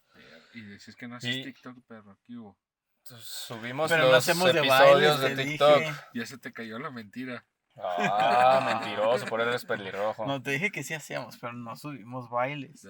Y 0.55 0.63
decís 0.63 0.97
que 0.97 1.09
no 1.09 1.17
haces 1.17 1.37
Y- 1.37 1.45
TikTok, 1.45 1.79
perro, 1.87 2.19
¿qué 2.27 2.37
hubo? 2.37 2.59
Subimos 3.03 3.91
Pero 3.91 4.05
no 4.05 4.09
los 4.11 4.19
hacemos 4.19 4.53
de 4.53 4.61
episodios 4.61 5.19
bailes, 5.21 5.37
de 5.37 5.45
TikTok. 5.45 5.79
dije. 5.79 5.93
Ya 6.15 6.27
se 6.27 6.39
te 6.39 6.53
cayó 6.53 6.79
la 6.79 6.91
mentira. 6.91 7.47
Ah, 7.77 8.61
mentiroso, 8.83 9.27
por 9.27 9.41
eso 9.41 9.51
eres 9.51 9.65
pelirrojo. 9.65 10.27
No, 10.27 10.43
te 10.43 10.51
dije 10.51 10.71
que 10.71 10.83
sí 10.83 10.95
hacíamos, 10.95 11.37
pero 11.39 11.53
no 11.53 11.77
subimos 11.77 12.29
bailes. 12.29 12.87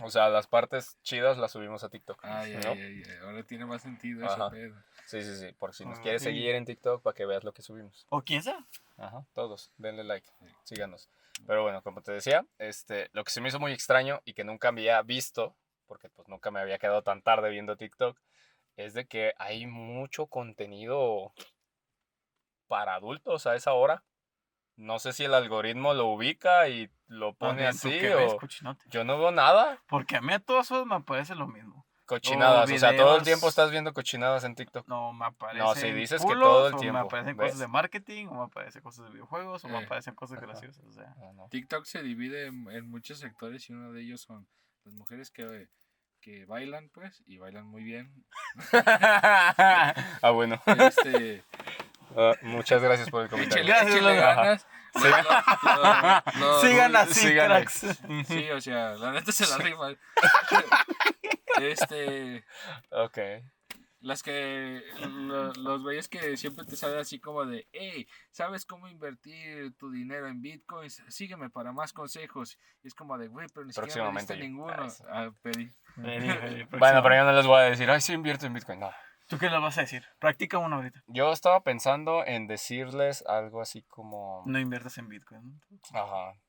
O 0.00 0.10
sea, 0.10 0.28
las 0.28 0.46
partes 0.46 0.98
chidas 1.02 1.38
las 1.38 1.52
subimos 1.52 1.82
a 1.84 1.88
TikTok. 1.88 2.20
ay, 2.24 2.54
¿no? 2.54 2.70
ay, 2.72 2.80
ay, 2.80 3.02
ay, 3.06 3.16
ahora 3.22 3.42
tiene 3.42 3.66
más 3.66 3.82
sentido 3.82 4.24
Ajá. 4.26 4.46
ese 4.46 4.56
pedo. 4.56 4.82
Sí, 5.06 5.22
sí, 5.22 5.36
sí, 5.36 5.52
por 5.52 5.74
si 5.74 5.84
nos 5.86 5.98
Ah, 5.98 6.02
quieres 6.02 6.22
sí. 6.22 6.28
seguir 6.28 6.54
en 6.54 6.64
TikTok 6.66 7.02
para 7.02 7.14
que 7.14 7.24
veas 7.26 7.42
lo 7.42 7.52
que 7.52 7.62
subimos. 7.62 8.06
O 8.10 8.22
quién 8.22 8.42
sabe. 8.42 8.64
Ajá, 8.98 9.24
todos, 9.32 9.72
denle 9.78 10.04
like, 10.04 10.28
síganos. 10.64 11.08
Pero 11.46 11.62
bueno, 11.62 11.82
como 11.82 12.02
te 12.02 12.12
decía, 12.12 12.44
este, 12.58 13.08
lo 13.12 13.24
que 13.24 13.30
se 13.30 13.40
me 13.40 13.48
hizo 13.48 13.58
muy 13.60 13.72
extraño 13.72 14.20
y 14.24 14.34
que 14.34 14.44
nunca 14.44 14.68
había 14.68 15.00
visto, 15.02 15.56
porque 15.86 16.08
pues 16.10 16.28
nunca 16.28 16.50
me 16.50 16.60
había 16.60 16.78
quedado 16.78 17.02
tan 17.02 17.22
tarde 17.22 17.48
viendo 17.48 17.76
TikTok, 17.76 18.18
es 18.76 18.92
de 18.94 19.06
que 19.06 19.32
hay 19.38 19.66
mucho 19.66 20.26
contenido 20.26 21.32
para 22.66 22.94
adultos 22.94 23.46
a 23.46 23.54
esa 23.54 23.72
hora. 23.72 24.02
No 24.78 24.98
sé 25.00 25.12
si 25.12 25.24
el 25.24 25.34
algoritmo 25.34 25.92
lo 25.92 26.06
ubica 26.06 26.68
y 26.68 26.88
lo 27.08 27.34
pone 27.34 27.64
También, 27.64 27.72
¿tú 27.72 27.88
así 27.88 27.98
ves, 27.98 28.32
o 28.64 28.76
yo 28.90 29.02
no 29.04 29.18
veo 29.18 29.32
nada. 29.32 29.82
Porque 29.88 30.16
a 30.16 30.20
mí 30.20 30.32
a 30.32 30.38
todos 30.38 30.66
esos 30.66 30.86
me 30.86 31.00
parece 31.02 31.34
lo 31.34 31.46
mismo. 31.48 31.84
Cochinadas, 32.06 32.70
o 32.70 32.78
sea, 32.78 32.96
todo 32.96 33.16
el 33.18 33.22
tiempo 33.22 33.48
estás 33.48 33.70
viendo 33.70 33.92
cochinadas 33.92 34.42
en 34.44 34.54
TikTok. 34.54 34.88
No, 34.88 35.12
me 35.12 35.26
aparecen 35.26 35.62
No, 35.66 35.74
si 35.74 35.92
dices 35.92 36.24
que 36.24 36.32
todo 36.32 36.68
el 36.68 36.74
o 36.74 36.78
tiempo, 36.78 36.98
me 37.00 37.04
aparecen 37.04 37.36
¿ves? 37.36 37.46
cosas 37.48 37.58
de 37.58 37.68
marketing, 37.68 38.26
o 38.28 38.34
me 38.34 38.44
aparecen 38.44 38.80
cosas 38.80 39.04
de 39.06 39.10
videojuegos, 39.10 39.64
o 39.64 39.68
me 39.68 39.78
Eh. 39.80 39.84
aparecen 39.84 40.14
cosas 40.14 40.38
Ajá. 40.38 40.46
graciosas. 40.46 40.82
O 40.86 40.92
sea, 40.92 41.14
Ah, 41.18 41.32
no. 41.34 41.48
TikTok 41.50 41.84
se 41.84 42.02
divide 42.02 42.46
en, 42.46 42.70
en 42.70 42.88
muchos 42.88 43.18
sectores 43.18 43.68
y 43.68 43.74
uno 43.74 43.92
de 43.92 44.00
ellos 44.00 44.22
son 44.22 44.48
las 44.84 44.94
mujeres 44.94 45.30
que, 45.30 45.68
que 46.22 46.46
bailan, 46.46 46.88
pues, 46.94 47.22
y 47.26 47.36
bailan 47.36 47.66
muy 47.66 47.82
bien. 47.82 48.24
ah, 48.72 50.30
bueno. 50.32 50.60
Este, 50.66 51.44
Ah, 52.20 52.34
muchas 52.42 52.82
gracias 52.82 53.08
por 53.10 53.22
el 53.22 53.28
comentario. 53.28 53.62
échale, 53.64 53.84
Gracias, 53.84 53.94
échale 53.96 54.16
ganas. 54.16 54.66
Lo- 54.94 56.40
lo- 56.40 56.46
lo- 56.46 56.60
Sigan 56.60 56.96
así, 56.96 57.14
síganle. 57.14 57.54
cracks. 57.64 57.98
Sí, 58.26 58.50
o 58.50 58.60
sea, 58.60 58.94
la 58.96 59.12
neta 59.12 59.30
se 59.30 59.46
la 59.46 59.58
rifa. 59.58 59.90
Este, 61.60 62.44
Ok. 62.90 63.18
las 64.00 64.22
que, 64.22 64.82
lo- 65.00 65.52
los 65.54 65.82
güeyes 65.82 66.08
que 66.08 66.36
siempre 66.36 66.64
te 66.64 66.76
salen 66.76 66.98
así 67.00 67.18
como 67.20 67.44
de, 67.44 67.66
hey, 67.72 68.08
¿sabes 68.30 68.64
cómo 68.64 68.88
invertir 68.88 69.76
tu 69.76 69.90
dinero 69.90 70.28
en 70.28 70.40
bitcoins? 70.40 71.02
Sígueme 71.08 71.50
para 71.50 71.72
más 71.72 71.92
consejos. 71.92 72.58
Y 72.82 72.88
es 72.88 72.94
como 72.94 73.18
de, 73.18 73.28
güey, 73.28 73.48
pero 73.52 73.66
ni 73.66 73.72
siquiera 73.72 74.10
me 74.10 74.20
diste 74.20 74.36
ninguno. 74.36 74.72
Ah, 75.10 75.28
sí. 75.30 75.36
Pedí. 75.42 75.68
Vení, 75.96 76.28
vení, 76.28 76.64
Bueno, 76.78 77.02
pero 77.02 77.16
yo 77.16 77.24
no 77.24 77.32
les 77.32 77.46
voy 77.46 77.60
a 77.60 77.64
decir, 77.64 77.90
ay, 77.90 78.00
sí 78.00 78.12
invierto 78.12 78.46
en 78.46 78.54
Bitcoin. 78.54 78.80
No. 78.80 78.90
¿Tú 79.28 79.36
qué 79.38 79.50
le 79.50 79.58
vas 79.58 79.76
a 79.76 79.82
decir? 79.82 80.04
Practica 80.18 80.56
uno 80.56 80.76
ahorita. 80.76 81.04
Yo 81.06 81.32
estaba 81.32 81.62
pensando 81.62 82.24
en 82.24 82.46
decirles 82.46 83.22
algo 83.26 83.60
así 83.60 83.82
como, 83.82 84.42
No 84.46 84.58
inviertas 84.58 84.96
en 84.96 85.08
Bitcoin. 85.08 85.60
¿no? 85.70 86.00
ajá, 86.00 86.40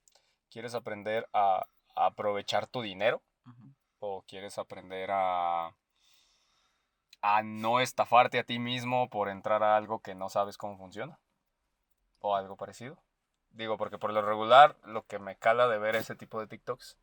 ¿quieres 0.50 0.74
aprender 0.74 1.28
a, 1.34 1.68
aprovechar 1.96 2.68
tu 2.68 2.82
dinero? 2.82 3.22
¿O 4.00 4.22
quieres 4.22 4.58
aprender 4.58 5.10
a, 5.12 5.76
a 7.22 7.44
no 7.44 7.82
estafarte 7.82 8.40
a 8.40 8.46
ti 8.46 8.60
mismo 8.60 9.10
por 9.10 9.28
entrar 9.28 9.62
a 9.62 9.76
algo 9.76 10.00
que 10.00 10.16
no 10.16 10.30
sabes 10.30 10.58
cómo 10.58 10.78
funciona? 10.78 11.20
¿O 12.20 12.38
algo 12.38 12.56
parecido? 12.56 12.98
Digo, 13.50 13.76
porque 13.78 13.98
por 13.98 14.14
lo 14.14 14.22
regular 14.22 14.78
lo 14.86 15.06
que 15.06 15.20
me 15.20 15.36
cala 15.36 15.68
de 15.68 15.80
ver 15.80 15.98
ese 15.98 16.16
tipo 16.16 16.40
de 16.40 16.48
TikToks 16.48 16.98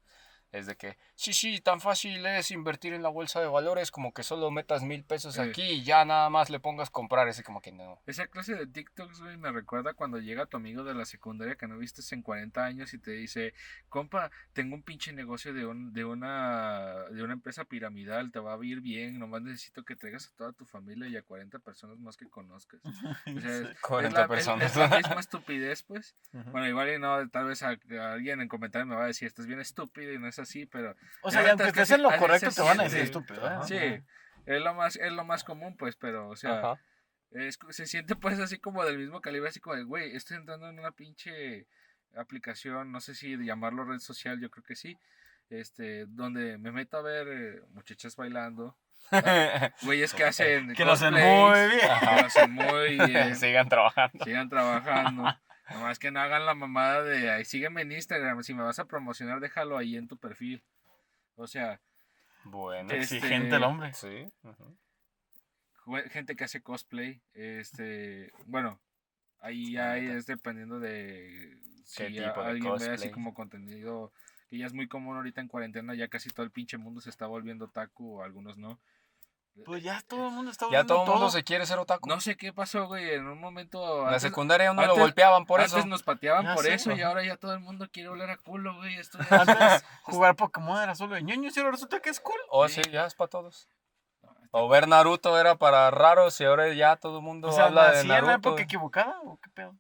es 0.53 0.67
de 0.67 0.77
que, 0.77 0.97
sí, 1.15 1.33
sí, 1.33 1.61
tan 1.61 1.81
fácil 1.81 2.25
es 2.27 2.51
invertir 2.51 2.93
en 2.95 3.03
la 3.03 3.09
bolsa 3.09 3.41
de 3.41 3.47
valores 3.47 3.91
como 3.91 4.13
que 4.15 4.23
solo 4.23 4.51
metas 4.51 4.83
mil 4.83 5.05
pesos 5.05 5.37
Eh. 5.39 5.43
aquí 5.43 5.63
y 5.63 5.85
ya 5.85 6.05
nada 6.05 6.31
más 6.31 6.49
le 6.51 6.61
pongas 6.61 6.89
comprar. 6.91 7.29
Así 7.29 7.43
como 7.43 7.61
que 7.61 7.73
no. 7.73 8.01
Esa 8.07 8.27
clase 8.29 8.55
de 8.55 8.67
TikToks, 8.67 9.21
güey, 9.21 9.37
me 9.37 9.51
recuerda 9.53 9.95
cuando 9.95 10.19
llega 10.19 10.47
tu 10.47 10.57
amigo 10.57 10.85
de 10.85 10.95
la 10.95 11.05
secundaria 11.05 11.57
que 11.57 11.67
no 11.67 11.77
vistes 11.79 12.11
en 12.13 12.23
40 12.23 12.65
años 12.65 12.95
y 12.95 12.99
te 12.99 13.11
dice, 13.11 13.55
compa, 13.89 14.31
tengo 14.53 14.75
un 14.75 14.83
pinche 14.83 15.13
negocio 15.13 15.53
de, 15.53 15.67
un, 15.67 15.93
de, 15.93 16.05
una, 16.05 17.05
de 17.11 17.23
una 17.23 17.33
empresa 17.35 17.65
piramidal, 17.65 18.31
te 18.33 18.39
va 18.39 18.55
a 18.55 18.65
ir 18.65 18.81
bien, 18.81 19.19
nomás 19.19 19.43
necesito 19.43 19.85
que 19.85 19.97
traigas 19.97 20.29
a 20.29 20.37
toda 20.37 20.53
tu 20.53 20.65
familia 20.65 21.09
y 21.09 21.17
a 21.17 21.23
40 21.23 21.59
personas 21.59 21.99
más 21.99 22.17
que 22.17 22.29
conozcas. 22.29 22.81
O 23.37 23.41
sea, 23.41 23.59
es, 23.59 23.81
40 23.81 24.09
es 24.09 24.15
la, 24.15 24.23
es- 24.23 24.29
personas. 24.29 24.71
es 24.71 24.77
la 24.77 24.89
misma 24.97 25.21
estupidez, 25.21 25.83
pues. 25.83 26.15
Ujú. 26.33 26.51
Bueno, 26.53 26.69
igual 26.69 26.95
y 26.95 26.99
no, 26.99 27.29
tal 27.29 27.47
vez 27.47 27.63
a, 27.63 27.71
a 27.71 28.13
alguien 28.13 28.41
en 28.41 28.49
comentarios 28.49 28.89
me 28.89 28.95
va 28.95 29.05
a 29.05 29.09
decir, 29.09 29.27
estás 29.29 29.47
bien 29.47 29.61
estúpido 29.61 30.13
y 30.13 30.19
no 30.19 30.27
es 30.29 30.36
así, 30.39 30.67
pero 30.67 30.95
O 31.23 31.31
sea, 31.31 31.49
aunque 31.49 31.65
estés 31.69 31.91
en 31.93 32.03
lo 32.03 32.17
correcto, 32.17 32.51
te 32.51 32.63
van 32.63 32.81
a 32.81 32.85
decir 32.85 33.01
estúpido. 33.01 33.43
¿eh? 33.47 33.51
Ajá. 33.51 33.63
sí, 33.65 33.77
es 34.47 34.63
lo 34.63 34.75
más, 34.75 34.97
es 34.97 35.13
lo 35.13 35.25
más 35.25 35.45
común, 35.45 35.77
pues, 35.77 35.97
pero, 35.97 36.29
o 36.29 36.37
sea... 36.37 36.59
Ajá. 36.59 36.81
Es, 37.33 37.59
se 37.71 37.87
siente 37.87 38.15
pues 38.15 38.39
así 38.39 38.59
como 38.59 38.85
del 38.85 38.99
mismo 38.99 39.21
calibre, 39.21 39.49
así 39.49 39.59
como 39.59 39.75
de, 39.77 39.83
güey, 39.83 40.15
estoy 40.15 40.37
entrando 40.37 40.69
en 40.71 40.79
una 40.79 40.93
pinche 40.93 41.67
aplicación, 42.17 42.93
no 42.93 43.01
sé 43.01 43.15
si 43.15 43.37
llamarlo 43.45 43.85
red 43.85 43.99
social, 43.99 44.41
yo 44.41 44.49
creo 44.49 44.65
que 44.65 44.77
sí, 44.77 44.97
este, 45.51 46.07
donde 46.07 46.57
me 46.57 46.71
meto 46.73 46.97
a 46.97 47.03
ver 47.03 47.29
eh, 47.29 47.61
muchachas 47.73 48.15
bailando, 48.17 48.77
güeyes 49.83 50.15
que 50.15 50.25
hacen 50.25 50.73
Que 50.75 50.85
lo 50.85 50.93
hacen 50.93 51.15
muy 51.15 51.69
bien. 51.69 51.81
que 52.01 52.07
lo 52.07 52.27
hacen 52.27 52.53
muy 52.53 53.07
bien, 53.07 53.37
Sigan 53.37 53.69
trabajando. 53.69 54.25
sigan 54.25 54.49
trabajando, 54.49 55.25
nomás 55.71 55.99
que 55.99 56.11
no 56.11 56.21
hagan 56.21 56.47
la 56.47 56.55
mamada 56.55 57.03
de, 57.03 57.31
ay, 57.31 57.45
sígueme 57.45 57.83
en 57.83 57.93
Instagram, 57.93 58.43
si 58.43 58.55
me 58.55 58.63
vas 58.63 58.79
a 58.79 58.85
promocionar, 58.87 59.41
déjalo 59.41 59.77
ahí 59.79 59.97
en 59.97 60.09
tu 60.09 60.17
perfil, 60.17 60.63
o 61.37 61.47
sea, 61.47 61.81
Bueno, 62.45 62.91
Sí. 62.91 62.97
Exigente 62.97 63.57
el 63.57 63.65
hombre. 63.65 63.93
sí. 63.95 64.31
gente 66.11 66.35
que 66.37 66.45
hace 66.45 66.63
cosplay, 66.63 67.21
este, 67.35 68.33
bueno, 68.47 68.81
ahí 69.41 69.73
ya 69.73 69.97
es 69.99 70.27
dependiendo 70.27 70.81
de 70.81 71.59
si 71.85 72.05
¿Qué 72.07 72.21
a- 72.25 72.29
tipo 72.29 72.43
de 72.43 72.51
alguien 72.51 72.75
ve 72.77 72.91
así 72.91 73.11
como 73.11 73.35
contenido 73.35 74.13
que 74.49 74.59
ya 74.59 74.67
es 74.67 74.73
muy 74.73 74.87
común 74.89 75.17
ahorita 75.17 75.41
en 75.41 75.49
cuarentena, 75.49 75.95
ya 75.95 76.09
casi 76.09 76.31
todo 76.31 76.45
el 76.45 76.53
pinche 76.53 76.77
mundo 76.79 77.01
se 77.01 77.11
está 77.11 77.27
volviendo 77.27 77.69
taku, 77.69 78.19
o 78.19 78.23
algunos 78.23 78.57
no. 78.59 78.79
Pues 79.65 79.83
ya 79.83 80.03
todo 80.03 80.29
el 80.29 80.35
mundo 80.35 80.51
está 80.51 80.67
Ya 80.71 80.85
todo 80.85 81.05
el 81.05 81.11
mundo 81.11 81.31
se 81.31 81.43
quiere 81.43 81.65
ser 81.67 81.79
otaku. 81.79 82.09
No 82.09 82.21
sé 82.21 82.37
qué 82.37 82.53
pasó, 82.53 82.87
güey, 82.87 83.15
en 83.15 83.27
un 83.27 83.41
momento 83.41 83.83
en 83.99 84.03
la 84.03 84.09
antes, 84.09 84.23
secundaria 84.23 84.71
uno 84.71 84.83
lo 84.83 84.89
antes- 84.89 85.01
golpeaban 85.03 85.47
por 85.47 85.61
antes 85.61 85.75
eso. 85.79 85.87
nos 85.87 86.03
pateaban 86.03 86.45
Ya 86.45 86.55
por 86.55 86.65
sé, 86.65 86.75
eso 86.75 86.93
y 86.93 87.01
ahora 87.01 87.25
ya 87.25 87.37
todo 87.37 87.55
el 87.55 87.61
mundo 87.61 87.89
quiere 87.91 88.11
oler 88.11 88.29
a 88.31 88.37
culo, 88.37 88.75
güey. 88.77 88.97
Esto 88.97 89.19
ya- 89.19 89.41
Antes 89.41 89.85
jugar 90.03 90.37
Pokémon 90.37 90.83
era 90.83 90.95
solo 90.95 91.15
de 91.15 91.23
ñoños 91.23 91.57
y 91.57 91.61
ahora 91.61 91.73
resulta 91.73 92.01
que 92.01 92.11
es 92.11 92.21
cool. 92.21 92.39
O 92.51 92.69
Sí. 92.69 92.83
sí, 92.85 92.91
ya 92.91 93.07
es 93.07 93.15
para 93.15 93.29
todos. 93.31 93.69
O 94.53 94.69
ver 94.69 94.89
Naruto 94.89 95.39
era 95.39 95.57
para 95.57 95.91
raros 95.91 96.41
y 96.41 96.45
ahora 96.45 96.73
ya 96.73 96.97
todo 96.97 97.19
el 97.19 97.25
mundo 97.25 97.49
O 97.49 97.53
sea, 97.53 97.65
habla 97.67 97.85
de 97.87 97.89
¿nací 97.97 98.01
en 98.03 98.09
la 98.09 98.21
Naruto. 98.21 98.49
época 98.51 98.63
equivocada 98.63 99.21
o 99.23 99.39
qué 99.39 99.51
pedo? 99.51 99.75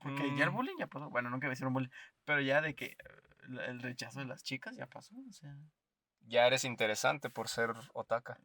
Porque 0.00 0.34
ya 0.36 0.44
el 0.44 0.50
Mm. 0.50 0.54
bullying 0.54 0.76
ya 0.78 0.86
pasó. 0.88 1.10
Bueno, 1.10 1.30
nunca 1.30 1.46
me 1.46 1.52
hicieron 1.52 1.72
bullying. 1.72 1.90
Pero 2.24 2.40
ya 2.40 2.60
de 2.60 2.74
que 2.74 2.86
eh, 2.86 2.96
el 3.68 3.80
rechazo 3.80 4.18
de 4.20 4.26
las 4.26 4.42
chicas 4.42 4.76
ya 4.76 4.86
pasó. 4.86 5.14
O 5.28 5.32
sea, 5.32 5.54
Ya 6.26 6.46
eres 6.46 6.64
interesante 6.64 7.30
por 7.30 7.48
ser 7.48 7.70
otaka. 7.94 8.38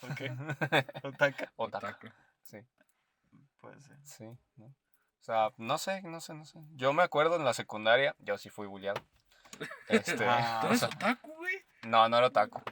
¿Por 0.00 0.14
qué? 0.14 0.30
Otaka. 1.02 1.52
Otaka. 1.56 2.14
Sí, 2.44 2.58
Puede 3.60 3.80
ser. 3.82 3.96
sí. 4.04 4.24
¿no? 4.56 4.66
O 4.66 5.24
sea, 5.26 5.50
no 5.56 5.76
sé, 5.78 6.02
no 6.02 6.20
sé, 6.20 6.34
no 6.34 6.44
sé. 6.44 6.60
Yo 6.74 6.92
me 6.92 7.02
acuerdo 7.02 7.36
en 7.36 7.44
la 7.44 7.52
secundaria, 7.54 8.14
yo 8.20 8.38
sí 8.38 8.48
fui 8.50 8.66
bulleado. 8.66 9.00
Este, 9.88 10.24
Ah, 10.28 10.58
¿Tú 10.60 10.66
o 10.66 10.70
eres 10.70 10.80
sea, 10.80 10.88
otaku, 10.88 11.32
güey? 11.34 11.56
No, 11.84 12.08
no 12.08 12.18
era 12.18 12.26
otaku. 12.28 12.62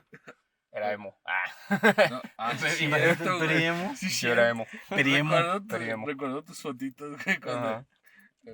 Era 0.72 0.93
emo. 0.93 1.16
Ah, 1.27 2.11
No, 2.11 2.22
ah, 2.37 2.53
sí, 2.59 2.68
cierto, 2.89 3.37
güey. 3.39 3.49
Periemo. 3.49 3.97
Sí, 3.97 4.11
sí 4.11 4.29
era 4.29 4.49
emo. 4.51 4.66
Periemo. 4.91 5.35
Recuerdo, 5.35 5.61
tu- 5.66 6.07
recuerdo 6.07 6.43
tus 6.45 6.61
fotitos, 6.61 7.25
güey, 7.25 7.41
cuando 7.41 7.87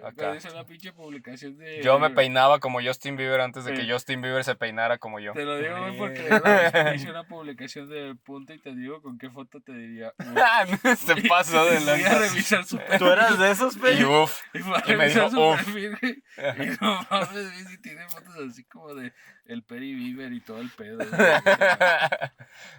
Acá. 0.04 0.36
hice 0.36 0.50
una 0.50 0.64
pinche 0.64 0.92
publicación 0.92 1.56
de... 1.58 1.82
Yo 1.82 1.98
me 1.98 2.10
peinaba 2.10 2.60
como 2.60 2.80
Justin 2.80 3.16
Bieber 3.16 3.40
antes 3.40 3.64
de 3.64 3.74
que 3.74 3.82
Sí. 3.82 3.90
Justin 3.90 4.22
Bieber 4.22 4.44
se 4.44 4.54
peinara 4.54 4.98
como 4.98 5.18
yo. 5.20 5.32
Te 5.32 5.44
lo 5.44 5.56
digo, 5.58 5.78
güey, 5.78 5.96
porque 5.98 6.94
hice 6.94 7.10
una 7.10 7.24
publicación 7.24 7.88
de 7.90 8.14
punto 8.24 8.52
y 8.52 8.58
te 8.60 8.74
digo 8.74 9.02
con 9.02 9.18
qué 9.18 9.30
foto 9.30 9.60
te 9.60 9.72
diría. 9.72 10.12
se 10.96 11.16
pasó 11.28 11.64
de 11.66 11.78
Voy 11.84 12.02
a 12.02 12.18
revisar 12.18 12.64
su 12.64 12.78
¿Tú 12.98 13.06
eras 13.06 13.38
de 13.38 13.50
esos, 13.50 13.76
Y 13.76 14.04
uff. 14.04 14.40
Y 14.54 14.62
voy 14.62 14.80
a 14.86 14.92
y 14.92 14.96
me 14.96 15.08
dijo, 15.08 15.28
su 15.30 15.40
"Uf". 15.40 15.56
perfil, 15.56 15.96
güey. 16.00 16.22
Y 16.38 16.76
no 16.80 17.00
mames, 17.10 17.68
si 17.68 17.78
tiene 17.82 18.08
fotos 18.08 18.36
así 18.50 18.64
como 18.64 18.94
de 18.94 19.12
el 19.46 19.62
Peri 19.64 19.94
Bieber 19.94 20.32
y 20.32 20.40
todo 20.40 20.60
el 20.60 20.70
pedo. 20.70 21.00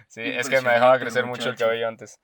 sí, 0.08 0.22
es 0.22 0.48
que 0.48 0.60
me 0.62 0.72
dejaba 0.72 0.98
crecer 0.98 1.26
mucho 1.26 1.50
el 1.50 1.56
cabello 1.56 1.88
antes. 1.88 2.18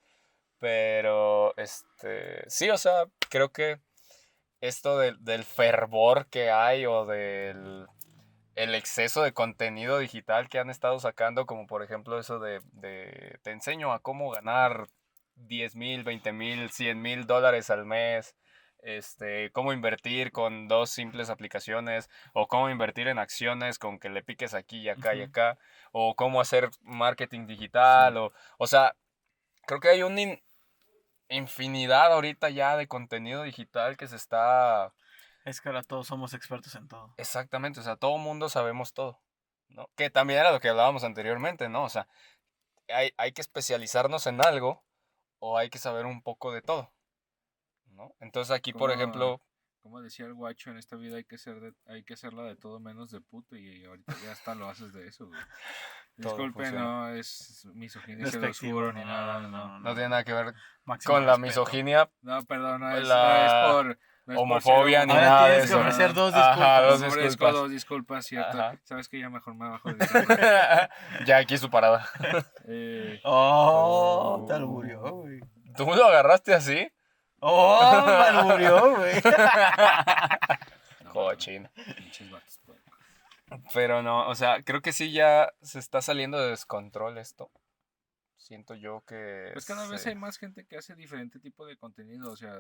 Pero, 0.61 1.57
este, 1.57 2.43
sí, 2.49 2.69
o 2.71 2.79
sea, 2.79 3.05
creo 3.31 3.53
que 3.53 3.79
esto 4.61 4.99
del, 4.99 5.23
del 5.25 5.45
fervor 5.45 6.27
que 6.29 6.51
hay 6.51 6.87
o 6.87 7.07
del 7.07 7.87
el 8.55 8.75
exceso 8.75 9.23
de 9.23 9.33
contenido 9.33 9.99
digital 9.99 10.49
que 10.49 10.59
han 10.59 10.69
estado 10.69 10.99
sacando, 10.99 11.47
como 11.47 11.69
por 11.69 11.85
ejemplo 11.85 12.19
eso 12.19 12.41
de, 12.41 12.61
de 12.73 13.39
te 13.43 13.53
enseño 13.53 13.93
a 13.93 14.01
cómo 14.01 14.31
ganar 14.33 14.89
10 15.37 15.77
mil, 15.77 16.03
20 16.03 16.33
mil, 16.33 16.69
100 16.71 17.01
mil 17.01 17.25
dólares 17.27 17.71
al 17.71 17.87
mes, 17.87 18.35
este, 18.81 19.51
cómo 19.53 19.73
invertir 19.73 20.33
con 20.33 20.67
dos 20.67 20.91
simples 20.91 21.31
aplicaciones, 21.31 22.11
o 22.33 22.49
cómo 22.49 22.69
invertir 22.69 23.07
en 23.07 23.21
acciones 23.21 23.79
con 23.79 24.01
que 24.01 24.09
le 24.09 24.25
piques 24.25 24.55
aquí 24.55 24.81
y 24.81 24.89
acá 24.89 25.15
y 25.15 25.23
acá, 25.23 25.57
o 25.93 26.17
cómo 26.17 26.41
hacer 26.41 26.69
marketing 26.81 27.47
digital, 27.47 28.17
o, 28.17 28.33
o 28.59 28.67
sea, 28.67 28.97
creo 29.67 29.79
que 29.79 29.89
hay 29.89 30.03
in- 30.03 30.43
infinidad 31.29 32.13
ahorita 32.13 32.51
ya 32.51 32.77
de 32.77 32.89
contenido 32.89 33.43
digital 33.43 33.97
que 33.97 34.09
se 34.09 34.17
está 34.17 34.93
Es 35.45 35.61
que 35.61 35.69
ahora 35.69 35.83
todos 35.83 36.07
somos 36.07 36.35
expertos 36.35 36.75
en 36.75 36.89
todo. 36.89 37.15
Exactamente, 37.17 37.81
o 37.81 37.83
sea, 37.83 37.97
todo 37.97 38.19
mundo 38.19 38.49
sabemos 38.49 38.93
todo, 38.93 39.21
¿no? 39.69 39.91
Que 39.97 40.11
también 40.11 40.41
era 40.41 40.53
lo 40.53 40.61
que 40.61 40.69
hablábamos 40.69 41.05
anteriormente, 41.05 41.69
¿no? 41.69 41.85
O 41.85 41.89
sea, 41.89 42.09
hay, 42.89 43.13
hay 43.17 43.33
que 43.33 43.41
especializarnos 43.41 44.27
en 44.27 44.41
algo 44.41 44.85
o 45.39 45.59
hay 45.59 45.71
que 45.71 45.79
saber 45.79 46.07
un 46.07 46.23
poco 46.23 46.53
de 46.53 46.63
todo, 46.63 46.93
¿no? 47.87 48.15
Entonces 48.21 48.55
aquí, 48.55 48.73
por 48.73 48.91
ejemplo, 48.91 49.41
Como 49.83 50.01
decía 50.01 50.27
el 50.27 50.35
guacho, 50.35 50.71
en 50.71 50.79
esta 50.79 50.97
vida 50.97 51.17
hay 51.17 51.25
que 51.25 51.39
ser 51.39 51.61
de, 51.61 51.75
hay 51.87 52.05
que 52.05 52.15
hacerla 52.15 52.43
de 52.45 52.57
todo 52.57 52.81
menos 52.81 53.11
de 53.11 53.21
puto 53.21 53.57
y 53.57 53.85
ahorita 53.85 54.15
ya 54.23 54.33
hasta 54.33 54.55
lo 54.55 54.69
haces 54.69 54.93
de 54.93 55.07
eso, 55.07 55.27
güey. 55.27 55.41
Disculpe, 56.19 56.63
funciona. 56.65 56.85
no 56.85 57.09
es 57.11 57.67
misoginia 57.75 58.25
Despectivo, 58.25 58.53
sedosuro 58.81 58.93
ni 58.93 59.05
nada, 59.05 59.41
no. 59.41 59.79
no 59.81 59.95
tiene 59.95 60.09
nada 60.11 60.25
que 60.25 60.33
ver 60.33 60.55
Máximo 60.85 61.15
con 61.15 61.25
la 61.27 61.33
respeto. 61.33 61.47
misoginia, 61.47 62.11
No, 62.23 62.43
perdón, 62.45 62.81
no 62.81 62.91
es, 62.97 63.07
La 63.07 63.15
no 63.17 63.45
es 63.45 63.73
por... 63.73 63.87
no 63.87 63.93
es 63.93 63.99
por 64.27 64.37
homofobia 64.39 64.99
ser 65.01 65.09
ni 65.09 65.15
Ahora 65.15 65.27
nada 65.27 65.43
de 65.45 65.49
tienes 65.53 65.71
que 65.71 65.71
eso. 65.77 65.81
ofrecer 65.81 66.15
dos 66.15 66.35
Ajá, 66.35 66.49
disculpas. 66.51 66.83
dos 66.83 66.95
Ofrezco 67.03 67.23
disculpas. 67.29 67.53
dos 67.55 67.71
disculpas, 67.71 68.27
cierto. 68.27 68.59
Ajá. 68.61 68.77
Sabes 68.85 69.09
que 69.09 69.21
ya 69.21 69.31
mejor 69.31 69.55
me 69.55 69.69
bajo 69.69 69.93
de 69.93 70.07
ya 71.27 71.37
aquí 71.39 71.57
su 71.57 71.71
parada. 71.71 72.09
eh, 72.69 73.21
Oh, 73.25 74.45
te 74.49 74.55
alburió, 74.55 75.01
güey. 75.01 75.41
¿Tú 75.77 75.85
lo 75.87 76.05
agarraste 76.07 76.53
así? 76.55 76.91
Oh, 77.41 78.05
me 78.05 78.13
alburió, 78.39 78.97
güey. 78.97 79.15
no, 81.05 81.13
Cochino. 81.13 81.71
Pinches 81.97 82.29
vatos, 82.31 82.59
pues. 82.67 82.79
Pero 83.73 84.03
no, 84.03 84.29
o 84.29 84.35
sea, 84.35 84.63
creo 84.63 84.83
que 84.83 84.93
sí 84.93 85.13
ya 85.13 85.53
se 85.63 85.79
está 85.79 86.03
saliendo 86.03 86.39
de 86.41 86.51
descontrol 86.51 87.19
esto. 87.19 87.51
Siento 88.37 88.75
yo 88.75 89.03
que... 89.07 89.51
Pues 89.53 89.67
cada 89.67 89.87
vez 89.89 90.07
hay 90.07 90.15
más 90.15 90.39
gente 90.39 90.65
que 90.65 90.77
hace 90.77 90.95
diferente 90.95 91.41
tipo 91.41 91.67
de 91.67 91.77
contenido, 91.77 92.31
o 92.31 92.37
sea, 92.37 92.55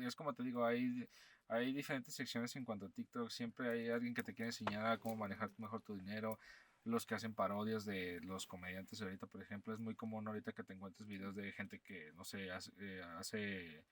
es 0.00 0.16
como 0.16 0.34
te 0.34 0.42
digo, 0.42 0.64
hay, 0.64 1.08
hay 1.48 1.72
diferentes 1.72 2.14
secciones 2.14 2.56
en 2.56 2.64
cuanto 2.64 2.86
a 2.86 2.90
TikTok, 2.90 3.30
siempre 3.30 3.70
hay 3.70 3.90
alguien 3.90 4.14
que 4.14 4.22
te 4.22 4.34
quiere 4.34 4.48
enseñar 4.48 4.86
a 4.86 4.98
cómo 4.98 5.16
manejar 5.16 5.50
mejor 5.58 5.82
tu 5.82 5.94
dinero, 5.94 6.38
los 6.84 7.04
que 7.04 7.14
hacen 7.14 7.34
parodias 7.34 7.84
de 7.84 8.20
los 8.22 8.46
comediantes 8.46 9.02
ahorita, 9.02 9.26
por 9.26 9.42
ejemplo, 9.42 9.74
es 9.74 9.78
muy 9.78 9.94
común 9.94 10.26
ahorita 10.26 10.52
que 10.52 10.64
te 10.64 10.72
encuentres 10.72 11.06
videos 11.06 11.34
de 11.34 11.52
gente 11.52 11.80
que, 11.80 12.12
no 12.14 12.24
sé, 12.24 12.50
hace, 12.50 12.72
eh, 12.78 13.02
hace 13.18 13.84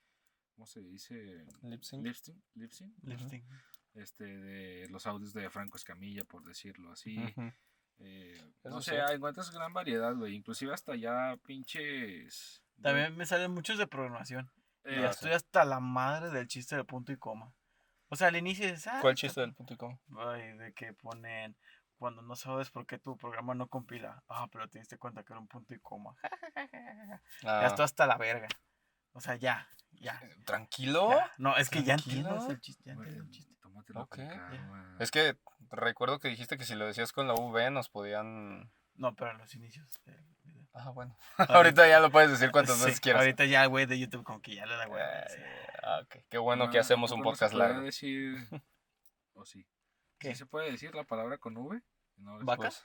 ¿cómo 0.59 0.67
se 0.67 0.83
dice? 0.83 1.47
Lip 1.63 1.83
sync. 1.83 2.05
Lip 2.05 2.17
sync, 2.17 2.43
lip 2.55 2.73
sync, 2.73 2.93
Lifting. 3.05 3.45
Este, 3.99 4.25
de 4.25 4.89
los 4.91 5.07
audios 5.07 5.33
de 5.33 5.49
Franco 5.51 5.77
Escamilla, 5.77 6.25
por 6.25 6.43
decirlo 6.45 6.93
así. 6.93 7.19
Ujú. 7.19 7.53
Eh, 8.01 8.35
Eso 8.63 8.71
no 8.71 8.81
sí. 8.81 8.93
encuentras 8.95 9.51
gran 9.51 9.73
variedad, 9.73 10.15
güey. 10.15 10.35
Inclusive 10.35 10.73
hasta 10.73 10.95
ya 10.97 11.37
pinches. 11.45 12.63
También 12.81 13.17
me 13.17 13.27
salen 13.27 13.51
muchos 13.53 13.77
de 13.79 13.87
programación. 13.87 14.51
Y 14.85 14.91
Eh, 14.95 15.01
ya 15.01 15.09
Ah, 15.09 15.11
estoy 15.11 15.33
hasta 15.33 15.65
la 15.65 15.81
madre 15.81 16.31
del 16.31 16.47
chiste 16.47 16.77
de 16.77 16.85
punto 16.85 17.13
y 17.13 17.17
coma. 17.17 17.53
O 18.09 18.17
sea, 18.17 18.29
al 18.29 18.37
inicio 18.37 18.65
dices, 18.67 18.87
ah, 18.87 18.99
¿Cuál 19.03 19.17
chiste 19.17 19.41
del 19.41 19.53
punto 19.53 19.75
y 19.75 19.77
coma? 19.77 19.99
Ay, 20.17 20.57
de 20.57 20.73
que 20.73 20.93
ponen 20.95 21.57
cuando 21.97 22.23
no 22.23 22.37
sabes 22.37 22.71
por 22.71 22.87
qué 22.87 22.99
tu 22.99 23.17
programa 23.17 23.55
no 23.55 23.67
compila. 23.67 24.23
Ah, 24.29 24.47
pero 24.53 24.69
te 24.69 24.79
diste 24.79 24.97
cuenta 24.99 25.25
que 25.25 25.33
era 25.33 25.41
un 25.41 25.49
punto 25.49 25.75
y 25.75 25.81
coma. 25.81 26.15
Ah, 27.45 27.61
Ya 27.63 27.67
estoy 27.67 27.85
hasta 27.85 28.07
la 28.07 28.17
verga. 28.17 28.49
O 29.13 29.21
sea, 29.21 29.35
ya, 29.37 29.69
ya. 29.93 30.21
¿Tranquilo? 30.45 31.11
ya. 31.11 31.33
No, 31.39 31.57
es 31.57 31.69
que 31.71 31.83
ya 31.83 31.95
entiendo 31.95 32.49
el 32.51 32.61
chiste. 32.61 32.85
Ya 32.87 32.95
güey, 32.95 33.09
entiendo 33.09 33.25
el 33.25 33.31
chiste. 33.31 33.55
Calma. 34.09 34.97
Es 34.99 35.11
que 35.11 35.37
recuerdo 35.71 36.19
que 36.21 36.29
dijiste 36.29 36.57
que 36.59 36.65
si 36.65 36.75
lo 36.75 36.87
decías 36.87 37.13
con 37.13 37.27
la 37.29 37.35
V 37.35 37.71
nos 37.71 37.89
podían... 37.89 38.71
No, 38.95 39.15
pero 39.15 39.31
en 39.31 39.39
los 39.39 39.55
inicios 39.55 39.89
del 40.05 40.23
video. 40.45 40.69
Ah, 40.75 40.91
bueno. 40.91 41.17
Ahorita 41.49 41.87
ya 41.89 42.01
lo 42.01 42.11
puedes 42.11 42.31
decir 42.31 42.51
cuantas 42.51 42.77
Sí, 42.79 42.85
veces 42.87 43.01
quieras. 43.01 43.21
Ahorita 43.23 43.45
ya, 43.45 43.65
güey, 43.67 43.87
de 43.87 43.99
YouTube 43.99 44.25
como 44.25 44.41
que 44.43 44.55
ya 44.57 44.67
le 44.67 44.75
da 44.77 44.87
güey. 44.87 45.03
Eh, 45.03 45.67
ah, 45.83 46.01
ok. 46.03 46.17
Qué 46.29 46.39
bueno 46.39 46.67
No, 46.67 46.71
que 46.73 46.79
hacemos 46.79 47.11
¿a 47.13 47.15
un 47.15 47.21
no 47.21 47.25
se 47.27 47.31
podcast 47.31 47.55
puede 47.55 47.69
largo. 47.69 47.83
decir. 47.83 48.37
O 49.35 49.45
sí. 49.45 49.65
¿Qué? 50.19 50.31
¿Sí 50.31 50.35
se 50.35 50.47
puede 50.47 50.69
decir 50.73 50.93
la 50.97 51.05
palabra 51.05 51.39
con 51.39 51.57
V? 51.57 51.81
No, 52.17 52.39
es- 52.41 52.45
¿Vaca? 52.45 52.63
Pues, 52.63 52.83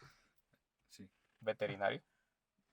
Sí, 0.90 1.10
veterinario. 1.40 2.04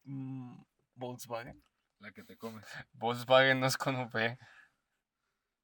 Mm, 0.04 0.62
Volkswagen. 0.96 1.64
la 1.98 2.12
que 2.12 2.22
te 2.24 2.36
comes. 2.36 2.66
Volkswagen 2.92 3.58
no 3.60 3.66
es 3.66 3.78
con 3.78 3.96
V. 3.96 4.38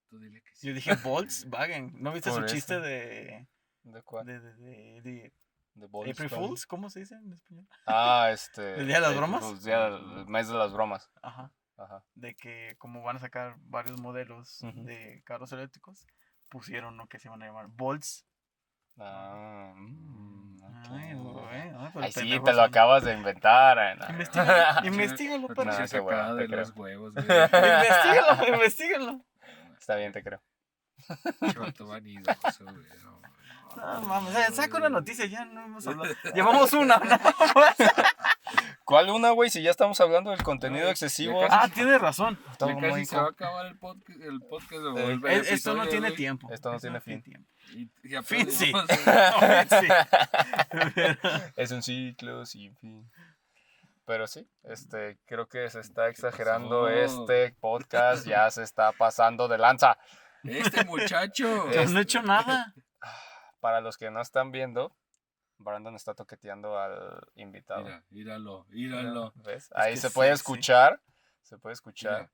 Tú 0.09 0.19
dile 0.21 0.41
que 0.43 0.55
sí. 0.55 0.69
Yo 0.69 0.75
dije 0.75 0.95
Volkswagen. 0.97 1.93
¿No 2.01 2.13
viste 2.13 2.31
Por 2.31 2.41
su 2.41 2.45
eso. 2.47 2.55
chiste 2.55 2.81
de, 2.81 3.47
¿De 3.83 4.03
cuál? 4.03 4.27
de, 4.27 4.41
de, 4.41 4.55
de- 4.57 5.01
de 5.03 5.33
De 5.75 5.87
April. 6.11 6.31
Fools? 6.31 6.67
¿Cómo 6.67 6.89
se 6.91 7.01
dice 7.01 7.15
en 7.17 7.33
español? 7.33 7.67
Ah, 7.87 8.29
este... 8.33 8.75
¿El 8.81 8.87
día 8.87 8.97
de 8.97 9.01
las 9.03 9.11
April 9.11 9.19
bromas? 9.19 9.45
Fools, 9.45 9.65
día 9.65 9.81
del- 9.91 10.19
el 10.21 10.27
mes 10.27 10.49
de 10.49 10.55
las 10.55 10.73
bromas. 10.73 11.11
Ajá. 11.23 11.53
Ajá. 11.77 12.03
De 12.15 12.35
que 12.35 12.75
como 12.79 13.03
van 13.03 13.17
a 13.17 13.21
sacar 13.21 13.57
varios 13.59 14.01
modelos 14.01 14.63
Ujú. 14.63 14.85
de 14.85 15.23
carros 15.27 15.53
eléctricos, 15.53 16.07
pusieron 16.49 16.97
lo 16.97 17.07
que 17.09 17.19
se 17.19 17.29
van 17.29 17.43
a 17.43 17.47
llamar 17.47 17.67
Volts. 17.69 18.25
Ah, 18.99 19.75
mm, 19.77 20.57
ok. 20.63 20.87
Ay, 20.91 21.15
güey, 21.15 21.61
ay, 21.61 21.91
pero 21.93 22.05
Ay, 22.07 22.13
sí, 22.13 22.31
te 22.31 22.53
lo 22.53 22.55
son. 22.55 22.61
acabas 22.61 23.05
de 23.05 23.13
inventar. 23.13 23.77
eh, 23.79 23.95
no. 23.97 24.07
Investígalo, 24.87 25.49
Lo 25.49 25.55
perro. 25.55 25.71
tienes 25.71 25.93
No, 25.93 26.03
bueno, 26.05 26.35
de 26.37 26.49
los 26.49 26.71
huevos, 26.75 27.13
güey. 27.15 27.27
investígalo, 27.27 28.49
investígalo. 28.55 29.25
Está 29.79 29.97
bien, 29.97 30.13
te 30.13 30.23
creo. 30.23 30.41
Chato 31.53 31.87
vanidoso, 31.87 32.65
güey. 32.65 32.77
No, 33.77 34.01
No, 34.01 34.03
mames, 34.09 34.35
eh, 34.37 34.53
saca 34.53 34.79
una 34.79 34.89
noticia, 34.89 35.27
ya 35.27 35.45
no 35.45 35.65
hemos 35.65 35.87
hablado. 35.87 36.15
Llevamos 36.35 36.73
una, 36.73 36.97
¿no? 36.97 37.19
¿Cuál 38.85 39.11
una, 39.11 39.31
güey? 39.31 39.51
Si 39.51 39.61
ya 39.63 39.71
estamos 39.71 40.01
hablando 40.01 40.31
del 40.31 40.43
contenido 40.43 40.89
excesivo. 40.89 41.41
casi- 41.41 41.53
Ah, 41.53 41.69
tienes 41.75 42.01
razón. 42.01 42.39
Casi 42.59 42.73
muy 42.75 43.05
se 43.05 43.17
va 43.17 43.23
a 43.23 43.25
com- 43.27 43.35
acabar 43.35 43.67
el 43.67 43.77
podcast, 43.79 44.21
el 44.23 44.41
podcast 44.41 44.83
Eh, 44.97 45.11
el 45.13 45.27
Es- 45.27 45.51
esto 45.51 45.75
no 45.75 45.87
tiene 45.89 46.13
tiempo. 46.13 46.49
Esto 46.53 46.73
no 46.73 46.79
tiene 46.79 47.01
fin. 47.01 47.23
tiempo. 47.23 47.49
Y, 47.75 47.91
y 48.05 48.15
apenas 48.15 48.27
Fin, 48.27 48.51
sí. 48.51 48.73
No, 48.73 48.83
fin, 48.83 49.69
sí. 49.81 49.89
Es 51.57 51.71
un 51.73 51.83
ciclo 51.83 52.47
sin 52.47 52.75
fin. 52.77 53.11
Pero 54.07 54.29
sí, 54.29 54.49
este, 54.63 55.19
creo 55.27 55.49
que 55.49 55.69
se 55.69 55.81
está 55.81 56.09
exagerando 56.09 56.85
pasó? 56.85 56.91
este 56.91 57.57
podcast, 57.61 58.25
ya 58.25 58.49
se 58.51 58.63
está 58.63 58.93
pasando 58.93 59.49
de 59.49 59.59
lanza. 59.59 59.99
Este 60.45 60.85
muchacho. 60.85 61.45
Yo 61.73 61.85
no 61.87 61.99
he 61.99 62.03
hecho 62.03 62.23
nada. 62.23 62.73
Para 63.61 63.81
los 63.81 63.99
que 63.99 64.13
no 64.13 64.21
están 64.21 64.53
viendo, 64.53 64.97
Brandon 65.59 65.97
está 65.97 66.15
toqueteando 66.15 66.79
al 66.79 67.27
invitado. 67.35 67.83
Mira, 67.83 68.05
míralo, 68.11 68.65
míralo. 68.69 69.33
¿Ves? 69.45 69.71
Ahí 69.75 69.95
que 69.95 70.01
se 70.01 70.11
puede 70.11 70.31
sí, 70.31 70.37
sí. 70.37 70.41
escuchar, 70.41 71.03
se 71.43 71.59
puede 71.59 71.73
escuchar. 71.73 72.31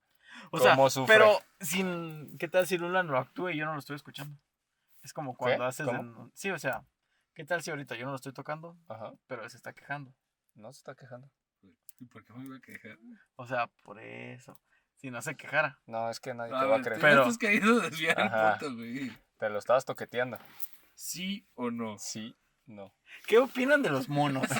O 0.50 0.58
sea, 0.58 0.72
¿Cómo 0.72 0.90
sufre? 0.90 1.14
pero 1.14 1.38
sin. 1.60 2.36
¿Qué 2.38 2.48
tal 2.48 2.66
si 2.66 2.76
Lula 2.76 3.02
no 3.02 3.12
lo 3.12 3.18
actúe 3.18 3.50
y 3.50 3.56
yo 3.56 3.64
no 3.64 3.72
lo 3.72 3.78
estoy 3.78 3.96
escuchando? 3.96 4.38
Es 5.02 5.14
como 5.14 5.34
cuando 5.36 5.64
haces. 5.64 5.88
En- 5.88 6.30
Sí, 6.34 6.50
o 6.50 6.58
sea, 6.58 6.84
¿qué 7.34 7.44
tal 7.44 7.62
si 7.62 7.70
ahorita 7.70 7.94
yo 7.94 8.04
no 8.04 8.10
lo 8.10 8.16
estoy 8.16 8.32
tocando, 8.32 8.76
Ajá, 8.88 9.12
pero 9.26 9.42
él 9.42 9.50
se 9.50 9.56
está 9.56 9.72
quejando? 9.72 10.12
no 10.54 10.70
se 10.70 10.78
está 10.78 10.94
quejando. 10.94 11.30
¿Y 12.02 12.06
por 12.06 12.24
qué 12.24 12.32
me 12.32 12.44
iba 12.46 12.56
a 12.56 12.60
quejar? 12.60 12.98
O 13.36 13.46
sea, 13.46 13.68
por 13.84 14.00
eso. 14.00 14.58
Si 14.96 15.10
no 15.10 15.22
se 15.22 15.36
quejara. 15.36 15.78
No, 15.86 16.10
es 16.10 16.18
que 16.20 16.34
nadie 16.34 16.54
A 16.54 16.60
te 16.60 16.66
va 16.66 16.76
a 16.76 16.82
creer. 16.82 17.00
Pero- 17.00 17.22
estás 17.22 17.38
queriendo 17.38 17.80
desviar 17.80 18.16
punto, 18.58 18.74
güey. 18.76 19.12
Te 19.38 19.48
lo 19.50 19.58
estabas 19.58 19.84
toqueteando. 19.84 20.38
¿Sí 20.94 21.46
o 21.54 21.70
no? 21.70 21.98
Sí. 21.98 22.36
No. 22.66 22.92
¿Qué 23.26 23.38
opinan 23.38 23.82
de 23.82 23.90
los 23.90 24.08
monos? 24.08 24.46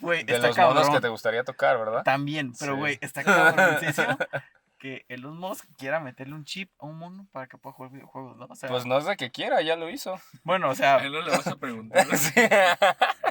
Güey, 0.00 0.24
De 0.24 0.34
está 0.34 0.48
los 0.48 0.56
monos 0.58 0.90
que 0.90 1.00
te 1.00 1.08
gustaría 1.08 1.44
tocar, 1.44 1.78
¿verdad? 1.78 2.02
También, 2.02 2.52
pero 2.58 2.72
Sí. 2.74 2.78
güey, 2.78 2.98
está 3.02 3.22
cabroncísimo 3.22 4.16
que 4.78 5.04
Elon 5.08 5.36
Musk 5.38 5.66
quiera 5.76 6.00
meterle 6.00 6.34
un 6.34 6.44
chip 6.44 6.70
a 6.78 6.86
un 6.86 6.96
mono 6.98 7.28
para 7.32 7.46
que 7.48 7.58
pueda 7.58 7.74
jugar 7.74 7.92
videojuegos, 7.92 8.36
¿no? 8.38 8.46
O 8.48 8.54
sea, 8.56 8.68
Pues 8.70 8.86
no 8.86 8.96
es 8.98 9.04
de 9.04 9.16
que 9.16 9.30
quiera, 9.30 9.60
ya 9.60 9.76
lo 9.76 9.90
hizo. 9.90 10.18
bueno, 10.42 10.68
o 10.68 10.70
A 10.70 10.74
sea, 10.74 10.96
él 10.98 11.12
no 11.12 11.20
le 11.20 11.30
vas 11.30 11.46
a 11.46 11.56
preguntar. 11.56 12.06
Sí. 12.16 12.32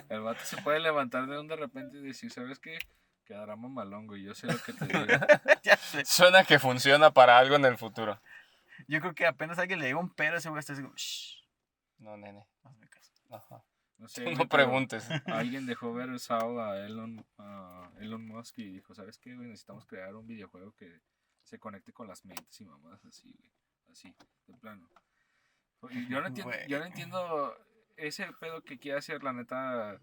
El 0.10 0.22
vato 0.22 0.44
se 0.44 0.58
puede 0.62 0.80
levantar 0.80 1.28
de 1.28 1.40
un 1.40 1.48
de 1.48 1.56
repente 1.56 1.98
y 1.98 2.02
decir, 2.02 2.32
¿sabes 2.32 2.60
qué? 2.60 2.78
Quedará 3.26 3.56
mamalongo 3.56 4.16
y 4.16 4.24
yo 4.24 4.34
sé 4.34 4.48
lo 4.48 4.58
que 4.58 4.74
te 4.74 4.86
digo. 4.86 5.00
ya 5.64 5.76
sé. 5.76 6.06
Suena 6.06 6.44
que 6.46 6.60
funciona 6.60 7.12
para 7.12 7.38
algo 7.38 7.56
en 7.56 7.66
el 7.66 7.78
futuro. 7.78 8.22
Yo 8.88 9.02
creo 9.02 9.14
que 9.14 9.26
apenas 9.26 9.60
alguien 9.60 9.80
le 9.80 9.88
diga 9.88 10.00
un 10.00 10.10
pero, 10.14 10.38
ese 10.38 10.50
güey 10.50 10.60
está 10.60 10.74
así 10.74 10.82
como, 10.82 10.96
shh, 10.96 11.44
No, 11.98 12.16
nene. 12.16 12.46
hazme 12.64 12.88
caso. 12.88 13.12
Ajá. 13.30 13.64
No 13.98 14.08
sé. 14.08 14.32
No 14.34 14.48
preguntes. 14.48 15.10
Alguien 15.26 15.66
dejó 15.66 15.94
ver 15.94 16.10
el 16.10 16.20
sábado 16.20 16.62
a 16.62 16.78
Elon, 16.86 17.26
a 17.38 17.90
Elon 18.00 18.26
Musk 18.26 18.60
y 18.60 18.70
dijo, 18.70 18.94
¿sabes 18.94 19.18
qué, 19.18 19.36
güey? 19.36 19.48
Necesitamos 19.48 19.86
crear 19.86 20.16
un 20.16 20.28
videojuego 20.28 20.74
que 20.74 21.02
se 21.44 21.60
conecte 21.60 21.92
con 21.92 22.08
las 22.08 22.24
mentes 22.24 22.62
y 22.62 22.66
mamadas 22.66 23.04
así, 23.06 23.34
güey. 23.38 23.52
Así, 23.92 24.16
de 24.46 24.54
plano. 24.56 24.88
Y 25.90 26.08
yo 26.08 26.22
no 26.22 26.28
entiendo, 26.28 26.54
yo 26.68 26.80
no 26.80 26.86
entiendo 26.86 27.58
ese 27.98 28.28
pedo 28.40 28.61
que 28.64 28.80
quiere 28.80 28.99
hacer, 28.99 29.24
la 29.24 29.34
neta. 29.34 29.99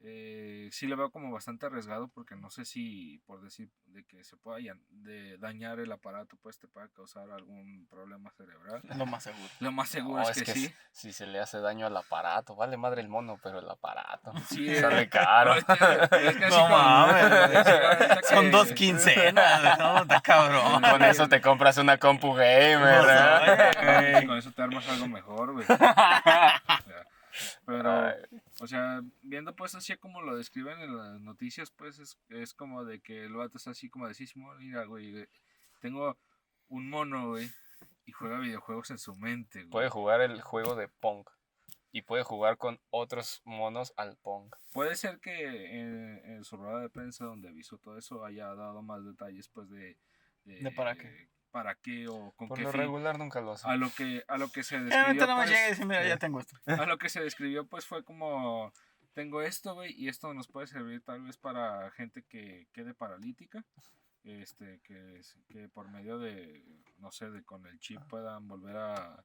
Eh, 0.00 0.68
sí 0.72 0.86
lo 0.86 0.94
veo 0.98 1.10
como 1.10 1.32
bastante 1.32 1.64
arriesgado 1.64 2.08
porque 2.08 2.36
no 2.36 2.50
sé 2.50 2.66
si 2.66 3.18
por 3.26 3.40
decir 3.40 3.70
de 3.86 4.04
que 4.04 4.22
se 4.24 4.36
pueda 4.36 4.60
ya- 4.60 4.76
de 4.90 5.38
dañar 5.38 5.80
el 5.80 5.90
aparato 5.90 6.36
pues 6.42 6.58
te 6.58 6.68
pueda 6.68 6.86
causar 6.88 7.30
algún 7.30 7.86
problema 7.88 8.30
cerebral. 8.32 8.82
Lo 8.94 9.06
más 9.06 9.22
seguro. 9.22 9.48
Lo 9.58 9.72
más 9.72 9.88
seguro 9.88 10.20
No, 10.22 10.28
es, 10.28 10.42
que, 10.42 10.52
sí. 10.52 10.70
si 10.92 11.14
se 11.14 11.26
le 11.26 11.40
hace 11.40 11.60
daño 11.60 11.86
al 11.86 11.96
aparato, 11.96 12.54
vale 12.54 12.76
madre 12.76 13.00
el 13.00 13.08
mono, 13.08 13.40
pero 13.42 13.58
el 13.60 13.70
aparato. 13.70 14.32
Sí, 14.50 14.68
eh, 14.70 14.80
Sale 14.82 15.08
caro. 15.08 15.54
no, 15.54 15.58
es 15.60 15.64
que- 15.64 15.72
es 16.28 16.36
que 16.36 16.44
así 16.44 16.56
No 16.56 16.62
como- 16.62 16.76
mames, 16.76 18.26
Son 18.28 18.44
que- 18.44 18.50
dos 18.50 18.72
quincenas, 18.72 19.78
no, 19.78 20.02
está 20.02 20.20
cabrón. 20.20 20.82
Con 20.82 21.02
eso 21.04 21.26
te 21.26 21.40
compras 21.40 21.78
una 21.78 21.96
compu 21.96 22.34
gamer. 22.34 23.02
No 23.02 23.82
¿eh? 23.82 24.26
Con 24.26 24.36
eso 24.36 24.52
te 24.52 24.60
armas 24.60 24.86
algo 24.90 25.08
mejor, 25.08 25.54
güey. 25.54 25.66
Pero, 27.66 27.90
Ay, 27.90 28.14
o 28.60 28.66
sea, 28.68 29.02
viendo 29.22 29.54
pues 29.56 29.74
así 29.74 29.96
como 29.96 30.22
lo 30.22 30.36
describen 30.36 30.78
en 30.80 30.96
las 30.96 31.20
noticias, 31.20 31.72
pues 31.72 31.98
es, 31.98 32.16
es 32.28 32.54
como 32.54 32.84
de 32.84 33.00
que 33.00 33.24
el 33.24 33.34
vato 33.34 33.58
está 33.58 33.72
así 33.72 33.90
como 33.90 34.06
de 34.06 34.14
sí, 34.14 34.28
Simón, 34.28 34.56
mira, 34.58 34.84
güey, 34.84 35.26
tengo 35.80 36.16
un 36.68 36.88
mono, 36.88 37.30
güey, 37.30 37.50
y 38.04 38.12
juega 38.12 38.38
videojuegos 38.38 38.92
en 38.92 38.98
su 38.98 39.16
mente, 39.16 39.60
güey. 39.62 39.70
Puede 39.70 39.88
jugar 39.88 40.20
el 40.20 40.40
juego 40.40 40.76
de 40.76 40.88
Pong. 40.88 41.26
Y 41.90 42.02
puede 42.02 42.24
jugar 42.24 42.58
con 42.58 42.78
otros 42.90 43.40
monos 43.44 43.94
al 43.96 44.16
Pong. 44.18 44.54
Puede 44.72 44.96
ser 44.96 45.18
que 45.18 45.80
en, 45.80 46.20
en 46.24 46.44
su 46.44 46.56
rueda 46.56 46.80
de 46.80 46.90
prensa 46.90 47.24
donde 47.24 47.48
avisó 47.48 47.78
todo 47.78 47.96
eso 47.96 48.24
haya 48.24 48.54
dado 48.54 48.82
más 48.82 49.04
detalles, 49.04 49.48
pues, 49.48 49.70
de... 49.70 49.96
¿De 50.44 50.70
para 50.70 50.94
qué? 50.94 51.28
¿Para 51.56 51.74
qué 51.74 52.06
o 52.06 52.32
con 52.32 52.48
Por 52.48 52.58
qué 52.58 52.64
lo 52.64 52.70
fin. 52.72 52.80
regular 52.82 53.18
nunca 53.18 53.40
lo 53.40 53.52
hace. 53.52 53.66
A 53.66 53.76
lo 53.76 53.88
que, 53.90 54.22
a 54.28 54.36
lo 54.36 54.50
que 54.50 54.62
se 54.62 54.78
Realmente 54.78 55.24
describió, 55.24 55.86
pues, 55.86 56.08
ya 56.08 56.16
tengo 56.18 56.38
esto. 56.40 56.56
a 56.66 56.84
lo 56.84 56.98
que 56.98 57.08
se 57.08 57.22
describió 57.22 57.66
pues 57.66 57.86
fue 57.86 58.04
como 58.04 58.70
tengo 59.14 59.40
esto 59.40 59.72
güey 59.72 59.94
y 59.96 60.08
esto 60.08 60.34
nos 60.34 60.48
puede 60.48 60.66
servir 60.66 61.00
tal 61.02 61.22
vez 61.22 61.38
para 61.38 61.90
gente 61.92 62.22
que 62.24 62.66
quede 62.74 62.92
paralítica 62.92 63.64
este 64.24 64.80
que, 64.84 65.22
que 65.48 65.70
por 65.70 65.88
medio 65.88 66.18
de 66.18 66.62
no 66.98 67.10
sé 67.10 67.30
de 67.30 67.42
con 67.42 67.64
el 67.66 67.78
chip 67.80 68.02
puedan 68.10 68.46
volver 68.48 68.76
a 68.76 69.24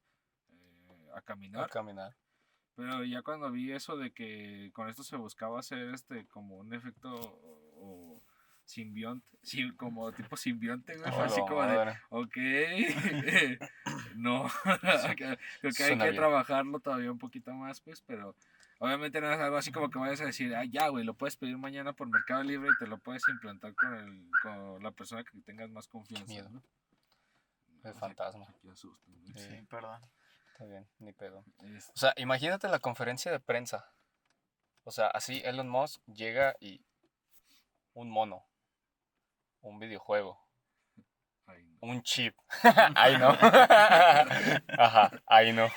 eh, 0.53 1.10
a 1.14 1.18
A 1.18 1.22
caminar 1.22 1.70
caminar. 1.70 2.16
pero 2.76 3.03
ya 3.03 3.22
cuando 3.24 3.52
vi 3.52 3.74
eso 3.74 3.98
de 3.98 4.12
que 4.14 4.72
con 4.74 4.88
esto 4.88 5.03
se 5.03 5.18
buscaba 5.18 5.60
hacer 5.60 5.94
este 5.94 6.26
como 6.28 6.56
un 6.56 6.74
efecto 6.74 7.38
simbionte 8.72 9.38
sí, 9.43 9.72
como 9.76 10.11
tipo 10.14 10.38
simbionte 10.38 10.98
güey, 10.98 11.11
Oh, 11.14 11.22
así 11.23 11.39
como 11.41 11.61
de. 11.64 11.98
Ok, 12.10 12.38
no, 14.15 14.48
creo 15.15 15.73
que 15.76 15.84
hay 15.84 15.98
que 15.98 16.03
bien. 16.03 16.15
trabajarlo 16.15 16.80
todavía 16.80 17.11
un 17.11 17.18
poquito 17.18 17.52
más, 17.53 17.81
pues, 17.81 18.02
pero 18.02 18.35
obviamente 18.80 19.19
no 19.22 19.31
es 19.31 19.39
algo 19.39 19.57
así 19.57 19.72
como 19.72 19.89
que 19.89 19.99
vayas 19.99 20.22
a 20.22 20.26
decir, 20.26 20.56
ah, 20.56 20.65
ya, 20.65 20.88
güey, 20.89 21.03
lo 21.06 21.14
puedes 21.14 21.38
pedir 21.38 21.57
mañana 21.57 21.93
por 21.93 22.07
Mercado 22.10 22.43
Libre 22.43 22.69
y 22.73 22.77
te 22.80 22.88
lo 22.88 22.98
puedes 22.98 23.23
implantar 23.30 23.73
con, 23.76 23.93
el, 23.95 24.30
con 24.41 24.81
la 24.84 24.91
persona 24.91 25.23
que 25.23 25.39
tengas 25.41 25.69
más 25.69 25.88
confianza. 25.88 26.26
miedo. 26.27 26.49
¿no? 26.49 26.64
El 27.84 27.93
fantasma. 27.95 28.45
sí, 28.48 28.53
qué 28.61 28.69
asusto, 28.69 29.11
güey. 29.11 29.26
Sí. 29.35 29.49
Sí, 29.57 29.65
perdón. 29.69 30.02
Está 30.53 30.65
bien, 30.65 30.88
ni 30.99 31.14
pedo. 31.14 31.43
Es- 31.64 31.89
O 31.95 31.99
sea, 31.99 32.14
imagínate 32.18 32.68
la 32.68 32.80
conferencia 32.80 33.31
de 33.31 33.39
prensa. 33.39 33.91
O 34.84 34.91
sea, 34.91 35.07
así 35.07 35.41
Elon 35.45 35.68
Musk 35.69 36.02
llega 36.06 36.56
y 36.60 36.84
un 37.93 38.10
mono, 38.10 38.43
un 39.62 39.80
videojuego, 39.80 40.40
ay, 41.48 41.64
no. 41.64 41.78
un 41.82 42.02
chip. 42.04 42.36
Ahí 42.96 43.18
no. 43.18 43.30
Ajá, 44.78 45.12
ahí 45.28 45.54
no. 45.54 45.68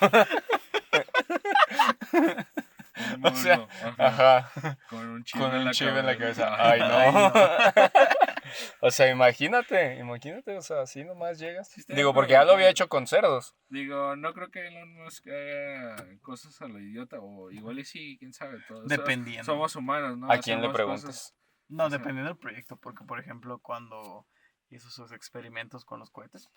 Un 2.12 3.24
O 3.27 3.35
sea, 3.35 3.56
mono, 3.59 3.69
ajá, 3.98 4.36
Ajá, 4.39 4.78
con 4.89 5.09
un 5.09 5.24
chip, 5.24 5.40
con 5.40 5.51
en, 5.52 5.59
un 5.59 5.65
la 5.66 5.70
chip 5.73 5.89
en 5.89 6.06
la 6.06 6.16
cabeza. 6.16 6.55
Ay 6.70 6.81
no. 6.81 7.32
O 8.81 8.90
sea, 8.90 9.11
imagínate, 9.11 9.97
imagínate, 9.97 10.56
o 10.56 10.62
sea, 10.62 10.82
así 10.82 11.02
nomás 11.02 11.39
llegas. 11.40 11.69
Sí, 11.70 11.82
Digo, 11.89 12.15
porque 12.15 12.32
ya 12.35 12.44
lo 12.44 12.52
había 12.52 12.69
hecho 12.69 12.89
con 12.89 13.06
cerdos. 13.09 13.56
Digo, 13.69 14.15
no 14.16 14.32
creo 14.32 14.51
que 14.51 14.69
Elon 14.69 14.94
Musk 14.94 15.27
haga 15.27 15.97
cosas 16.23 16.61
a 16.62 16.69
lo 16.69 16.78
idiota, 16.78 17.16
o 17.20 17.51
igual 17.51 17.81
y 17.81 17.85
sí, 17.85 18.16
quién 18.19 18.32
sabe. 18.32 18.59
Todo 18.69 18.85
eso- 18.85 18.89
Dependiendo. 18.89 19.44
Somos 19.44 19.74
humanos, 19.74 20.16
¿no? 20.19 20.31
¿A 20.31 20.39
quién 20.39 20.61
le 20.62 20.70
cosas- 20.70 21.35
No, 21.68 21.88
dependiendo 21.88 22.28
del 22.28 22.38
proyecto, 22.38 22.76
porque 22.76 23.04
por 23.04 23.18
ejemplo, 23.18 23.58
cuando 23.58 24.26
hizo 24.70 24.90
sus 24.90 25.12
experimentos 25.12 25.84
con 25.84 25.98
los 25.98 26.10
cohetes, 26.10 26.50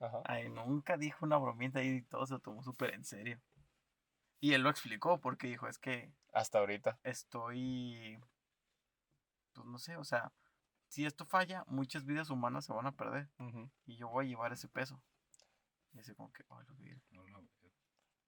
Ajá. 0.00 0.22
ay, 0.24 0.48
nunca 0.50 0.96
dijo 0.96 1.24
una 1.24 1.38
bromita 1.38 1.82
y 1.82 2.02
todo 2.02 2.26
se 2.26 2.34
lo 2.34 2.40
tomó 2.40 2.62
súper 2.62 2.94
en 2.94 3.04
serio. 3.04 3.40
Y 4.40 4.52
él 4.52 4.62
lo 4.62 4.70
explicó 4.70 5.20
porque 5.20 5.48
dijo, 5.48 5.66
es 5.68 5.78
que 5.78 6.12
Hasta 6.32 6.58
ahorita. 6.58 6.98
estoy, 7.02 8.20
pues 9.52 9.66
no 9.66 9.78
sé, 9.78 9.96
o 9.96 10.04
sea, 10.04 10.32
si 10.88 11.04
esto 11.04 11.26
falla, 11.26 11.64
muchas 11.66 12.04
vidas 12.04 12.30
humanas 12.30 12.64
se 12.64 12.72
van 12.72 12.86
a 12.86 12.92
perder 12.92 13.28
y 13.84 13.96
yo 13.96 14.08
voy 14.08 14.26
a 14.26 14.28
llevar 14.28 14.52
ese 14.52 14.68
peso. 14.68 15.00
Y 15.92 16.00
así 16.00 16.14
como 16.14 16.32
que, 16.32 16.44
ay, 16.50 16.64
lo 16.66 16.74
vi. 16.76 16.94
No, 17.10 17.26
no, 17.28 17.42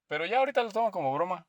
Pero 0.09 0.27
ya 0.27 0.39
ahorita 0.39 0.63
lo 0.63 0.71
toma 0.71 0.91
como 0.91 1.15
broma. 1.15 1.47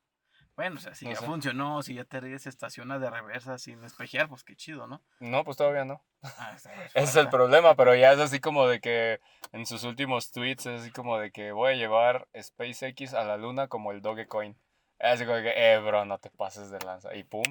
Bueno, 0.56 0.76
o 0.76 0.80
sea, 0.80 0.94
si 0.94 1.06
No 1.06 1.12
ya 1.12 1.18
sé. 1.18 1.26
funcionó, 1.26 1.82
si 1.82 1.94
ya 1.94 2.04
te 2.04 2.38
se 2.38 2.48
estaciona 2.48 2.98
de 2.98 3.08
reversa 3.10 3.58
sin 3.58 3.82
espejear, 3.84 4.28
pues 4.28 4.44
qué 4.44 4.54
chido, 4.54 4.86
¿no? 4.86 5.02
No, 5.20 5.44
pues 5.44 5.56
todavía 5.56 5.84
no. 5.84 6.02
Ah, 6.22 6.54
Ese 6.94 7.04
es 7.04 7.16
el 7.16 7.30
problema, 7.30 7.74
pero 7.74 7.94
ya 7.94 8.12
es 8.12 8.18
así 8.18 8.38
como 8.38 8.66
de 8.66 8.80
que 8.80 9.20
en 9.52 9.64
sus 9.66 9.84
últimos 9.84 10.30
tweets 10.30 10.66
es 10.66 10.82
así 10.82 10.90
como 10.90 11.18
de 11.18 11.30
que 11.32 11.52
voy 11.52 11.72
a 11.72 11.76
llevar 11.76 12.28
SpaceX 12.38 13.14
a 13.14 13.24
la 13.24 13.36
luna 13.38 13.68
como 13.68 13.92
el 13.92 14.02
Dogecoin. 14.02 14.56
Así 14.98 15.24
como 15.24 15.38
que, 15.40 15.52
eh, 15.56 15.78
bro, 15.78 16.04
no 16.04 16.18
te 16.18 16.30
pases 16.30 16.70
de 16.70 16.78
lanza. 16.80 17.14
Y 17.14 17.24
pum, 17.24 17.42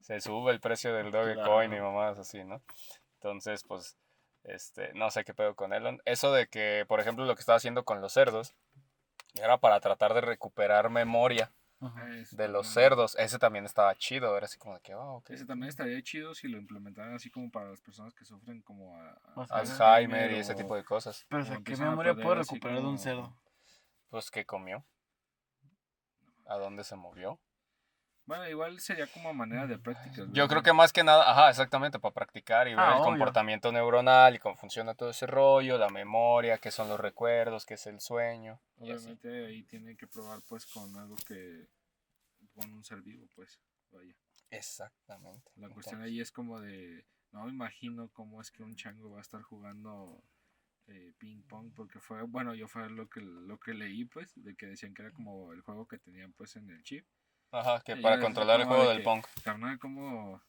se 0.00 0.20
sube 0.20 0.50
el 0.50 0.60
precio 0.60 0.92
del 0.94 1.10
Dogecoin 1.12 1.70
y 1.72 1.76
Claro. 1.76 1.92
mamadas 1.92 2.18
así, 2.18 2.42
¿no? 2.44 2.62
Entonces, 3.14 3.62
pues, 3.62 3.96
este, 4.42 4.92
no 4.94 5.10
sé 5.10 5.24
qué 5.24 5.34
pedo 5.34 5.54
con 5.54 5.72
Elon. 5.74 6.00
Eso 6.06 6.32
de 6.32 6.48
que, 6.48 6.84
por 6.88 6.98
ejemplo, 7.00 7.24
lo 7.26 7.34
que 7.34 7.40
estaba 7.40 7.56
haciendo 7.56 7.84
con 7.84 8.00
los 8.00 8.12
cerdos 8.14 8.54
era 9.34 9.58
para 9.58 9.80
tratar 9.80 10.14
de 10.14 10.22
recuperar 10.22 10.88
memoria 10.90 11.52
Ajá. 11.80 12.16
Es- 12.16 12.36
de 12.36 12.48
los 12.48 12.66
cerdos. 12.66 13.16
Ese 13.18 13.38
también 13.38 13.64
estaba 13.64 13.94
chido, 13.96 14.36
era 14.36 14.46
así 14.46 14.58
como 14.58 14.74
de 14.74 14.80
que, 14.80 14.94
oh, 14.94 15.16
ok. 15.16 15.30
Ese 15.30 15.46
también 15.46 15.68
estaría 15.68 16.02
chido 16.02 16.34
si 16.34 16.48
lo 16.48 16.58
implementaran 16.58 17.14
así 17.14 17.30
como 17.30 17.50
para 17.50 17.70
las 17.70 17.80
personas 17.80 18.14
que 18.14 18.24
sufren 18.24 18.60
como 18.62 18.96
a, 18.96 19.18
Alzheimer 19.50 20.30
y 20.32 20.38
ese 20.38 20.54
tipo 20.54 20.74
de 20.74 20.84
cosas. 20.84 21.24
Pero, 21.28 21.42
o 21.42 21.46
sea, 21.46 21.60
¿qué 21.64 21.76
memoria 21.76 22.12
así 22.12 22.22
recuperar 22.22 22.80
de 22.80 22.86
un 22.86 22.98
cerdo? 22.98 23.36
Pues, 24.10 24.30
¿qué 24.30 24.44
comió? 24.44 24.84
¿A 26.46 26.56
dónde 26.56 26.82
se 26.82 26.96
movió? 26.96 27.38
Bueno, 28.28 28.46
igual 28.46 28.78
sería 28.78 29.06
como 29.06 29.32
manera 29.32 29.66
de 29.66 29.78
prácticas. 29.78 30.28
Yo 30.32 30.48
creo 30.48 30.62
que 30.62 30.74
más 30.74 30.92
que 30.92 31.02
nada, 31.02 31.30
ajá, 31.30 31.48
exactamente, 31.48 31.98
para 31.98 32.12
practicar 32.12 32.68
y 32.68 32.72
ver 32.72 32.80
Ah, 32.80 32.88
el 32.88 32.94
obvio. 32.96 33.04
comportamiento 33.04 33.72
neuronal 33.72 34.34
y 34.34 34.38
cómo 34.38 34.54
funciona 34.54 34.94
todo 34.94 35.08
ese 35.08 35.26
rollo, 35.26 35.78
la 35.78 35.88
memoria, 35.88 36.58
qué 36.58 36.70
son 36.70 36.90
los 36.90 37.00
recuerdos, 37.00 37.64
qué 37.64 37.74
es 37.74 37.86
el 37.86 38.00
sueño. 38.00 38.60
Y 38.80 38.90
así. 38.90 39.06
Obviamente 39.06 39.46
ahí 39.46 39.62
tienen 39.62 39.96
que 39.96 40.06
probar 40.06 40.40
pues 40.46 40.66
con 40.66 40.94
algo 40.98 41.16
que... 41.26 41.68
con 42.54 42.70
un 42.70 42.84
ser 42.84 43.00
vivo, 43.00 43.26
pues, 43.34 43.58
vaya. 43.90 44.14
Exactamente. 44.50 45.50
La 45.56 45.70
cuestión 45.70 46.00
Entonces, 46.00 46.12
ahí 46.12 46.20
es 46.20 46.30
como 46.30 46.60
de... 46.60 47.06
No 47.32 47.44
me 47.44 47.50
imagino 47.50 48.10
cómo 48.12 48.42
es 48.42 48.50
que 48.50 48.62
un 48.62 48.76
chango 48.76 49.10
va 49.10 49.18
a 49.20 49.22
estar 49.22 49.40
jugando 49.40 50.22
eh, 50.86 51.14
ping 51.16 51.42
pong 51.44 51.72
porque 51.74 51.98
fue 51.98 52.22
bueno 52.22 52.54
yo 52.54 52.66
fue 52.68 52.88
lo 52.88 53.08
que 53.10 53.20
lo 53.20 53.58
que 53.60 53.74
leí 53.74 54.06
pues 54.06 54.32
de 54.36 54.54
que 54.56 54.64
decían 54.64 54.94
que 54.94 55.02
era 55.02 55.12
como 55.12 55.52
el 55.52 55.60
juego 55.60 55.86
que 55.86 55.98
tenían 55.98 56.32
pues 56.32 56.56
en 56.56 56.70
el 56.70 56.82
chip 56.82 57.04
Ajá, 57.50 57.80
que 57.80 57.96
para 57.96 58.20
controlar 58.20 58.60
el 58.60 58.66
juego 58.66 58.88
de 58.88 58.94
del 58.94 59.02
Pong. 59.02 59.22
carnal 59.42 59.78
como 59.78 60.42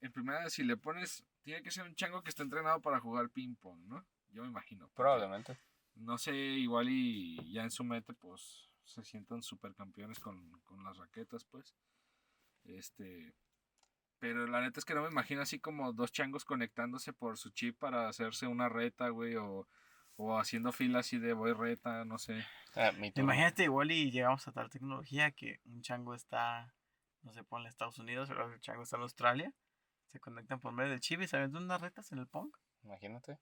en 0.00 0.12
primera 0.12 0.50
si 0.50 0.64
le 0.64 0.76
pones 0.76 1.24
tiene 1.42 1.62
que 1.62 1.70
ser 1.70 1.84
un 1.84 1.94
chango 1.94 2.22
que 2.22 2.30
esté 2.30 2.42
entrenado 2.42 2.80
para 2.80 3.00
jugar 3.00 3.30
ping 3.30 3.54
pong 3.56 3.80
no 3.86 4.04
yo 4.30 4.42
me 4.42 4.48
imagino 4.48 4.88
Probablemente. 4.94 5.58
no 5.94 6.18
sé 6.18 6.34
igual 6.34 6.88
y 6.88 7.52
ya 7.52 7.62
en 7.62 7.70
su 7.70 7.84
mente 7.84 8.12
pues 8.12 8.68
se 8.84 9.04
sientan 9.04 9.42
supercampeones 9.42 10.18
con, 10.18 10.60
con 10.62 10.84
las 10.84 10.96
raquetas, 10.96 11.44
pues. 11.44 11.74
Este. 12.64 13.34
Pero 14.18 14.46
la 14.46 14.60
neta 14.60 14.78
es 14.78 14.84
que 14.84 14.94
no 14.94 15.02
me 15.02 15.08
imagino 15.08 15.42
así 15.42 15.58
como 15.58 15.92
dos 15.92 16.12
changos 16.12 16.44
conectándose 16.44 17.12
por 17.12 17.38
su 17.38 17.50
chip 17.50 17.78
para 17.78 18.08
hacerse 18.08 18.46
una 18.46 18.68
reta, 18.68 19.08
güey, 19.08 19.34
o, 19.36 19.66
o 20.16 20.38
haciendo 20.38 20.72
fila 20.72 21.00
así 21.00 21.18
de 21.18 21.32
voy 21.32 21.52
reta, 21.52 22.04
no 22.04 22.18
sé. 22.18 22.44
Ah. 22.74 22.92
Imagínate 23.16 23.64
igual 23.64 23.90
y 23.90 24.10
llegamos 24.10 24.46
a 24.48 24.52
tal 24.52 24.70
tecnología 24.70 25.30
que 25.32 25.60
un 25.64 25.82
chango 25.82 26.14
está, 26.14 26.74
no 27.22 27.32
sé, 27.32 27.42
pone 27.44 27.64
en 27.64 27.68
Estados 27.70 27.98
Unidos, 27.98 28.28
pero 28.28 28.52
el 28.52 28.60
chango 28.60 28.82
está 28.82 28.96
en 28.96 29.02
Australia. 29.02 29.52
Se 30.08 30.20
conectan 30.20 30.60
por 30.60 30.72
medio 30.72 30.90
del 30.90 31.00
chip 31.00 31.20
y 31.22 31.26
se 31.28 31.38
venden 31.38 31.62
unas 31.64 31.80
retas 31.80 32.12
en 32.12 32.18
el 32.18 32.26
punk. 32.28 32.56
Imagínate. 32.82 33.38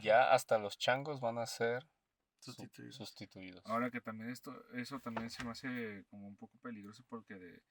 Ya 0.00 0.32
hasta 0.32 0.58
los 0.58 0.78
changos 0.78 1.20
van 1.20 1.38
a 1.38 1.46
ser 1.46 1.82
su- 2.38 2.52
Sustituidos. 2.52 2.94
sustituidos. 2.96 3.62
Ahora 3.66 3.90
que 3.90 4.00
también 4.00 4.30
esto, 4.30 4.54
eso 4.74 5.00
también 5.00 5.28
se 5.30 5.44
me 5.44 5.50
hace 5.50 6.04
como 6.08 6.26
un 6.28 6.36
poco 6.36 6.56
peligroso 6.58 7.04
porque 7.08 7.34
de- 7.34 7.62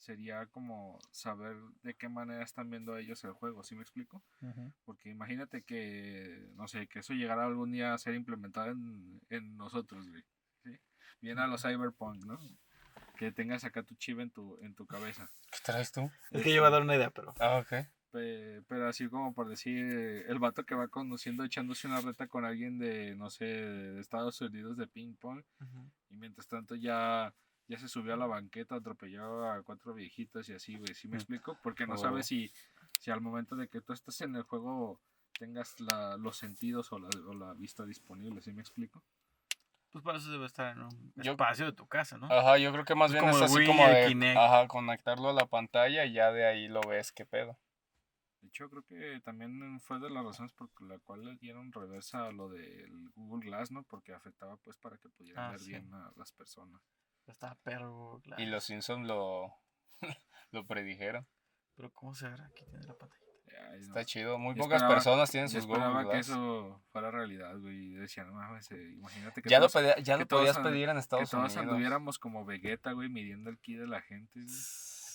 sería 0.00 0.46
como 0.46 0.98
saber 1.12 1.56
de 1.82 1.94
qué 1.94 2.08
manera 2.08 2.42
están 2.42 2.70
viendo 2.70 2.96
ellos 2.96 3.22
el 3.24 3.32
juego, 3.32 3.62
¿sí 3.62 3.74
me 3.76 3.82
explico? 3.82 4.22
Porque 4.84 5.10
imagínate 5.10 5.62
que, 5.62 6.48
no 6.56 6.66
sé, 6.66 6.86
que 6.88 6.98
eso 7.00 7.12
llegara 7.14 7.44
algún 7.46 7.70
día 7.70 7.94
a 7.94 7.98
ser 7.98 8.14
implementado 8.14 8.70
en, 8.72 9.20
en 9.28 9.56
nosotros, 9.56 10.08
güey. 10.08 10.24
¿sí? 10.64 10.78
Bien 11.20 11.38
a 11.38 11.46
los 11.46 11.62
cyberpunk, 11.62 12.24
¿no? 12.24 12.38
Que 13.16 13.30
tengas 13.30 13.64
acá 13.64 13.82
tu 13.82 13.94
chip 13.96 14.18
en 14.20 14.30
tu, 14.30 14.58
en 14.62 14.74
tu 14.74 14.86
cabeza. 14.86 15.30
¿Qué 15.52 15.58
traes 15.64 15.92
tú? 15.92 16.10
Es 16.30 16.42
que 16.42 16.50
yo 16.50 16.56
iba 16.56 16.68
a 16.68 16.70
dar 16.70 16.82
una 16.82 16.96
idea, 16.96 17.10
pero. 17.10 17.34
Ah, 17.38 17.58
ok. 17.58 17.86
Pe- 18.10 18.62
Pero 18.66 18.88
así 18.88 19.06
como 19.08 19.34
por 19.34 19.48
decir, 19.48 19.76
el 20.26 20.38
vato 20.40 20.64
que 20.64 20.74
va 20.74 20.88
conduciendo 20.88 21.44
echándose 21.44 21.86
una 21.86 22.00
reta 22.00 22.26
con 22.26 22.44
alguien 22.44 22.78
de, 22.78 23.14
no 23.14 23.28
sé, 23.30 23.44
de 23.44 24.00
Estados 24.00 24.40
Unidos 24.40 24.76
de 24.78 24.86
ping 24.88 25.14
pong. 25.14 25.42
Y 26.08 26.16
mientras 26.16 26.48
tanto 26.48 26.74
ya, 26.74 27.32
ya 27.70 27.78
se 27.78 27.86
subió 27.88 28.14
a 28.14 28.16
la 28.16 28.26
banqueta, 28.26 28.74
atropelló 28.74 29.48
a 29.48 29.62
cuatro 29.62 29.94
viejitos 29.94 30.48
y 30.48 30.54
así, 30.54 30.76
güey. 30.76 30.92
¿Sí 30.92 31.06
me 31.06 31.14
Mm. 31.14 31.20
explico? 31.20 31.56
Porque 31.62 31.86
no 31.86 31.94
Oh. 31.94 31.98
sabes 31.98 32.26
si, 32.26 32.50
si 32.98 33.12
al 33.12 33.20
momento 33.20 33.54
de 33.54 33.68
que 33.68 33.80
tú 33.80 33.92
estés 33.92 34.20
en 34.22 34.34
el 34.34 34.42
juego 34.42 35.00
tengas 35.38 35.78
la, 35.78 36.16
los 36.16 36.36
sentidos 36.36 36.90
o 36.92 36.98
la, 36.98 37.08
o 37.26 37.32
la 37.32 37.54
vista 37.54 37.86
disponible. 37.86 38.42
¿Sí 38.42 38.52
me 38.52 38.60
explico? 38.60 39.04
Pues 39.92 40.02
para 40.04 40.18
eso 40.18 40.30
debe 40.32 40.46
estar 40.46 40.76
en 40.76 40.82
un 40.82 41.12
Yo- 41.14 41.32
espacio 41.32 41.66
de 41.66 41.72
tu 41.72 41.86
casa, 41.86 42.18
¿no? 42.18 42.26
Ajá, 42.26 42.58
yo 42.58 42.72
creo 42.72 42.84
que 42.84 42.94
más 42.96 43.12
bien 43.12 43.22
como 43.24 43.36
es 43.36 43.42
así 43.42 43.58
Wii, 43.58 43.66
como 43.68 43.86
de 43.86 44.06
Kinect. 44.08 44.36
ajá, 44.36 44.66
conectarlo 44.68 45.28
a 45.30 45.32
la 45.32 45.46
pantalla 45.46 46.04
y 46.04 46.12
ya 46.12 46.32
de 46.32 46.46
ahí 46.46 46.66
lo 46.68 46.80
ves 46.80 47.12
qué 47.12 47.24
pedo. 47.24 47.56
De 48.40 48.48
hecho, 48.48 48.68
creo 48.68 48.82
que 48.82 49.20
también 49.20 49.78
fue 49.80 50.00
de 50.00 50.10
las 50.10 50.24
razones 50.24 50.52
por 50.52 50.68
la 50.82 50.98
cual 50.98 51.24
le 51.24 51.36
dieron 51.36 51.70
reversa 51.72 52.26
a 52.26 52.32
lo 52.32 52.48
del 52.48 53.10
Google 53.14 53.46
Glass, 53.46 53.70
¿no? 53.70 53.82
Porque 53.84 54.12
afectaba 54.12 54.56
pues 54.56 54.76
para 54.78 54.96
que 54.98 55.08
pudieran 55.10 55.44
Ah, 55.44 55.50
ver 55.52 55.60
sí. 55.60 55.70
bien 55.70 55.92
a 55.94 56.10
las 56.16 56.32
personas. 56.32 56.80
Está 57.30 57.54
perro, 57.62 58.20
claro. 58.22 58.42
Y 58.42 58.46
los 58.46 58.64
Simpsons 58.64 59.06
lo, 59.06 59.54
lo 60.50 60.66
predijeron. 60.66 61.26
Pero 61.76 61.90
¿cómo 61.92 62.14
se 62.14 62.28
verá? 62.28 62.46
Aquí 62.46 62.64
tiene 62.64 62.84
la 62.86 62.94
pantalla. 62.94 63.20
Ay, 63.72 63.80
no. 63.80 63.86
Está 63.86 64.04
chido. 64.04 64.38
Muy 64.38 64.54
Yo 64.54 64.62
pocas 64.62 64.76
esperaba- 64.76 64.94
personas 64.94 65.30
tienen 65.30 65.48
sus 65.48 65.66
Google 65.66 65.80
esperaba 65.82 66.02
que 66.04 66.08
Glass. 66.10 66.28
eso 66.28 66.82
fuera 66.92 67.10
realidad, 67.10 67.56
güey. 67.58 67.76
Y 67.76 67.94
decía, 67.94 68.24
no 68.24 68.32
mames, 68.32 68.70
eh, 68.72 68.92
imagínate 68.96 69.42
que 69.42 69.48
Ya 69.48 69.58
lo, 69.58 69.68
todos, 69.68 69.82
pedía- 69.82 69.96
ya 70.02 70.14
que 70.14 70.20
lo 70.20 70.26
todos 70.26 70.42
podías 70.42 70.58
pedir 70.58 70.88
en 70.88 70.94
que 70.96 71.00
Estados 71.00 71.30
todos 71.30 71.44
Unidos. 71.44 71.56
anduviéramos 71.68 72.18
como 72.18 72.44
Vegeta, 72.44 72.92
güey, 72.92 73.08
midiendo 73.08 73.50
el 73.50 73.58
ki 73.58 73.74
de 73.76 73.86
la 73.86 74.00
gente. 74.02 74.40
güey. 74.40 74.46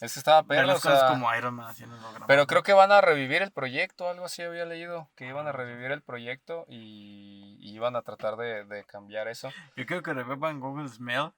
Es 0.01 0.13
que 0.13 0.19
estaba 0.19 0.43
perro, 0.43 0.73
o 0.73 0.77
sea, 0.77 1.07
como 1.07 1.33
Iron 1.35 1.53
Man 1.55 1.69
haciendo. 1.69 1.97
Pero 2.27 2.45
creo 2.47 2.63
que 2.63 2.73
van 2.73 2.91
a 2.91 2.99
revivir 2.99 3.41
el 3.41 3.51
proyecto, 3.51 4.09
algo 4.09 4.25
así 4.25 4.41
había 4.41 4.65
leído, 4.65 5.09
que 5.15 5.25
iban 5.25 5.47
a 5.47 5.53
revivir 5.53 5.89
el 5.91 6.01
proyecto 6.01 6.65
y, 6.67 7.55
y 7.61 7.73
iban 7.73 7.95
a 7.95 8.01
tratar 8.01 8.35
de, 8.35 8.65
de 8.65 8.83
cambiar 8.83 9.29
eso. 9.29 9.51
Yo 9.77 9.85
creo 9.85 10.03
que 10.03 10.13
revivan 10.13 10.59
Google 10.59 10.89
Mail. 10.99 11.31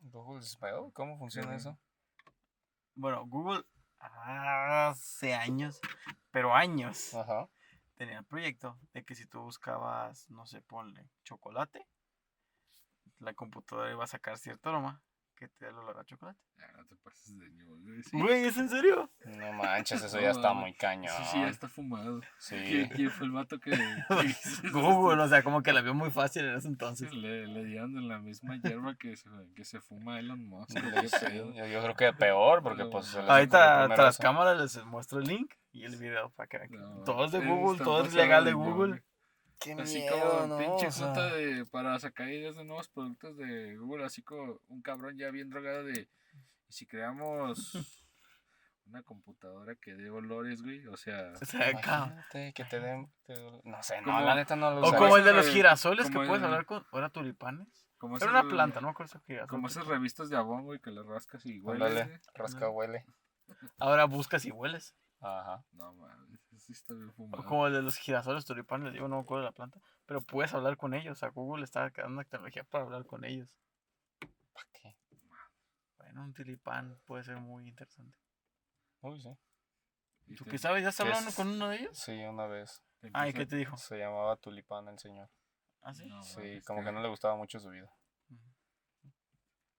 Google 0.00 0.42
Spell, 0.42 0.92
¿cómo 0.92 1.18
funciona 1.18 1.56
eso? 1.56 1.78
Bueno, 2.94 3.26
Google 3.26 3.64
hace 3.98 5.34
años, 5.34 5.80
pero 6.30 6.54
años, 6.54 7.14
Ajá. 7.14 7.48
tenía 7.96 8.18
el 8.18 8.24
proyecto 8.24 8.78
de 8.92 9.04
que 9.04 9.14
si 9.14 9.26
tú 9.26 9.40
buscabas, 9.40 10.28
no 10.30 10.46
sé, 10.46 10.62
ponle 10.62 11.08
chocolate, 11.24 11.86
la 13.18 13.34
computadora 13.34 13.90
iba 13.90 14.04
a 14.04 14.08
sacar 14.08 14.38
cierto 14.38 14.70
aroma 14.70 15.02
que 15.40 15.48
te 15.48 15.64
da 15.64 15.70
el 15.70 15.78
olor 15.78 15.98
a 15.98 16.04
chocolate. 16.04 16.38
Ya, 16.58 16.70
no 16.76 16.84
te 16.84 16.96
pases 16.96 17.38
de 17.38 17.50
ñol, 17.50 17.80
güey. 17.82 18.02
Sí. 18.02 18.20
Güey, 18.20 18.44
¿es 18.44 18.58
en 18.58 18.68
serio? 18.68 19.10
No 19.24 19.52
manches, 19.54 20.02
eso 20.02 20.16
No, 20.16 20.22
ya 20.22 20.30
está 20.32 20.52
muy 20.52 20.74
cañón. 20.74 21.06
Eso 21.06 21.32
sí, 21.32 21.40
ya 21.40 21.48
está 21.48 21.66
fumado. 21.66 22.20
Sí. 22.38 22.56
¿Quién, 22.56 22.88
quién 22.90 23.10
fue 23.10 23.26
el 23.26 23.32
vato 23.32 23.58
que, 23.58 23.70
Google, 24.72 25.22
o 25.22 25.28
sea, 25.28 25.42
como 25.42 25.62
que 25.62 25.72
la 25.72 25.80
vio 25.80 25.94
muy 25.94 26.10
fácil 26.10 26.44
en 26.44 26.56
ese 26.56 26.68
entonces. 26.68 27.14
le, 27.14 27.46
le 27.46 27.64
dieron 27.64 27.96
en 27.96 28.06
la 28.06 28.18
misma 28.18 28.60
hierba 28.62 28.94
que 28.96 29.16
se, 29.16 29.30
que 29.56 29.64
se 29.64 29.80
fuma 29.80 30.20
Elon 30.20 30.46
Musk? 30.46 30.72
Sí, 30.72 31.26
yo, 31.34 31.66
yo 31.66 31.82
creo 31.82 31.94
que 31.94 32.12
peor, 32.12 32.62
porque 32.62 32.84
No, 32.84 32.90
pues... 32.90 33.06
se 33.06 33.20
Ahorita 33.20 33.88
tras 33.94 34.18
cámara 34.18 34.54
les 34.54 34.84
muestro 34.84 35.20
el 35.20 35.24
link 35.24 35.54
y 35.72 35.84
el 35.84 35.96
video 35.96 36.30
para 36.36 36.48
que 36.48 36.58
vean. 36.58 36.70
No, 36.72 37.04
todo 37.04 37.24
es 37.24 37.32
de 37.32 37.38
eh, 37.38 37.46
Google, 37.46 37.82
todo 37.82 38.04
es 38.04 38.12
legal 38.12 38.44
de 38.44 38.52
Google. 38.52 39.02
Qué 39.60 39.72
Así 39.74 39.98
miedo, 40.00 40.18
como 40.18 40.46
¿no? 40.46 40.58
pinche 40.58 40.86
O 40.86 40.90
sea, 40.90 41.08
foto 41.08 41.22
de 41.36 41.66
para 41.66 41.98
sacar 41.98 42.28
ideas 42.28 42.56
de 42.56 42.64
nuevos 42.64 42.88
productos 42.88 43.36
de 43.36 43.76
Google, 43.76 44.04
así 44.04 44.22
como 44.22 44.58
un 44.68 44.80
cabrón 44.82 45.18
ya 45.18 45.30
bien 45.30 45.50
drogado 45.50 45.84
de 45.84 46.08
¿y 46.68 46.72
si 46.72 46.86
creamos 46.86 47.72
una 48.86 49.02
computadora 49.02 49.74
que 49.76 49.94
dé 49.94 50.10
olores, 50.10 50.62
güey, 50.62 50.86
o 50.86 50.96
sea, 50.96 51.32
O 51.40 51.44
sea, 51.44 51.68
acá. 51.68 51.96
Imagínate 52.06 52.52
que 52.54 52.64
te 52.64 52.80
den... 52.80 53.12
te- 53.24 53.34
No 53.64 53.82
sé, 53.82 54.00
no, 54.02 54.20
la 54.20 54.34
neta 54.34 54.56
no 54.56 54.70
lo 54.72 54.80
O 54.88 54.94
como 54.94 55.16
el 55.16 55.24
de 55.24 55.32
los 55.32 55.46
girasoles 55.48 56.06
que 56.08 56.14
puedes 56.16 56.38
el- 56.38 56.44
hablar 56.44 56.64
con. 56.66 56.84
¿O 56.90 56.98
era 56.98 57.10
tulipanes? 57.10 57.86
como 57.98 58.16
Era 58.16 58.30
una 58.30 58.48
planta, 58.48 58.80
no 58.80 58.86
me 58.86 58.92
acuerdo 58.92 59.12
si 59.12 59.18
girasol. 59.26 59.48
como 59.48 59.66
esas 59.68 59.86
revistas 59.86 60.30
de 60.30 60.36
Avon, 60.38 60.64
güey, 60.64 60.80
que 60.80 60.90
le 60.90 61.02
rascas 61.02 61.44
y 61.44 61.60
güey. 61.60 61.78
rasca 62.34 62.70
huele. 62.70 63.04
Ahora 63.78 64.06
buscas 64.06 64.46
y 64.46 64.50
hueles. 64.50 64.94
Ajá. 65.20 65.64
No 65.72 65.92
mames, 65.94 66.40
eso 66.46 66.58
sí 66.58 66.72
está 66.72 66.94
bien 66.94 67.10
O 67.10 67.12
fumado. 67.12 67.44
como 67.44 67.66
el 67.66 67.74
de 67.74 67.82
los 67.82 67.96
girasoles 67.96 68.44
tulipanes, 68.46 68.86
les 68.86 68.94
digo, 68.94 69.06
no 69.08 69.16
me 69.16 69.22
acuerdo 69.22 69.42
de 69.44 69.48
la 69.50 69.52
planta. 69.52 69.80
Pero 70.06 70.22
puedes 70.22 70.52
hablar 70.54 70.76
con 70.76 70.94
ellos. 70.94 71.12
O 71.12 71.20
sea, 71.20 71.28
Google 71.28 71.64
está 71.64 71.90
creando 71.90 72.14
una 72.14 72.24
tecnología 72.24 72.64
para 72.64 72.84
hablar 72.84 73.04
con 73.04 73.24
ellos. 73.24 73.54
¿Para 74.52 74.66
qué? 74.72 74.96
Bueno, 75.98 76.22
un 76.24 76.32
tulipán 76.32 76.98
puede 77.04 77.22
ser 77.24 77.36
muy 77.36 77.68
interesante. 77.68 78.16
Uy, 79.02 79.20
sí. 79.20 79.28
Y 80.26 80.34
¿Tú 80.36 80.44
qué 80.44 80.58
sabes? 80.58 80.82
¿Ya 80.82 80.88
estás 80.88 81.04
¿Qué 81.04 81.10
hablando 81.10 81.30
es? 81.30 81.36
con 81.36 81.48
uno 81.48 81.68
de 81.68 81.76
ellos? 81.76 81.98
Sí, 81.98 82.12
una 82.24 82.46
vez. 82.46 82.82
Ay, 83.02 83.08
empieza- 83.30 83.32
¿qué 83.38 83.46
te 83.46 83.56
dijo? 83.56 83.76
Se 83.76 83.98
llamaba 83.98 84.36
Tulipán 84.36 84.88
el 84.88 84.98
señor. 84.98 85.30
¿Ah, 85.82 85.92
sí? 85.94 86.06
No, 86.06 86.22
Sí, 86.22 86.60
como 86.66 86.82
que 86.84 86.92
no 86.92 87.00
le 87.02 87.08
gustaba 87.08 87.36
mucho 87.36 87.58
su 87.60 87.68
vida. 87.70 87.90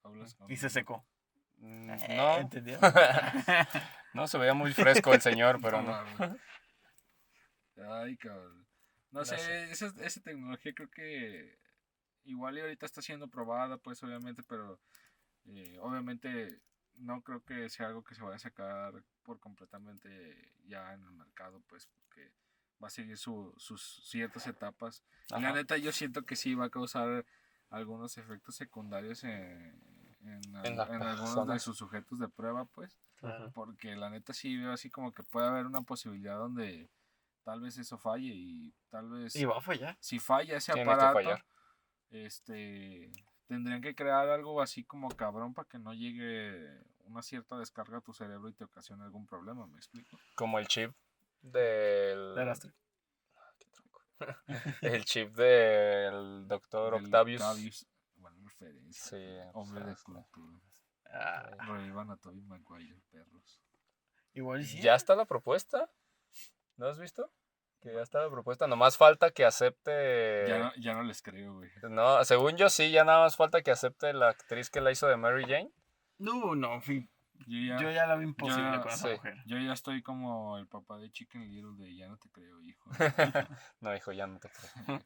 hablas 0.03 0.33
con 0.35 0.51
Y 0.51 0.57
se 0.57 0.69
secó. 0.69 1.05
Mm, 1.61 1.89
Eh, 1.91 2.15
No, 2.17 2.37
¿Entendió? 2.37 2.79
no, 4.13 4.27
se 4.27 4.37
veía 4.37 4.53
muy 4.53 4.73
fresco 4.73 5.13
el 5.13 5.21
señor, 5.21 5.59
pero 5.61 5.81
no. 5.81 5.91
mames. 5.91 6.39
Ay, 7.77 8.17
cabrón. 8.17 8.65
No 9.11 9.19
No 9.19 9.25
sé, 9.25 9.37
sé. 9.37 9.71
Esa, 9.71 9.93
esa 10.01 10.21
tecnología 10.21 10.73
creo 10.73 10.89
que 10.89 11.59
igual 12.23 12.57
y 12.57 12.61
ahorita 12.61 12.85
está 12.85 13.01
siendo 13.01 13.27
probada, 13.27 13.77
pues 13.77 14.01
obviamente, 14.03 14.43
pero 14.43 14.79
eh, 15.45 15.77
obviamente 15.81 16.61
no 16.95 17.21
creo 17.21 17.43
que 17.43 17.69
sea 17.69 17.87
algo 17.87 18.03
que 18.03 18.15
se 18.15 18.21
vaya 18.21 18.35
a 18.35 18.39
sacar 18.39 18.93
por 19.23 19.39
completamente 19.39 20.53
ya 20.65 20.93
en 20.93 21.03
el 21.03 21.11
mercado, 21.11 21.61
pues 21.67 21.87
porque 21.87 22.31
va 22.83 22.87
a 22.87 22.91
seguir 22.91 23.17
su- 23.17 23.53
sus 23.57 24.03
ciertas 24.09 24.47
etapas. 24.47 25.03
Y 25.37 25.41
la 25.41 25.53
neta 25.53 25.77
yo 25.77 25.91
siento 25.91 26.23
que 26.23 26.35
sí 26.35 26.55
va 26.55 26.65
a 26.65 26.69
causar 26.69 27.25
algunos 27.69 28.17
efectos 28.17 28.55
secundarios 28.55 29.23
en, 29.23 29.79
en, 30.23 30.55
algunos 30.79 31.47
de 31.47 31.59
sus 31.59 31.77
sujetos 31.77 32.19
de 32.19 32.27
prueba, 32.27 32.65
pues. 32.65 32.97
Porque 33.53 33.95
la 33.95 34.09
neta 34.09 34.33
sí 34.33 34.57
veo 34.57 34.71
así 34.71 34.89
como 34.89 35.13
que 35.13 35.21
puede 35.23 35.47
haber 35.47 35.65
una 35.65 35.81
posibilidad 35.81 36.37
donde 36.37 36.89
tal 37.43 37.61
vez 37.61 37.77
eso 37.77 37.97
falle 37.97 38.27
y 38.33 38.73
tal 38.89 39.09
vez 39.09 39.35
Y 39.35 39.45
va 39.45 39.57
a 39.57 39.61
fallar. 39.61 39.95
si 39.99 40.19
falla 40.19 40.57
ese 40.57 40.71
aparato, 40.71 41.13
fallar. 41.13 41.45
este 42.09 43.11
tendrían 43.47 43.81
que 43.81 43.95
crear 43.95 44.29
algo 44.29 44.61
así 44.61 44.83
como 44.83 45.09
cabrón 45.09 45.53
para 45.53 45.67
que 45.67 45.77
no 45.77 45.93
llegue 45.93 46.67
una 47.05 47.21
cierta 47.21 47.57
descarga 47.57 47.97
a 47.97 48.01
tu 48.01 48.13
cerebro 48.13 48.47
y 48.49 48.53
te 48.53 48.63
ocasione 48.63 49.03
algún 49.03 49.25
problema, 49.27 49.67
¿me 49.67 49.77
explico? 49.77 50.17
Como 50.35 50.57
el 50.59 50.67
chip 50.67 50.91
del. 51.41 52.33
De 52.35 52.45
las- 52.45 52.61
Qué 53.59 53.67
tronco. 53.71 54.01
el 54.81 55.03
chip 55.05 55.35
del 55.35 56.47
doctor 56.47 56.93
Del 56.95 57.05
Octavius. 57.05 57.41
Octavius, 57.41 57.87
referencia. 58.61 59.09
Sí, 59.17 59.49
Hombre 59.53 59.83
de 59.85 59.95
cultura. 60.03 60.59
Ah, 61.13 61.49
Revivan 61.67 62.09
a 62.11 62.17
Toby 62.17 62.41
Maguire, 62.41 63.01
perros. 63.11 63.61
igual 64.33 64.63
sí. 64.65 64.81
Ya 64.81 64.95
está 64.95 65.15
la 65.15 65.25
propuesta. 65.25 65.89
¿No 66.77 66.87
has 66.87 66.97
visto? 66.99 67.31
Que 67.81 67.93
ya 67.93 68.01
está 68.01 68.21
la 68.21 68.29
propuesta. 68.29 68.67
Nomás 68.67 68.95
falta 68.97 69.31
que 69.31 69.43
acepte. 69.43 70.45
Ya, 70.47 70.59
no, 70.59 70.71
ya 70.75 70.93
no 70.93 71.03
les 71.03 71.21
creo, 71.21 71.55
güey. 71.55 71.69
No, 71.89 72.23
según 72.23 72.55
yo 72.55 72.69
sí, 72.69 72.91
ya 72.91 73.03
nada 73.03 73.19
más 73.21 73.35
falta 73.35 73.61
que 73.61 73.71
acepte 73.71 74.13
la 74.13 74.29
actriz 74.29 74.69
que 74.69 74.81
la 74.81 74.91
hizo 74.91 75.07
de 75.07 75.17
Mary 75.17 75.43
Jane. 75.43 75.71
No, 76.17 76.55
no, 76.55 76.75
en 76.75 76.81
fin. 76.81 77.09
Yo 77.47 77.57
ya, 77.59 77.77
Yo 77.81 77.89
ya 77.91 78.05
la 78.05 78.15
vi 78.17 78.25
imposible 78.25 78.71
ya- 78.71 78.81
con 78.81 78.91
esa 78.91 79.07
sí. 79.07 79.13
mujer. 79.15 79.35
yo 79.47 79.57
ya 79.57 79.73
estoy 79.73 80.03
como 80.03 80.59
el 80.59 80.67
papá 80.67 80.99
de 80.99 81.11
Chicken 81.11 81.49
Little 81.49 81.83
de 81.83 81.95
ya 81.95 82.07
no 82.07 82.17
te 82.17 82.29
creo, 82.29 82.61
hijo. 82.61 82.89
No, 83.81 83.95
hijo, 83.95 84.11
ya 84.11 84.27
no 84.27 84.39
te 84.39 84.49
creo. 84.49 84.99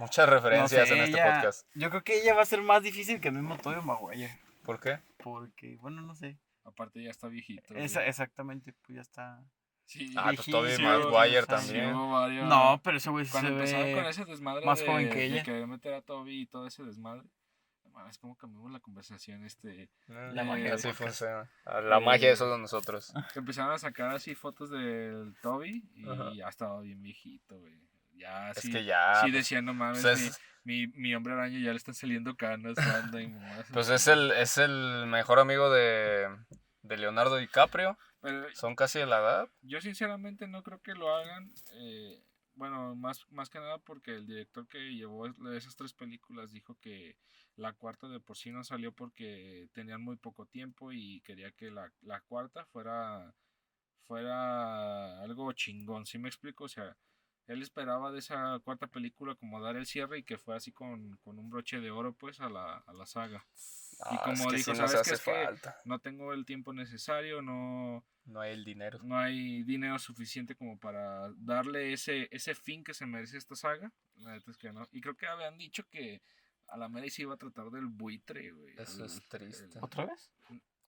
Muchas 0.00 0.26
No 0.26 0.34
referencias 0.34 0.88
sé, 0.88 0.94
en 0.94 1.04
este 1.04 1.16
ella- 1.20 1.34
podcast. 1.34 1.66
Yo 1.74 1.90
creo 1.90 2.02
que 2.02 2.20
ella 2.22 2.34
va 2.34 2.42
a 2.42 2.46
ser 2.46 2.62
más 2.62 2.82
difícil 2.82 3.20
que 3.20 3.28
el 3.28 3.34
mismo 3.34 3.56
Tobey 3.58 3.80
Maguire. 3.82 4.38
¿Por 4.64 4.80
qué? 4.80 4.98
Porque, 5.18 5.76
bueno, 5.76 6.02
no 6.02 6.14
sé. 6.14 6.38
Aparte 6.64 7.02
ya 7.02 7.10
está 7.10 7.28
viejito. 7.28 7.74
Esa, 7.74 8.04
exactamente, 8.06 8.72
pues 8.72 8.96
ya 8.96 9.00
está. 9.02 9.42
Sí, 9.84 10.12
Ah, 10.16 10.32
pues 10.34 10.46
Tobey 10.46 10.76
Viejísimo, 10.76 11.10
Maguire 11.10 11.40
sí, 11.42 11.46
también. 11.48 11.94
hubo 11.94 12.12
varios- 12.12 12.48
No, 12.48 12.80
pero 12.84 12.96
ese 12.96 13.10
güey 13.10 13.24
sí 13.24 13.32
Cuando 13.32 13.48
se 13.50 13.54
empezaron 13.56 13.92
con 13.94 14.02
ve. 14.04 14.10
ese 14.10 14.24
desmadre 14.24 14.64
más 14.66 14.78
de, 14.80 14.86
joven 14.86 15.08
que 15.10 15.16
de 15.16 15.24
ella. 15.26 15.42
querer 15.42 15.66
meter 15.66 15.94
a 15.94 16.02
Toby 16.02 16.42
y 16.42 16.46
todo 16.46 16.66
ese 16.66 16.82
desmadre. 16.84 17.22
Es 18.08 18.16
como 18.18 18.34
cambiamos 18.34 18.70
la 18.72 18.80
conversación, 18.80 19.44
este... 19.44 19.90
La 20.06 20.40
Eh, 20.42 20.44
magia 20.44 20.74
Así 20.74 20.90
funciona. 20.92 21.50
Ah, 21.66 21.80
La 21.82 21.98
Eh, 21.98 22.00
magia 22.00 22.30
es 22.30 22.38
solo 22.38 22.56
nosotros. 22.56 23.12
que 23.34 23.40
empezaron 23.40 23.72
a 23.72 23.78
sacar 23.78 24.10
así 24.14 24.34
fotos 24.34 24.70
del 24.70 25.34
Toby 25.42 25.84
y 25.94 26.08
Ajá. 26.08 26.32
ya 26.34 26.48
estaba 26.48 26.80
bien 26.80 27.02
viejito, 27.02 27.58
güey. 27.58 27.74
Ya, 28.20 28.50
Es 28.50 28.62
sí, 28.62 28.70
que 28.70 28.84
ya. 28.84 29.22
sí 29.22 29.30
decían, 29.30 29.64
no 29.64 29.74
mames, 29.74 30.02
pues 30.02 30.20
es- 30.20 30.40
mi, 30.64 30.86
mi, 30.86 30.92
mi 30.98 31.14
hombre 31.14 31.32
araña 31.32 31.58
ya 31.58 31.70
le 31.70 31.76
están 31.78 31.94
saliendo 31.94 32.36
canas, 32.36 32.76
banda 32.76 33.22
y. 33.22 33.32
Pues 33.72 33.88
es 33.88 34.06
el, 34.08 34.30
es 34.32 34.58
el 34.58 35.06
mejor 35.06 35.38
amigo 35.38 35.70
de, 35.70 36.28
de 36.82 36.96
Leonardo 36.98 37.36
DiCaprio. 37.36 37.96
Pero 38.20 38.46
Son 38.54 38.76
casi 38.76 38.98
de 38.98 39.06
la 39.06 39.18
edad. 39.20 39.48
yo 39.62 39.80
sinceramente 39.80 40.46
no 40.46 40.62
creo 40.62 40.80
que 40.82 40.94
lo 40.94 41.14
hagan. 41.14 41.50
eh, 41.72 42.22
bueno, 42.54 42.94
más, 42.94 43.24
más 43.30 43.48
que 43.48 43.58
nada 43.58 43.78
porque 43.78 44.16
el 44.16 44.26
director 44.26 44.68
que 44.68 44.78
llevó 44.94 45.26
es- 45.26 45.34
esas 45.56 45.76
tres 45.76 45.94
películas 45.94 46.52
dijo 46.52 46.76
que 46.80 47.16
la 47.56 47.72
cuarta 47.72 48.06
de 48.08 48.20
por 48.20 48.36
sí 48.36 48.50
no 48.50 48.64
salió 48.64 48.92
porque 48.92 49.68
tenían 49.72 50.02
muy 50.02 50.16
poco 50.16 50.44
tiempo 50.44 50.92
y 50.92 51.22
quería 51.22 51.52
que 51.52 51.70
la, 51.70 51.90
la 52.02 52.20
cuarta 52.20 52.66
fuera 52.66 53.34
fuera 54.06 55.20
algo 55.22 55.52
chingón, 55.52 56.04
¿sí 56.06 56.18
me 56.18 56.28
explico? 56.28 56.64
O 56.64 56.68
sea, 56.68 56.96
él 57.52 57.62
esperaba 57.62 58.10
de 58.12 58.18
esa 58.20 58.58
cuarta 58.60 58.86
película 58.86 59.34
como 59.34 59.60
dar 59.60 59.76
el 59.76 59.86
cierre 59.86 60.18
y 60.18 60.22
que 60.22 60.38
fuera 60.38 60.58
así 60.58 60.72
con, 60.72 61.16
con 61.18 61.38
un 61.38 61.50
broche 61.50 61.80
de 61.80 61.90
oro 61.90 62.12
pues 62.12 62.40
a 62.40 62.48
la, 62.48 62.78
a 62.78 62.92
la 62.92 63.06
saga. 63.06 63.44
Y 64.10 64.14
Ah, 64.16 64.22
como 64.24 64.44
es 64.44 64.46
que 64.50 64.56
dijo, 64.56 64.70
sí 64.72 64.76
¿sabes 64.76 65.22
qué? 65.22 65.30
que-. 65.62 65.70
No 65.84 65.98
tengo 65.98 66.32
el 66.32 66.46
tiempo 66.46 66.72
necesario, 66.72 67.42
no, 67.42 68.02
No 68.24 68.40
hay 68.40 68.52
el 68.54 68.64
dinero. 68.64 68.98
no 69.02 69.18
hay 69.18 69.62
dinero 69.64 69.98
suficiente 69.98 70.54
como 70.54 70.78
para 70.78 71.30
darle 71.36 71.92
ese, 71.92 72.28
ese 72.30 72.54
fin 72.54 72.82
que 72.82 72.94
se 72.94 73.04
merece 73.04 73.36
esta 73.36 73.54
saga. 73.56 73.92
La 74.16 74.32
neta 74.32 74.50
es 74.50 74.56
que 74.56 74.72
no. 74.72 74.88
Y 74.92 75.00
creo 75.02 75.16
que 75.16 75.26
habían 75.26 75.58
dicho 75.58 75.84
que 75.90 76.22
a 76.68 76.76
la 76.78 76.88
mera 76.88 77.10
se 77.10 77.22
iba 77.22 77.34
a 77.34 77.36
tratar 77.36 77.70
del 77.70 77.86
buitre, 77.86 78.52
güey. 78.52 78.74
Eso 78.78 79.00
El- 79.00 79.06
es 79.10 79.20
triste. 79.28 79.64
el- 79.64 79.84
¿Otra 79.84 80.06
vez? 80.06 80.30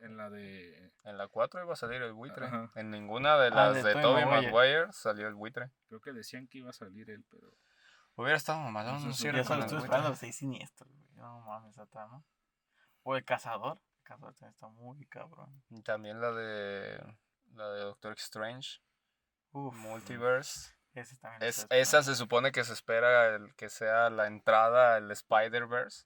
En 0.02 0.16
la 0.16 0.30
de. 0.30 0.92
En 1.04 1.16
la 1.18 1.28
4 1.28 1.62
iba 1.62 1.72
a 1.72 1.76
salir 1.76 2.02
el 2.02 2.12
buitre. 2.12 2.46
Ajá. 2.46 2.70
En 2.74 2.90
ninguna 2.90 3.36
de 3.38 3.48
Ah, 3.48 3.50
las 3.72 3.74
de 3.74 3.82
de, 3.94 4.02
Tobey 4.02 4.24
Maguire. 4.26 4.92
Salió 4.92 5.28
el 5.28 5.34
buitre. 5.34 5.70
Creo 5.88 6.00
que 6.00 6.12
decían 6.12 6.46
que 6.48 6.58
iba 6.58 6.70
a 6.70 6.74
salir 6.74 7.10
él, 7.10 7.24
pero. 7.30 7.52
Hubiera 8.14 8.36
estado 8.36 8.58
mamalón 8.60 9.02
un 9.02 9.14
cierre 9.14 9.38
Yo 9.38 9.44
solo 9.44 9.60
buitre. 9.60 9.78
esperando 9.78 10.08
los 10.10 10.18
seis 10.18 10.36
siniestros, 10.36 10.90
güey. 10.92 11.08
No 11.14 11.40
mames, 11.40 11.70
esa 11.72 11.86
trama. 11.86 12.22
O 13.02 13.16
el 13.16 13.24
cazador. 13.24 13.80
El 13.98 14.02
cazador 14.04 14.34
también 14.34 14.52
está 14.52 14.68
muy 14.68 15.06
cabrón. 15.06 15.62
Y 15.70 15.82
También 15.82 16.20
la 16.20 16.30
de 16.32 17.02
la 17.54 17.68
de 17.70 17.80
Doctor 17.82 18.12
Strange, 18.14 18.80
Uf. 19.52 19.74
Multiverse. 19.76 20.74
Ese 20.94 21.16
también 21.18 21.42
Es, 21.48 21.66
esa 21.70 22.02
se 22.02 22.14
supone 22.14 22.52
que 22.52 22.64
se 22.64 22.72
espera 22.74 23.34
el, 23.34 23.54
que 23.54 23.68
sea 23.70 24.10
la 24.10 24.26
entrada 24.26 24.96
al 24.96 25.10
Spider-Verse. 25.10 26.04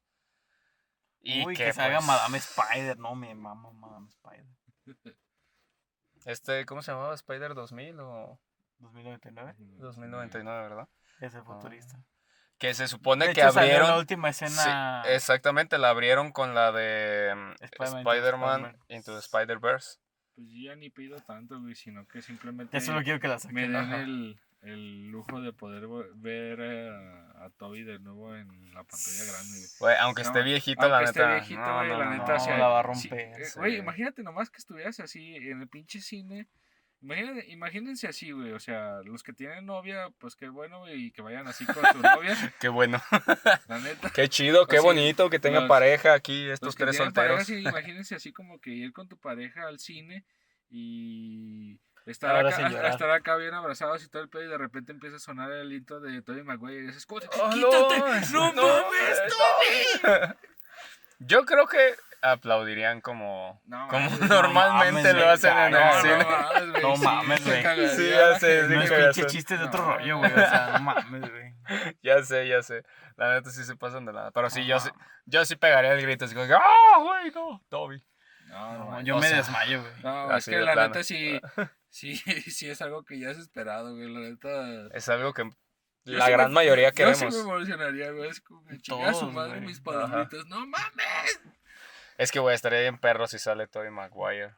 Y 1.21 1.45
Uy, 1.45 1.57
que, 1.57 1.65
que, 1.67 1.73
se 1.73 1.83
haga 1.83 1.97
pues, 1.97 2.07
Madame 2.07 2.39
Spider. 2.39 2.99
No, 2.99 3.15
me 3.15 3.35
mama 3.35 3.71
Madame 3.73 4.09
Spider. 4.09 4.47
Este, 6.25 6.67
¿cómo 6.67 6.83
se 6.83 6.91
llamaba? 6.91 7.15
¿Spider 7.15 7.55
2000 7.55 8.01
o 8.01 8.41
2099. 8.79 9.55
2099, 9.79 10.63
verdad? 10.69 10.89
Ese 11.21 11.41
futurista. 11.43 12.03
Que 12.59 12.75
se 12.75 12.89
supone 12.89 13.29
De 13.29 13.33
que 13.35 13.43
hecho, 13.43 13.51
abrieron. 13.59 13.89
la 13.91 13.99
última 13.99 14.33
Sí, 14.33 14.45
escena. 14.45 15.03
exactamente, 15.07 15.79
la 15.79 15.91
abrieron 15.91 16.33
con 16.33 16.55
la 16.55 16.73
de 16.73 17.33
mm, 17.35 17.55
Spider-Man 17.63 18.77
into 18.89 19.13
the 19.13 19.21
Spider-Verse. 19.21 19.99
Pues 20.35 20.49
yo 20.51 20.71
ya 20.71 20.75
ni 20.75 20.91
pido 20.91 21.17
tanto, 21.21 21.61
güey, 21.61 21.75
sino 21.77 22.07
que 22.09 22.21
simplemente. 22.23 22.77
Ya 22.77 22.85
solo 22.85 23.03
quiero 23.05 23.21
que 23.21 23.29
la 23.29 23.35
me 23.35 23.41
saquen. 23.41 23.55
den 23.73 23.77
ajá. 23.77 24.01
el, 24.01 24.41
el 24.63 25.07
lujo 25.09 25.41
de 25.41 25.53
poder 25.53 25.87
ver 26.17 26.61
a, 26.61 27.26
a 27.39 27.51
Toby 27.51 27.83
de 27.85 27.99
nuevo 27.99 28.35
en 28.35 28.49
la 28.73 28.83
pantalla 28.85 29.25
grande, 29.25 29.59
güey. 29.79 29.97
Aunque 30.01 30.23
No, 30.23 30.29
esté 30.29 30.43
viejito, 30.43 30.83
Aunque 30.83 30.93
la 30.97 31.03
esté 31.05 31.21
neta. 31.21 31.35
viejito, 31.35 31.61
no, 31.61 31.77
güey, 31.77 31.89
no, 31.89 31.99
la 31.99 32.11
neta, 32.11 32.29
no. 32.29 32.37
o 32.37 32.41
sea, 32.41 32.59
la 32.59 32.69
va 32.69 32.79
a 32.81 32.83
romper, 32.83 33.19
eh. 33.21 33.33
Güey, 33.57 33.77
imagínate 33.77 34.23
nomás 34.23 34.51
que 34.51 34.59
estuvieras 34.59 34.99
así 35.01 35.37
en 35.37 35.61
el 35.61 35.69
pinche 35.69 36.01
cine. 36.01 36.49
Imagínate, 37.03 37.47
imagínense 37.53 38.09
así, 38.09 38.31
güey. 38.33 38.53
O 38.53 38.59
sea, 38.59 39.01
los 39.05 39.23
que 39.23 39.33
tienen 39.35 39.67
novia, 39.67 40.09
pues 40.19 40.35
qué 40.35 40.49
bueno, 40.49 40.79
güey, 40.81 41.07
y 41.07 41.11
que 41.13 41.21
vayan 41.23 41.47
así 41.47 41.67
con 41.67 41.85
su 41.93 41.99
novia. 42.01 42.35
Qué 42.61 42.69
bueno. 42.69 43.01
La 43.69 43.79
neta. 43.79 44.11
Qué 44.11 44.29
chido, 44.29 44.67
qué 44.67 44.79
Así, 44.79 44.87
bonito 44.87 45.29
que 45.29 45.39
tenga 45.39 45.61
los- 45.61 45.69
pareja 45.69 46.15
aquí 46.15 46.45
Los 46.47 46.55
estos 46.55 46.75
que 46.75 46.85
tres 46.85 46.97
tienen 46.97 47.13
pareja, 47.13 47.45
solteros. 47.45 47.63
sí, 47.63 47.69
imagínense 47.69 48.15
así 48.15 48.33
como 48.33 48.59
que 48.61 48.71
ir 48.71 48.93
con 48.95 49.09
tu 49.09 49.19
pareja 49.19 49.69
al 49.69 49.79
cine 49.79 50.25
y 50.71 51.79
estar 52.07 52.35
Ahora 52.37 52.49
acá, 52.49 52.57
sin 52.57 52.67
a- 52.67 52.71
llorar. 52.71 52.91
estar 52.93 53.11
acá 53.11 53.37
bien 53.37 53.55
abrazados 53.55 54.03
y 54.05 54.09
todo 54.09 54.23
el 54.23 54.29
pedo 54.29 54.45
y 54.45 54.49
de 54.49 54.59
repente 54.59 54.93
empieza 54.93 55.17
a 55.17 55.21
sonar 55.21 55.51
el 55.53 55.73
intro 55.73 56.01
de 56.01 56.23
Tobey 56.23 56.43
Maguire 56.43 56.83
y 56.85 56.87
dices, 56.87 57.05
"Como 57.07 57.21
de, 57.21 57.29
Oh, 57.41 57.51
¡quítate! 57.51 58.33
¡No, 58.33 58.53
no, 58.53 58.63
mames, 58.63 59.19
eh, 59.19 59.29
Tobey! 60.01 60.37
Yo 61.19 61.45
creo 61.47 61.67
que 61.67 61.95
aplaudirían 62.23 63.01
como, 63.01 63.61
No 63.67 63.89
como 63.89 64.11
mames, 64.11 64.21
no 64.31 64.43
normalmente 64.43 65.13
mames, 65.13 65.15
lo 65.25 65.31
hacen 65.31 65.59
en 65.59 65.71
no, 65.73 65.79
el 65.79 65.85
no, 65.85 66.03
cine. 66.03 66.25
mames, 66.25 66.71
güey, 66.73 66.83
No 66.83 66.97
mames, 66.97 67.45
güey. 67.45 67.89
Sí, 67.89 68.11
ya 68.11 68.39
sé, 68.39 68.63
No 68.69 68.83
es 68.83 68.91
pinche 68.93 69.27
chiste 69.27 69.57
de 69.59 69.65
otro 69.65 69.83
No. 69.85 69.95
rollo, 69.95 70.19
güey. 70.19 70.33
O 70.33 70.37
sea, 70.37 70.71
no 70.75 70.81
mames, 70.81 71.31
güey. 71.31 71.55
Ya 72.03 72.23
sé, 72.23 72.47
ya 72.49 72.63
sé. 72.63 72.83
La 73.17 73.35
neta 73.35 73.51
sí 73.51 73.65
se 73.65 73.77
pasan 73.77 74.05
de 74.07 74.13
nada. 74.13 74.31
Pero 74.31 74.51
sí, 74.51 74.61
No 74.61 74.67
yo 74.67 74.81
sí, 74.81 74.91
mames. 74.95 75.07
yo 75.27 75.45
sí 75.45 75.57
pegaría 75.57 75.93
el 75.93 76.03
grito. 76.03 76.25
Así 76.27 76.35
como, 76.35 76.47
¡ah, 76.55 76.99
güey, 77.01 77.31
no! 77.33 77.63
Toby. 77.69 78.05
No, 78.49 78.73
no, 78.73 78.79
No, 78.79 78.85
mames. 78.91 79.05
yo 79.07 79.17
me 79.19 79.27
sea, 79.29 79.37
desmayo, 79.39 79.81
güey. 79.81 79.93
No, 80.03 80.31
Así 80.31 80.51
es 80.53 80.57
que 80.59 80.65
la 80.65 80.75
neta 80.77 81.03
sí, 81.03 81.41
sí, 81.97 82.17
sí 82.51 82.69
es 82.69 82.83
algo 82.83 83.05
que 83.05 83.19
ya 83.19 83.31
es 83.31 83.39
esperado, 83.39 83.95
güey. 83.95 84.13
La 84.13 84.21
neta. 84.21 84.89
Es 84.97 85.09
algo 85.09 85.33
que 85.33 85.45
Yo 86.05 86.19
la 86.19 86.27
sí 86.27 86.33
gran 86.33 86.49
me- 86.49 86.55
mayoría 86.55 86.91
Yo 86.93 87.15
sí 87.15 87.25
queremos. 87.25 87.35
me 87.35 87.41
emocionaría, 87.41 88.11
güey. 88.13 88.31
Es 88.31 88.41
como 88.41 88.65
que 88.67 88.79
chingar 88.79 89.09
a 89.11 89.15
su 89.15 89.31
madre 89.31 89.57
güey. 89.57 89.67
mis 89.69 89.81
palomitas. 89.81 90.47
¡No 90.47 90.67
mames! 90.67 91.41
Es 92.19 92.33
que, 92.33 92.39
güey, 92.39 92.55
estaría 92.55 92.81
bien 92.81 92.99
perro 92.99 93.27
si 93.27 93.39
sale 93.39 93.67
Toby 93.67 93.91
Maguire. 93.91 94.55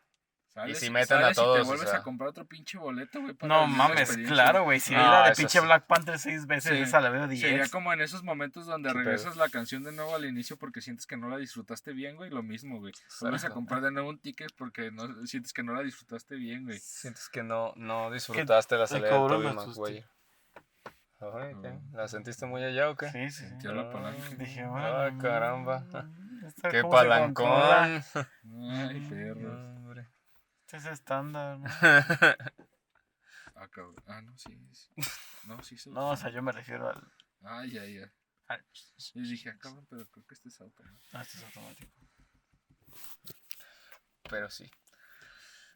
Sales- 0.62 0.78
si 0.80 0.90
meten 0.90 1.16
a 1.18 1.20
sales 1.20 1.36
y 1.38 1.40
todos, 1.40 1.56
te 1.56 1.62
o 1.62 1.64
vuelves 1.66 1.88
sea. 1.90 1.98
a 1.98 2.02
comprar 2.02 2.28
otro 2.30 2.46
pinche 2.46 2.78
boleto, 2.78 3.20
güey. 3.20 3.36
No 3.42 3.66
mames, 3.66 4.16
claro, 4.26 4.64
güey. 4.64 4.80
Si 4.80 4.94
vi 4.94 5.00
No, 5.00 5.10
la 5.10 5.28
de 5.28 5.34
pinche 5.34 5.58
sí. 5.60 5.64
Black 5.64 5.86
Panther 5.86 6.18
seis 6.18 6.46
veces, 6.46 6.72
Sí. 6.72 6.78
esa 6.82 7.00
la 7.00 7.10
veo 7.10 7.26
Sería 7.28 7.48
diez. 7.58 7.70
como 7.70 7.92
en 7.92 8.00
esos 8.00 8.22
momentos 8.22 8.66
donde 8.66 8.90
pedo. 8.90 8.98
regresas 9.00 9.36
la 9.36 9.48
canción 9.48 9.82
de 9.84 9.92
nuevo 9.92 10.14
al 10.14 10.24
inicio 10.24 10.56
porque 10.56 10.80
sientes 10.80 11.06
que 11.06 11.16
no 11.16 11.28
la 11.28 11.36
disfrutaste 11.38 11.92
bien, 11.92 12.16
güey. 12.16 12.30
Lo 12.30 12.42
mismo, 12.42 12.78
güey. 12.80 12.92
Vuelves 13.20 13.44
a 13.44 13.50
comprar 13.50 13.80
de 13.82 13.90
nuevo 13.90 14.08
un 14.08 14.18
ticket 14.18 14.52
porque 14.56 14.90
no 14.90 15.26
sientes 15.26 15.52
que 15.52 15.62
no 15.62 15.74
la 15.74 15.82
disfrutaste 15.82 16.36
bien, 16.36 16.64
güey. 16.64 16.78
Sientes 16.78 17.28
que 17.28 17.42
no, 17.42 17.72
no 17.76 18.10
disfrutaste 18.10 18.76
la 18.76 18.86
salida 18.86 19.08
de. 19.10 20.04
Mm. 21.20 21.94
¿La 21.96 22.06
sentiste 22.06 22.46
muy 22.46 22.62
allá 22.62 22.90
o 22.90 22.96
qué? 22.96 23.08
Sí, 23.10 23.30
sí. 23.30 23.44
Sentía 23.48 23.72
la 23.72 23.90
palanca. 23.90 24.22
Dije, 24.38 24.60
Ay, 24.60 24.68
bueno. 24.68 25.18
caramba. 25.20 25.80
mm, 25.80 26.46
¿esta 26.46 26.68
¡Qué 26.68 26.82
palancón! 26.84 28.02
Ay, 28.70 29.00
perro. 29.10 29.87
Este 30.68 30.76
es 30.76 30.84
estándar, 30.84 31.58
¿no? 31.58 31.66
Ah, 33.54 33.68
cabrón. 33.70 33.96
Ah, 34.06 34.20
no, 34.20 34.36
sí. 34.36 34.50
sí. 34.74 34.90
No, 35.44 35.62
sí. 35.62 35.78
se 35.78 35.88
No, 35.94 36.10
o 36.10 36.16
sea, 36.16 36.28
yo 36.28 36.42
me 36.42 36.52
refiero 36.52 36.90
al. 36.90 37.10
Ay, 37.42 37.70
ya, 37.72 37.86
ya. 37.86 38.12
al- 38.48 38.66
Yo 39.14 39.22
dije, 39.22 39.48
ah, 39.48 39.56
cabrón, 39.58 39.86
pero 39.88 40.06
creo 40.10 40.26
que 40.26 40.34
este 40.34 40.50
es 40.50 40.60
automático. 40.60 41.08
Ah, 41.14 41.22
este 41.22 41.38
es 41.38 41.44
automático. 41.44 41.90
Pero 44.28 44.50
sí. 44.50 44.70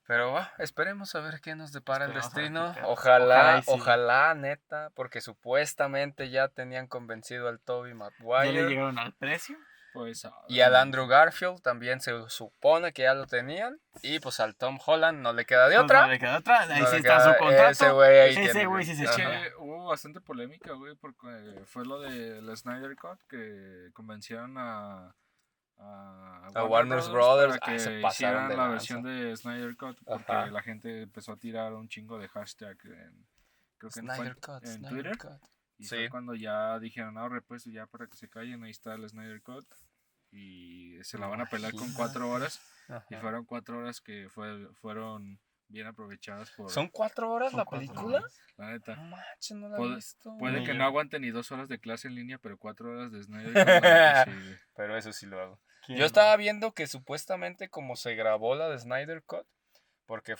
Pero 0.07 0.33
va, 0.33 0.53
esperemos 0.59 1.15
a 1.15 1.21
ver 1.21 1.41
qué 1.41 1.55
nos 1.55 1.73
depara 1.73 2.05
el 2.05 2.15
Esperemos 2.15 2.75
destino. 2.75 2.87
Ojalá, 2.91 3.25
Ojalá 3.37 3.63
sí. 3.63 3.71
ojalá, 3.71 4.35
neta, 4.35 4.91
porque 4.91 5.23
supuestamente 5.23 6.29
ya 6.29 6.49
tenían 6.49 6.87
convencido 6.87 7.49
al 7.49 7.61
Toby 7.61 7.91
¿Ya 7.91 7.95
le 7.95 7.99
Maguire. 7.99 8.69
llegaron 8.69 8.99
al 8.99 9.15
precio? 9.15 9.57
Pues, 9.93 10.25
ah, 10.25 10.33
Y 10.49 10.61
al 10.61 10.75
Andrew 10.77 11.07
Garfield 11.07 11.61
también 11.61 12.01
se 12.01 12.13
supone 12.29 12.93
que 12.93 13.03
ya 13.03 13.15
lo 13.15 13.27
tenían. 13.27 13.79
Y 14.03 14.21
pues 14.21 14.41
al 14.41 14.57
Tom 14.57 14.79
Holland 14.85 15.21
no 15.21 15.33
le 15.33 15.45
queda 15.45 15.69
de 15.69 15.75
Pues 15.75 15.85
otra. 15.85 16.03
no 16.07 16.13
le 16.13 16.19
queda 16.19 16.39
otra. 16.39 16.61
Ahí 16.63 16.81
No 16.81 16.87
sí 16.87 16.97
está 16.97 17.09
queda- 17.19 17.33
su 17.35 17.39
contrato. 17.39 17.71
ese 17.71 17.91
güey 17.91 18.19
ahí 18.21 18.31
Ese 18.31 18.53
tiene- 18.53 18.67
güey 18.67 18.85
sí 18.85 18.97
se 18.97 19.05
Es 19.05 19.11
que 19.11 19.53
hubo 19.59 19.87
bastante 19.89 20.21
polémica, 20.21 20.73
güey, 20.73 20.95
porque 20.97 21.63
fue 21.67 21.85
lo 21.85 22.01
del 22.01 22.57
Snyder 22.57 22.97
Cut 22.97 23.19
que 23.29 23.91
convencieron 23.93 24.57
a, 24.57 25.15
a, 25.79 26.49
A 26.55 26.65
Warner 26.65 27.01
Brothers, 27.11 27.59
para 27.59 27.75
ah, 27.75 27.79
se 27.79 27.91
que 27.91 28.01
pasaron 28.01 28.11
hicieran 28.13 28.49
de 28.49 28.57
la 28.57 28.63
lanza. 28.63 28.73
versión 28.73 29.03
de 29.03 29.37
Snyder 29.37 29.77
Cut 29.77 29.99
porque 30.05 30.33
Ajá. 30.33 30.47
la 30.47 30.63
gente 30.63 31.03
empezó 31.03 31.33
a 31.33 31.37
tirar 31.37 31.73
un 31.75 31.89
chingo 31.89 32.19
de 32.19 32.29
hashtag 32.29 32.79
en, 32.85 33.27
creo 33.79 33.91
que 33.91 34.01
Snyder 34.01 34.27
en, 34.29 34.35
Cut, 34.35 34.65
en 34.65 34.73
Snyder 34.75 34.91
Twitter 34.91 35.19
Cut. 35.19 35.52
Y 35.83 35.87
Sí. 35.87 35.97
fue 35.97 36.09
cuando 36.11 36.35
ya 36.35 36.79
dijeron, 36.79 37.15
no, 37.15 37.29
repuesto 37.29 37.71
ya 37.71 37.87
para 37.87 38.07
que 38.07 38.17
se 38.17 38.29
callen, 38.29 38.63
ahí 38.65 38.71
está 38.71 38.95
el 38.95 39.09
Snyder 39.09 39.43
Cut 39.43 39.67
y 40.31 41.03
se 41.03 41.19
la 41.19 41.27
van 41.27 41.41
a 41.43 41.47
pelar 41.47 41.73
con 41.73 41.93
cuatro 41.93 42.31
horas 42.31 42.61
y 42.89 42.93
Ajá. 43.15 43.21
fueron 43.21 43.45
cuatro 43.45 43.79
horas 43.79 44.01
que 44.01 44.29
fue, 44.31 44.67
fueron 44.75 45.39
bien 45.69 45.87
aprovechadas 45.87 46.51
por 46.51 46.71
¿Son 46.71 46.89
cuatro 46.89 47.31
horas 47.33 47.51
Son 47.51 47.59
la 47.59 47.65
cuatro 47.65 47.87
película? 47.87 48.19
horas. 48.19 48.39
la 48.57 48.71
neta. 48.73 48.97
No 48.97 49.05
manches, 49.05 49.57
no 49.57 49.69
la 49.69 49.77
he 49.77 49.79
Puede- 49.79 49.95
visto. 49.97 50.37
Puede 50.39 50.59
Ni 50.61 50.67
que 50.67 50.73
yo. 50.73 50.79
no 50.79 50.85
aguante 50.85 51.19
ni 51.19 51.31
dos 51.31 51.51
horas 51.51 51.69
de 51.69 51.79
clase 51.79 52.09
en 52.09 52.15
línea, 52.15 52.39
pero 52.39 52.59
cuatro 52.59 52.91
horas 52.91 53.11
de 53.13 53.23
Snyder. 53.23 53.53
Cut, 54.27 54.35
sí, 54.35 54.41
güey. 54.45 54.59
Pero 54.77 54.97
eso 54.99 55.13
sí 55.13 55.27
lo 55.27 55.41
hago. 55.41 55.61
¿Quién? 55.87 55.99
Yo 55.99 56.05
estaba 56.05 56.37
viendo 56.37 56.73
que 56.73 56.87
supuestamente 56.87 57.69
como 57.71 57.97
se 57.97 58.15
grabó 58.15 58.55
la 58.55 58.69
de 58.69 58.79
Snyder 58.79 59.23
Cut, 59.25 59.47
porque 60.07 60.37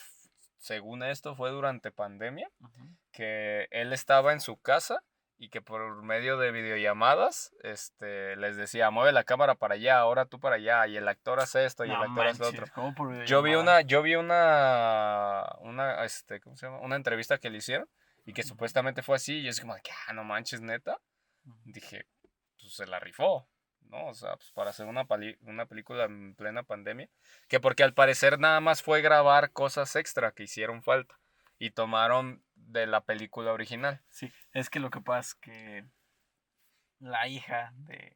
según 0.59 1.01
esto 1.03 1.35
fue 1.35 1.49
durante 1.51 1.91
pandemia, 1.91 2.49
Ujú. 2.59 2.95
que 3.11 3.67
él 3.71 3.91
estaba 3.91 4.33
en 4.33 4.39
su 4.39 4.57
casa 4.57 5.03
y 5.37 5.49
que 5.49 5.61
por 5.61 6.03
medio 6.03 6.37
de 6.37 6.51
videollamadas 6.51 7.53
este, 7.63 8.35
les 8.37 8.55
decía, 8.55 8.91
mueve 8.91 9.11
la 9.11 9.23
cámara 9.23 9.55
para 9.55 9.75
allá, 9.75 9.99
ahora 9.99 10.25
tú 10.25 10.39
para 10.39 10.55
allá, 10.55 10.87
y 10.87 10.95
el 10.97 11.07
actor 11.07 11.39
hace 11.39 11.65
esto 11.65 11.85
y 11.85 11.89
el 11.89 11.95
actor 11.95 12.27
hace 12.27 12.41
lo 12.43 12.49
otro. 12.49 12.65
¿cómo 12.73 12.93
por 12.95 13.25
Yo 13.25 13.41
vi 13.41 13.55
una, 13.55 13.81
yo 13.81 14.01
vi 14.01 14.15
una, 14.15 15.43
una, 15.59 16.03
este, 16.05 16.39
¿cómo 16.39 16.55
se 16.55 16.67
llama? 16.67 16.79
Una 16.79 16.95
entrevista 16.95 17.37
que 17.39 17.49
le 17.49 17.57
hicieron 17.57 17.89
y 18.25 18.33
que 18.33 18.43
supuestamente 18.43 19.01
fue 19.03 19.15
así 19.17 19.39
y 19.39 19.47
es 19.47 19.59
como, 19.59 19.75
que, 19.75 19.91
ah, 20.07 20.13
no 20.13 20.23
manches, 20.23 20.61
neta. 20.61 20.99
Ujú. 21.45 21.59
Dije, 21.65 22.07
pues 22.61 22.73
se 22.75 22.85
la 22.87 22.99
rifó, 22.99 23.49
¿no? 23.89 24.07
O 24.07 24.13
sea, 24.13 24.37
pues 24.37 24.51
para 24.51 24.69
hacer 24.69 24.85
una, 24.85 25.05
pali- 25.05 25.37
una 25.41 25.65
película 25.65 26.05
en 26.05 26.35
plena 26.35 26.63
pandemia. 26.63 27.09
Que 27.49 27.59
porque 27.59 27.83
al 27.83 27.93
parecer 27.93 28.39
nada 28.39 28.61
más 28.61 28.81
fue 28.81 29.01
grabar 29.01 29.51
cosas 29.51 29.95
extra 29.97 30.31
que 30.31 30.43
hicieron 30.43 30.83
falta 30.83 31.19
y 31.59 31.71
tomaron 31.71 32.42
de 32.73 32.87
la 32.87 33.01
película 33.05 33.53
original. 33.53 34.01
Sí, 34.09 34.31
es 34.51 34.69
que 34.69 34.79
lo 34.79 34.89
que 34.89 34.99
pasa 35.01 35.19
es 35.29 35.35
que 35.35 35.85
la 36.99 37.27
hija 37.27 37.71
de 37.75 38.15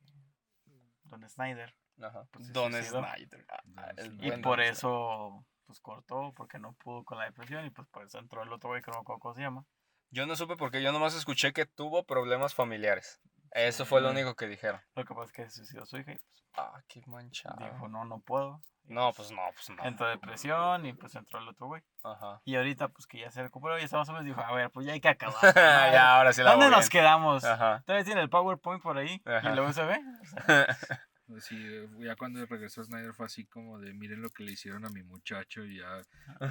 Don 1.04 1.28
Snyder 1.30 1.74
Ajá. 2.02 2.28
Pues 2.32 2.52
Don. 2.54 2.74
Snyder. 2.74 3.46
ah, 3.50 3.62
Snyder. 3.96 4.26
y 4.26 4.32
por 4.42 4.58
Snyder. 4.58 4.72
eso 4.74 5.46
pues 5.66 5.80
cortó 5.80 6.32
porque 6.36 6.60
no 6.60 6.74
pudo 6.74 7.04
con 7.04 7.18
la 7.18 7.26
depresión 7.26 7.66
y 7.66 7.70
pues 7.72 7.88
por 7.90 8.06
eso 8.06 8.20
entró 8.20 8.44
el 8.44 8.52
otro 8.54 8.70
güey 8.70 8.82
que 8.82 8.92
no 8.92 9.04
cómo 9.04 9.34
se 9.34 9.42
llama. 9.42 9.66
Yo 10.12 10.26
no 10.26 10.36
supe 10.36 10.56
porque 10.56 10.82
yo 10.82 10.92
nomás 10.92 11.16
escuché 11.16 11.52
que 11.54 11.66
tuvo 11.66 12.06
problemas 12.06 12.54
familiares. 12.54 13.20
Eso 13.52 13.86
fue 13.86 14.00
lo 14.02 14.12
único 14.12 14.36
que 14.36 14.48
dijeron. 14.48 14.80
Lo 14.96 15.04
que 15.06 15.14
pasa 15.14 15.26
es 15.26 15.32
que 15.34 15.50
suicidó 15.50 15.86
su 15.86 15.98
hija 15.98 16.14
y 16.14 16.18
pues, 16.18 16.44
Ah, 16.54 16.82
qué 16.88 17.02
manchado. 17.08 17.58
dijo 17.66 17.88
no, 17.90 18.06
no 18.06 18.20
puedo. 18.22 18.62
No, 18.88 19.12
pues 19.14 19.32
no, 19.32 19.42
pues 19.54 19.70
no. 19.70 19.84
Entró 19.86 20.08
en 20.12 20.20
depresión 20.20 20.86
y 20.86 20.94
pues 20.94 21.14
entró 21.16 21.40
el 21.40 21.48
otro 21.50 21.68
güey. 21.68 21.82
Ajá. 22.04 22.42
Y 22.46 22.56
ahorita 22.56 22.88
pues 22.88 23.06
que 23.06 23.20
ya 23.20 23.30
se 23.32 23.44
recuperó 23.44 23.78
y 23.78 23.84
está 23.84 23.98
más 23.98 24.08
o 24.10 24.14
menos 24.14 24.26
dijo, 24.26 24.40
a 24.42 24.54
ver, 24.54 24.70
pues 24.72 24.86
ya 24.86 24.94
hay 24.94 25.02
que 25.02 25.10
acabar. 25.10 25.36
ya, 25.56 26.18
ahora 26.18 26.34
sí 26.34 26.42
la 26.42 26.52
¿Dónde 26.52 26.70
nos 26.70 26.90
bien. 26.90 26.90
quedamos? 26.90 27.44
Ajá. 27.44 27.84
Todavía 27.86 28.06
tiene 28.06 28.22
el 28.22 28.30
PowerPoint 28.30 28.82
por 28.82 28.98
ahí 28.98 29.22
Ajá. 29.26 29.52
y 29.52 29.56
luego 29.56 29.74
se 29.74 29.84
ve. 29.84 30.00
Pues 31.28 31.44
sí, 31.44 31.58
eh, 31.62 31.90
ya 32.00 32.16
cuando 32.16 32.46
regresó 32.46 32.82
Snyder 32.86 33.14
fue 33.14 33.26
así 33.26 33.46
como 33.46 33.80
de 33.80 33.94
miren 33.94 34.22
lo 34.22 34.30
que 34.30 34.44
le 34.44 34.54
hicieron 34.54 34.86
a 34.86 34.90
mi 34.90 35.04
muchacho 35.04 35.66
y 35.66 35.80
ya 35.80 36.02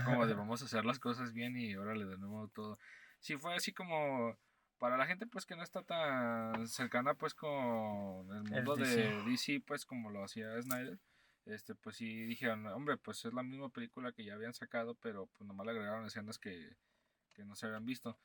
como 0.05 0.27
de 0.27 0.35
vamos 0.35 0.61
a 0.61 0.67
hacer 0.67 0.85
las 0.85 0.99
cosas 0.99 1.33
bien 1.33 1.57
y 1.57 1.75
órale 1.77 2.05
de 2.05 2.19
nuevo 2.19 2.49
todo. 2.49 2.79
Sí, 3.19 3.39
fue 3.39 3.55
así 3.55 3.73
como 3.73 4.37
para 4.79 4.99
la 4.99 5.07
gente 5.07 5.27
pues 5.27 5.47
que 5.47 5.57
no 5.57 5.63
está 5.63 5.83
tan 5.83 6.69
cercana 6.69 7.15
pues 7.15 7.33
con 7.33 7.51
el 8.31 8.43
mundo 8.45 8.77
DC. 8.77 8.97
de 8.97 9.23
DC 9.23 9.63
pues 9.67 9.87
como 9.87 10.11
lo 10.11 10.23
hacía 10.23 10.49
Snyder. 10.61 10.99
Este, 11.47 11.75
pues 11.77 11.97
sí 11.97 12.25
dijeron, 12.25 12.67
hombre, 12.69 12.99
pues 12.99 13.25
es 13.25 13.33
la 13.33 13.43
misma 13.45 13.71
película 13.71 14.13
que 14.13 14.25
ya 14.25 14.35
habían 14.35 14.55
sacado, 14.55 14.97
pero 14.97 15.29
pues 15.29 15.47
nomás 15.47 15.67
le 15.67 15.73
agregaron 15.73 16.07
escenas 16.07 16.39
que, 16.39 16.77
que 17.35 17.45
no 17.45 17.57
se 17.57 17.67
habían 17.67 17.87
visto. 17.87 18.21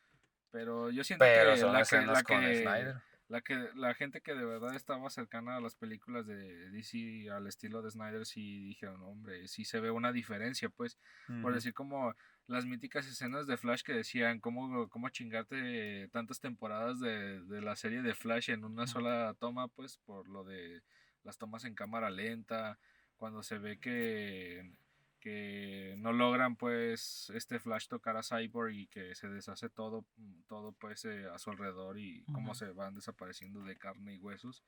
Pero 0.52 0.91
yo 0.91 1.03
siento 1.03 1.30
Pero 1.30 1.56
que 1.56 1.65
la 1.68 1.85
que, 1.85 2.07
la 2.07 2.23
que- 2.23 2.95
la 3.27 3.41
que 3.41 3.56
la 3.76 3.93
gente 3.93 4.22
que 4.22 4.34
de 4.35 4.43
verdad 4.45 4.76
estaba 4.76 5.10
cercana 5.10 5.56
a 5.57 5.61
las 5.61 5.76
películas 5.76 6.26
de 6.27 6.69
DC 6.72 7.30
al 7.31 7.48
estilo 7.48 7.81
de 7.81 7.91
Snyder 7.91 8.26
sí 8.26 8.65
dijeron, 8.65 9.02
hombre, 9.03 9.48
sí 9.48 9.64
se 9.65 9.80
ve 9.80 9.91
una 9.91 10.11
diferencia, 10.11 10.69
pues, 10.69 10.98
por 11.39 11.53
ujú. 11.53 11.53
decir 11.53 11.73
como 11.73 12.14
las 12.48 12.65
míticas 12.65 13.07
escenas 13.07 13.48
de 13.48 13.56
Flash 13.57 13.84
que 13.84 13.93
decían 13.93 14.39
cómo, 14.41 14.89
cómo 14.89 15.10
chingarte 15.10 16.10
tantas 16.11 16.39
temporadas 16.41 16.99
de, 16.99 17.41
de 17.45 17.61
la 17.61 17.76
serie 17.77 18.02
de 18.02 18.15
Flash 18.15 18.49
en 18.49 18.65
una 18.65 18.85
sola 18.88 19.34
toma, 19.39 19.68
pues, 19.69 19.98
por 19.99 20.27
lo 20.27 20.43
de 20.43 20.81
las 21.23 21.38
tomas 21.38 21.64
en 21.65 21.76
cámara 21.76 22.10
lenta, 22.10 22.80
cuando 23.22 23.43
se 23.43 23.60
ve 23.60 23.80
que 23.80 24.73
que 25.19 25.93
no 25.99 26.11
logran 26.11 26.56
pues 26.56 27.31
este 27.35 27.60
Flash 27.60 27.88
tocar 27.88 28.18
a 28.18 28.23
Cyborg 28.23 28.73
y 28.73 28.88
que 28.88 29.14
se 29.14 29.30
deshace 29.30 29.69
todo 29.69 30.03
todo 30.48 30.72
pues 30.72 31.06
eh, 31.06 31.27
a 31.31 31.38
su 31.38 31.52
alrededor 31.52 31.99
y 31.99 32.23
cómo 32.34 32.53
Ujú. 32.53 32.56
se 32.56 32.72
van 32.72 32.95
desapareciendo 32.95 33.64
de 33.64 33.77
carne 33.77 34.15
y 34.15 34.18
huesos 34.18 34.64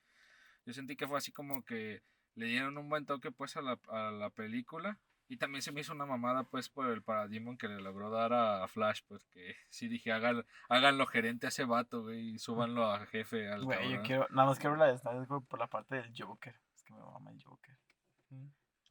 yo 0.67 0.73
sentí 0.73 0.95
que 0.95 1.07
fue 1.07 1.17
así 1.17 1.31
como 1.31 1.65
que 1.65 2.03
le 2.35 2.45
dieron 2.45 2.77
un 2.77 2.89
buen 2.89 3.07
toque 3.07 3.31
pues 3.31 3.57
a 3.57 3.63
la, 3.63 3.79
a 3.87 4.11
la 4.11 4.29
película 4.29 4.99
y 5.27 5.37
también 5.37 5.63
se 5.63 5.71
me 5.71 5.81
hizo 5.81 5.93
una 5.93 6.05
mamada 6.05 6.43
pues 6.43 6.69
por 6.69 6.85
el 6.89 7.01
paradigma 7.01 7.57
que 7.57 7.67
le 7.67 7.81
logró 7.81 8.11
dar 8.11 8.33
a, 8.33 8.67
Flash 8.67 9.01
pues 9.07 9.25
que 9.25 9.55
sí 9.69 9.87
dije 9.87 10.11
hagan, 10.11 10.45
háganlo 10.69 11.07
gerente 11.07 11.47
a 11.47 11.49
ese 11.49 11.65
vato 11.65 12.03
güey 12.03 12.35
y 12.35 12.37
súbanlo 12.37 12.85
a 12.85 13.07
jefe 13.07 13.49
al 13.49 13.65
Güey, 13.65 13.79
yo 13.79 13.85
cabrón". 13.85 14.05
quiero, 14.05 14.27
nada 14.29 14.47
más 14.49 14.59
quiero 14.59 14.75
la 14.75 14.85
de 14.85 14.99
Snyder 14.99 15.25
por 15.25 15.57
la 15.57 15.65
parte 15.65 15.95
del 15.95 16.13
Joker. 16.15 16.55
Es 16.75 16.83
que 16.83 16.93
me 16.93 16.99
mama 16.99 17.31
el 17.31 17.41
Joker. 17.43 17.75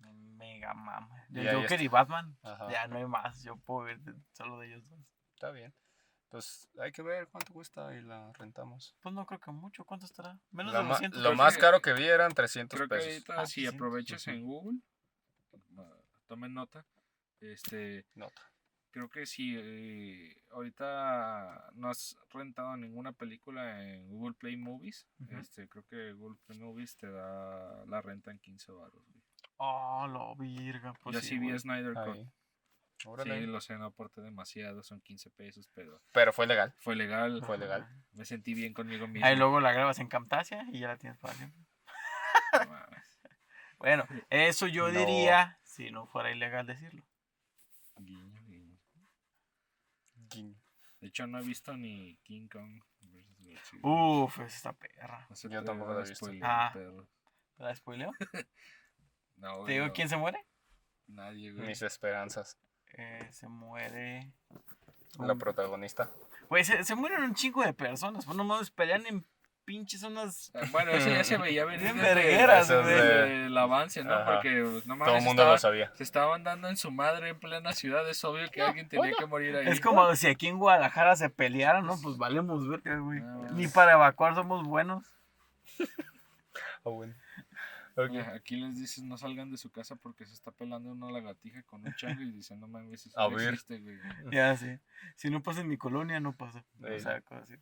Me 0.00 0.12
mega 0.12 0.74
mama. 0.74 1.26
Y 1.30 1.40
El 1.40 1.48
ahí 1.48 1.54
Joker 1.62 1.80
y 1.80 1.88
Batman. 1.88 2.36
Ajá. 2.42 2.70
Ya 2.70 2.86
no 2.88 2.96
hay 2.98 3.06
más. 3.06 3.42
Yo 3.42 3.56
puedo 3.56 3.84
ver 3.86 4.00
solo 4.32 4.58
de 4.58 4.66
ellos 4.68 4.88
dos. 4.88 5.00
Está 5.34 5.50
bien. 5.50 5.72
Pues 6.28 6.68
hay 6.80 6.90
que 6.92 7.02
ver 7.02 7.28
cuánto 7.28 7.52
cuesta 7.52 7.94
y 7.94 8.00
la 8.00 8.32
rentamos. 8.32 8.96
Pues 9.02 9.14
no 9.14 9.26
creo 9.26 9.38
que 9.38 9.50
mucho. 9.50 9.84
¿Cuánto 9.84 10.06
estará? 10.06 10.40
Menos 10.50 10.72
La 10.72 10.78
de 10.80 10.84
ma- 10.86 10.90
200. 10.94 11.20
lo 11.22 11.34
más 11.34 11.54
que- 11.54 11.60
caro 11.60 11.82
que 11.82 11.92
vi 11.92 12.04
eran 12.04 12.32
300 12.32 12.76
creo 12.78 12.88
que 12.88 12.94
pesos. 12.96 13.12
ahorita 13.12 13.40
Ah, 13.42 13.46
si 13.46 13.66
aprovechas 13.66 14.26
en 14.28 14.42
Google 14.42 14.78
tomen 16.26 16.54
nota 16.54 16.86
este 17.40 18.06
Nota. 18.14 18.40
creo 18.90 19.10
que 19.10 19.26
si 19.26 19.54
eh, 19.58 20.42
ahorita 20.50 21.70
no 21.74 21.88
has 21.90 22.16
rentado 22.30 22.76
ninguna 22.76 23.12
película 23.12 23.82
en 23.82 24.08
Google 24.08 24.34
Play 24.34 24.56
Movies, 24.56 25.06
este, 25.30 25.68
creo 25.68 25.84
que 25.84 26.12
Google 26.12 26.38
Play 26.46 26.58
Movies 26.60 26.96
te 26.96 27.10
da 27.10 27.84
la 27.86 28.00
renta 28.00 28.30
en 28.30 28.38
15 28.38 28.72
baros. 28.72 29.02
Oh, 29.64 30.06
lo 30.08 30.34
virga. 30.34 30.92
Pues 31.02 31.14
Yo 31.14 31.20
sí, 31.20 31.28
sí 31.28 31.38
vi 31.38 31.46
güey. 31.48 31.58
Snyder 31.60 31.94
Cut. 31.94 32.16
Sí, 33.24 33.46
lo 33.46 33.60
sé, 33.60 33.76
no 33.78 33.86
aporté 33.86 34.20
demasiado, 34.20 34.82
son 34.82 35.00
15 35.00 35.30
pesos, 35.30 35.68
pero 35.74 36.00
Pero 36.12 36.32
fue 36.32 36.46
legal. 36.46 36.74
fue 36.78 36.94
legal. 36.96 37.42
Fue 37.44 37.58
legal. 37.58 37.86
Me 38.12 38.24
sentí 38.24 38.54
bien 38.54 38.74
conmigo 38.74 39.06
mismo. 39.08 39.26
Ahí 39.26 39.36
luego 39.36 39.60
la 39.60 39.72
grabas 39.72 39.98
en 40.00 40.08
Camtasia 40.08 40.64
y 40.72 40.80
ya 40.80 40.88
la 40.88 40.96
tienes 40.98 41.18
para. 41.18 41.34
No 41.46 42.66
mames. 42.68 43.02
Bueno, 43.78 44.04
eso 44.30 44.68
yo 44.68 44.90
No. 44.92 44.98
diría 45.00 45.58
si 45.64 45.90
no 45.90 46.06
fuera 46.06 46.30
ilegal 46.30 46.66
decirlo. 46.66 47.04
Guiño, 47.96 48.40
guiño. 48.46 48.78
Guiño. 50.14 50.60
De 51.00 51.08
hecho, 51.08 51.26
no 51.26 51.38
he 51.40 51.42
visto 51.42 51.76
ni 51.76 52.16
King 52.18 52.46
Kong. 52.48 52.80
Uf, 53.82 54.38
esta 54.40 54.72
perra. 54.72 55.26
No 55.28 55.34
se 55.34 55.48
yo 55.48 55.64
tampoco 55.64 55.92
la 55.94 56.00
a 56.00 56.04
he 56.04 56.08
visto. 56.08 56.26
spoilear, 56.26 56.50
Ah. 56.50 56.70
perro. 56.72 57.08
¿Te 57.56 57.62
la 57.64 57.74
spoileo? 57.74 58.12
No, 59.42 59.64
¿Te 59.64 59.72
digo 59.72 59.86
no, 59.86 59.92
quién 59.92 60.08
se 60.08 60.16
muere? 60.16 60.42
Nadie, 61.08 61.52
güey. 61.52 61.66
Mis 61.66 61.82
esperanzas. 61.82 62.56
Eh, 62.96 63.28
se 63.30 63.48
muere. 63.48 64.30
La 65.18 65.34
protagonista. 65.34 66.08
Güey, 66.48 66.64
se, 66.64 66.82
se 66.84 66.94
mueren 66.94 67.22
un 67.22 67.34
chingo 67.34 67.62
de 67.62 67.72
personas. 67.74 68.24
Pues 68.24 68.36
no 68.36 68.44
mames, 68.44 68.70
pelean 68.70 69.04
en 69.06 69.24
pinches 69.64 70.02
unas. 70.04 70.50
Ah, 70.54 70.62
Bueno, 70.70 70.90
eso 70.92 71.08
ya 71.08 71.22
se 71.24 71.36
veía 71.38 71.64
venir 71.64 71.92
desde, 71.92 72.00
vergueras, 72.14 72.70
güey. 72.70 73.46
el 73.46 73.56
avance, 73.58 74.02
¿no? 74.04 74.14
Ajá. 74.14 74.34
Porque 74.34 74.62
pues, 74.62 74.86
no 74.86 74.96
mames, 74.96 75.06
Todo 75.08 75.16
el 75.18 75.24
mundo 75.24 75.42
estaba- 75.42 75.52
lo 75.54 75.58
sabía. 75.58 75.92
se 75.94 76.02
estaban 76.02 76.44
dando 76.44 76.68
en 76.68 76.76
su 76.76 76.90
madre 76.90 77.28
en 77.30 77.38
plena 77.38 77.72
ciudad. 77.72 78.08
Es 78.08 78.24
obvio 78.24 78.50
que 78.50 78.62
alguien 78.62 78.88
tenía 78.88 79.12
que 79.18 79.26
morir 79.26 79.56
ahí. 79.56 79.68
Es 79.68 79.80
como 79.80 80.14
si 80.16 80.28
aquí 80.28 80.46
en 80.48 80.58
Guadalajara 80.58 81.16
se 81.16 81.30
pelearan, 81.30 81.84
¿no? 81.86 81.96
Pues 82.02 82.16
valemos 82.16 82.66
verga, 82.68 82.96
güey. 82.98 83.20
No, 83.20 83.50
Ni 83.52 83.64
es- 83.64 83.72
para 83.72 83.92
evacuar 83.92 84.34
somos 84.34 84.62
buenos. 84.66 85.04
Ah, 86.84 86.88
bueno. 86.90 87.14
Aquí 88.34 88.56
les 88.56 88.76
dices 88.78 89.04
no 89.04 89.16
salgan 89.16 89.50
de 89.50 89.56
su 89.58 89.70
casa 89.70 89.96
porque 89.96 90.24
se 90.26 90.32
está 90.34 90.50
pelando 90.50 90.90
una 90.90 91.10
lagartija 91.10 91.62
con 91.64 91.84
un 91.86 91.94
chango 91.94 92.22
y 92.22 92.32
dicen 92.32 92.60
no 92.60 92.68
mames, 92.68 93.06
eso 93.06 93.18
A 93.20 93.28
no 93.28 93.36
ver. 93.36 93.48
existe, 93.54 93.78
güey. 93.80 93.96
Ya 94.32 94.56
sé. 94.56 94.80
Si 95.16 95.30
no 95.30 95.42
pasa 95.42 95.60
en 95.60 95.68
mi 95.68 95.76
colonia, 95.76 96.20
no 96.20 96.36
pasa. 96.36 96.64
O 96.82 96.98
sea, 96.98 97.20
cosas 97.20 97.44
así. 97.50 97.56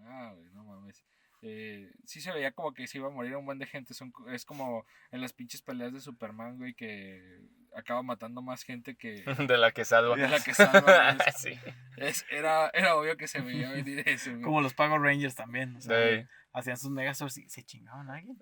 Ah, 0.00 0.32
güey, 0.36 0.50
no 0.52 0.64
mames. 0.64 1.04
Eh, 1.42 1.92
sí 2.04 2.20
se 2.20 2.32
veía 2.32 2.50
como 2.50 2.72
que 2.74 2.88
se 2.88 2.98
iba 2.98 3.06
a 3.06 3.12
morir 3.12 3.36
un 3.36 3.46
buen 3.46 3.58
de 3.60 3.66
gente. 3.66 3.94
Son, 3.94 4.12
es 4.32 4.44
como 4.44 4.84
en 5.12 5.20
las 5.20 5.32
pinches 5.32 5.62
peleas 5.62 5.92
de 5.92 6.00
Superman, 6.00 6.56
güey, 6.58 6.74
que 6.74 7.40
acaba 7.76 8.02
matando 8.02 8.42
más 8.42 8.62
gente 8.64 8.96
que 8.96 9.22
De 9.48 9.56
la 9.56 9.70
que 9.72 9.84
salva. 9.84 10.16
de 10.16 10.28
la 10.28 10.40
que 10.40 10.52
salva. 10.54 11.10
Es- 11.28 11.40
sí. 11.40 11.52
es- 11.96 12.26
era, 12.30 12.70
era 12.70 12.96
obvio 12.96 13.16
que 13.16 13.28
se 13.28 13.40
veía 13.40 13.70
venir 13.70 14.02
eso, 14.08 14.30
güey. 14.32 14.42
Como 14.42 14.60
los 14.60 14.74
Pago 14.74 14.98
Rangers 14.98 15.34
también. 15.36 15.76
O 15.76 15.80
sea, 15.80 16.28
hacían 16.52 16.76
sus 16.76 16.90
megazords 16.90 17.38
y 17.38 17.48
se 17.48 17.62
chingaban 17.62 18.10
a 18.10 18.14
alguien. 18.14 18.36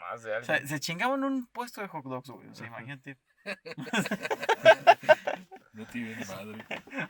Más 0.00 0.22
de 0.22 0.36
O 0.36 0.44
sea, 0.44 0.56
alguien. 0.56 0.68
se 0.68 0.80
chingaban 0.80 1.24
un 1.24 1.46
puesto 1.48 1.80
de 1.80 1.88
hot 1.88 2.04
dogs, 2.04 2.30
güey. 2.30 2.48
O 2.48 2.54
sea, 2.54 2.66
imagínate. 2.66 3.18
No 5.72 5.86
tienen 5.86 6.18
madre. 6.26 6.64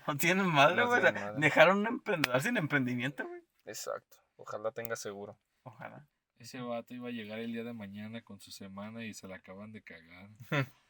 No 0.07 0.17
tienen 0.17 0.47
madre, 0.47 0.77
No 0.77 0.89
güey. 0.89 1.01
Tienen 1.01 1.23
madre. 1.23 1.41
dejaron 1.41 1.79
un 1.79 1.87
emprendedor 1.87 2.41
sin 2.43 2.57
emprendimiento, 2.57 3.27
güey. 3.27 3.41
Exacto. 3.65 4.17
Ojalá 4.37 4.71
tenga 4.73 4.95
seguro. 4.97 5.39
Ojalá. 5.63 6.07
Ese 6.39 6.61
vato 6.61 6.95
iba 6.95 7.09
a 7.09 7.13
llegar 7.13 7.39
el 7.39 7.53
día 7.53 7.65
de 7.65 7.73
mañana 7.73 8.21
con 8.23 8.39
su 8.41 8.51
semana 8.53 9.05
y 9.05 9.15
se 9.15 9.27
la 9.27 9.37
acaban 9.37 9.73
de 9.73 9.83
cagar. 9.83 10.29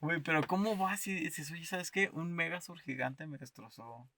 Güey, 0.00 0.20
pero 0.20 0.44
¿cómo 0.44 0.76
vas 0.76 1.00
si 1.02 1.14
dices, 1.14 1.52
oye, 1.52 1.64
¿sabes 1.64 1.92
qué? 1.92 2.10
Un 2.12 2.32
Megazord 2.32 2.80
gigante 2.80 3.28
me 3.28 3.38
destrozó 3.38 4.10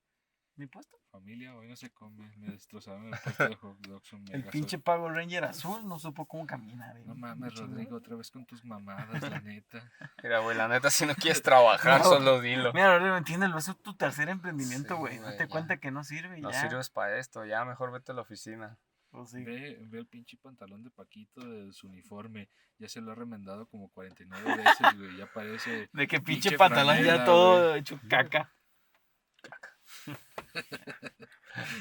mi 0.61 0.67
puesto. 0.67 0.97
Familia, 1.11 1.57
hoy 1.57 1.67
no 1.69 1.75
se 1.75 1.91
come. 1.91 2.31
Me 2.37 2.49
destrozaron 2.53 3.07
el 3.13 3.19
puesto 3.19 3.49
de 3.49 3.55
hot 3.57 3.79
dogs. 3.87 4.13
un 4.13 4.25
El 4.33 4.45
pinche 4.45 4.79
Power 4.79 5.13
Ranger 5.13 5.45
azul 5.45 5.87
no 5.89 5.99
supo 5.99 6.27
cómo 6.27 6.47
caminar. 6.47 6.97
eh, 6.97 7.03
No 7.07 7.15
mames. 7.15 7.55
Rodrigo, 7.55 7.97
otra 7.97 8.15
vez 8.17 8.31
con 8.31 8.45
tus 8.47 8.65
mamadas, 8.65 9.23
la 9.23 9.41
neta. 9.41 9.83
Mira, 10.23 10.39
güey, 10.41 10.57
la 10.57 10.69
neta, 10.69 10.91
si 10.91 11.05
no 11.07 11.15
quieres 11.15 11.43
trabajar, 11.43 12.01
No. 12.05 12.05
solo 12.05 12.41
dilo. 12.41 12.73
Mira, 12.73 12.97
Rodrigo, 12.97 13.17
entiéndelo, 13.17 13.59
eso 13.59 13.73
es 13.73 13.79
tu 13.83 13.95
tercer 13.97 14.29
emprendimiento, 14.29 14.95
Sí, 14.95 15.01
güey. 15.01 15.19
güey, 15.19 15.31
Date 15.33 15.45
ya. 15.45 15.49
cuenta 15.49 15.77
que 15.79 15.91
no 15.91 16.05
sirve 16.05 16.41
No 16.41 16.51
ya. 16.53 16.61
sirves 16.61 16.91
para 16.91 17.19
esto, 17.19 17.45
ya 17.45 17.65
mejor 17.65 17.91
vete 17.91 18.13
a 18.13 18.15
la 18.15 18.21
oficina. 18.23 18.79
Pues 19.11 19.31
sí. 19.31 19.43
Ve, 19.43 19.77
ve 19.89 19.99
el 19.99 20.07
pinche 20.07 20.37
pantalón 20.37 20.85
de 20.85 20.91
Paquito 20.91 21.41
de 21.41 21.73
su 21.73 21.89
uniforme. 21.89 22.49
Ya 22.79 22.89
se 22.89 23.01
lo 23.01 23.11
ha 23.11 23.15
remendado 23.17 23.67
como 23.67 23.89
49 23.89 24.57
veces, 24.57 24.97
güey. 24.97 25.17
Ya 25.17 25.27
parece. 25.27 25.89
De 25.93 26.07
que 26.07 26.21
pinche, 26.21 26.51
pinche 26.51 26.57
pantalón 26.57 27.03
ya 27.03 27.25
todo 27.25 27.75
hecho 27.75 27.99
caca. 28.09 28.53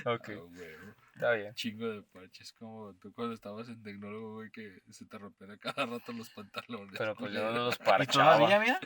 Ok, 0.05 0.29
ah, 0.29 0.33
güey, 0.49 0.75
está 1.13 1.31
bien. 1.33 1.53
chingo 1.53 1.87
de 1.87 2.01
parches. 2.01 2.51
Como 2.53 2.93
tú 2.95 3.13
cuando 3.13 3.35
estabas 3.35 3.69
en 3.69 3.81
tecnólogo, 3.83 4.33
güey, 4.35 4.49
que 4.51 4.81
se 4.89 5.05
te 5.05 5.17
rompían 5.17 5.51
a 5.51 5.57
cada 5.57 5.85
rato 5.85 6.11
los 6.11 6.29
pantalones. 6.31 6.95
Pero 6.97 7.15
pues 7.15 7.31
yo 7.33 7.43
no 7.43 7.51
los 7.65 7.75
Y 7.79 7.83
todavía, 7.83 7.97
parchaba. 8.07 8.59
mira. 8.59 8.79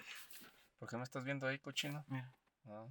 ¿Por 0.78 0.90
qué 0.90 0.98
me 0.98 1.04
estás 1.04 1.24
viendo 1.24 1.48
ahí, 1.48 1.58
cochino? 1.60 2.04
Mira. 2.10 2.30
No. 2.66 2.90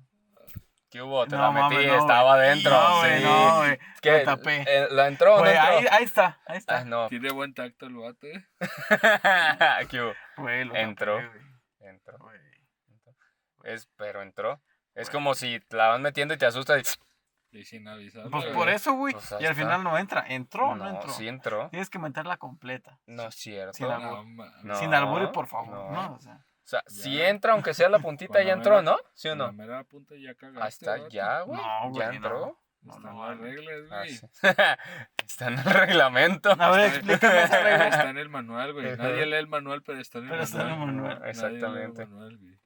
¿Qué 0.90 1.00
hubo? 1.02 1.26
Te 1.26 1.36
No, 1.36 1.52
la 1.52 1.68
metí, 1.68 1.86
no, 1.86 1.98
estaba 1.98 2.34
adentro. 2.34 2.70
No, 2.70 2.98
güey, 3.00 3.18
sí. 3.18 3.24
no, 3.24 3.56
güey. 3.58 3.78
¿Qué? 4.00 4.18
Lo 4.18 4.24
tapé. 4.24 4.64
Eh, 4.66 4.88
¿La 4.90 5.08
entró 5.08 5.34
no 5.36 5.40
Güey, 5.40 5.52
entró? 5.56 5.64
ahí, 5.70 5.86
ahí 5.90 6.04
está, 6.04 6.40
ahí 6.46 6.58
está. 6.58 6.78
Ah, 6.78 6.84
no. 6.84 7.08
Tiene 7.08 7.30
buen 7.30 7.52
tacto 7.54 7.86
el 7.86 7.94
vato, 7.94 8.26
eh. 8.26 8.44
¿Qué 9.90 10.00
hubo? 10.02 10.14
Güey, 10.38 10.64
lo 10.64 10.74
Entró. 10.76 11.16
tapé, 11.16 11.28
güey. 11.28 11.90
Entró. 11.90 12.18
Güey. 12.18 12.40
Es, 13.64 13.86
pero 13.96 14.22
entró. 14.22 14.60
Es 14.94 15.10
como 15.10 15.34
si 15.34 15.60
te 15.60 15.76
la 15.76 15.88
van 15.88 16.02
metiendo 16.02 16.34
y 16.34 16.38
te 16.38 16.46
asustas 16.46 16.98
y... 17.52 17.58
Y 17.58 17.64
sin 17.64 17.86
avisar. 17.86 18.30
Pues 18.30 18.46
por 18.46 18.70
eso, 18.70 18.94
güey. 18.94 19.12
Pues 19.12 19.34
y 19.38 19.44
al 19.44 19.54
final 19.54 19.84
no 19.84 19.98
entra. 19.98 20.24
¿Entró 20.26 20.70
o 20.70 20.74
no, 20.74 20.84
No, 20.84 20.90
entró? 20.90 21.12
sí 21.12 21.28
entró. 21.28 21.68
Tienes 21.68 21.90
que 21.90 21.98
meterla 21.98 22.38
completa. 22.38 22.98
No 23.06 23.24
es 23.28 23.34
cierto. 23.34 23.74
Sin 23.74 23.86
albur. 23.88 24.24
No. 24.62 24.74
Sin 24.76 25.32
por 25.32 25.46
favor. 25.48 25.68
no. 25.68 25.90
No, 25.90 26.14
o 26.14 26.18
sea. 26.18 26.34
O 26.34 26.64
sea, 26.64 26.82
Ya. 26.88 26.90
si 27.02 27.20
entra, 27.20 27.52
aunque 27.52 27.74
sea 27.74 27.90
la 27.90 27.98
puntita, 27.98 28.38
ya 28.40 28.46
la 28.46 28.52
entró, 28.54 28.76
mera- 28.76 28.82
¿no? 28.92 28.98
¿Sí 29.12 29.28
o 29.28 29.34
La 29.34 29.46
no? 29.48 29.52
mera 29.52 29.84
punta 29.84 30.14
ya 30.16 30.34
cagaste. 30.34 30.86
Vato. 30.86 31.08
ya, 31.10 31.40
güey. 31.42 31.60
No, 31.60 31.90
güey, 31.90 32.00
ya 32.02 32.08
entró. 32.14 32.58
No, 32.82 32.92
Están 32.96 33.14
no, 33.14 33.34
las 33.34 33.92
Ah, 33.92 34.04
sí. 34.08 34.20
está 35.26 35.48
en 35.48 35.58
el 35.58 35.64
reglamento. 35.64 36.50
A 36.58 36.70
ver, 36.70 36.80
Está- 36.86 36.96
explícame 36.96 37.42
esa 37.42 37.62
regla. 37.62 37.88
Está 37.88 38.10
en 38.10 38.18
el 38.18 38.28
manual, 38.30 38.72
güey. 38.72 38.96
Nadie 38.96 39.26
lee 39.26 39.36
el 39.36 39.48
manual, 39.48 39.82
pero 39.82 40.00
está 40.00 40.18
en 40.18 40.24
el 40.24 40.30
Pero 40.30 40.42
está 40.44 40.62
en 40.62 40.68
el 40.68 40.78
manual. 40.78 41.08
manual. 41.16 41.28
Exactamente. 41.28 42.06
manual, 42.06 42.38
güey. 42.38 42.58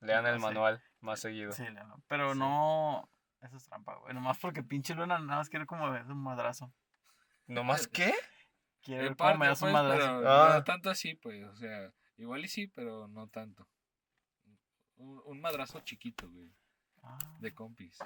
Lean 0.00 0.26
el 0.26 0.36
Sí. 0.36 0.40
manual 0.42 0.82
más 1.00 1.20
seguido. 1.20 1.52
Sí, 1.52 1.62
Leonardo, 1.64 2.02
pero 2.06 2.32
Sí. 2.32 2.38
no. 2.38 3.08
Eso 3.40 3.56
es 3.56 3.64
trampa, 3.64 3.94
güey. 3.96 4.14
Nomás 4.14 4.38
porque 4.38 4.62
pinche 4.64 4.94
Luna 4.94 5.18
nada 5.18 5.38
más 5.38 5.48
quiere 5.48 5.64
como 5.66 5.90
das 5.92 6.08
un 6.08 6.22
madrazo. 6.22 6.72
¿Nomás 7.46 7.86
qué? 7.86 8.12
Quiere 8.82 9.14
cómo 9.14 9.36
me 9.36 9.46
das 9.46 9.62
un 9.62 9.66
pues, 9.70 9.72
madrazo. 9.74 10.18
pero 10.18 10.28
Ah. 10.32 10.54
no 10.54 10.64
tanto 10.64 10.90
así, 10.90 11.14
pues. 11.14 11.44
O 11.44 11.54
sea, 11.56 11.92
igual 12.16 12.44
y 12.44 12.48
sí, 12.48 12.66
pero 12.68 13.06
no 13.08 13.28
tanto. 13.28 13.68
Un, 14.96 15.22
un 15.24 15.40
madrazo 15.40 15.78
chiquito, 15.80 16.28
güey. 16.30 16.52
Ah, 17.02 17.18
De 17.40 17.54
compis. 17.54 17.98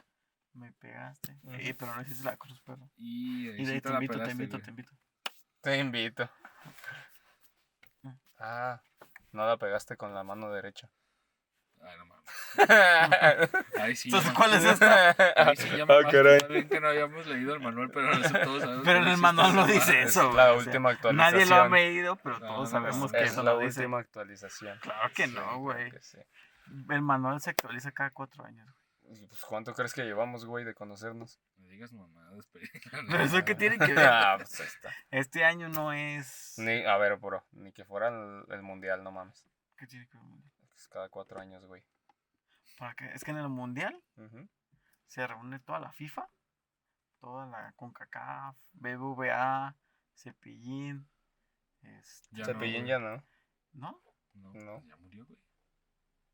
me 0.52 0.70
pegaste. 0.73 1.39
Eh, 1.48 1.73
pero 1.73 1.94
no 1.94 2.02
hiciste 2.02 2.24
la 2.24 2.36
cruz, 2.36 2.60
perro. 2.60 2.90
Y, 2.98 3.48
ahí 3.48 3.55
Y 3.55 3.64
de 3.64 3.64
sí 3.64 3.73
ahí 3.73 3.81
te 3.81 3.89
te 3.89 3.94
invito, 3.94 4.23
te 4.23 4.31
invito, 4.32 4.59
te 4.60 4.70
invito. 4.70 4.93
Te 5.62 5.78
invito. 5.78 6.31
Mm. 8.02 8.10
Ah, 8.39 8.82
no 9.32 9.47
la 9.47 9.56
pegaste 9.56 9.97
con 9.97 10.12
la 10.12 10.23
mano 10.24 10.51
derecha. 10.51 10.90
Ay, 11.82 11.98
no 11.98 12.06
mames. 12.06 12.22
Ahí 13.80 13.96
sí. 13.96 14.09
Entonces, 14.09 14.30
ya- 14.32 14.36
¿cuál 14.36 14.54
es 14.54 14.64
esta? 14.64 15.10
Ahí 15.36 15.56
sí 15.56 15.68
ya 15.76 15.84
Ah, 15.84 16.00
caray. 16.10 16.36
está 16.36 16.46
bien 16.48 16.68
que 16.68 16.80
no 16.80 16.88
habíamos 16.88 17.26
leído 17.26 17.54
el 17.54 17.60
manual, 17.60 17.90
pero 17.92 18.12
eso 18.12 18.38
todos 18.44 18.62
sabemos. 18.62 18.84
Pero 18.84 18.98
en 19.00 19.09
el 19.09 19.16
manual 19.18 19.54
no 19.54 19.66
dice 19.66 20.02
eso. 20.02 20.28
Es 20.30 20.34
la 20.34 20.52
última 20.54 20.90
actualización. 20.90 21.16
Nadie 21.34 21.46
lo 21.46 21.56
ha 21.56 21.68
medido, 21.68 22.16
pero 22.16 22.38
No, 22.38 22.46
todos 22.46 22.70
sabemos 22.70 23.12
no, 23.12 23.18
que 23.18 23.24
es 23.24 23.32
eso 23.32 23.42
la 23.42 23.52
lo 23.54 23.59
dice. 23.60 23.80
última 23.80 23.98
actualización. 24.00 24.78
Claro 24.80 25.10
que 25.14 25.26
Sí, 25.26 25.34
no, 25.34 25.59
güey. 25.59 25.92
sí. 26.00 26.18
El 26.90 27.02
manual 27.02 27.40
se 27.40 27.50
actualiza 27.50 27.90
cada 27.92 28.10
cuatro 28.10 28.44
años. 28.44 28.66
güey. 29.02 29.22
Y, 29.22 29.26
Pues, 29.26 29.40
¿Cuánto 29.40 29.74
crees 29.74 29.92
que 29.92 30.04
llevamos, 30.04 30.44
güey, 30.46 30.64
de 30.64 30.74
conocernos? 30.74 31.40
No 31.59 31.68
digas 31.68 31.92
mamadas, 31.92 32.48
pero. 32.52 32.64
Pero 33.10 33.24
eso 33.24 33.44
que 33.44 33.54
tiene 33.54 33.78
que 33.78 33.92
ver. 33.94 34.06
ah, 34.09 34.36
pues 34.38 34.60
ahí 34.60 34.66
está. 34.66 34.90
Este 35.10 35.44
año 35.44 35.68
no 35.68 35.92
es. 35.92 36.54
Ni, 36.59 36.84
a 36.84 36.96
ver, 36.96 37.16
bro, 37.16 37.44
ni 37.52 37.72
que 37.72 37.84
fuera 37.84 38.09
el, 38.09 38.44
el 38.50 38.62
mundial, 38.62 39.02
no 39.04 39.10
mames. 39.10 39.46
¿Qué 39.76 39.86
tiene 39.86 40.06
que 40.06 40.16
ver? 40.16 40.24
mundial? 40.26 40.52
Es 40.82 40.88
cada 40.88 41.09
cuatro 41.09 41.38
años, 41.40 41.64
güey. 41.64 41.84
¿Para 42.76 42.94
qué? 42.94 43.06
Es 43.14 43.22
que 43.22 43.30
en 43.30 43.36
el 43.36 43.48
mundial 43.48 44.02
Ujú. 44.16 44.48
se 45.06 45.24
reúne 45.24 45.60
toda 45.60 45.78
la 45.78 45.92
FIFA, 45.92 46.28
toda 47.20 47.46
la 47.46 47.72
CONCACAF, 47.74 48.56
BBVA, 48.72 49.76
Cepillín, 50.16 51.09
este, 51.82 52.28
Ya 52.36 52.38
no, 52.38 52.44
Cepillín 52.46 52.80
güey. 52.80 52.88
ya 52.88 52.98
no. 52.98 53.22
¿no? 53.74 54.02
No, 54.34 54.52
No. 54.54 54.82
ya 54.84 54.96
murió, 54.96 55.24
güey. 55.24 55.38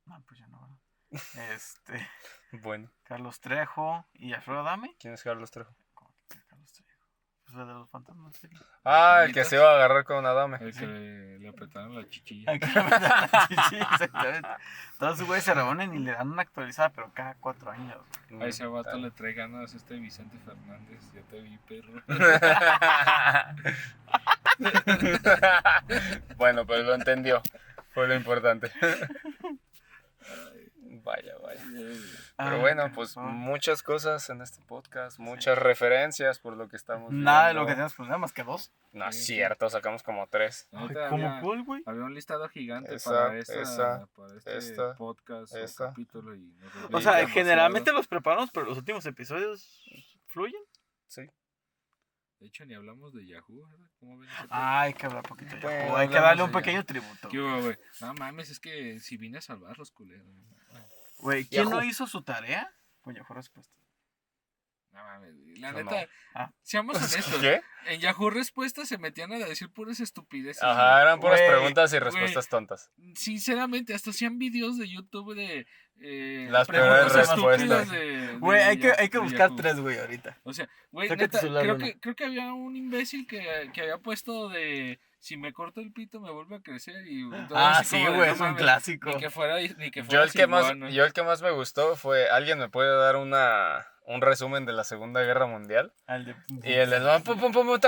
No, 0.07 0.25
pues 0.27 0.41
ya 0.41 0.47
no, 0.47 0.61
¿verdad? 0.63 0.79
Este, 1.55 2.09
Bueno, 2.53 2.91
Carlos 3.03 3.41
Trejo 3.41 4.07
y 4.15 4.33
Alfredo 4.33 4.61
Adame. 4.61 4.97
¿quién 4.99 5.13
es 5.13 5.23
Carlos 5.23 5.51
Trejo? 5.51 5.77
¿Cómo 5.93 6.15
que 6.27 6.43
Carlos 6.47 6.73
Trejo? 6.73 7.07
Pues 7.51 7.61
el 7.63 7.67
de 7.67 7.73
los 7.73 7.89
fantasmas. 7.89 8.37
sí. 8.37 8.47
Ah, 8.85 9.23
el 9.25 9.33
que 9.33 9.43
se 9.45 9.57
iba 9.57 9.71
a 9.71 9.75
agarrar 9.77 10.05
con 10.05 10.27
Adame. 10.27 10.59
El 10.61 10.75
que 10.77 10.87
le, 10.87 11.39
le 11.39 11.49
apretaron 11.49 11.95
la 11.97 12.07
chichilla. 12.09 12.53
Hay 12.53 12.59
que 12.61 12.67
meter 12.67 13.01
la 13.01 13.47
chichi, 13.49 13.77
exactamente. 13.93 14.49
Todos 14.99 15.15
esos 15.15 15.27
güeyes 15.27 15.45
se 15.45 15.55
reúnen 15.55 15.95
y 15.95 15.99
le 16.01 16.13
dan 16.13 16.31
una 16.31 16.43
actualizada, 16.43 16.91
pero 16.91 17.11
cada 17.15 17.35
cuatro 17.37 17.71
años. 17.71 17.97
güey. 18.29 18.43
A 18.43 18.47
ese 18.49 18.67
vato 18.67 18.99
le 18.99 19.11
trae 19.13 19.33
ganas 19.33 19.73
este 19.73 19.95
Vicente 19.97 20.37
Fernández. 20.45 21.01
Ya 21.15 21.23
te 21.23 21.41
vi, 21.41 21.57
perro. 21.67 22.03
bueno, 26.37 26.67
pero 26.67 26.83
lo 26.83 26.95
entendió. 26.95 27.41
Fue 27.95 28.07
lo 28.09 28.15
importante. 28.15 28.71
Vaya, 31.09 31.39
vaya. 31.39 31.65
Pero 32.37 32.57
Ay, 32.57 32.61
bueno, 32.61 32.93
pues 32.95 33.17
muchas 33.17 33.83
cosas 33.83 34.29
en 34.29 34.43
este 34.43 34.63
podcast, 34.67 35.19
muchas 35.19 35.57
referencias 35.57 36.39
por 36.39 36.55
lo 36.55 36.69
que 36.69 36.77
estamos 36.77 37.11
Nada 37.11 37.49
de 37.49 37.55
lo 37.55 37.65
que 37.65 37.73
tenemos 37.73 37.95
problemas 37.95 38.21
más 38.21 38.33
que 38.35 38.45
dos. 38.45 38.73
No 38.93 39.09
es 39.09 39.17
Sí, 39.17 39.37
cierto, 39.37 39.71
sacamos 39.71 40.03
como 40.03 40.27
tres. 40.27 40.69
Neta, 40.71 41.09
¿Cómo 41.09 41.41
cuál, 41.41 41.63
güey? 41.65 41.83
había 41.87 42.03
un 42.05 42.15
listado 42.15 42.47
gigante 42.51 42.95
Esa, 42.97 43.11
para, 43.11 43.39
esta, 43.39 43.61
esa, 43.63 44.07
para 44.15 44.37
este 44.37 44.59
esta, 44.59 44.95
podcast 44.97 45.55
esta. 45.55 45.85
o 45.85 45.89
capítulo. 45.89 46.35
Y 46.37 46.55
O 46.93 47.01
sea, 47.01 47.13
demasiado. 47.17 47.29
generalmente 47.29 47.91
los 47.93 48.07
preparamos, 48.07 48.51
pero 48.53 48.67
los 48.67 48.77
últimos 48.77 49.07
episodios 49.07 49.83
fluyen. 50.27 50.61
Sí. 51.07 51.23
De 52.41 52.47
hecho, 52.49 52.67
ni 52.67 52.75
hablamos 52.75 53.15
de 53.15 53.27
Yahoo, 53.27 53.67
¿verdad? 53.67 53.89
¿Cómo 53.99 54.19
ven? 54.19 54.29
Ah, 54.51 54.83
hay 54.83 54.93
que 54.93 55.07
hablar 55.07 55.23
poquito. 55.23 55.57
de 55.57 55.63
Yahoo, 55.63 55.97
hay 55.97 56.09
que 56.09 56.15
darle 56.21 56.43
un 56.43 56.53
pequeño 56.53 56.85
tributo. 56.85 57.31
¿Qué 57.31 57.39
hubo, 57.39 57.63
güey? 57.63 57.77
No 58.03 58.13
mames, 58.15 58.51
es 58.51 58.61
que 58.61 59.01
si 59.01 59.17
vine 59.17 59.39
a 59.39 59.41
salvar 59.41 59.77
los 59.79 59.91
culeros. 59.91 60.27
Güey, 61.19 61.45
¿quién 61.47 61.65
Yahoo. 61.65 61.81
no 61.81 61.85
hizo 61.85 62.07
su 62.07 62.23
tarea? 62.23 62.73
Con 63.01 63.15
Yahoo 63.15 63.35
Respuesta. 63.35 63.78
No 64.99 65.05
mames, 65.05 65.35
güey. 65.41 65.57
La 65.57 65.73
No, 65.73 65.79
neta, 65.79 66.03
no. 66.03 66.09
Ah. 66.35 66.53
seamos 66.63 66.97
honestos. 66.99 67.41
¿Qué? 67.41 67.61
En 67.87 68.01
Yahoo 68.01 68.31
Respuestas 68.31 68.89
se 68.89 68.99
metían 68.99 69.33
a 69.33 69.39
decir 69.39 69.71
puras 69.71 70.01
estupideces. 70.01 70.63
Ajá, 70.63 70.91
güey. 70.93 71.03
eran 71.03 71.21
puras 71.21 71.39
Güey, 71.41 71.51
preguntas 71.51 71.93
y 71.93 71.99
güey. 71.99 72.05
respuestas 72.05 72.49
tontas. 72.49 72.91
Sinceramente, 73.15 73.95
hasta 73.95 74.11
hacían 74.11 74.39
videos 74.39 74.79
de 74.79 74.89
YouTube 74.89 75.35
de. 75.35 75.67
Eh, 76.01 76.47
Las 76.51 76.69
preguntas 76.69 77.13
peores 77.13 77.29
estúpidas 77.29 77.61
respuestas. 77.61 77.91
de- 77.91 78.27
de 78.29 78.39
Güey, 78.39 78.61
hay 78.63 78.79
que, 78.79 78.93
hay 78.97 79.09
que 79.09 79.19
buscar 79.19 79.49
Yahoo. 79.49 79.57
tres, 79.57 79.81
güey, 79.81 79.99
ahorita. 79.99 80.39
O 80.45 80.53
sea, 80.53 80.69
güey, 80.93 81.09
neta, 81.11 81.41
creo 81.41 81.77
que, 81.77 81.99
creo 81.99 82.15
que 82.15 82.25
había 82.25 82.53
un 82.53 82.77
imbécil 82.77 83.27
que, 83.27 83.71
que 83.75 83.81
había 83.81 83.99
puesto 83.99 84.49
de 84.49 85.01
si 85.19 85.37
me 85.37 85.53
corto 85.53 85.81
el 85.81 85.93
pito 85.93 86.21
me 86.21 86.31
vuelve 86.31 86.55
a 86.57 86.61
crecer 86.61 87.05
y 87.05 87.29
Ah, 87.53 87.83
sí, 87.85 88.01
güey, 88.07 88.31
es 88.31 88.41
un 88.41 88.55
clásico. 88.55 89.11
Ni 89.11 89.17
que 89.19 89.31
fuera, 89.31 89.57
ni 89.61 89.91
que 89.91 90.01
Yo 90.03 90.07
fuera 90.07 90.23
el 90.23 90.31
que 90.33 90.47
más, 90.47 90.73
yo 90.93 91.05
el 91.05 91.13
que 91.13 91.23
más 91.25 91.43
me 91.43 91.51
gustó 91.51 91.97
fue 91.97 92.29
alguien 92.31 92.59
me 92.61 92.69
puede 92.69 92.97
dar 92.97 93.17
una 93.17 93.85
un 94.09 94.23
resumen 94.23 94.65
de 94.65 94.73
la 94.73 94.85
Segunda 94.85 95.21
Guerra 95.23 95.47
Mundial 95.47 95.93
de... 96.07 96.35
y 96.63 96.73
el 96.73 96.91
de 96.91 97.21
pum, 97.25 97.39
pum, 97.39 97.53
pum, 97.53 97.79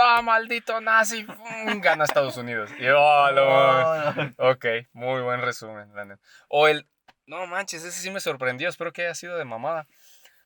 ah 0.00 0.22
maldito 0.22 0.80
nazi 0.80 1.24
pum, 1.24 1.80
gana 1.80 2.04
Estados 2.04 2.36
Unidos 2.36 2.70
y 2.78 2.84
yo, 2.84 2.96
"Ah, 2.98 3.30
lo 3.32 3.46
mames". 3.50 4.34
Oh. 4.38 4.50
Ok, 4.50 4.64
muy 4.92 5.20
buen 5.22 5.40
resumen, 5.42 5.92
la 5.94 6.04
neta. 6.04 6.22
O 6.48 6.68
el. 6.68 6.86
No 7.26 7.46
manches, 7.46 7.84
ese 7.84 8.00
sí 8.00 8.10
me 8.10 8.20
sorprendió. 8.20 8.68
Espero 8.68 8.92
que 8.92 9.02
haya 9.02 9.14
sido 9.14 9.36
de 9.36 9.44
mamada. 9.44 9.86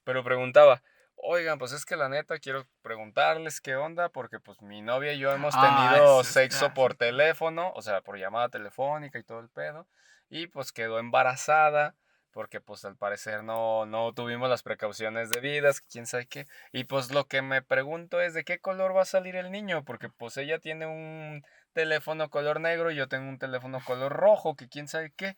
Pero 0.05 0.22
preguntaba. 0.24 0.82
Oigan, 1.16 1.59
pues 1.59 1.72
es 1.72 1.86
que 1.86 1.97
la 1.97 2.09
neta 2.09 2.39
quiero 2.39 2.66
preguntarles 2.82 3.60
qué 3.60 3.76
onda, 3.76 4.09
porque 4.09 4.40
pues 4.40 4.60
mi 4.60 4.82
novia 4.82 5.12
y 5.12 5.18
yo 5.18 5.32
hemos 5.32 5.55
Ah, 5.56 5.90
tenido 5.93 6.24
sexo 6.24 6.74
por 6.74 6.94
teléfono, 6.94 7.72
o 7.74 7.81
sea, 7.82 8.01
por 8.02 8.18
llamada 8.18 8.48
telefónica 8.48 9.18
y 9.18 9.22
todo 9.22 9.40
el 9.40 9.48
pedo, 9.48 9.86
y 10.28 10.48
pues 10.48 10.72
quedó 10.72 10.98
embarazada, 10.98 11.94
porque 12.35 12.61
pues 12.61 12.85
al 12.85 12.97
parecer 12.97 13.44
no, 13.44 13.86
no 13.86 14.12
tuvimos 14.12 14.51
las 14.51 14.62
precauciones 14.62 15.31
debidas, 15.31 15.81
quién 15.81 16.05
sabe 16.06 16.27
qué. 16.27 16.48
Y 16.73 16.85
pues 16.85 17.12
lo 17.12 17.27
que 17.27 17.40
me 17.40 17.62
pregunto 17.62 18.20
es 18.20 18.35
de 18.35 18.44
qué 18.44 18.59
color 18.59 18.94
va 18.94 19.02
a 19.02 19.06
salir 19.06 19.36
el 19.36 19.52
niño, 19.52 19.85
porque 19.85 20.09
pues 20.09 20.36
ella 20.36 20.59
tiene 20.59 20.86
un 20.86 21.43
teléfono 21.73 22.28
color 22.28 22.61
negro 22.61 22.90
y 22.90 22.97
yo 22.97 23.09
tengo 23.09 23.28
un 23.28 23.39
teléfono 23.39 23.81
color 23.85 24.12
rojo, 24.12 24.56
que 24.56 24.69
quién 24.69 24.89
sabe 24.89 25.12
qué. 25.16 25.36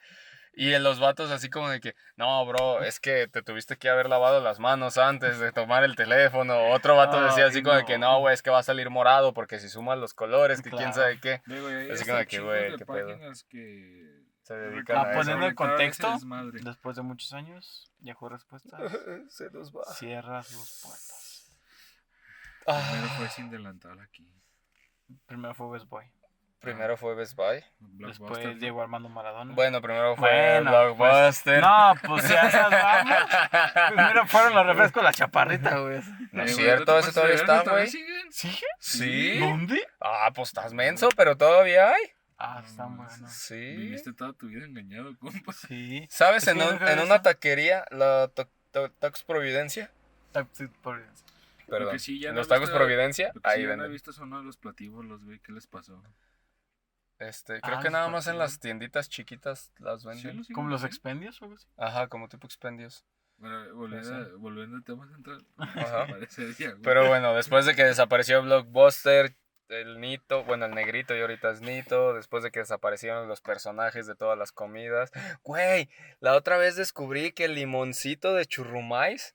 Y 0.59 0.73
en 0.73 0.83
los 0.83 0.99
vatos 0.99 1.31
así 1.31 1.51
como 1.51 1.69
de 1.69 1.81
que, 1.81 1.95
no, 2.17 2.47
bro, 2.47 2.83
es 2.83 2.99
que 2.99 3.29
te 3.29 3.43
tuviste 3.43 3.77
que 3.77 3.91
haber 3.91 4.09
lavado 4.09 4.41
las 4.41 4.59
manos 4.59 4.97
antes 4.97 5.39
de 5.39 5.53
tomar 5.53 5.85
el 5.85 5.97
teléfono. 5.97 6.71
Otro 6.71 6.97
vato 6.97 7.23
decía 7.23 7.45
así 7.45 7.63
como 7.63 7.77
de 7.77 7.85
que, 7.85 7.99
no. 7.99 8.21
güey, 8.21 8.33
es 8.33 8.41
que 8.41 8.49
va 8.49 8.61
a 8.61 8.63
salir 8.63 8.89
morado 8.89 9.35
porque 9.35 9.59
si 9.59 9.69
sumas 9.69 9.99
los 9.99 10.15
colores, 10.15 10.63
que 10.63 10.71
quién 10.71 10.95
sabe 10.95 11.21
qué. 11.21 11.43
Así 11.93 12.07
como 12.07 12.17
de 12.17 12.27
que, 12.27 12.41
güey, 12.41 12.75
qué 12.77 12.87
pedo. 12.87 13.19
que 13.51 14.16
Se 14.47 14.55
dedican 14.55 14.97
a 14.97 15.01
Ah, 15.01 15.47
en 15.49 15.55
contexto. 15.57 16.17
Después 16.53 16.95
de 16.97 17.03
muchos 17.03 17.33
años, 17.33 17.91
Yahoo 17.99 18.29
Respuestas 18.29 18.81
Se 19.31 19.51
nos 19.51 19.73
va. 19.75 19.83
cierra 19.95 20.43
sus 20.45 20.83
puertas. 20.85 21.59
Primero 22.65 23.09
fue 23.17 23.29
sin 23.29 23.51
delantal 23.51 23.99
aquí. 24.01 24.33
Primero 25.27 25.55
fue 25.55 25.69
Best 25.71 25.89
Boy. 25.89 26.05
Primero 26.61 26.97
fue 26.97 27.15
Best 27.15 27.35
Buy. 27.35 27.65
Después. 27.81 28.59
Diego 28.61 28.83
Armando 28.83 29.09
Maradona. 29.09 29.53
Bueno, 29.55 29.81
primero 29.83 30.17
fue 30.17 30.29
Bueno, 30.61 30.71
Blockbuster. 30.71 31.61
No, 31.61 31.95
pues 32.07 32.29
ya 32.29 32.43
esas 32.43 32.71
vamos. 32.71 33.15
Primero 33.95 34.27
fueron 34.27 34.55
los 34.55 34.67
refrescos 34.67 35.03
la 35.03 35.13
chaparrita, 35.13 35.79
güey. 35.79 36.01
No 36.33 36.43
Eh, 36.43 36.47
es 36.47 36.55
güey, 36.55 36.65
cierto, 36.67 36.87
pases 36.95 37.15
todavía 37.15 37.37
está, 37.37 37.63
güey. 37.63 37.87
siguen? 37.89 38.33
¿Sigue? 38.33 38.67
Sí. 38.81 39.39
¿Dónde? 39.39 39.87
Ah, 40.01 40.31
pues 40.35 40.49
estás 40.49 40.73
menso, 40.73 41.09
pero 41.17 41.37
todavía 41.37 41.91
hay. 41.91 42.03
Ah, 42.39 42.63
No, 42.77 42.89
mames. 42.91 43.13
buenos. 43.19 43.33
Sí. 43.33 43.55
Viviste 43.77 44.13
toda 44.13 44.33
tu 44.35 44.47
vida 44.49 44.65
engañado, 44.67 45.17
compa. 45.19 45.53
Sí. 45.53 46.07
¿Sabes? 46.11 46.43
Es 46.43 46.49
En, 46.49 46.61
un- 46.63 46.87
en 46.87 46.99
una 47.01 47.23
taquería, 47.23 47.87
la 47.91 48.29
to- 48.29 48.49
to- 48.73 48.91
Tacos 48.93 49.23
Providencia. 49.25 49.91
Taxi 50.33 50.67
Providence. 50.83 51.25
Perdón. 51.69 51.93
que 51.95 51.99
sí 51.99 52.21
ya 52.21 52.29
en 52.29 52.35
no 52.37 52.41
los 52.43 52.47
he 52.47 52.51
tacos 52.51 52.69
visto- 52.69 52.77
Providencia, 52.79 53.33
ahí 53.43 53.57
sí 53.57 53.63
ya 53.63 53.67
no 53.69 53.73
he 53.73 53.77
venden. 53.77 53.93
visto 53.93 54.13
son 54.13 54.29
uno 54.29 54.39
de 54.39 54.45
los 54.45 54.57
platíbulos, 54.57 55.25
güey. 55.25 55.41
¿Qué 55.41 55.51
les 55.51 55.67
pasó? 55.67 56.01
Este, 57.19 57.61
creo 57.63 57.79
Ah, 57.79 57.83
que 57.83 57.91
nada 57.91 58.09
más 58.09 58.27
en 58.27 58.37
las 58.39 58.61
tienditas 58.61 59.09
chiquitas 59.09 59.73
las 59.79 60.03
¿Sí 60.03 60.09
venden. 60.09 60.43
siguen 60.45 60.55
¿Como 60.55 60.69
los 60.69 60.85
expendios 60.85 61.41
o 61.41 61.47
algo 61.47 61.57
así? 61.57 61.67
Ajá, 61.79 62.09
como 62.09 62.29
tipo 62.29 62.47
expendios. 62.47 63.05
Bueno, 63.39 63.75
volviendo, 63.75 64.11
No 64.11 64.17
a- 64.27 64.37
volviendo 64.39 64.77
al 64.77 64.85
tema 64.85 65.09
central. 65.09 65.45
Ajá. 65.57 66.07
Ya. 66.59 66.75
Pero 66.83 67.09
bueno, 67.09 67.35
después 67.35 67.65
de 67.67 67.75
que 67.75 67.85
desapareció 67.85 68.43
Blockbuster, 68.43 69.35
el 69.69 70.01
Nito, 70.01 70.45
bueno, 70.45 70.67
el 70.67 70.75
negrito 70.75 71.17
y 71.17 71.21
ahorita 71.21 71.51
es 71.51 71.61
Nito, 71.61 72.15
después 72.15 72.43
de 72.43 72.51
que 72.51 72.61
desaparecieron 72.61 73.29
los 73.29 73.41
personajes 73.41 74.07
de 74.07 74.15
todas 74.15 74.39
las 74.39 74.53
comidas. 74.53 75.11
Güey, 75.43 75.89
la 76.21 76.35
otra 76.35 76.57
vez 76.57 76.77
descubrí 76.77 77.33
que 77.33 77.47
el 77.47 77.55
limoncito 77.55 78.35
de 78.35 78.47
churrumais 78.47 79.35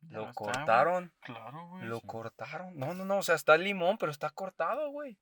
Ya 0.00 0.18
lo 0.18 0.22
está, 0.30 0.34
cortaron. 0.34 1.12
Claro, 1.20 1.68
güey. 1.68 1.84
Lo 1.84 2.00
sí. 2.00 2.06
cortaron. 2.06 2.76
No, 2.76 2.94
no, 2.94 3.04
no, 3.04 3.18
o 3.18 3.22
sea, 3.22 3.34
está 3.34 3.54
el 3.54 3.64
limón, 3.64 3.98
pero 3.98 4.12
está 4.12 4.30
cortado, 4.30 4.90
güey. 4.90 5.18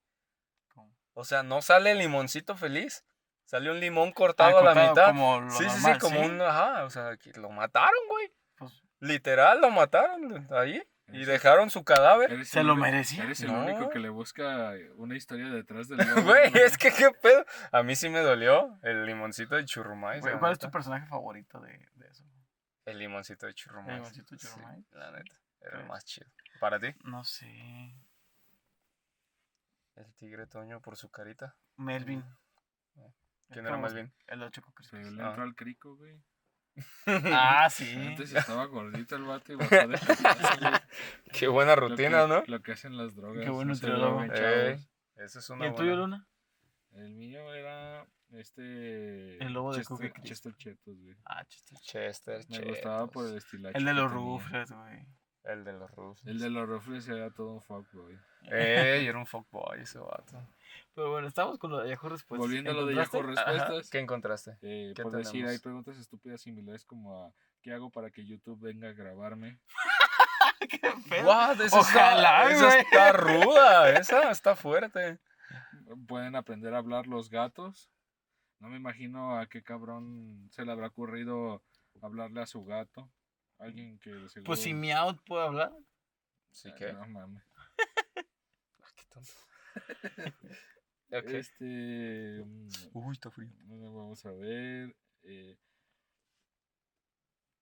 O 1.14 1.24
sea, 1.24 1.43
no 1.43 1.62
sale 1.62 1.93
el 1.93 1.98
limoncito 1.98 2.56
feliz. 2.56 3.05
Sale 3.47 3.70
un 3.70 3.81
limón 3.81 4.09
Ah, 4.10 4.14
cortado 4.14 4.59
a 4.59 4.74
la 4.74 4.89
mitad. 4.89 5.09
Como 5.09 5.40
lo 5.40 5.51
sí, 5.51 5.64
sí, 5.70 5.81
sí, 5.81 5.98
como 5.98 6.20
un, 6.20 6.43
ajá, 6.43 6.85
o 6.85 6.90
sea, 6.90 7.16
lo 7.36 7.48
mataron, 7.51 8.09
güey. 8.09 8.32
Pues, 8.59 8.82
Literal, 9.01 9.60
lo 9.60 9.70
mataron 9.70 10.47
ahí. 10.52 10.82
Y 11.09 11.24
dejaron 11.24 11.70
su 11.70 11.85
cadáver. 11.85 12.45
¿Se 12.47 12.62
lo 12.65 12.74
merecía? 12.77 13.24
Eres 13.24 13.41
el 13.41 13.53
No. 13.53 13.65
único 13.65 13.91
que 13.91 13.99
le 14.01 14.09
busca 14.09 14.73
una 14.97 15.15
historia 15.16 15.49
detrás 15.51 15.87
del 15.89 15.99
Güey, 16.24 16.51
es 16.55 16.77
que 16.77 16.91
qué 16.91 17.11
pedo. 17.23 17.45
A 17.73 17.83
mí 17.85 17.95
sí 17.95 18.09
me 18.09 18.19
dolió 18.20 18.78
el 18.83 19.07
limoncito 19.07 19.55
de 19.55 19.65
churrumais. 19.65 20.20
güey, 20.20 20.35
la 20.35 20.41
¿Cuál 20.41 20.53
es 20.53 20.59
neta. 20.59 20.66
tu 20.66 20.73
personaje 20.73 21.07
favorito 21.07 21.61
de, 21.61 21.78
de 21.95 22.09
eso? 22.09 22.24
El 22.85 22.99
limoncito 22.99 23.47
de 23.47 23.55
churrumais. 23.55 23.89
El 23.91 23.95
limoncito 23.97 24.35
de 24.35 24.39
Sí, 24.41 24.47
churrumais. 24.49 24.85
la 24.93 25.11
neta. 25.12 25.37
Era 25.61 25.78
el 25.78 25.83
Ok. 25.85 25.89
más 25.91 26.05
chido. 26.05 26.28
¿Para 26.61 26.81
ti? 26.81 26.89
No 27.05 27.23
sé. 27.24 27.47
El 29.95 30.12
tigre 30.16 30.47
Toño 30.47 30.81
por 30.81 30.97
su 30.97 31.11
carita. 31.11 31.57
Melvin. 31.77 32.23
¿Quién 33.49 33.65
El 33.65 33.66
era 33.73 33.77
Melvin? 33.78 34.12
El 34.27 34.41
de 34.41 34.51
Choco 34.51 34.70
Se 34.83 34.91
Crispis. 34.91 35.12
le 35.12 35.23
Ah. 35.23 35.28
entró 35.28 35.45
al 35.45 35.55
crico, 35.55 35.97
güey. 35.97 36.20
Ah, 37.07 37.69
sí. 37.70 37.94
Antes 37.97 38.32
estaba 38.35 38.66
gordito 38.66 39.16
el 39.16 39.23
vato 39.24 39.53
y 39.53 39.57
bajó 39.57 39.74
de 39.74 39.89
peso. 39.98 40.23
Qué 41.32 41.48
buena 41.48 41.74
Lo 41.77 41.89
rutina, 41.89 42.23
que- 42.23 42.28
¿no? 42.28 42.43
Lo 42.47 42.62
que 42.62 42.73
hacen 42.73 42.97
las 42.97 43.15
drogas. 43.15 43.44
Qué 43.44 43.51
bueno 43.51 43.70
no 43.70 43.74
se 43.74 43.86
nutriólogo. 43.86 44.20
drogan, 44.23 44.31
Ey, 44.32 44.74
chavos. 44.74 44.90
esa 45.16 45.39
es 45.39 45.48
¿Y 45.48 45.53
una 45.53 45.66
el 45.66 45.74
tuyo. 45.74 45.97
Luna? 45.97 46.27
El 46.93 47.15
mío 47.15 47.53
era 47.55 48.07
este. 48.32 49.36
El 49.44 49.53
lobo 49.53 49.73
de 49.73 49.78
Chester- 49.81 49.89
Cookie 49.97 50.11
Crisp. 50.11 50.27
Chester 50.27 50.55
Chetos, 50.57 50.98
güey. 50.98 51.16
Ah, 51.24 51.44
chiste. 51.44 51.74
Chester, 51.82 52.40
Me 52.48 52.61
gustaba 52.61 53.07
por 53.07 53.24
el 53.27 53.31
Chetos. 53.32 53.44
estilacho. 53.44 53.78
El 53.78 53.85
de 53.85 53.94
los 53.94 54.12
rufles, 54.12 54.73
güey. 54.73 55.07
El 55.44 55.65
de 55.65 55.73
los 55.74 55.90
rusos. 55.93 56.27
El 56.27 56.39
de 56.40 56.51
los 56.51 56.69
rufles 56.69 57.07
era 57.09 57.31
todo 57.31 57.53
un 57.53 57.62
fuckboy. 57.62 58.19
Ey, 58.51 59.07
era 59.07 59.16
un 59.19 59.27
fuckboy 59.27 59.81
ese 59.81 59.98
vato. 60.01 60.43
Pero 60.94 61.11
bueno, 61.11 61.28
estamos 61.28 61.59
con 61.59 61.70
lo 61.70 61.78
de 61.81 61.90
Yahoo 61.90 62.09
Respuestas. 62.09 62.47
Volviendo 62.47 62.70
a 62.70 62.74
lo 62.74 62.86
de. 62.86 62.94
Yahoo 62.94 63.20
Ajá, 63.20 63.27
Respuestas. 63.27 63.90
¿Qué 63.90 63.98
encontraste? 63.98 64.59
eh, 64.62 64.93
¿Qué 64.94 65.03
por 65.03 65.12
decir, 65.12 65.32
tenemos? 65.32 65.53
hay 65.53 65.59
preguntas 65.59 65.97
estúpidas 65.98 66.40
similares 66.40 66.85
como 66.85 67.24
a 67.27 67.32
¿qué 67.62 67.73
hago 67.73 67.90
para 67.90 68.11
que 68.11 68.24
YouTube 68.24 68.61
venga 68.61 68.89
a 68.89 68.93
grabarme? 68.93 69.59
¿Qué 70.69 70.78
pedo? 71.09 71.28
What? 71.28 71.61
Esa 71.61 71.78
Ojalá, 71.78 72.51
está, 72.51 72.55
esa 72.55 72.66
güey. 72.66 72.81
está 72.81 73.12
ruda, 73.12 73.90
esa 73.98 74.31
está 74.31 74.57
fuerte. 74.57 75.19
Pueden 76.09 76.35
aprender 76.36 76.74
a 76.74 76.78
hablar 76.78 77.07
los 77.07 77.31
gatos. 77.31 77.90
No 78.59 78.69
me 78.69 78.77
imagino 78.77 79.39
a 79.39 79.47
qué 79.47 79.62
cabrón 79.62 80.48
se 80.51 80.65
le 80.65 80.73
habrá 80.73 80.86
ocurrido 80.89 81.62
hablarle 82.01 82.40
a 82.40 82.47
su 82.47 82.65
gato. 82.65 83.11
Alguien 83.59 83.98
que 83.98 84.11
seguro... 84.28 84.44
Pues 84.44 84.61
si 84.61 84.73
Meowth 84.74 85.20
puede 85.27 85.47
hablar. 85.47 85.73
Sí 86.51 86.73
que. 86.74 86.93
No 86.93 87.07
mames. 87.07 87.43
Ah, 88.82 88.89
qué 88.94 89.05
tonto. 89.12 89.31
Ok. 91.12 91.24
Este... 91.28 92.43
mm, 92.44 92.69
Uy, 92.94 93.12
está 93.12 93.31
frío. 93.31 93.48
Bueno, 93.66 93.94
vamos 93.94 94.27
a 94.27 94.32
ver. 94.32 94.94
eh, 95.23 95.57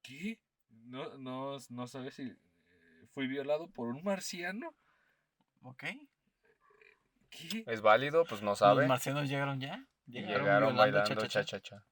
¿Qué? 0.03 0.41
No, 0.71 1.19
no, 1.19 1.59
no 1.71 1.87
sabes 1.87 2.15
si 2.15 2.23
eh, 2.23 2.37
fui 3.13 3.27
violado 3.27 3.69
por 3.71 3.89
un 3.89 4.03
marciano. 4.03 4.75
Ok. 5.63 5.85
¿Qué? 7.31 7.65
¿Es 7.67 7.81
válido? 7.83 8.25
Pues 8.25 8.41
no 8.43 8.51
¿Los 8.51 8.59
sabe. 8.61 8.87
marcianos 8.87 9.29
llegaron 9.29 9.61
ya? 9.61 9.87
Llegaron 10.07 10.45
violando 10.45 10.75
bailando 10.79 11.09
cha-cha-cha. 11.09 11.45
cha-cha-cha. 11.45 11.87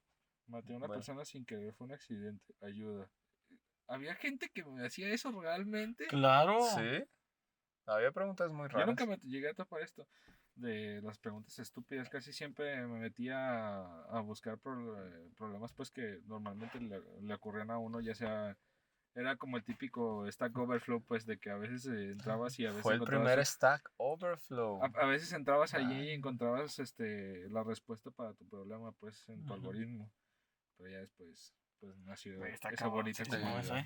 Maté 0.47 0.73
a 0.73 0.77
una 0.77 0.87
Bueno. 0.87 0.99
persona 0.99 1.25
sin 1.25 1.45
querer, 1.45 1.73
fue 1.73 1.85
un 1.85 1.93
accidente. 1.93 2.55
Ayuda. 2.61 3.09
¿Había 3.87 4.15
gente 4.15 4.49
que 4.49 4.63
me 4.65 4.85
hacía 4.85 5.09
eso 5.09 5.31
realmente? 5.39 6.07
Claro. 6.07 6.59
Sí. 6.61 7.03
Había 7.85 8.11
preguntas 8.11 8.51
muy 8.51 8.67
Yo 8.69 8.73
raras. 8.73 8.87
nunca 8.87 9.05
me 9.05 9.17
llegué 9.17 9.49
a 9.49 9.53
topar 9.53 9.81
esto 9.81 10.07
de 10.55 11.01
las 11.01 11.17
preguntas 11.17 11.57
estúpidas. 11.59 12.09
Casi 12.09 12.31
siempre 12.31 12.85
me 12.87 12.99
metía 12.99 13.75
a, 14.05 14.21
buscar 14.21 14.55
eh, 14.55 15.29
problemas 15.35 15.73
pues 15.73 15.91
que 15.91 16.21
normalmente 16.25 16.79
le, 16.79 17.01
le 17.21 17.33
ocurrían 17.33 17.71
a 17.71 17.77
uno, 17.77 17.99
ya 17.99 18.15
sea... 18.15 18.57
Era 19.15 19.35
como 19.35 19.57
el 19.57 19.63
típico 19.63 20.25
Stack 20.31 20.57
Overflow, 20.57 21.03
pues 21.03 21.27
de 21.27 21.37
que 21.37 21.51
a 21.51 21.55
veces 21.55 21.85
eh, 21.85 22.13
entrabas 22.13 22.57
y 22.57 22.65
a 22.65 22.69
veces 22.69 22.81
Fue 22.81 22.95
el 22.95 23.03
primer 23.03 23.45
Stack 23.45 23.91
Overflow. 23.97 24.83
A, 24.83 24.87
a 24.87 25.05
veces 25.05 25.31
entrabas 25.33 25.75
allí 25.75 25.93
Ah. 25.93 26.03
y 26.05 26.09
encontrabas 26.09 26.79
este 26.79 27.47
la 27.49 27.63
respuesta 27.63 28.09
para 28.09 28.33
tu 28.33 28.47
problema 28.49 28.91
pues 28.93 29.23
en 29.29 29.45
tu 29.45 29.53
Ujú. 29.53 29.53
algoritmo. 29.53 30.11
Pero 30.77 30.89
ya 30.89 30.97
después 30.97 31.53
pues 31.79 31.95
nació 31.99 32.43
esa 32.43 32.87
bonita 32.87 33.23
comunidad. 33.23 33.85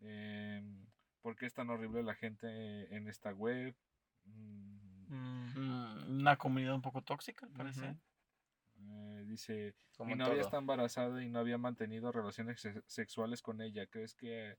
¿eh? 0.00 0.85
¿Por 1.22 1.36
qué 1.36 1.46
es 1.46 1.54
tan 1.54 1.70
horrible 1.70 2.02
la 2.02 2.14
gente 2.14 2.94
en 2.94 3.08
esta 3.08 3.32
web? 3.32 3.74
Mm, 4.24 4.76
Mm, 5.08 6.20
Una 6.20 6.36
comunidad 6.36 6.74
un 6.74 6.82
poco 6.82 7.00
tóxica, 7.00 7.46
al 7.46 7.52
parecer. 7.52 7.94
Eh, 8.80 9.22
dice, 9.26 9.74
Como 9.96 10.10
mi 10.10 10.16
novia 10.16 10.32
todo. 10.34 10.40
está 10.42 10.58
embarazada 10.58 11.22
y 11.22 11.28
no 11.28 11.38
había 11.38 11.58
mantenido 11.58 12.10
relaciones 12.10 12.60
se- 12.60 12.82
sexuales 12.86 13.40
con 13.40 13.60
ella. 13.62 13.86
¿Crees 13.86 14.14
que 14.16 14.58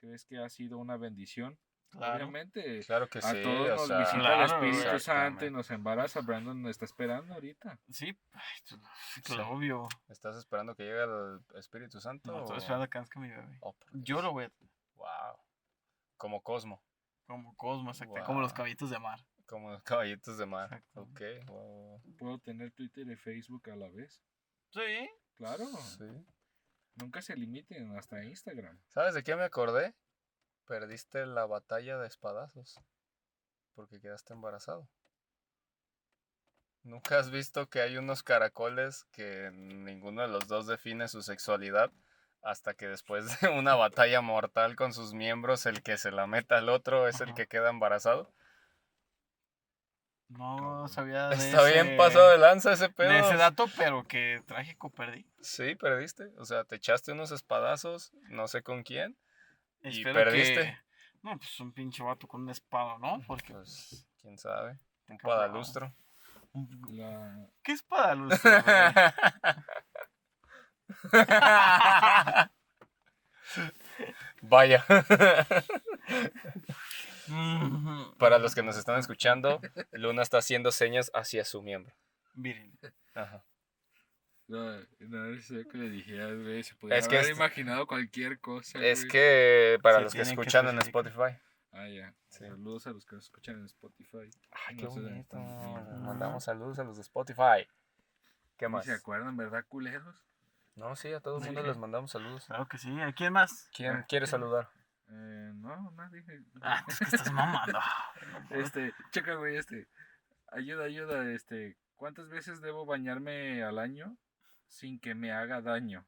crees 0.00 0.24
que 0.26 0.38
ha 0.38 0.48
sido 0.50 0.76
una 0.78 0.96
bendición? 0.98 1.58
Claro. 1.90 2.16
Obviamente 2.16 2.80
Claro 2.84 3.08
que 3.08 3.18
a 3.18 3.22
sí. 3.22 3.42
todos 3.42 3.66
o 3.66 3.76
nos 3.76 3.86
sea, 3.88 3.98
visita 4.00 4.18
Claro, 4.18 4.44
el 4.44 4.70
Espíritu 4.74 4.98
Santo 5.00 5.46
y 5.46 5.50
nos 5.50 5.70
embaraza. 5.70 6.20
Brandon 6.20 6.66
está 6.68 6.84
esperando 6.84 7.32
ahorita. 7.32 7.80
Sí, 7.90 8.14
Sí. 8.64 8.76
claro, 9.22 9.48
obvio. 9.52 9.88
¿Estás 10.08 10.36
esperando 10.36 10.74
que 10.76 10.82
llegue 10.84 11.02
el 11.02 11.40
Espíritu 11.58 11.98
Santo? 11.98 12.30
No, 12.30 12.40
estoy 12.40 12.58
esperando 12.58 12.88
que 12.90 12.98
nazca 12.98 13.18
mi 13.18 13.28
bebé. 13.30 13.56
o 13.60 13.72
por 13.72 13.88
Yo 14.02 14.20
lo 14.20 14.32
voy 14.32 14.44
a 14.44 14.52
Wow. 14.96 15.38
Como 16.18 16.42
Cosmo. 16.42 16.82
como 17.26 17.56
Cosmo, 17.56 17.90
exacto, 17.90 18.22
como 18.26 18.40
los 18.40 18.52
caballitos 18.52 18.90
de 18.90 18.98
mar. 18.98 19.24
Como 19.46 19.70
los 19.70 19.82
caballitos 19.82 20.36
de 20.36 20.44
mar. 20.44 20.64
Exacto. 20.66 21.00
Ok. 21.00 21.20
wow. 21.46 22.02
¿Puedo 22.18 22.38
tener 22.40 22.72
Twitter 22.72 23.08
y 23.08 23.16
Facebook 23.16 23.70
a 23.70 23.76
la 23.76 23.88
vez? 23.88 24.20
Sí. 24.70 25.08
Claro. 25.38 25.64
Sí. 25.66 26.04
Nunca 26.96 27.22
se 27.22 27.36
limiten 27.36 27.96
hasta 27.96 28.22
Instagram. 28.24 28.78
¿Sabes 28.88 29.14
de 29.14 29.22
qué 29.22 29.36
me 29.36 29.44
acordé? 29.44 29.94
Perdiste 30.66 31.24
la 31.24 31.46
batalla 31.46 31.96
de 31.98 32.08
espadazos. 32.08 32.78
Porque 33.74 34.00
quedaste 34.00 34.34
embarazado. 34.34 34.90
¿Nunca 36.82 37.18
has 37.18 37.30
visto 37.30 37.68
que 37.70 37.80
hay 37.80 37.96
unos 37.96 38.22
caracoles 38.22 39.04
que 39.12 39.50
ninguno 39.52 40.22
de 40.22 40.28
los 40.28 40.48
dos 40.48 40.66
define 40.66 41.06
su 41.06 41.22
sexualidad? 41.22 41.92
Hasta 42.42 42.74
que 42.74 42.86
después 42.88 43.40
de 43.40 43.48
una 43.58 43.74
batalla 43.74 44.20
mortal 44.20 44.76
con 44.76 44.92
sus 44.92 45.12
miembros, 45.14 45.66
el 45.66 45.82
que 45.82 45.98
se 45.98 46.10
la 46.10 46.26
meta 46.26 46.58
al 46.58 46.68
otro 46.68 47.08
es 47.08 47.20
el 47.20 47.34
que 47.34 47.46
queda 47.46 47.70
embarazado. 47.70 48.32
No 50.28 50.86
sabía 50.88 51.28
de 51.30 51.36
Está 51.36 51.64
bien 51.64 51.96
pasado 51.96 52.30
de 52.30 52.36
lanza 52.38 52.72
ese 52.72 52.90
pedo. 52.90 53.08
de 53.08 53.20
ese 53.20 53.36
dato, 53.36 53.64
pero 53.78 54.06
que 54.06 54.42
trágico 54.46 54.90
perdí. 54.90 55.26
Sí, 55.40 55.74
perdiste. 55.74 56.30
O 56.36 56.44
sea, 56.44 56.64
te 56.64 56.76
echaste 56.76 57.12
unos 57.12 57.30
espadazos, 57.30 58.12
no 58.28 58.46
sé 58.46 58.62
con 58.62 58.82
quién. 58.82 59.16
Y 59.82 60.04
perdiste. 60.04 60.54
que- 60.54 60.78
No, 61.22 61.38
pues 61.38 61.58
un 61.60 61.72
pinche 61.72 62.02
vato 62.02 62.28
con 62.28 62.42
una 62.42 62.52
espada, 62.52 62.98
¿no? 62.98 63.22
Porque 63.26 63.54
Pues, 63.54 64.06
quién 64.20 64.36
sabe. 64.36 64.78
Un 65.08 65.16
padalustro. 65.18 65.94
La, 66.90 67.46
¿Qué 67.62 67.72
espada 67.72 68.14
lustro, 68.14 68.50
güey? 68.64 68.92
Vaya. 74.42 74.84
Mm, 77.28 78.12
Para 78.18 78.38
los 78.38 78.54
que 78.54 78.62
nos 78.62 78.76
están 78.76 78.98
escuchando, 78.98 79.60
Luna 79.92 80.22
está 80.22 80.38
haciendo 80.38 80.70
señas 80.72 81.10
hacia 81.14 81.44
su 81.44 81.62
miembro. 81.62 81.94
Miren, 82.34 82.72
Ajá. 83.14 83.44
no, 84.46 84.78
no 85.00 85.40
sé 85.40 85.66
qué 85.70 85.76
le 85.78 85.90
dijera, 85.90 86.32
güey. 86.34 86.62
Se 86.62 86.74
podía 86.76 86.96
Es 86.96 87.08
que 87.08 87.18
haber 87.18 87.32
imaginado 87.32 87.86
cualquier 87.86 88.38
cosa. 88.40 88.78
Es 88.82 89.00
güey. 89.00 89.10
que 89.10 89.78
para 89.82 89.98
Sí, 89.98 90.04
los 90.04 90.12
que 90.12 90.18
que 90.18 90.22
escuchan 90.30 90.68
en. 90.68 90.78
Spotify. 90.78 91.36
Ah, 91.72 91.86
ya. 91.88 92.14
Sí. 92.28 92.38
Saludos 92.46 92.86
a 92.86 92.90
los 92.92 93.04
que 93.04 93.16
nos 93.16 93.24
escuchan 93.24 93.56
en 93.58 93.64
Spotify. 93.66 94.30
Ay, 94.66 94.76
No 94.76 94.80
qué 94.80 94.86
bonito. 95.00 95.36
Mandamos 95.36 96.44
saludos 96.44 96.78
a 96.78 96.84
los 96.84 96.96
de 96.96 97.02
Spotify. 97.02 97.68
¿Qué 98.56 98.66
¿Ni 98.66 98.72
más? 98.72 98.84
se 98.86 98.92
acuerdan, 98.92 99.36
verdad, 99.36 99.64
culeros? 99.68 100.16
No, 100.78 100.94
sí, 100.96 101.12
a 101.12 101.20
todo 101.20 101.38
el 101.38 101.44
mundo 101.44 101.60
Sí. 101.62 101.66
les 101.66 101.76
mandamos 101.76 102.10
saludos. 102.12 102.46
claro 102.46 102.66
que 102.68 102.78
sí. 102.78 103.00
¿A 103.00 103.12
quién 103.12 103.32
más? 103.32 103.68
¿Quién 103.74 104.04
quiere 104.08 104.26
saludar? 104.26 104.68
Eh, 105.10 105.52
no, 105.54 105.90
nadie. 105.92 106.22
Ah, 106.62 106.84
es 106.86 106.98
que 106.98 107.04
estás 107.04 107.32
mamando. 107.32 107.78
Este, 108.50 108.92
checa, 109.10 109.34
güey, 109.34 109.56
este. 109.56 109.88
Ayuda, 110.52 110.84
ayuda, 110.84 111.30
este. 111.32 111.76
¿Cuántas 111.96 112.28
veces 112.28 112.60
debo 112.60 112.86
bañarme 112.86 113.62
al 113.64 113.78
año 113.78 114.16
sin 114.68 115.00
que 115.00 115.14
me 115.14 115.32
haga 115.32 115.60
daño? 115.60 116.06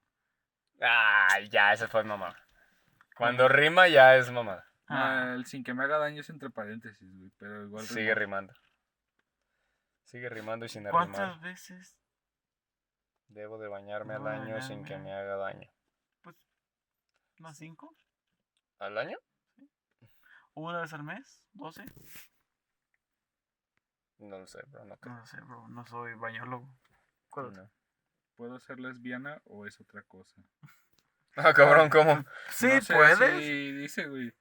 Ay, 0.80 1.48
ya, 1.48 1.72
ese 1.72 1.88
fue 1.88 2.04
mamá. 2.04 2.36
Cuando 3.16 3.48
rima 3.48 3.88
ya 3.88 4.16
es 4.16 4.30
mamá. 4.30 4.64
Ah, 4.86 5.32
el 5.34 5.46
sin 5.46 5.62
que 5.64 5.74
me 5.74 5.84
haga 5.84 5.98
daño 5.98 6.20
es 6.20 6.30
entre 6.30 6.48
paréntesis, 6.50 7.12
güey, 7.18 7.30
pero 7.38 7.64
igual. 7.64 7.84
Sigue 7.84 8.14
rima. 8.14 8.40
rimando. 8.40 8.54
Sigue 10.04 10.28
rimando 10.28 10.66
y 10.66 10.68
sin 10.68 10.86
arrimar. 10.86 11.08
¿Cuántas 11.10 11.40
veces? 11.40 11.96
Debo 13.30 13.58
de 13.58 13.68
bañarme 13.68 14.14
al 14.14 14.24
Debo 14.24 14.34
año 14.34 14.62
sin 14.62 14.84
que 14.84 14.96
me 14.98 15.12
haga 15.12 15.36
daño. 15.36 15.70
Pues, 16.22 16.36
¿unas 17.38 17.56
cinco? 17.56 17.96
¿Al 18.78 18.98
año? 18.98 19.18
¿Una 20.54 20.80
vez 20.82 20.92
al 20.92 21.04
mes? 21.04 21.48
¿Doce? 21.52 21.84
No 24.18 24.38
lo 24.38 24.46
sé, 24.46 24.60
bro, 24.68 24.84
no 24.84 24.96
creo. 24.98 25.14
No 25.14 25.26
sé, 25.26 25.40
bro. 25.40 25.68
No 25.68 25.86
soy 25.86 26.14
bañólogo. 26.14 26.68
¿Cuál? 27.30 27.52
No. 27.54 27.70
¿Puedo 28.36 28.58
ser 28.58 28.78
lesbiana 28.80 29.40
o 29.44 29.66
es 29.66 29.80
otra 29.80 30.02
cosa? 30.02 30.40
Ah, 31.36 31.54
cabrón, 31.54 31.88
¿cómo? 31.90 32.24
Sí, 32.50 32.66
No 32.66 32.80
sé, 32.80 32.92
puedes. 32.92 33.20
así 33.20 33.72
dice, 33.72 34.08
güey. 34.08 34.34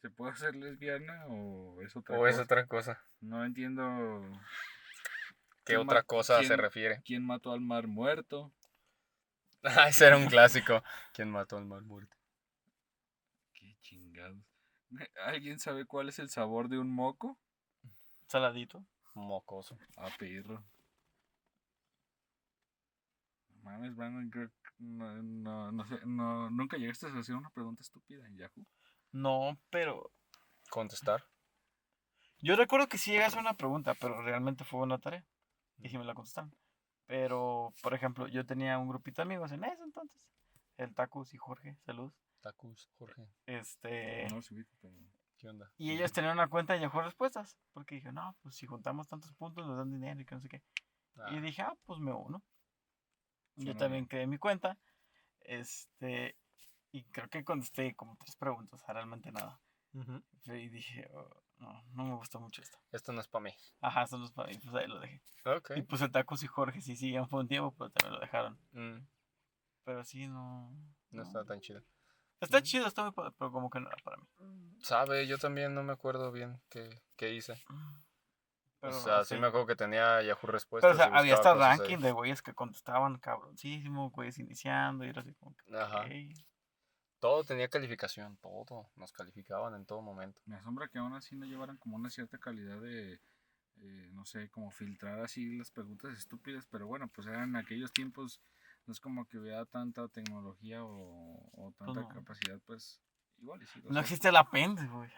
¿Se 0.00 0.08
puede 0.08 0.34
ser 0.34 0.56
lesbiana 0.56 1.26
o 1.26 1.80
es 1.82 1.94
otra 1.94 2.16
O 2.16 2.20
cosa? 2.20 2.30
es 2.30 2.38
otra 2.38 2.66
cosa. 2.66 3.04
No 3.20 3.44
entiendo 3.44 3.82
¿Qué 5.64 5.74
¿Quién 5.74 5.80
otra 5.80 6.02
cosa 6.02 6.42
se 6.42 6.56
refiere? 6.56 7.02
quién 7.04 7.24
mató 7.24 7.52
al 7.52 7.60
mar 7.60 7.86
muerto. 7.86 8.52
Ah, 9.64 9.88
ese 9.88 10.06
era 10.06 10.16
un 10.16 10.26
clásico. 10.26 10.82
¿Quién 11.14 11.30
mató 11.30 11.56
al 11.56 11.64
mal 11.64 11.82
muerto? 11.82 12.16
Qué 13.54 13.76
chingados. 13.80 14.44
¿Alguien 15.24 15.60
sabe 15.60 15.86
cuál 15.86 16.08
es 16.08 16.18
el 16.18 16.28
sabor 16.30 16.68
de 16.68 16.78
un 16.78 16.90
moco? 16.90 17.38
Saladito. 18.26 18.84
Mocoso. 19.14 19.78
A 19.96 20.08
perro. 20.18 20.64
Mames, 23.62 23.94
Brandon, 23.94 24.28
creo 24.30 24.50
no, 24.78 25.22
no, 25.22 25.70
no 25.70 25.86
sé, 25.86 26.00
no, 26.04 26.50
nunca 26.50 26.76
llegaste 26.76 27.06
a 27.06 27.18
hacer 27.18 27.36
una 27.36 27.50
pregunta 27.50 27.82
estúpida 27.82 28.26
en 28.26 28.36
Yahoo. 28.36 28.66
No, 29.12 29.58
pero. 29.70 30.10
Contestar. 30.70 31.24
Yo 32.40 32.56
recuerdo 32.56 32.88
que 32.88 32.98
sí 32.98 33.12
llegas 33.12 33.36
a 33.36 33.40
una 33.40 33.56
pregunta, 33.56 33.94
pero 33.94 34.20
realmente 34.22 34.64
fue 34.64 34.80
una 34.80 34.98
tarea. 34.98 35.24
Y 35.82 35.88
sí 35.88 35.98
me 35.98 36.04
la 36.04 36.14
contestaron. 36.14 36.54
Pero, 37.06 37.74
por 37.82 37.94
ejemplo, 37.94 38.28
yo 38.28 38.46
tenía 38.46 38.78
un 38.78 38.88
grupito 38.88 39.16
de 39.22 39.26
amigos 39.26 39.52
en 39.52 39.64
ese 39.64 39.82
entonces. 39.82 40.20
El 40.76 40.94
Tacus 40.94 41.34
y 41.34 41.38
Jorge, 41.38 41.76
saludos. 41.84 42.14
Tacus, 42.40 42.88
Jorge. 42.98 43.28
Este. 43.46 44.26
No, 44.30 44.40
sí, 44.42 44.64
pero... 44.80 44.94
¿Qué 45.36 45.48
onda? 45.48 45.72
Y 45.76 45.90
ellos 45.90 46.12
tenían 46.12 46.34
una 46.34 46.48
cuenta 46.48 46.72
de 46.74 46.80
Yahoo 46.80 47.02
Respuestas. 47.02 47.58
Porque 47.72 47.96
dije, 47.96 48.12
no, 48.12 48.36
pues 48.42 48.54
si 48.54 48.66
juntamos 48.66 49.08
tantos 49.08 49.32
puntos 49.34 49.66
nos 49.66 49.76
dan 49.76 49.90
dinero 49.90 50.20
y 50.20 50.24
que 50.24 50.34
no 50.36 50.40
sé 50.40 50.48
qué. 50.48 50.62
Ah, 51.16 51.30
Y 51.32 51.40
dije, 51.40 51.62
ah, 51.62 51.74
pues 51.84 51.98
me 51.98 52.12
uno. 52.12 52.42
Yo 53.56 53.64
Suena 53.64 53.80
también 53.80 54.06
creé 54.06 54.26
mi 54.26 54.38
cuenta. 54.38 54.78
Este. 55.40 56.36
Y 56.92 57.04
creo 57.04 57.28
que 57.28 57.44
contesté 57.44 57.94
como 57.94 58.16
tres 58.16 58.36
preguntas, 58.36 58.82
realmente 58.86 59.32
nada. 59.32 59.60
Y 60.44 60.68
dije, 60.68 61.08
"Oh, 61.14 61.42
no, 61.62 61.84
no 61.94 62.04
me 62.04 62.16
gusta 62.16 62.38
mucho 62.38 62.60
esto. 62.60 62.76
Esto 62.90 63.12
no 63.12 63.20
es 63.20 63.28
para 63.28 63.44
mí. 63.44 63.54
Ajá, 63.80 64.02
eso 64.02 64.18
no 64.18 64.24
es 64.24 64.32
para 64.32 64.48
mí, 64.48 64.58
pues 64.62 64.74
ahí 64.74 64.88
lo 64.88 64.98
dejé. 64.98 65.22
Ok. 65.44 65.70
Y 65.76 65.82
puse 65.82 66.08
tacos 66.08 66.42
y 66.42 66.46
Jorge, 66.48 66.80
sí, 66.80 66.96
sí, 66.96 67.14
fue 67.30 67.40
un 67.40 67.48
tiempo, 67.48 67.72
pero 67.78 67.90
también 67.90 68.14
lo 68.14 68.20
dejaron. 68.20 68.58
Mm, 68.72 69.06
Pero 69.84 70.04
sí, 70.04 70.26
no. 70.26 70.70
no 71.10 71.22
está 71.22 71.44
tan 71.44 71.60
chido. 71.60 71.82
Está 72.40 72.60
chido, 72.60 72.86
está 72.86 73.04
muy 73.04 73.12
padre, 73.12 73.32
pero 73.38 73.52
como 73.52 73.70
que 73.70 73.78
no 73.78 73.86
era 73.88 73.96
para 74.02 74.16
mí. 74.16 74.26
Sabe, 74.80 75.26
yo 75.28 75.38
también 75.38 75.74
no 75.74 75.84
me 75.84 75.92
acuerdo 75.92 76.32
bien 76.32 76.60
qué, 76.68 77.02
qué 77.16 77.32
hice. 77.32 77.62
Pero, 78.80 78.96
o 78.96 79.00
sea, 79.00 79.24
sí 79.24 79.36
me 79.36 79.46
acuerdo 79.46 79.68
que 79.68 79.76
tenía 79.76 80.20
Yahoo 80.22 80.48
Respuestas. 80.50 80.96
Pero, 80.96 81.04
o 81.04 81.08
sea, 81.10 81.16
había 81.16 81.34
hasta 81.34 81.54
ranking 81.54 81.98
ahí. 81.98 82.02
de 82.02 82.10
güeyes 82.10 82.42
que 82.42 82.52
contestaban 82.52 83.16
cabroncísimo, 83.20 84.10
güeyes 84.10 84.40
iniciando, 84.40 85.04
y 85.04 85.10
era 85.10 85.20
así 85.20 85.32
como 85.34 85.54
que. 85.54 85.76
Ajá. 85.76 86.04
Todo 87.22 87.44
tenía 87.44 87.68
calificación, 87.68 88.36
todo. 88.38 88.90
Nos 88.96 89.12
calificaban 89.12 89.76
en 89.76 89.86
todo 89.86 90.02
momento. 90.02 90.42
Me 90.44 90.56
asombra 90.56 90.88
que 90.88 90.98
aún 90.98 91.12
así 91.12 91.36
no 91.36 91.46
llevaran 91.46 91.76
como 91.76 91.94
una 91.94 92.10
cierta 92.10 92.36
calidad 92.36 92.80
de, 92.80 93.20
eh, 93.76 94.10
no 94.12 94.24
sé, 94.24 94.50
como 94.50 94.72
filtrar 94.72 95.20
así 95.20 95.56
las 95.56 95.70
preguntas 95.70 96.18
estúpidas, 96.18 96.66
pero 96.66 96.88
bueno, 96.88 97.06
pues 97.06 97.28
eran 97.28 97.50
en 97.50 97.56
aquellos 97.56 97.92
tiempos, 97.92 98.40
no 98.86 98.92
es 98.92 98.98
como 98.98 99.24
que 99.28 99.38
hubiera 99.38 99.64
tanta 99.66 100.08
tecnología 100.08 100.82
o, 100.82 101.48
o 101.52 101.72
tanta 101.78 102.00
no. 102.00 102.08
capacidad, 102.08 102.58
pues 102.66 103.00
igual 103.38 103.62
y 103.62 103.66
sí. 103.66 103.80
No 103.88 104.00
existe 104.00 104.28
el 104.28 104.36
apéndice, 104.36 104.88
güey. 104.88 105.08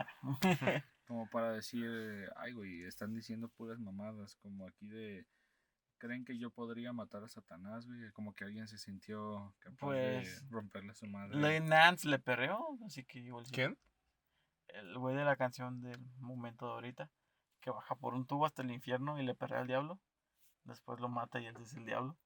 Como 1.06 1.26
para 1.30 1.52
decir, 1.52 2.30
ay, 2.36 2.52
güey, 2.52 2.82
están 2.82 3.14
diciendo 3.14 3.48
puras 3.48 3.78
mamadas, 3.78 4.36
como 4.42 4.66
aquí 4.66 4.86
de, 4.88 5.26
¿creen 5.98 6.24
que 6.24 6.38
yo 6.38 6.50
podría 6.50 6.92
matar 6.92 7.24
a 7.24 7.28
Satanás, 7.28 7.86
güey? 7.86 8.10
Como 8.12 8.34
que 8.34 8.44
alguien 8.44 8.68
se 8.68 8.78
sintió 8.78 9.54
capaz 9.58 9.78
Pues, 9.80 10.42
de 10.42 10.48
romperle 10.50 10.90
a 10.90 10.94
su 10.94 11.06
madre. 11.06 11.36
Lane 11.36 11.60
Nance 11.60 12.08
le 12.08 12.18
perreó, 12.18 12.78
así 12.86 13.04
que 13.04 13.20
igual. 13.20 13.44
¿Quién? 13.52 13.78
El 14.68 14.98
güey 14.98 15.14
de 15.16 15.24
la 15.24 15.36
canción 15.36 15.80
del 15.80 16.00
momento 16.18 16.66
de 16.66 16.72
ahorita, 16.72 17.10
que 17.60 17.70
baja 17.70 17.94
por 17.94 18.14
un 18.14 18.26
tubo 18.26 18.46
hasta 18.46 18.62
el 18.62 18.70
infierno 18.70 19.20
y 19.20 19.24
le 19.24 19.34
perrea 19.34 19.60
al 19.60 19.66
diablo. 19.66 20.00
Después 20.64 20.98
lo 21.00 21.08
mata 21.08 21.40
y 21.40 21.46
él 21.46 21.56
es 21.60 21.74
el 21.74 21.84
diablo. 21.84 22.16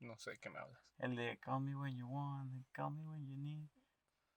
No 0.00 0.16
sé 0.18 0.38
qué 0.40 0.50
me 0.50 0.58
hablas. 0.58 0.82
El 0.98 1.14
de 1.16 1.38
Call 1.38 1.60
me 1.60 1.76
when 1.76 1.96
you 1.96 2.06
want, 2.08 2.50
and 2.52 2.64
call 2.72 2.90
me 2.90 3.04
when 3.06 3.24
you 3.26 3.36
need. 3.36 3.68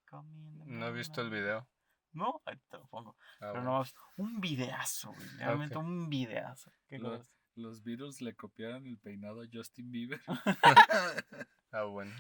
Call 0.06 0.24
me 0.24 0.40
in 0.40 0.60
the 0.60 0.66
No 0.66 0.88
he 0.88 0.92
visto 0.94 1.22
el 1.22 1.28
morning". 1.28 1.42
video. 1.44 1.68
No, 2.16 2.42
ahí 2.46 2.58
te 2.70 2.78
lo 2.78 2.88
pongo. 2.88 3.16
Ah, 3.36 3.52
Pero 3.52 3.64
bueno. 3.64 3.84
no, 3.84 4.24
un 4.24 4.40
videazo, 4.42 5.12
güey. 5.14 5.28
Realmente 5.38 5.78
un 5.78 6.10
videazo. 6.10 6.72
¿Qué 6.88 6.98
Lo-? 6.98 7.22
Los 7.56 7.84
Beatles 7.84 8.22
le 8.22 8.36
copiaron 8.36 8.86
el 8.86 8.98
peinado 8.98 9.42
a 9.42 9.46
Justin 9.52 9.92
Bieber. 9.92 10.22
Ah, 11.72 11.84
bueno. 11.84 12.14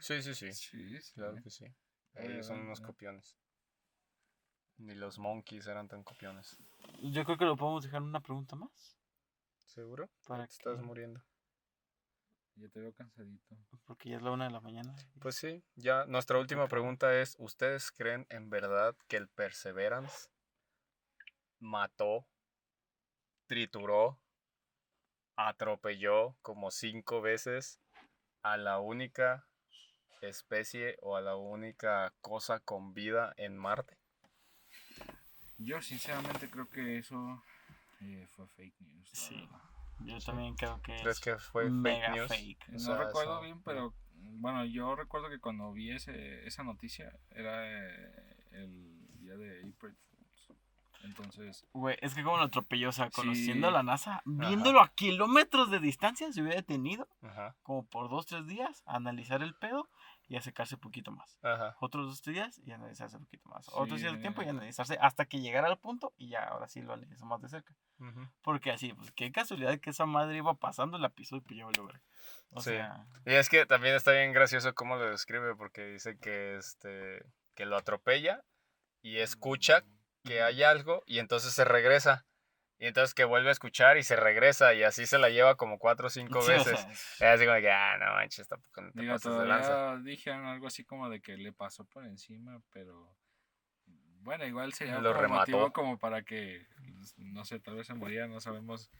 Sí, 0.00 0.20
sí, 0.20 0.34
sí. 0.34 0.52
sí, 0.52 1.00
sí. 1.00 1.12
Claro 1.14 1.36
que 1.42 1.48
sí. 1.48 1.64
Ellos 2.14 2.46
son 2.46 2.60
unos 2.60 2.82
copiones. 2.82 3.38
Ni 4.76 4.94
los 4.94 5.18
monkeys 5.18 5.66
eran 5.66 5.88
tan 5.88 6.02
copiones. 6.02 6.58
Yo 7.00 7.24
creo 7.24 7.38
que 7.38 7.46
lo 7.46 7.56
podemos 7.56 7.84
dejar 7.84 8.02
en 8.02 8.08
una 8.08 8.20
pregunta 8.20 8.56
más. 8.56 8.98
¿Seguro? 9.64 10.10
Para 10.26 10.46
Te 10.46 10.52
estás 10.52 10.82
muriendo. 10.82 11.22
Ya 12.60 12.68
te 12.68 12.78
veo 12.78 12.92
cansadito. 12.92 13.56
Porque 13.86 14.10
ya 14.10 14.16
es 14.16 14.22
la 14.22 14.32
una 14.32 14.44
de 14.44 14.50
la 14.50 14.60
mañana. 14.60 14.94
Pues 15.18 15.36
sí, 15.36 15.64
ya 15.76 16.04
nuestra 16.04 16.38
última 16.38 16.68
pregunta 16.68 17.18
es, 17.18 17.34
¿ustedes 17.38 17.90
creen 17.90 18.26
en 18.28 18.50
verdad 18.50 18.94
que 19.08 19.16
el 19.16 19.28
Perseverance 19.28 20.28
mató, 21.58 22.26
trituró, 23.46 24.20
atropelló 25.36 26.36
como 26.42 26.70
cinco 26.70 27.22
veces 27.22 27.80
a 28.42 28.58
la 28.58 28.78
única 28.78 29.48
especie 30.20 30.98
o 31.00 31.16
a 31.16 31.22
la 31.22 31.36
única 31.36 32.12
cosa 32.20 32.60
con 32.60 32.92
vida 32.92 33.32
en 33.38 33.56
Marte? 33.56 33.96
Yo 35.56 35.80
sinceramente 35.80 36.50
creo 36.50 36.68
que 36.68 36.98
eso 36.98 37.42
eh, 38.02 38.26
fue 38.28 38.46
fake 38.48 38.80
news. 38.80 39.08
la 39.12 39.18
Sí. 39.18 39.48
Yo 40.04 40.18
también 40.20 40.54
creo 40.54 40.80
que 40.82 40.94
¿Crees 40.96 41.18
es 41.18 41.20
que 41.20 41.36
fue 41.38 41.64
fake 41.64 41.72
mega 41.72 42.08
news? 42.14 42.28
fake. 42.28 42.64
O 42.68 42.72
No 42.72 42.78
sea, 42.78 42.96
recuerdo 42.98 43.32
eso- 43.34 43.42
bien, 43.42 43.62
pero 43.62 43.94
bueno, 44.14 44.64
yo 44.64 44.94
recuerdo 44.96 45.28
que 45.28 45.38
cuando 45.40 45.72
vi 45.72 45.90
ese, 45.90 46.46
esa 46.46 46.62
noticia 46.62 47.12
era 47.30 47.66
eh, 47.66 48.46
el 48.52 49.18
día 49.18 49.36
de 49.36 49.58
April 49.60 49.96
Fools. 49.96 50.48
Entonces, 51.02 51.66
Güey, 51.72 51.96
es 52.02 52.14
que 52.14 52.22
como 52.22 52.36
lo 52.36 52.42
atropelló, 52.44 52.90
o 52.90 52.92
sea, 52.92 53.06
Sí. 53.06 53.12
conociendo 53.12 53.68
a 53.68 53.70
la 53.70 53.82
NASA, 53.82 54.22
viéndolo 54.26 54.82
a 54.82 54.88
kilómetros 54.94 55.70
de 55.70 55.78
distancia, 55.80 56.30
se 56.30 56.42
hubiera 56.42 56.56
detenido 56.56 57.08
Ajá, 57.22 57.56
como 57.62 57.86
por 57.86 58.10
dos, 58.10 58.26
tres 58.26 58.46
días 58.46 58.82
a 58.86 58.96
analizar 58.96 59.42
el 59.42 59.54
pedo 59.54 59.88
y 60.28 60.36
a 60.36 60.42
secarse 60.42 60.74
un 60.74 60.82
poquito 60.82 61.10
más. 61.10 61.38
ajá. 61.42 61.74
Otros 61.80 62.06
dos, 62.06 62.20
tres 62.20 62.34
días 62.36 62.58
y 62.64 62.72
analizarse 62.72 63.16
un 63.16 63.24
poquito 63.24 63.48
más. 63.48 63.66
Otros 63.72 63.98
Sí, 63.98 64.04
días 64.04 64.12
de 64.14 64.20
tiempo 64.20 64.42
y 64.42 64.48
analizarse 64.48 64.98
hasta 65.00 65.24
que 65.24 65.40
llegara 65.40 65.68
al 65.68 65.78
punto 65.78 66.12
y 66.18 66.28
ya 66.28 66.44
ahora 66.44 66.68
sí 66.68 66.82
lo 66.82 66.92
analizo 66.92 67.24
más 67.24 67.40
de 67.40 67.48
cerca. 67.48 67.74
Porque 68.42 68.70
así, 68.70 68.92
pues 68.94 69.10
qué 69.12 69.30
casualidad 69.32 69.78
que 69.80 69.90
esa 69.90 70.06
madre 70.06 70.38
iba 70.38 70.54
pasando, 70.54 70.98
la 70.98 71.10
pisó 71.10 71.42
y 71.48 71.56
ya 71.56 71.66
valió 71.66 71.86
verga. 71.86 72.02
O 72.50 72.60
Sí. 72.60 72.70
sea, 72.70 73.06
Y 73.26 73.34
es 73.34 73.48
que 73.48 73.66
también 73.66 73.94
está 73.94 74.12
bien 74.12 74.32
gracioso 74.32 74.74
cómo 74.74 74.96
lo 74.96 75.10
describe, 75.10 75.54
porque 75.56 75.84
dice 75.86 76.18
que 76.18 76.56
este 76.56 77.22
que 77.54 77.66
lo 77.66 77.76
atropella 77.76 78.42
y 79.02 79.18
escucha 79.18 79.84
que 80.24 80.42
hay 80.42 80.62
algo 80.62 81.02
y 81.06 81.18
entonces 81.18 81.52
se 81.52 81.64
regresa. 81.64 82.26
Y 82.78 82.86
entonces 82.86 83.12
que 83.12 83.24
vuelve 83.24 83.50
a 83.50 83.52
escuchar 83.52 83.98
y 83.98 84.02
se 84.02 84.16
regresa 84.16 84.72
y 84.72 84.82
así 84.84 85.04
se 85.04 85.18
la 85.18 85.28
lleva 85.28 85.56
como 85.56 85.78
cuatro 85.78 86.06
o 86.06 86.10
cinco 86.10 86.40
sí, 86.40 86.52
o 86.52 86.54
veces. 86.54 86.80
sea, 86.80 86.90
es- 86.90 87.20
Y 87.20 87.24
así 87.24 87.44
como 87.46 87.58
que, 87.60 87.70
ah, 87.70 87.98
no 87.98 88.06
manches, 88.14 88.48
tampoco 88.48 88.80
no 88.80 88.92
te 88.92 89.02
digo, 89.02 89.12
pasas 89.12 89.38
de 89.38 89.46
lanza. 89.46 89.96
dijeron 89.98 90.46
algo 90.46 90.66
así 90.66 90.84
como 90.84 91.10
de 91.10 91.20
que 91.20 91.36
le 91.36 91.52
pasó 91.52 91.84
por 91.84 92.06
encima, 92.06 92.62
pero 92.72 93.14
bueno, 94.22 94.46
igual 94.46 94.72
sería 94.72 94.98
Lo 95.00 95.10
como 95.10 95.22
remató. 95.22 95.40
motivo 95.40 95.72
como 95.72 95.98
para 95.98 96.22
que, 96.22 96.66
pues, 96.98 97.14
no 97.18 97.44
sé, 97.44 97.60
tal 97.60 97.76
vez 97.76 97.86
se 97.86 97.94
moría, 97.94 98.26
no 98.26 98.40
sabemos 98.40 98.90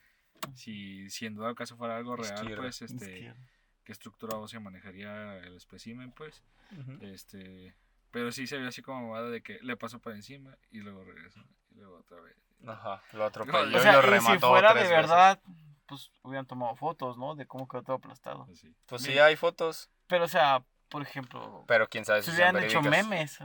si, 0.54 1.08
si 1.10 1.26
en 1.26 1.36
dado 1.36 1.54
caso 1.54 1.76
fuera 1.76 1.96
algo 1.96 2.16
real, 2.16 2.34
Izquierda. 2.40 2.62
pues, 2.62 2.82
este, 2.82 3.04
izquierda. 3.12 3.40
qué 3.84 3.92
estructura 3.92 4.36
ósea 4.38 4.60
manejaría 4.60 5.38
el 5.38 5.56
espécimen, 5.56 6.12
pues. 6.12 6.42
Ujú. 6.78 6.98
Este, 7.04 7.74
pero 8.10 8.32
sí 8.32 8.46
se 8.46 8.58
vio 8.58 8.68
así 8.68 8.82
como 8.82 9.08
mamada 9.08 9.28
de 9.30 9.42
que 9.42 9.58
le 9.62 9.76
pasó 9.76 9.98
por 9.98 10.12
encima 10.14 10.56
y 10.70 10.78
luego 10.80 11.04
regresó 11.04 11.40
y 11.72 11.76
luego 11.76 11.98
otra 11.98 12.20
vez. 12.20 12.36
Ajá, 12.66 13.02
lo 13.12 13.24
atropelló 13.26 13.76
O 13.78 13.80
sea, 13.80 13.92
y 13.92 13.94
lo 13.96 14.00
y 14.00 14.04
remató 14.10 14.32
si 14.32 14.38
fuera 14.52 14.68
de 14.74 14.80
tres 14.80 14.90
veces. 14.90 15.06
verdad, 15.08 15.40
pues 15.86 16.10
hubieran 16.22 16.46
tomado 16.46 16.74
fotos, 16.76 17.18
¿no? 17.18 17.34
De 17.34 17.46
cómo 17.46 17.66
quedó 17.68 17.82
todo 17.82 17.96
aplastado. 17.96 18.46
Pues 18.86 19.02
Mi- 19.02 19.08
sí 19.12 19.18
hay 19.18 19.36
fotos, 19.36 19.90
Pero, 20.06 20.24
o 20.24 20.28
sea, 20.28 20.62
por 20.88 21.02
ejemplo, 21.02 21.64
pero 21.66 21.88
quién 21.88 22.04
sabe 22.04 22.22
se 22.22 22.30
si 22.30 22.36
sean 22.36 22.54
hubieran 22.56 22.70
hecho 22.70 22.82
memes, 22.82 23.38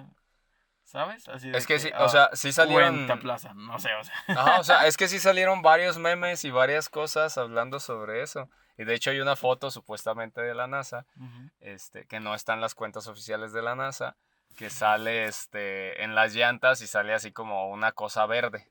¿sabes? 0.85 1.27
Así 1.27 1.49
de 1.49 1.57
Es 1.57 1.67
que 1.67 1.79
sí, 1.79 1.89
ah, 1.93 2.05
o 2.05 2.09
sea, 2.09 2.29
sí 2.33 2.53
salieron... 2.53 3.07
Plaza, 3.19 3.53
no 3.53 3.77
sé, 3.79 3.89
o 3.95 4.03
sea. 4.03 4.15
Ajá, 4.27 4.59
o 4.59 4.63
sea, 4.63 4.85
es 4.87 4.95
que 4.95 5.07
sí 5.07 5.19
salieron 5.19 5.61
varios 5.61 5.97
memes 5.97 6.45
y 6.45 6.51
varias 6.51 6.87
cosas 6.89 7.37
hablando 7.37 7.79
sobre 7.81 8.21
eso. 8.21 8.49
Y 8.77 8.83
de 8.85 8.93
hecho 8.93 9.09
hay 9.09 9.19
una 9.19 9.35
foto 9.35 9.71
supuestamente 9.71 10.41
de 10.41 10.53
la 10.53 10.67
NASA, 10.67 11.05
Ujú. 11.17 11.49
este, 11.59 12.05
que 12.07 12.19
no 12.19 12.35
está 12.35 12.53
en 12.53 12.61
las 12.61 12.75
cuentas 12.75 13.07
oficiales 13.07 13.51
de 13.53 13.61
la 13.61 13.75
NASA, 13.75 14.15
que 14.57 14.69
sale 14.69 15.25
este, 15.25 16.03
en 16.03 16.15
las 16.15 16.33
llantas 16.33 16.81
y 16.81 16.87
sale 16.87 17.13
así 17.13 17.31
como 17.33 17.69
una 17.69 17.91
cosa 17.91 18.25
verde. 18.25 18.69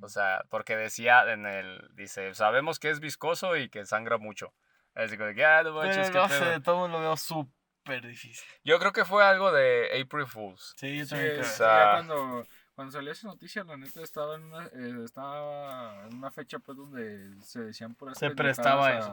O 0.00 0.08
sea, 0.08 0.44
porque 0.48 0.76
decía 0.76 1.30
en 1.30 1.44
el, 1.44 1.90
dice, 1.94 2.32
sabemos 2.34 2.78
que 2.78 2.88
es 2.90 3.00
viscoso 3.00 3.56
y 3.56 3.68
que 3.68 3.84
sangra 3.84 4.16
mucho. 4.16 4.54
Así 4.94 5.16
que, 5.16 5.44
ah, 5.44 5.62
no 5.62 5.72
manches, 5.74 6.08
Pero 6.10 6.22
no 6.22 6.28
pedo". 6.28 6.44
sé, 6.54 6.60
todo 6.60 6.88
lo 6.88 7.00
veo 7.00 7.16
súper 7.16 7.52
difícil. 7.92 8.44
Yo 8.64 8.78
creo 8.78 8.92
que 8.92 9.04
fue 9.04 9.24
algo 9.24 9.52
de 9.52 9.88
April 10.00 10.26
Fools. 10.26 10.74
Sí, 10.76 10.96
yo 10.98 11.04
Sí, 11.04 11.10
también 11.10 11.32
creo. 11.32 11.44
sí, 11.44 11.50
o 11.50 11.54
sea- 11.56 11.66
ya 11.78 11.92
cuando, 12.06 12.46
cuando 12.74 12.92
salió 12.92 13.12
esa 13.12 13.28
noticia, 13.28 13.64
la 13.64 13.76
neta 13.76 14.02
estaba 14.02 14.36
en 14.36 14.44
una, 14.44 14.66
eh, 14.66 15.02
estaba 15.04 16.06
en 16.06 16.14
una 16.16 16.30
fecha 16.30 16.58
pues 16.58 16.76
donde 16.78 17.34
se 17.42 17.60
decían 17.60 17.94
puras 17.94 18.18
Se 18.18 18.30
prestaba 18.30 18.88
a- 18.88 18.98
eso. 18.98 19.10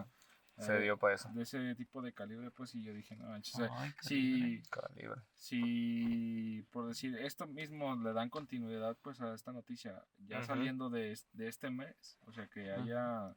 a- 0.57 0.61
Se 0.63 0.79
dio 0.79 0.95
para 0.97 1.15
eso. 1.15 1.29
de 1.33 1.41
ese 1.43 1.73
tipo 1.75 2.01
de 2.03 2.13
calibre, 2.13 2.51
pues, 2.51 2.75
y 2.75 2.83
yo 2.83 2.93
dije, 2.93 3.15
no 3.15 3.27
manches, 3.29 3.55
o 3.55 3.57
sea, 3.59 3.93
si, 4.01 4.61
Calibre. 4.69 5.19
si, 5.35 6.65
por 6.71 6.87
decir, 6.87 7.17
esto 7.17 7.47
mismo 7.47 7.95
le 7.95 8.13
dan 8.13 8.29
continuidad, 8.29 8.95
pues, 9.01 9.19
a 9.21 9.33
esta 9.33 9.51
noticia, 9.53 10.03
ya 10.19 10.43
saliendo 10.43 10.89
de, 10.89 11.17
de 11.33 11.47
este 11.47 11.69
mes, 11.71 12.17
o 12.27 12.31
sea, 12.31 12.47
que 12.47 12.71
haya 12.71 13.35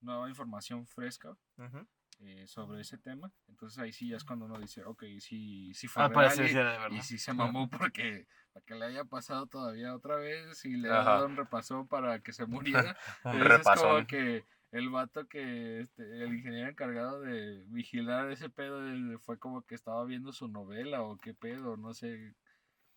nueva 0.00 0.28
información 0.28 0.86
fresca 0.86 1.36
Ujú. 1.58 1.86
Eh, 2.20 2.46
sobre 2.46 2.80
ese 2.80 2.96
tema, 2.98 3.30
entonces 3.48 3.78
ahí 3.78 3.92
sí 3.92 4.08
ya 4.08 4.16
es 4.16 4.24
cuando 4.24 4.46
uno 4.46 4.58
dice, 4.58 4.84
ok, 4.84 5.04
sí, 5.20 5.72
sí 5.74 5.86
fue 5.86 6.04
Al 6.04 6.12
parecer 6.12 6.46
real 6.46 6.50
y- 6.92 6.96
y 6.96 7.02
sí 7.02 7.18
se 7.18 7.32
mamó 7.34 7.68
porque 7.90 8.26
para 8.52 8.64
que 8.64 8.74
le 8.74 8.84
haya 8.86 9.04
pasado 9.04 9.46
todavía 9.46 9.94
otra 9.94 10.16
vez 10.16 10.64
y 10.64 10.76
le 10.76 10.88
ha 10.90 11.02
dado 11.04 11.26
un 11.26 11.36
repaso 11.36 11.86
para 11.86 12.20
que 12.20 12.32
se 12.32 12.46
muriera. 12.46 12.96
Entonces 13.24 13.60
es 13.60 13.80
como 13.80 14.06
que 14.06 14.44
el 14.72 14.88
vato 14.90 15.28
que, 15.28 15.80
este, 15.80 16.02
el 16.24 16.34
ingeniero 16.34 16.70
encargado 16.70 17.20
de 17.20 17.62
vigilar 17.68 18.30
ese 18.30 18.48
pedo, 18.48 18.80
fue 19.20 19.38
como 19.38 19.62
que 19.62 19.74
estaba 19.74 20.04
viendo 20.04 20.32
su 20.32 20.48
novela 20.48 21.02
o 21.02 21.18
qué 21.18 21.34
pedo, 21.34 21.76
no 21.76 21.92
sé. 21.92 22.34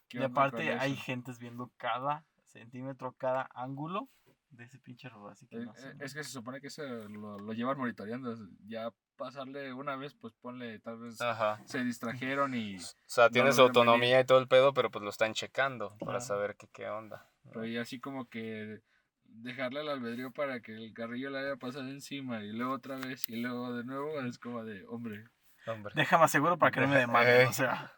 qué 0.07 0.19
Y 0.19 0.23
aparte 0.23 0.71
hay 0.73 0.95
gentes 0.95 1.39
viendo 1.39 1.71
cada 1.77 2.25
centímetro, 2.45 3.13
cada 3.17 3.49
ángulo 3.53 4.09
de 4.49 4.63
ese 4.63 4.79
pinche 4.79 5.07
robot, 5.09 5.31
así 5.33 5.47
que 5.47 5.57
Eh, 5.57 5.65
no 5.65 5.73
sé. 5.75 5.87
eh, 5.89 5.93
Es 5.99 6.13
que 6.13 6.23
se 6.23 6.31
supone 6.31 6.59
que 6.61 6.69
se 6.69 6.87
lo, 6.87 7.37
lo 7.39 7.53
llevan 7.53 7.77
monitoreando. 7.77 8.35
Ya 8.65 8.89
pasarle 9.15 9.73
una 9.73 9.95
vez, 9.95 10.15
pues 10.15 10.33
ponle, 10.41 10.79
tal 10.79 10.97
vez 10.99 11.21
Ajá. 11.21 11.61
se 11.65 11.83
distrajeron 11.83 12.53
y. 12.55 12.77
O 12.77 12.81
sea, 13.05 13.29
tiene 13.29 13.51
su 13.51 13.57
venir. 13.61 13.69
autonomía 13.69 14.19
y 14.19 14.25
todo 14.25 14.39
el 14.39 14.47
pedo, 14.47 14.73
pero 14.73 14.89
pues 14.91 15.03
lo 15.03 15.09
están 15.09 15.33
checando 15.33 15.97
para 15.99 16.19
saber 16.19 16.55
qué, 16.57 16.67
qué 16.73 16.89
onda. 16.89 17.29
¿no? 17.43 17.51
Pero 17.51 17.65
ya 17.65 17.81
así 17.81 17.99
como 17.99 18.27
que 18.27 18.81
dejarle 19.23 19.81
al 19.81 19.89
albedrío 19.89 20.31
para 20.31 20.59
que 20.61 20.73
el 20.75 20.93
carrillo 20.93 21.29
le 21.29 21.39
haya 21.39 21.55
pasado 21.55 21.87
encima 21.87 22.43
y 22.43 22.51
luego 22.51 22.73
otra 22.73 22.95
vez 22.97 23.29
y 23.29 23.35
luego 23.35 23.73
de 23.75 23.83
nuevo 23.83 24.19
es 24.21 24.39
como 24.39 24.63
de, 24.63 24.83
hombre, 24.87 25.25
Hombre. 25.67 25.93
Déjame 25.95 26.23
aseguro 26.23 26.57
para 26.57 26.71
que 26.71 26.79
no 26.81 26.87
me 26.87 26.97
demanden, 26.99 27.47
o 27.47 27.53
sea, 27.53 27.93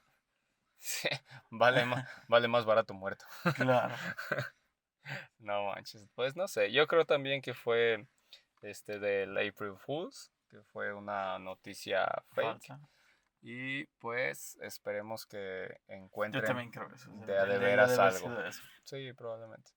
Sí, 0.78 1.08
vale, 1.52 1.86
más, 1.86 2.06
vale 2.28 2.48
más 2.50 2.66
barato 2.66 2.94
muerto. 2.94 3.26
claro. 3.56 3.96
No 5.40 5.66
manches. 5.66 6.08
Pues 6.16 6.36
no 6.36 6.48
sé, 6.48 6.72
yo 6.72 6.88
creo 6.88 7.06
también 7.06 7.42
que 7.42 7.54
fue 7.54 8.06
este 8.62 9.00
del 9.00 9.36
April 9.38 9.76
Fools, 9.78 10.32
que 10.50 10.62
fue 10.64 10.94
una 10.94 11.40
noticia 11.40 12.06
fake. 12.34 12.46
Falsa. 12.48 12.80
Y 13.42 13.86
pues 13.98 14.56
esperemos 14.62 15.26
que 15.26 15.80
Yo 15.88 15.94
encuentren. 15.96 16.46
también 16.46 16.70
creo 16.70 16.88
eso. 16.94 17.12
o 17.12 17.26
sea, 17.26 17.26
de 17.26 17.40
a 17.40 17.46
de 17.46 17.58
veras 17.58 17.98
algo. 17.98 18.30
Sí, 18.84 19.12
probablemente. 19.14 19.72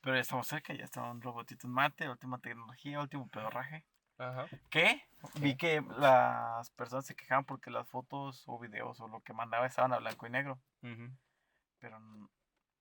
Pero 0.00 0.16
ya 0.16 0.20
estamos 0.20 0.48
cerca, 0.48 0.74
ya 0.74 0.84
está 0.84 1.02
un 1.02 1.22
robotito 1.22 1.66
en 1.68 1.72
mate, 1.72 2.08
última 2.08 2.38
tecnología, 2.40 3.00
último 3.00 3.28
pedorraje. 3.28 3.84
Ajá. 4.18 4.46
¿Qué? 4.68 5.02
Vi 5.40 5.56
que 5.56 5.80
las 5.96 6.70
personas 6.72 7.06
se 7.06 7.14
quejaban 7.14 7.44
porque 7.44 7.70
las 7.70 7.88
fotos 7.88 8.42
o 8.46 8.58
videos 8.58 9.00
o 9.00 9.08
lo 9.08 9.20
que 9.22 9.32
mandaba 9.32 9.66
estaban 9.66 9.92
a 9.92 9.98
blanco 9.98 10.26
y 10.26 10.30
negro. 10.30 10.60
Ujú. 10.82 11.08
Pero 11.78 11.96
n- 11.98 12.28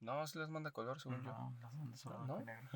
No, 0.03 0.27
se 0.27 0.39
les 0.39 0.49
manda 0.49 0.71
color, 0.71 0.99
según 0.99 1.23
yo. 1.23 1.31
no, 1.31 1.55
las 1.61 1.73
mandas 1.73 1.99
solo 1.99 2.21
a 2.21 2.27
¿No? 2.27 2.39
negro. 2.41 2.69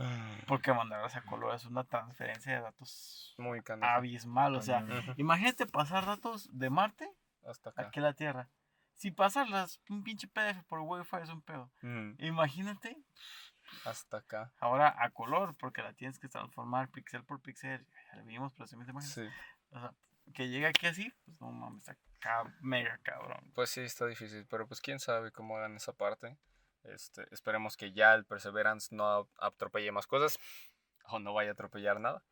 Porque 0.47 0.73
mandarlas 0.73 1.15
a 1.15 1.21
color 1.21 1.53
es 1.55 1.65
una 1.65 1.83
transferencia 1.83 2.53
de 2.55 2.61
datos 2.61 3.35
Muy 3.37 3.61
canijo. 3.61 3.87
abismal. 3.87 4.55
O 4.55 4.61
sea, 4.61 4.85
imagínate 5.17 5.65
pasar 5.67 6.05
datos 6.05 6.49
de 6.57 6.69
Marte 6.69 7.09
Hasta 7.45 7.69
acá. 7.71 7.81
aquí 7.83 7.99
a 7.99 8.03
la 8.03 8.13
Tierra. 8.13 8.49
Si 8.95 9.11
pasarlas 9.11 9.79
un 9.89 10.03
pinche 10.03 10.27
PDF 10.27 10.63
por 10.67 10.79
Wi-Fi 10.79 11.17
es 11.23 11.29
un 11.29 11.41
pedo. 11.41 11.71
Ujú. 11.83 12.15
Imagínate 12.19 12.97
Hasta 13.85 14.17
acá. 14.17 14.51
ahora 14.59 14.95
a 14.97 15.09
color, 15.11 15.55
porque 15.57 15.81
la 15.83 15.93
tienes 15.93 16.17
que 16.19 16.29
transformar 16.29 16.89
pixel 16.89 17.23
por 17.23 17.41
pixel. 17.41 17.85
Ya 18.11 18.17
lo 18.19 18.25
vimos, 18.25 18.53
pero 18.53 18.65
se 18.67 18.77
me 18.77 18.85
imagen. 18.85 19.09
Sí. 19.09 19.27
O 19.71 19.79
sea, 19.79 19.93
que 20.33 20.49
llegue 20.49 20.65
aquí 20.67 20.87
así, 20.87 21.13
pues 21.25 21.39
no 21.41 21.51
mames, 21.51 21.87
está 21.87 22.43
mega 22.61 22.97
cabrón. 23.03 23.51
Pues 23.53 23.69
sí, 23.69 23.81
está 23.81 24.05
difícil, 24.07 24.45
pero 24.49 24.67
pues 24.67 24.81
quién 24.81 24.99
sabe 24.99 25.31
cómo 25.31 25.57
hagan 25.57 25.75
esa 25.75 25.93
parte. 25.93 26.37
Este, 26.87 27.27
esperemos 27.31 27.75
que 27.77 27.91
ya 27.91 28.13
el 28.13 28.25
Perseverance 28.25 28.95
no 28.95 29.29
atropelle 29.39 29.91
más 29.91 30.07
cosas 30.07 30.37
o 31.05 31.19
no 31.19 31.33
vaya 31.33 31.49
a 31.51 31.53
atropellar 31.53 31.99
nada. 31.99 32.23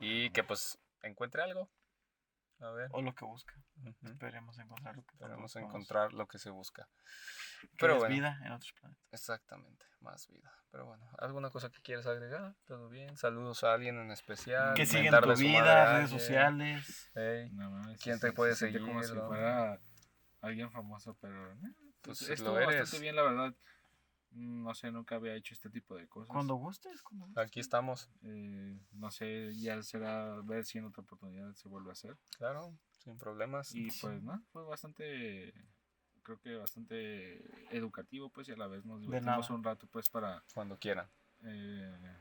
Y 0.00 0.30
que 0.30 0.42
pues 0.44 0.78
encuentre 1.02 1.42
algo. 1.42 1.70
A 2.60 2.70
ver. 2.70 2.88
O 2.92 3.02
lo 3.02 3.14
que 3.14 3.24
busca. 3.24 3.54
ujú, 3.84 3.94
Esperemos 4.06 4.58
encontrar 4.58 4.96
lo 4.96 5.02
que 5.04 5.14
Esperemos 5.14 5.56
encontrar 5.56 6.12
lo 6.12 6.26
que 6.28 6.38
se 6.38 6.50
busca. 6.50 6.88
Pero 7.78 7.94
es 7.94 7.98
bueno, 8.00 8.14
vida 8.14 8.38
en 8.44 8.52
otros 8.52 8.72
planetas. 8.74 9.04
exactamente, 9.12 9.86
más 10.00 10.26
vida. 10.28 10.52
Pero 10.70 10.86
bueno, 10.86 11.08
¿alguna 11.18 11.50
cosa 11.50 11.70
que 11.70 11.80
quieras 11.82 12.06
agregar? 12.06 12.54
¿Todo 12.66 12.88
bien? 12.88 13.16
Saludos 13.16 13.64
a 13.64 13.72
alguien 13.74 13.98
en 13.98 14.10
especial. 14.10 14.74
Que 14.74 14.86
siguen 14.86 15.06
tu 15.14 15.26
madre 15.26 15.34
vida, 15.36 15.96
redes 15.98 16.10
sociales. 16.10 17.10
Ey, 17.14 17.50
no 17.50 17.70
mames, 17.70 18.00
¿Quién 18.02 18.18
se- 18.18 18.28
te 18.28 18.32
puede 18.32 18.52
se 18.54 18.70
siente 18.70 18.80
como 18.80 19.00
si 19.02 19.08
seguir, 19.08 19.22
no? 19.22 19.28
fuera 19.28 19.80
alguien 20.40 20.70
famoso, 20.70 21.16
pero 21.20 21.56
Pues 22.04 22.24
pues, 22.26 22.40
lo 22.40 22.58
eres. 22.58 22.80
bastante 22.80 23.02
bien, 23.02 23.16
la 23.16 23.22
verdad. 23.22 23.54
No 24.30 24.74
sé, 24.74 24.90
nunca 24.90 25.14
había 25.14 25.34
hecho 25.36 25.54
este 25.54 25.70
tipo 25.70 25.94
de 25.96 26.08
cosas. 26.08 26.28
Cuando 26.28 26.54
gustes, 26.56 27.02
cuando 27.02 27.26
gustes. 27.26 27.44
Aquí 27.46 27.60
estamos, 27.60 28.10
Eh, 28.22 28.78
no 28.92 29.10
sé, 29.10 29.52
ya 29.54 29.80
será 29.82 30.40
ver 30.42 30.64
si 30.64 30.78
en 30.78 30.86
otra 30.86 31.02
oportunidad 31.02 31.52
se 31.54 31.68
vuelve 31.68 31.90
a 31.90 31.92
hacer. 31.92 32.16
claro, 32.36 32.76
sin 32.98 33.16
problemas. 33.16 33.72
Y 33.74 33.90
Sí. 33.90 33.98
pues, 34.02 34.22
¿no? 34.22 34.42
Fue 34.52 34.64
bastante, 34.64 35.54
creo 36.24 36.38
que 36.40 36.56
bastante 36.56 37.44
educativo, 37.76 38.28
pues, 38.30 38.48
y 38.48 38.52
a 38.52 38.56
la 38.56 38.66
vez 38.66 38.84
nos 38.84 39.00
divertimos 39.00 39.50
un 39.50 39.62
rato, 39.62 39.86
pues, 39.86 40.08
para 40.10 40.42
Cuando 40.52 40.76
quieran. 40.78 41.08
eh, 41.44 42.16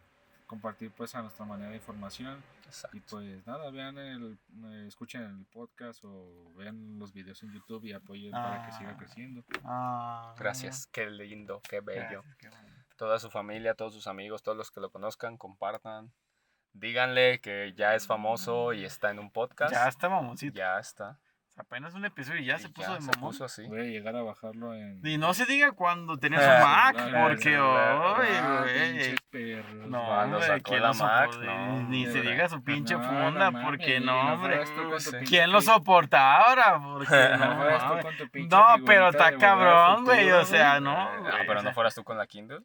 compartir 0.53 0.91
pues 0.91 1.15
a 1.15 1.21
nuestra 1.21 1.45
manera 1.45 1.73
información. 1.73 2.43
Exacto. 2.65 2.95
Y 2.97 2.99
pues 3.01 3.47
nada, 3.47 3.71
vean 3.71 3.97
el, 3.97 4.37
eh, 4.65 4.85
escuchen 4.87 5.23
el 5.23 5.45
podcast 5.45 6.03
o 6.05 6.53
vean 6.55 6.99
los 6.99 7.11
videos 7.11 7.41
en 7.43 7.51
YouTube 7.53 7.85
y 7.85 7.93
apoyen 7.93 8.31
para 8.31 8.65
que 8.65 8.71
siga 8.73 8.91
Ah. 8.91 8.97
creciendo. 8.97 9.43
Ah, 9.63 10.35
Gracias, 10.37 10.85
qué 10.87 11.09
lindo, 11.09 11.59
qué 11.67 11.81
bello. 11.81 12.21
gracias, 12.21 12.35
qué 12.37 12.49
bueno. 12.49 12.67
Toda 12.97 13.19
su 13.19 13.29
familia, 13.31 13.73
todos 13.73 13.93
sus 13.93 14.05
amigos, 14.07 14.43
todos 14.43 14.57
los 14.57 14.69
que 14.69 14.79
lo 14.79 14.91
conozcan, 14.91 15.37
compartan. 15.37 16.11
Díganle 16.73 17.39
que 17.41 17.73
ya 17.75 17.95
es 17.95 18.05
famoso 18.07 18.73
y 18.73 18.83
está 18.85 19.11
en 19.11 19.19
un 19.19 19.31
podcast. 19.31 19.71
Ya 19.73 19.87
está 19.87 20.09
mamoncito. 20.09 20.55
Ya 20.57 20.79
está. 20.79 21.19
Apenas 21.55 21.93
un 21.93 22.03
episodio 22.03 22.39
y 22.41 22.45
ya 22.45 22.55
Y 22.55 22.59
se 22.61 22.69
puso 22.69 22.93
de 22.95 23.01
se 23.01 23.11
mamón. 23.11 23.29
puso 23.29 23.45
así. 23.45 23.67
Voy 23.67 23.81
a 23.81 23.83
llegar 23.83 24.15
a 24.15 24.23
bajarlo 24.23 24.73
en... 24.73 24.99
Y 25.05 25.19
no 25.19 25.35
se 25.35 25.45
diga 25.45 25.71
cuando 25.73 26.17
tenías 26.17 26.41
un 26.45 26.49
Ah, 26.49 26.91
Mac, 26.95 27.11
porque 27.29 27.59
hoy, 27.59 28.27
güey. 28.59 29.15
No, 29.87 30.03
Cuando 30.03 30.37
hombre, 30.37 30.47
sacó 30.47 30.63
¿quién 30.71 30.81
la 30.81 30.93
Mac, 30.93 31.29
no, 31.41 31.83
Ni 31.89 32.05
se 32.07 32.21
diga 32.21 32.49
su 32.49 32.63
pinche 32.63 32.95
No, 32.95 33.03
funda, 33.03 33.51
no 33.51 33.61
porque 33.63 33.99
no, 33.99 34.33
hombre. 34.33 34.63
¿Quién 35.27 35.51
lo 35.51 35.61
soporta 35.61 36.37
ahora? 36.37 36.79
Porque 36.81 37.13
No 38.49 38.77
no, 38.77 38.85
pero 38.85 39.09
está 39.09 39.37
cabrón, 39.37 40.05
güey, 40.05 40.31
o 40.31 40.45
sea, 40.45 40.79
güey. 40.79 40.81
no, 40.85 40.97
Ah, 40.97 41.43
pero 41.45 41.61
no 41.61 41.71
fueras 41.73 41.93
tú 41.93 42.03
con 42.03 42.17
la 42.17 42.25
Kindle. 42.25 42.61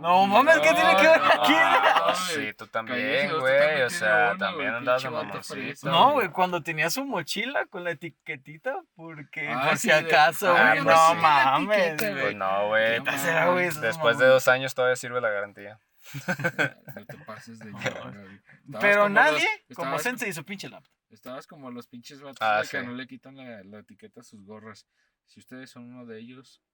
No, 0.00 0.26
mames, 0.26 0.58
¿qué 0.58 0.72
tiene 0.74 0.96
que 0.96 1.02
ver 1.06 1.20
la 1.20 1.42
Kindle? 1.42 1.56
Ah, 1.62 2.04
no, 2.08 2.14
sí, 2.16 2.52
tú 2.54 2.66
también, 2.66 3.30
güey. 3.38 3.82
O 3.82 3.90
sea, 3.90 4.34
también 4.36 4.74
andas 4.74 5.02
de. 5.04 5.74
No, 5.84 6.12
güey, 6.12 6.28
cuando 6.30 6.60
tenía 6.62 6.90
su 6.90 7.04
mochila 7.04 7.66
con 7.66 7.84
la 7.84 7.91
etiquetita, 7.92 8.82
porque 8.94 9.48
Ah, 9.48 9.68
por 9.68 9.78
sí, 9.78 9.82
si 9.82 9.88
de- 9.88 9.94
acaso, 9.94 10.54
Ah, 10.56 10.72
güey, 10.74 10.84
no 10.84 11.14
mames, 11.14 11.96
güey. 11.96 12.20
Pues 12.20 12.34
no, 12.36 12.68
güey. 12.68 13.02
¿Qué 13.04 13.18
será, 13.18 13.48
güey? 13.50 13.66
Eso 13.66 13.80
Después 13.80 14.18
de 14.18 14.26
dos 14.26 14.48
años 14.48 14.74
todavía 14.74 14.96
sirve 14.96 15.20
la 15.20 15.30
garantía. 15.30 15.80
No 16.96 17.06
te 17.06 17.16
pases 17.24 17.58
de. 17.60 17.70
Estabas 17.70 18.14
Pero 18.80 19.02
como 19.04 19.08
nadie, 19.14 19.46
los- 19.68 19.76
como 19.76 19.98
Sensei, 19.98 20.30
hizo 20.30 20.44
pinche 20.44 20.68
laptop. 20.68 20.92
Estabas 21.10 21.46
como 21.46 21.70
los 21.70 21.86
pinches 21.88 22.20
vatos 22.20 22.38
Ah, 22.40 22.62
que 22.68 22.80
sí. 22.80 22.86
no 22.86 22.92
le 22.92 23.06
quitan 23.06 23.36
la, 23.36 23.62
la 23.64 23.78
etiqueta 23.80 24.20
a 24.20 24.24
sus 24.24 24.44
gorras. 24.44 24.86
Si 25.26 25.38
ustedes 25.40 25.70
son 25.70 25.84
uno 25.92 26.06
de 26.06 26.18
ellos, 26.18 26.62
no 26.64 26.71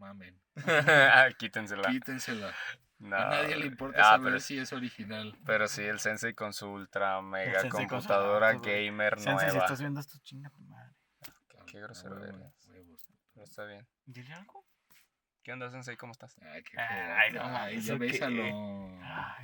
mamen. 0.00 0.40
Ah, 0.66 1.28
Quítensela. 1.38 1.88
Quítensela. 1.90 2.52
No, 2.98 3.16
a 3.16 3.28
nadie 3.30 3.56
le 3.56 3.66
importa 3.66 4.00
ah, 4.00 4.04
saber 4.16 4.24
pero, 4.32 4.40
si 4.40 4.58
es 4.58 4.72
original. 4.74 5.34
pero 5.46 5.68
sí, 5.68 5.82
el 5.82 6.00
Sensei 6.00 6.34
con 6.34 6.52
su 6.52 6.68
ultra 6.70 7.22
mega 7.22 7.60
Sensei 7.60 7.70
con 7.70 8.02
su 8.02 8.08
computadora 8.08 8.48
laptop, 8.48 8.64
güey. 8.66 8.86
gamer 8.86 9.14
Sensei, 9.20 9.38
si 9.38 9.52
nueva. 9.54 9.64
estás 9.64 9.80
viendo 9.80 10.00
esto, 10.00 10.18
chinga 10.22 10.50
tu 10.50 10.60
madre. 10.64 10.92
Qué, 11.48 11.58
qué 11.66 11.80
grosero 11.80 12.16
Ah, 12.16 12.26
eres. 12.26 13.06
Pero 13.32 13.44
está 13.44 13.64
bien. 13.64 13.86
Dile 14.04 14.34
algo. 14.34 14.66
¿Qué 15.42 15.52
onda, 15.54 15.70
Sensei? 15.70 15.96
¿Cómo 15.96 16.12
estás? 16.12 16.36
Ay, 16.42 16.62
qué 16.62 16.78
Ay, 16.78 17.30
joder. 17.32 17.42
no 17.50 17.56
Ay, 17.56 17.80
ya 17.80 17.94
bésalo. 17.94 18.42
Ay. 19.02 19.42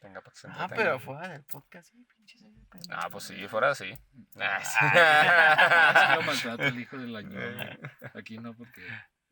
Venga, 0.00 0.20
para 0.20 0.30
que 0.32 0.38
se 0.38 0.46
Ah, 0.46 0.50
entretenga. 0.50 0.76
pero 0.76 0.98
fuera 1.00 1.28
del 1.28 1.42
podcast, 1.44 1.90
sí, 1.90 2.06
pinche 2.16 2.38
Sensei. 2.38 2.64
Ah, 2.90 3.08
pues 3.10 3.24
sí, 3.24 3.48
fuera 3.48 3.70
así. 3.70 3.92
Ah, 4.38 4.60
sí. 4.62 4.78
Así 4.86 6.14
lo 6.14 6.22
maltrata 6.22 6.66
el 6.68 6.78
hijo 6.78 6.96
del 6.96 7.16
año. 7.16 7.30
Aquí 8.14 8.38
no, 8.38 8.54
porque. 8.54 8.86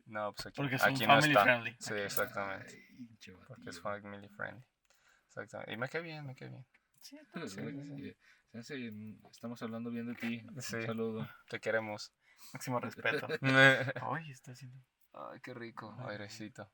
No, 0.05 0.33
pues 0.33 0.47
aquí, 0.47 0.55
Porque 0.57 0.77
son 0.77 0.89
aquí 0.91 1.07
no 1.07 1.17
está. 1.19 1.43
friendly. 1.43 1.75
Sí, 1.79 1.93
exactamente. 1.93 2.87
Ay, 2.97 3.35
Porque 3.47 3.69
es 3.69 3.79
family 3.81 4.27
friendly. 4.29 4.65
Exactamente. 5.27 5.73
Y 5.73 5.77
me 5.77 5.89
cae 5.89 6.01
bien, 6.01 6.25
me 6.25 6.35
cae 6.35 6.49
bien. 6.49 6.65
Sí, 6.99 7.17
Sí, 7.47 8.15
Sí, 8.53 8.61
sí, 8.61 9.19
estamos 9.31 9.61
hablando 9.63 9.89
bien 9.89 10.05
de 10.07 10.15
ti. 10.15 10.45
Sí. 10.59 10.75
Un 10.75 10.85
saludo. 10.85 11.29
Te 11.49 11.59
queremos. 11.59 12.13
Máximo 12.53 12.79
respeto. 12.79 13.27
Ay, 13.27 13.39
Ay, 14.01 14.31
está 14.31 14.51
haciendo. 14.51 14.79
qué 15.41 15.53
rico, 15.53 15.95
airecito. 16.07 16.69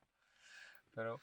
Pero, 0.94 1.20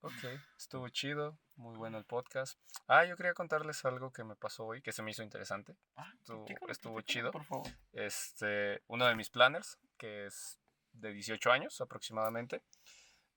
ok, 0.00 0.12
estuvo 0.56 0.88
chido, 0.88 1.38
muy 1.54 1.76
bueno 1.76 1.96
el 1.98 2.04
podcast. 2.06 2.58
Ah, 2.88 3.04
yo 3.04 3.16
quería 3.16 3.34
contarles 3.34 3.84
algo 3.84 4.10
que 4.12 4.24
me 4.24 4.34
pasó 4.34 4.64
hoy, 4.66 4.82
que 4.82 4.92
se 4.92 5.02
me 5.02 5.10
hizo 5.12 5.22
interesante. 5.22 5.76
Ah, 5.96 6.10
Estuvo- 6.18 6.46
estuvo 6.68 7.00
chido. 7.02 7.30
Por 7.30 7.44
favor. 7.44 7.68
Este, 7.92 8.82
uno 8.88 9.06
de 9.06 9.14
mis 9.14 9.30
planners, 9.30 9.78
que 9.96 10.26
es 10.26 10.58
de 10.92 11.12
18 11.12 11.50
años 11.50 11.80
aproximadamente, 11.80 12.62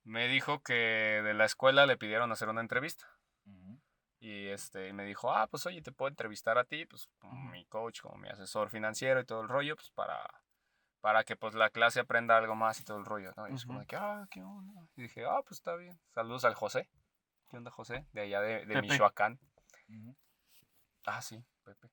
me 0.03 0.27
dijo 0.27 0.61
que 0.61 0.73
de 1.23 1.33
la 1.33 1.45
escuela 1.45 1.85
le 1.85 1.97
pidieron 1.97 2.31
hacer 2.31 2.49
una 2.49 2.61
entrevista. 2.61 3.07
Y 4.19 4.47
este, 4.47 4.87
y 4.87 4.93
me 4.93 5.03
dijo, 5.03 5.33
ah, 5.33 5.47
pues 5.47 5.65
oye, 5.65 5.81
te 5.81 5.91
puedo 5.91 6.07
entrevistar 6.07 6.57
a 6.57 6.63
ti, 6.63 6.85
pues 6.85 7.09
como 7.19 7.51
mi 7.51 7.65
coach, 7.65 7.99
como 7.99 8.17
mi 8.17 8.29
asesor 8.29 8.69
financiero 8.69 9.19
y 9.19 9.25
todo 9.25 9.41
el 9.41 9.49
rollo, 9.49 9.75
pues 9.75 9.89
para, 9.89 10.25
para 11.01 11.25
que 11.25 11.35
pues 11.35 11.55
la 11.55 11.69
clase 11.69 11.99
aprenda 11.99 12.37
algo 12.37 12.55
más 12.55 12.79
y 12.79 12.85
todo 12.85 12.97
el 12.97 13.05
rollo, 13.05 13.33
¿no? 13.35 13.49
Y 13.49 13.55
es 13.55 13.65
como 13.65 13.81
de 13.81 13.85
que, 13.85 13.97
ah, 13.97 14.25
qué 14.31 14.41
onda. 14.41 14.87
Y 14.95 15.01
dije, 15.01 15.25
ah, 15.25 15.41
pues 15.41 15.59
está 15.59 15.75
bien. 15.75 15.99
Saludos 16.13 16.45
al 16.45 16.53
José. 16.53 16.87
¿Qué 17.49 17.57
onda, 17.57 17.69
José? 17.69 18.05
De 18.13 18.21
allá 18.21 18.39
de, 18.39 18.65
de. 18.65 18.81
Michoacán. 18.81 19.39
Ah, 21.05 21.21
sí, 21.21 21.43
Pepe. 21.63 21.89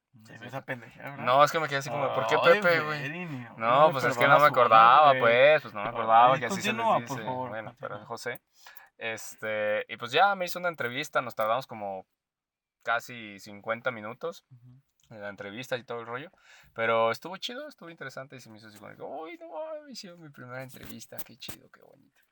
No, 1.18 1.42
es 1.44 1.52
que 1.52 1.60
me 1.60 1.68
quedé 1.68 1.78
así 1.78 1.90
como, 1.90 2.12
¿por 2.14 2.26
qué 2.26 2.36
Pepe, 2.38 2.80
güey? 2.80 3.26
No, 3.56 3.86
me 3.86 3.92
pues 3.92 4.04
es 4.04 4.18
que 4.18 4.28
no 4.28 4.38
me 4.38 4.46
acordaba, 4.46 5.12
pues, 5.18 5.62
pues 5.62 5.74
no 5.74 5.82
me 5.82 5.88
acordaba 5.88 6.34
Ay, 6.34 6.40
que 6.40 6.46
así 6.46 6.60
se 6.60 6.72
les 6.72 6.84
por 6.84 7.00
dice. 7.02 7.24
favor, 7.24 7.48
bueno, 7.50 7.76
pero. 7.80 8.04
José. 8.06 8.40
Este, 8.98 9.86
y 9.88 9.96
pues 9.96 10.12
ya 10.12 10.34
me 10.34 10.44
hizo 10.44 10.58
una 10.58 10.68
entrevista, 10.68 11.22
nos 11.22 11.34
tardamos 11.34 11.66
como 11.66 12.06
casi 12.82 13.38
50 13.38 13.90
minutos 13.90 14.44
Ujú. 14.50 15.14
en 15.14 15.20
la 15.22 15.28
entrevista 15.30 15.76
y 15.76 15.84
todo 15.84 16.00
el 16.00 16.06
rollo. 16.06 16.30
Pero 16.74 17.10
estuvo 17.10 17.36
chido, 17.38 17.66
estuvo 17.68 17.88
interesante 17.88 18.36
y 18.36 18.40
se 18.40 18.50
me 18.50 18.58
hizo 18.58 18.68
así 18.68 18.78
como, 18.78 19.22
uy, 19.22 19.38
no 19.38 19.48
mames, 19.48 19.90
hicieron 19.92 20.20
mi 20.20 20.28
primera 20.28 20.62
entrevista, 20.62 21.16
qué 21.24 21.36
chido, 21.38 21.70
qué 21.70 21.80
bonito. 21.80 22.22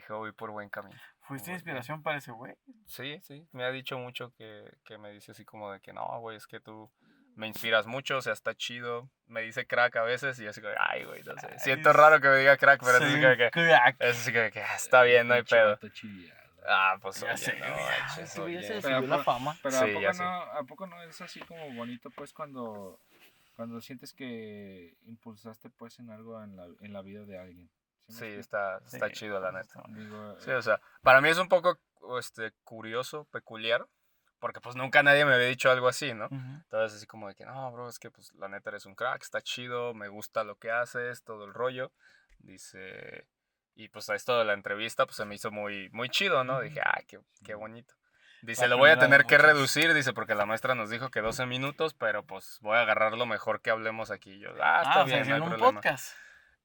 Dije, 0.00 0.14
voy 0.14 0.32
por 0.32 0.50
buen 0.50 0.70
camino. 0.70 0.98
¿Fuiste 1.28 1.52
inspiración 1.52 2.02
para 2.02 2.16
ese 2.16 2.32
güey? 2.32 2.54
Sí, 2.86 3.20
sí, 3.22 3.46
me 3.52 3.64
ha 3.64 3.70
dicho 3.70 3.98
mucho 3.98 4.32
que, 4.32 4.64
que 4.86 4.96
me 4.96 5.10
dice 5.12 5.32
así 5.32 5.44
como 5.44 5.70
de 5.70 5.80
que 5.80 5.92
no, 5.92 6.20
güey, 6.20 6.38
es 6.38 6.46
que 6.46 6.58
tú 6.58 6.90
me 7.34 7.46
inspiras 7.46 7.86
mucho, 7.86 8.16
o 8.16 8.22
sea, 8.22 8.32
está 8.32 8.54
chido. 8.54 9.10
Me 9.26 9.42
dice 9.42 9.66
crack 9.66 9.96
a 9.96 10.02
veces 10.02 10.40
y 10.40 10.44
yo 10.44 10.50
así 10.50 10.62
como, 10.62 10.72
ay, 10.78 11.04
güey, 11.04 11.22
no 11.24 11.36
sé. 11.36 11.48
Ay, 11.52 11.58
Siento 11.58 11.92
raro 11.92 12.18
que 12.18 12.28
me 12.28 12.38
diga 12.38 12.56
crack, 12.56 12.80
pero 12.82 12.96
así 12.96 13.14
Sí, 13.14 13.20
como 13.20 13.36
que, 13.36 13.50
crack. 13.50 13.96
es 14.00 14.18
así 14.20 14.32
como 14.32 14.50
que, 14.50 14.62
"Ah, 14.62 14.74
está 14.76 15.02
bien, 15.02 15.28
no 15.28 15.34
hay 15.34 15.42
pedo. 15.42 15.78
Ah, 16.66 16.96
pues 17.02 17.20
Ya 17.20 17.32
oye, 17.32 17.36
sé, 17.36 17.58
no, 17.58 18.16
se 18.26 18.40
oye. 18.42 18.60
le 18.74 18.80
Pero 18.80 19.00
la 19.02 19.22
fama. 19.22 19.54
Pero 19.62 19.76
Sí, 19.76 19.84
¿a, 19.84 19.86
ya 19.86 19.92
poco 19.92 20.12
sé. 20.14 20.22
no, 20.22 20.30
¿a 20.30 20.62
poco 20.64 20.86
no 20.86 21.02
es 21.02 21.20
así 21.20 21.40
como 21.40 21.74
bonito, 21.74 22.08
pues, 22.10 22.32
cuando, 22.32 22.98
cuando 23.54 23.80
sientes 23.82 24.14
que 24.14 24.94
impulsaste, 25.04 25.68
pues, 25.68 25.98
en 25.98 26.08
algo 26.10 26.42
en 26.42 26.56
la, 26.56 26.66
en 26.80 26.92
la 26.94 27.02
vida 27.02 27.24
de 27.26 27.38
alguien? 27.38 27.70
Sí, 28.10 28.26
está, 28.26 28.78
está 28.86 29.06
Sí, 29.08 29.12
chido, 29.14 29.40
la 29.40 29.52
neta. 29.52 29.82
Digo, 29.88 30.36
Sí, 30.40 30.50
eh, 30.50 30.54
o 30.54 30.62
sea, 30.62 30.80
para 31.02 31.20
mí 31.20 31.28
es 31.28 31.38
un 31.38 31.48
poco 31.48 31.78
este, 32.18 32.52
curioso, 32.64 33.24
peculiar, 33.30 33.86
porque 34.38 34.60
pues 34.60 34.74
nunca 34.76 35.02
nadie 35.02 35.24
me 35.24 35.34
había 35.34 35.46
dicho 35.48 35.70
algo 35.70 35.86
así, 35.88 36.14
¿no? 36.14 36.28
Entonces 36.30 36.96
así 36.96 37.06
como 37.06 37.28
de 37.28 37.34
que, 37.34 37.44
no, 37.44 37.70
bro, 37.72 37.88
es 37.88 37.98
que 37.98 38.10
pues 38.10 38.32
la 38.34 38.48
neta 38.48 38.70
eres 38.70 38.86
un 38.86 38.94
crack, 38.94 39.22
está 39.22 39.40
chido, 39.42 39.92
me 39.94 40.08
gusta 40.08 40.44
lo 40.44 40.56
que 40.56 40.70
haces, 40.70 41.22
todo 41.22 41.44
el 41.44 41.52
rollo. 41.54 41.92
Dice, 42.38 43.26
y 43.74 43.88
pues 43.88 44.08
a 44.10 44.14
esto 44.14 44.38
de 44.38 44.44
la 44.44 44.54
entrevista 44.54 45.04
pues 45.06 45.16
se 45.16 45.24
me 45.24 45.34
hizo 45.34 45.50
muy, 45.50 45.90
muy 45.90 46.08
chido, 46.08 46.42
¿no? 46.44 46.60
Dije, 46.60 46.80
ah, 46.84 47.00
qué, 47.06 47.20
qué 47.44 47.54
bonito. 47.54 47.94
Dice, 48.42 48.66
lo 48.68 48.78
voy 48.78 48.88
a 48.88 48.98
tener 48.98 49.26
que 49.26 49.36
reducir, 49.36 49.92
dice, 49.92 50.14
porque 50.14 50.34
la 50.34 50.46
maestra 50.46 50.74
nos 50.74 50.88
dijo 50.88 51.10
que 51.10 51.20
12 51.20 51.44
minutos, 51.44 51.92
pero 51.92 52.24
pues 52.24 52.58
voy 52.62 52.78
a 52.78 52.80
agarrar 52.80 53.12
lo 53.12 53.26
mejor 53.26 53.60
que 53.60 53.68
hablemos 53.68 54.10
aquí. 54.10 54.38
Yo, 54.38 54.48
ah, 54.62 54.80
está 54.82 55.00
Ah, 55.00 55.04
o 55.04 55.04
sea, 55.04 55.04
bien, 55.04 55.10
no 55.10 55.14
hay 55.16 55.20
hicieron 55.22 55.42
un 55.42 55.48
problema. 55.50 55.80
podcast. 55.82 56.14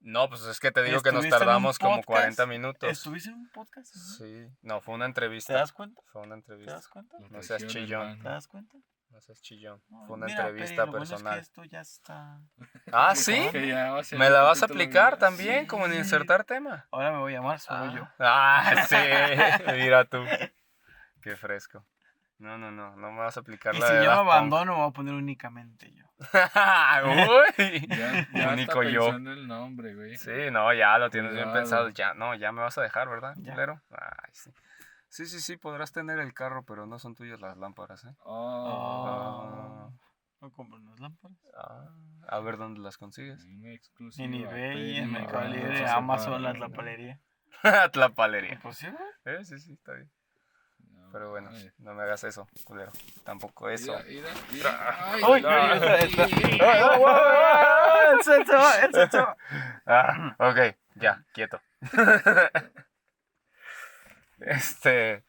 No, 0.08 0.30
pues 0.30 0.44
es 0.44 0.60
que 0.60 0.72
te 0.72 0.84
digo 0.84 1.02
que 1.02 1.12
nos 1.12 1.26
¿Estuviste 1.26 1.36
en 1.36 1.42
un 1.42 1.48
tardamos 1.48 1.80
como 1.80 1.96
podcast? 1.96 2.08
40 2.38 2.46
minutos. 2.46 2.92
¿Estuviste 2.92 3.30
en 3.30 3.36
un 3.38 3.50
podcast? 3.50 3.96
¿no? 3.96 4.02
Sí, 4.04 4.48
no, 4.62 4.80
fue 4.80 4.94
una 4.94 5.06
¿Te 5.06 5.10
entrevista. 5.10 5.54
das 5.54 5.74
cuenta? 5.74 6.00
Fue 6.12 6.22
una 6.22 6.36
¿Te 6.36 6.40
entrevista. 6.42 6.74
das 6.74 6.88
cuenta? 6.88 7.18
no 7.32 7.42
seas 7.42 7.66
chillón. 7.66 8.20
¿Te 8.22 8.30
das 8.30 8.48
cuenta? 8.48 8.78
No 9.10 9.20
seas 9.22 9.42
chillón. 9.42 9.82
No, 9.90 10.06
Fue 10.06 10.16
una 10.18 10.28
mira, 10.28 10.42
entrevista 10.48 10.86
lo 10.86 10.92
bueno 10.92 11.04
es 11.06 11.10
que 11.10 11.14
personal. 11.16 11.40
esto 11.40 11.64
ya 11.64 11.82
está... 11.82 12.40
Ah, 12.92 13.16
¿sí? 13.16 13.50
Ya 13.52 14.00
¿Me 14.18 14.30
la 14.30 14.42
vas 14.42 14.62
a 14.62 14.66
aplicar 14.66 15.18
también, 15.18 15.66
como 15.66 15.86
en 15.88 15.94
Sí. 15.94 15.98
insertar 15.98 16.44
tema? 16.44 16.88
Ahora 16.92 17.12
me 17.12 17.18
voy 17.20 17.34
a 17.34 17.38
llamar 17.38 17.60
solo 17.60 17.92
yo. 17.96 18.08
Ah, 18.20 18.86
sí, 18.88 18.96
mira 19.74 20.06
tú. 20.06 20.24
Qué 21.22 21.36
fresco. 21.36 21.84
No, 22.38 22.58
no, 22.58 22.70
no, 22.70 22.96
no 22.98 23.12
me 23.12 23.20
vas 23.20 23.38
a 23.38 23.40
aplicar 23.40 23.74
Y 23.76 23.80
la 23.80 23.88
si 23.88 23.94
de 23.96 24.04
yo 24.04 24.12
abandono, 24.12 24.74
me 24.74 24.80
voy 24.80 24.90
a 24.90 24.92
poner 24.94 25.14
únicamente 25.14 25.92
yo. 25.94 26.04
Uy. 27.06 27.88
Ya, 27.88 28.28
ya 28.34 28.54
Único 28.54 28.82
está 28.82 28.90
yo. 28.92 29.02
pensando 29.06 29.32
el 29.32 29.48
nombre, 29.48 29.96
güey. 29.96 30.18
Sí, 30.18 30.32
no, 30.52 30.74
ya 30.74 30.98
lo 30.98 31.10
tienes 31.10 31.32
bien 31.32 31.46
Cuidado. 31.46 31.60
pensado. 31.62 31.90
Ya, 31.90 32.14
no, 32.14 32.36
ya 32.36 32.52
me 32.52 32.62
vas 32.62 32.78
a 32.78 32.82
dejar, 32.82 33.10
¿verdad, 33.10 33.36
Ya. 33.38 33.56
Ay, 33.90 34.32
sí. 34.34 34.52
Sí, 35.08 35.26
sí, 35.28 35.40
sí, 35.40 35.56
podrás 35.56 35.94
tener 35.94 36.20
el 36.20 36.34
carro, 36.34 36.64
pero 36.66 36.86
no 36.86 37.00
son 37.00 37.16
tuyas 37.16 37.40
las 37.40 37.56
lámparas, 37.58 38.04
¿eh? 38.04 38.14
Oh, 38.20 39.90
No 40.42 40.52
compro 40.52 40.78
unas 40.78 41.00
lámparas. 41.00 41.38
Ah, 41.58 41.88
a 42.28 42.40
ver 42.42 42.58
dónde 42.58 42.82
las 42.82 42.98
consigues. 42.98 43.46
En 44.18 44.34
eBay, 44.34 44.98
en 44.98 45.12
Mercado 45.12 45.48
Libre, 45.48 45.88
Amazon, 45.88 46.26
separa. 46.34 46.40
las 46.40 46.60
lapalería. 46.60 47.22
la 47.94 48.10
palería. 48.10 48.54
¿Imposible? 48.54 48.98
Eh, 49.26 49.44
sí, 49.44 49.58
sí, 49.58 49.74
está 49.74 49.94
bien. 49.94 50.12
Pero 51.16 51.30
bueno, 51.30 51.50
ay. 51.50 51.72
no 51.78 51.94
me 51.94 52.04
hagas 52.04 52.26
eso, 52.26 52.46
culero. 52.66 52.92
Tampoco 53.24 53.70
eso. 53.70 53.98
¡El! 54.06 54.26
¡El! 54.26 54.28
Ah, 59.86 60.36
ok, 60.40 60.76
ya, 60.96 61.24
quieto. 61.34 61.62
este, 64.40 65.24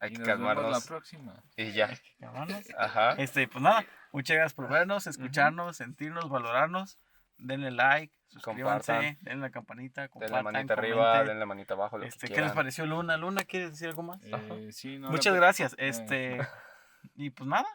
Hay 0.00 0.10
Y 0.10 0.16
que 0.16 0.18
nos 0.18 0.26
vemos 0.28 0.40
la 0.40 0.54
calmarnos. 0.54 0.86
próxima. 0.86 1.34
Y 1.56 1.72
ya. 1.72 1.88
Vámonos. 2.18 2.62
Ajá. 2.76 3.12
Este, 3.12 3.48
pues 3.48 3.62
nada, 3.62 3.86
muchas 4.12 4.36
gracias 4.36 4.52
por 4.54 4.68
vernos, 4.68 5.06
escucharnos, 5.06 5.78
sentirnos, 5.78 6.28
valorarnos. 6.28 6.98
Denle 7.44 7.70
like, 7.72 8.12
suscríbanse, 8.28 8.92
Compartan. 8.92 9.18
denle 9.22 9.40
la 9.42 9.50
campanita, 9.50 10.00
Denle 10.02 10.10
compartan, 10.12 10.44
manita 10.44 10.74
arriba, 10.74 11.24
denle 11.24 11.44
manita 11.46 11.74
abajo, 11.74 11.98
lo 11.98 12.04
Este, 12.04 12.28
que 12.28 12.34
¿Qué 12.34 12.40
les 12.40 12.52
pareció 12.52 12.86
Luna? 12.86 13.16
Luna, 13.16 13.44
¿quieres 13.44 13.72
decir 13.72 13.88
algo 13.88 14.02
más? 14.02 14.20
Eh, 14.24 14.68
sí, 14.72 14.98
no, 14.98 15.10
Muchas 15.10 15.32
la- 15.34 15.40
gracias. 15.40 15.74
Este, 15.78 16.38
y 17.16 17.30
pues 17.30 17.48
nada. 17.48 17.66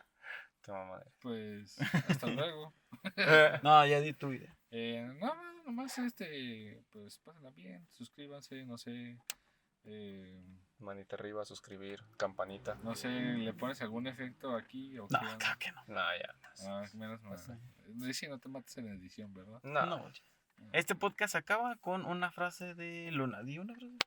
Toma 0.61 0.85
madre. 0.85 1.11
Pues 1.19 1.77
hasta 2.07 2.27
luego. 2.27 2.73
No, 3.63 3.85
ya 3.85 3.99
di 4.01 4.13
tu 4.13 4.31
idea. 4.33 4.55
Eh, 4.71 5.05
no, 5.19 5.33
no, 5.35 5.63
nomás 5.65 5.97
este, 5.97 6.81
pues 6.91 7.19
pásenla 7.19 7.51
bien, 7.51 7.87
suscríbanse, 7.91 8.65
no 8.65 8.77
sé, 8.77 9.17
eh, 9.83 10.43
Manita 10.79 11.15
arriba, 11.15 11.43
suscribir, 11.43 12.03
campanita. 12.17 12.75
no 12.83 12.93
sé, 12.95 13.09
le 13.09 13.53
pones 13.53 13.81
algún 13.81 14.05
efecto 14.07 14.55
aquí 14.55 14.97
o 14.99 15.07
No, 15.09 15.19
qué 15.19 15.37
claro 15.37 15.59
que 15.59 15.71
no. 15.71 15.83
No, 15.87 15.95
ya. 15.95 16.35
Ah, 16.67 16.83
menos 16.93 17.21
mal. 17.23 17.37
Eh, 18.07 18.13
Sí, 18.13 18.27
no 18.27 18.37
te 18.39 18.47
mates 18.47 18.77
en 18.77 18.87
edición, 18.89 19.33
¿verdad? 19.33 19.59
No. 19.63 19.85
No. 19.85 20.11
Este 20.73 20.93
podcast 20.95 21.35
acaba 21.35 21.75
con 21.77 22.05
una 22.05 22.31
frase 22.31 22.73
de 22.75 23.09
Luna. 23.11 23.41
Di 23.43 23.57
una 23.59 23.73
frase. 23.73 23.97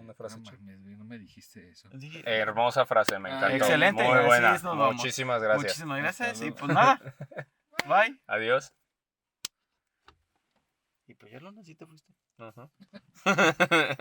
Una 0.00 0.14
frase 0.14 0.38
no 0.38 0.44
mames, 0.52 0.78
no 0.98 1.04
me 1.04 1.18
dijiste 1.18 1.70
eso. 1.70 1.88
Dije- 1.90 2.22
Hermosa 2.26 2.84
frase, 2.86 3.18
me 3.18 3.30
Ah, 3.30 3.36
encantó. 3.38 3.56
excelente, 3.56 4.02
Muy 4.04 4.24
buena. 4.26 4.54
es. 4.54 4.62
Muchísimas 4.62 5.42
gracias. 5.42 5.62
Muchísimas 5.64 5.98
gracias. 5.98 6.42
Y 6.42 6.50
pues 6.50 6.72
nada. 6.72 7.00
Bye. 7.88 8.20
Adiós. 8.26 8.72
Y 11.06 11.14
pues 11.14 11.32
ya 11.32 11.40
Luna, 11.40 11.62
sí 11.64 11.74
te 11.74 11.86
fuiste. 11.86 12.12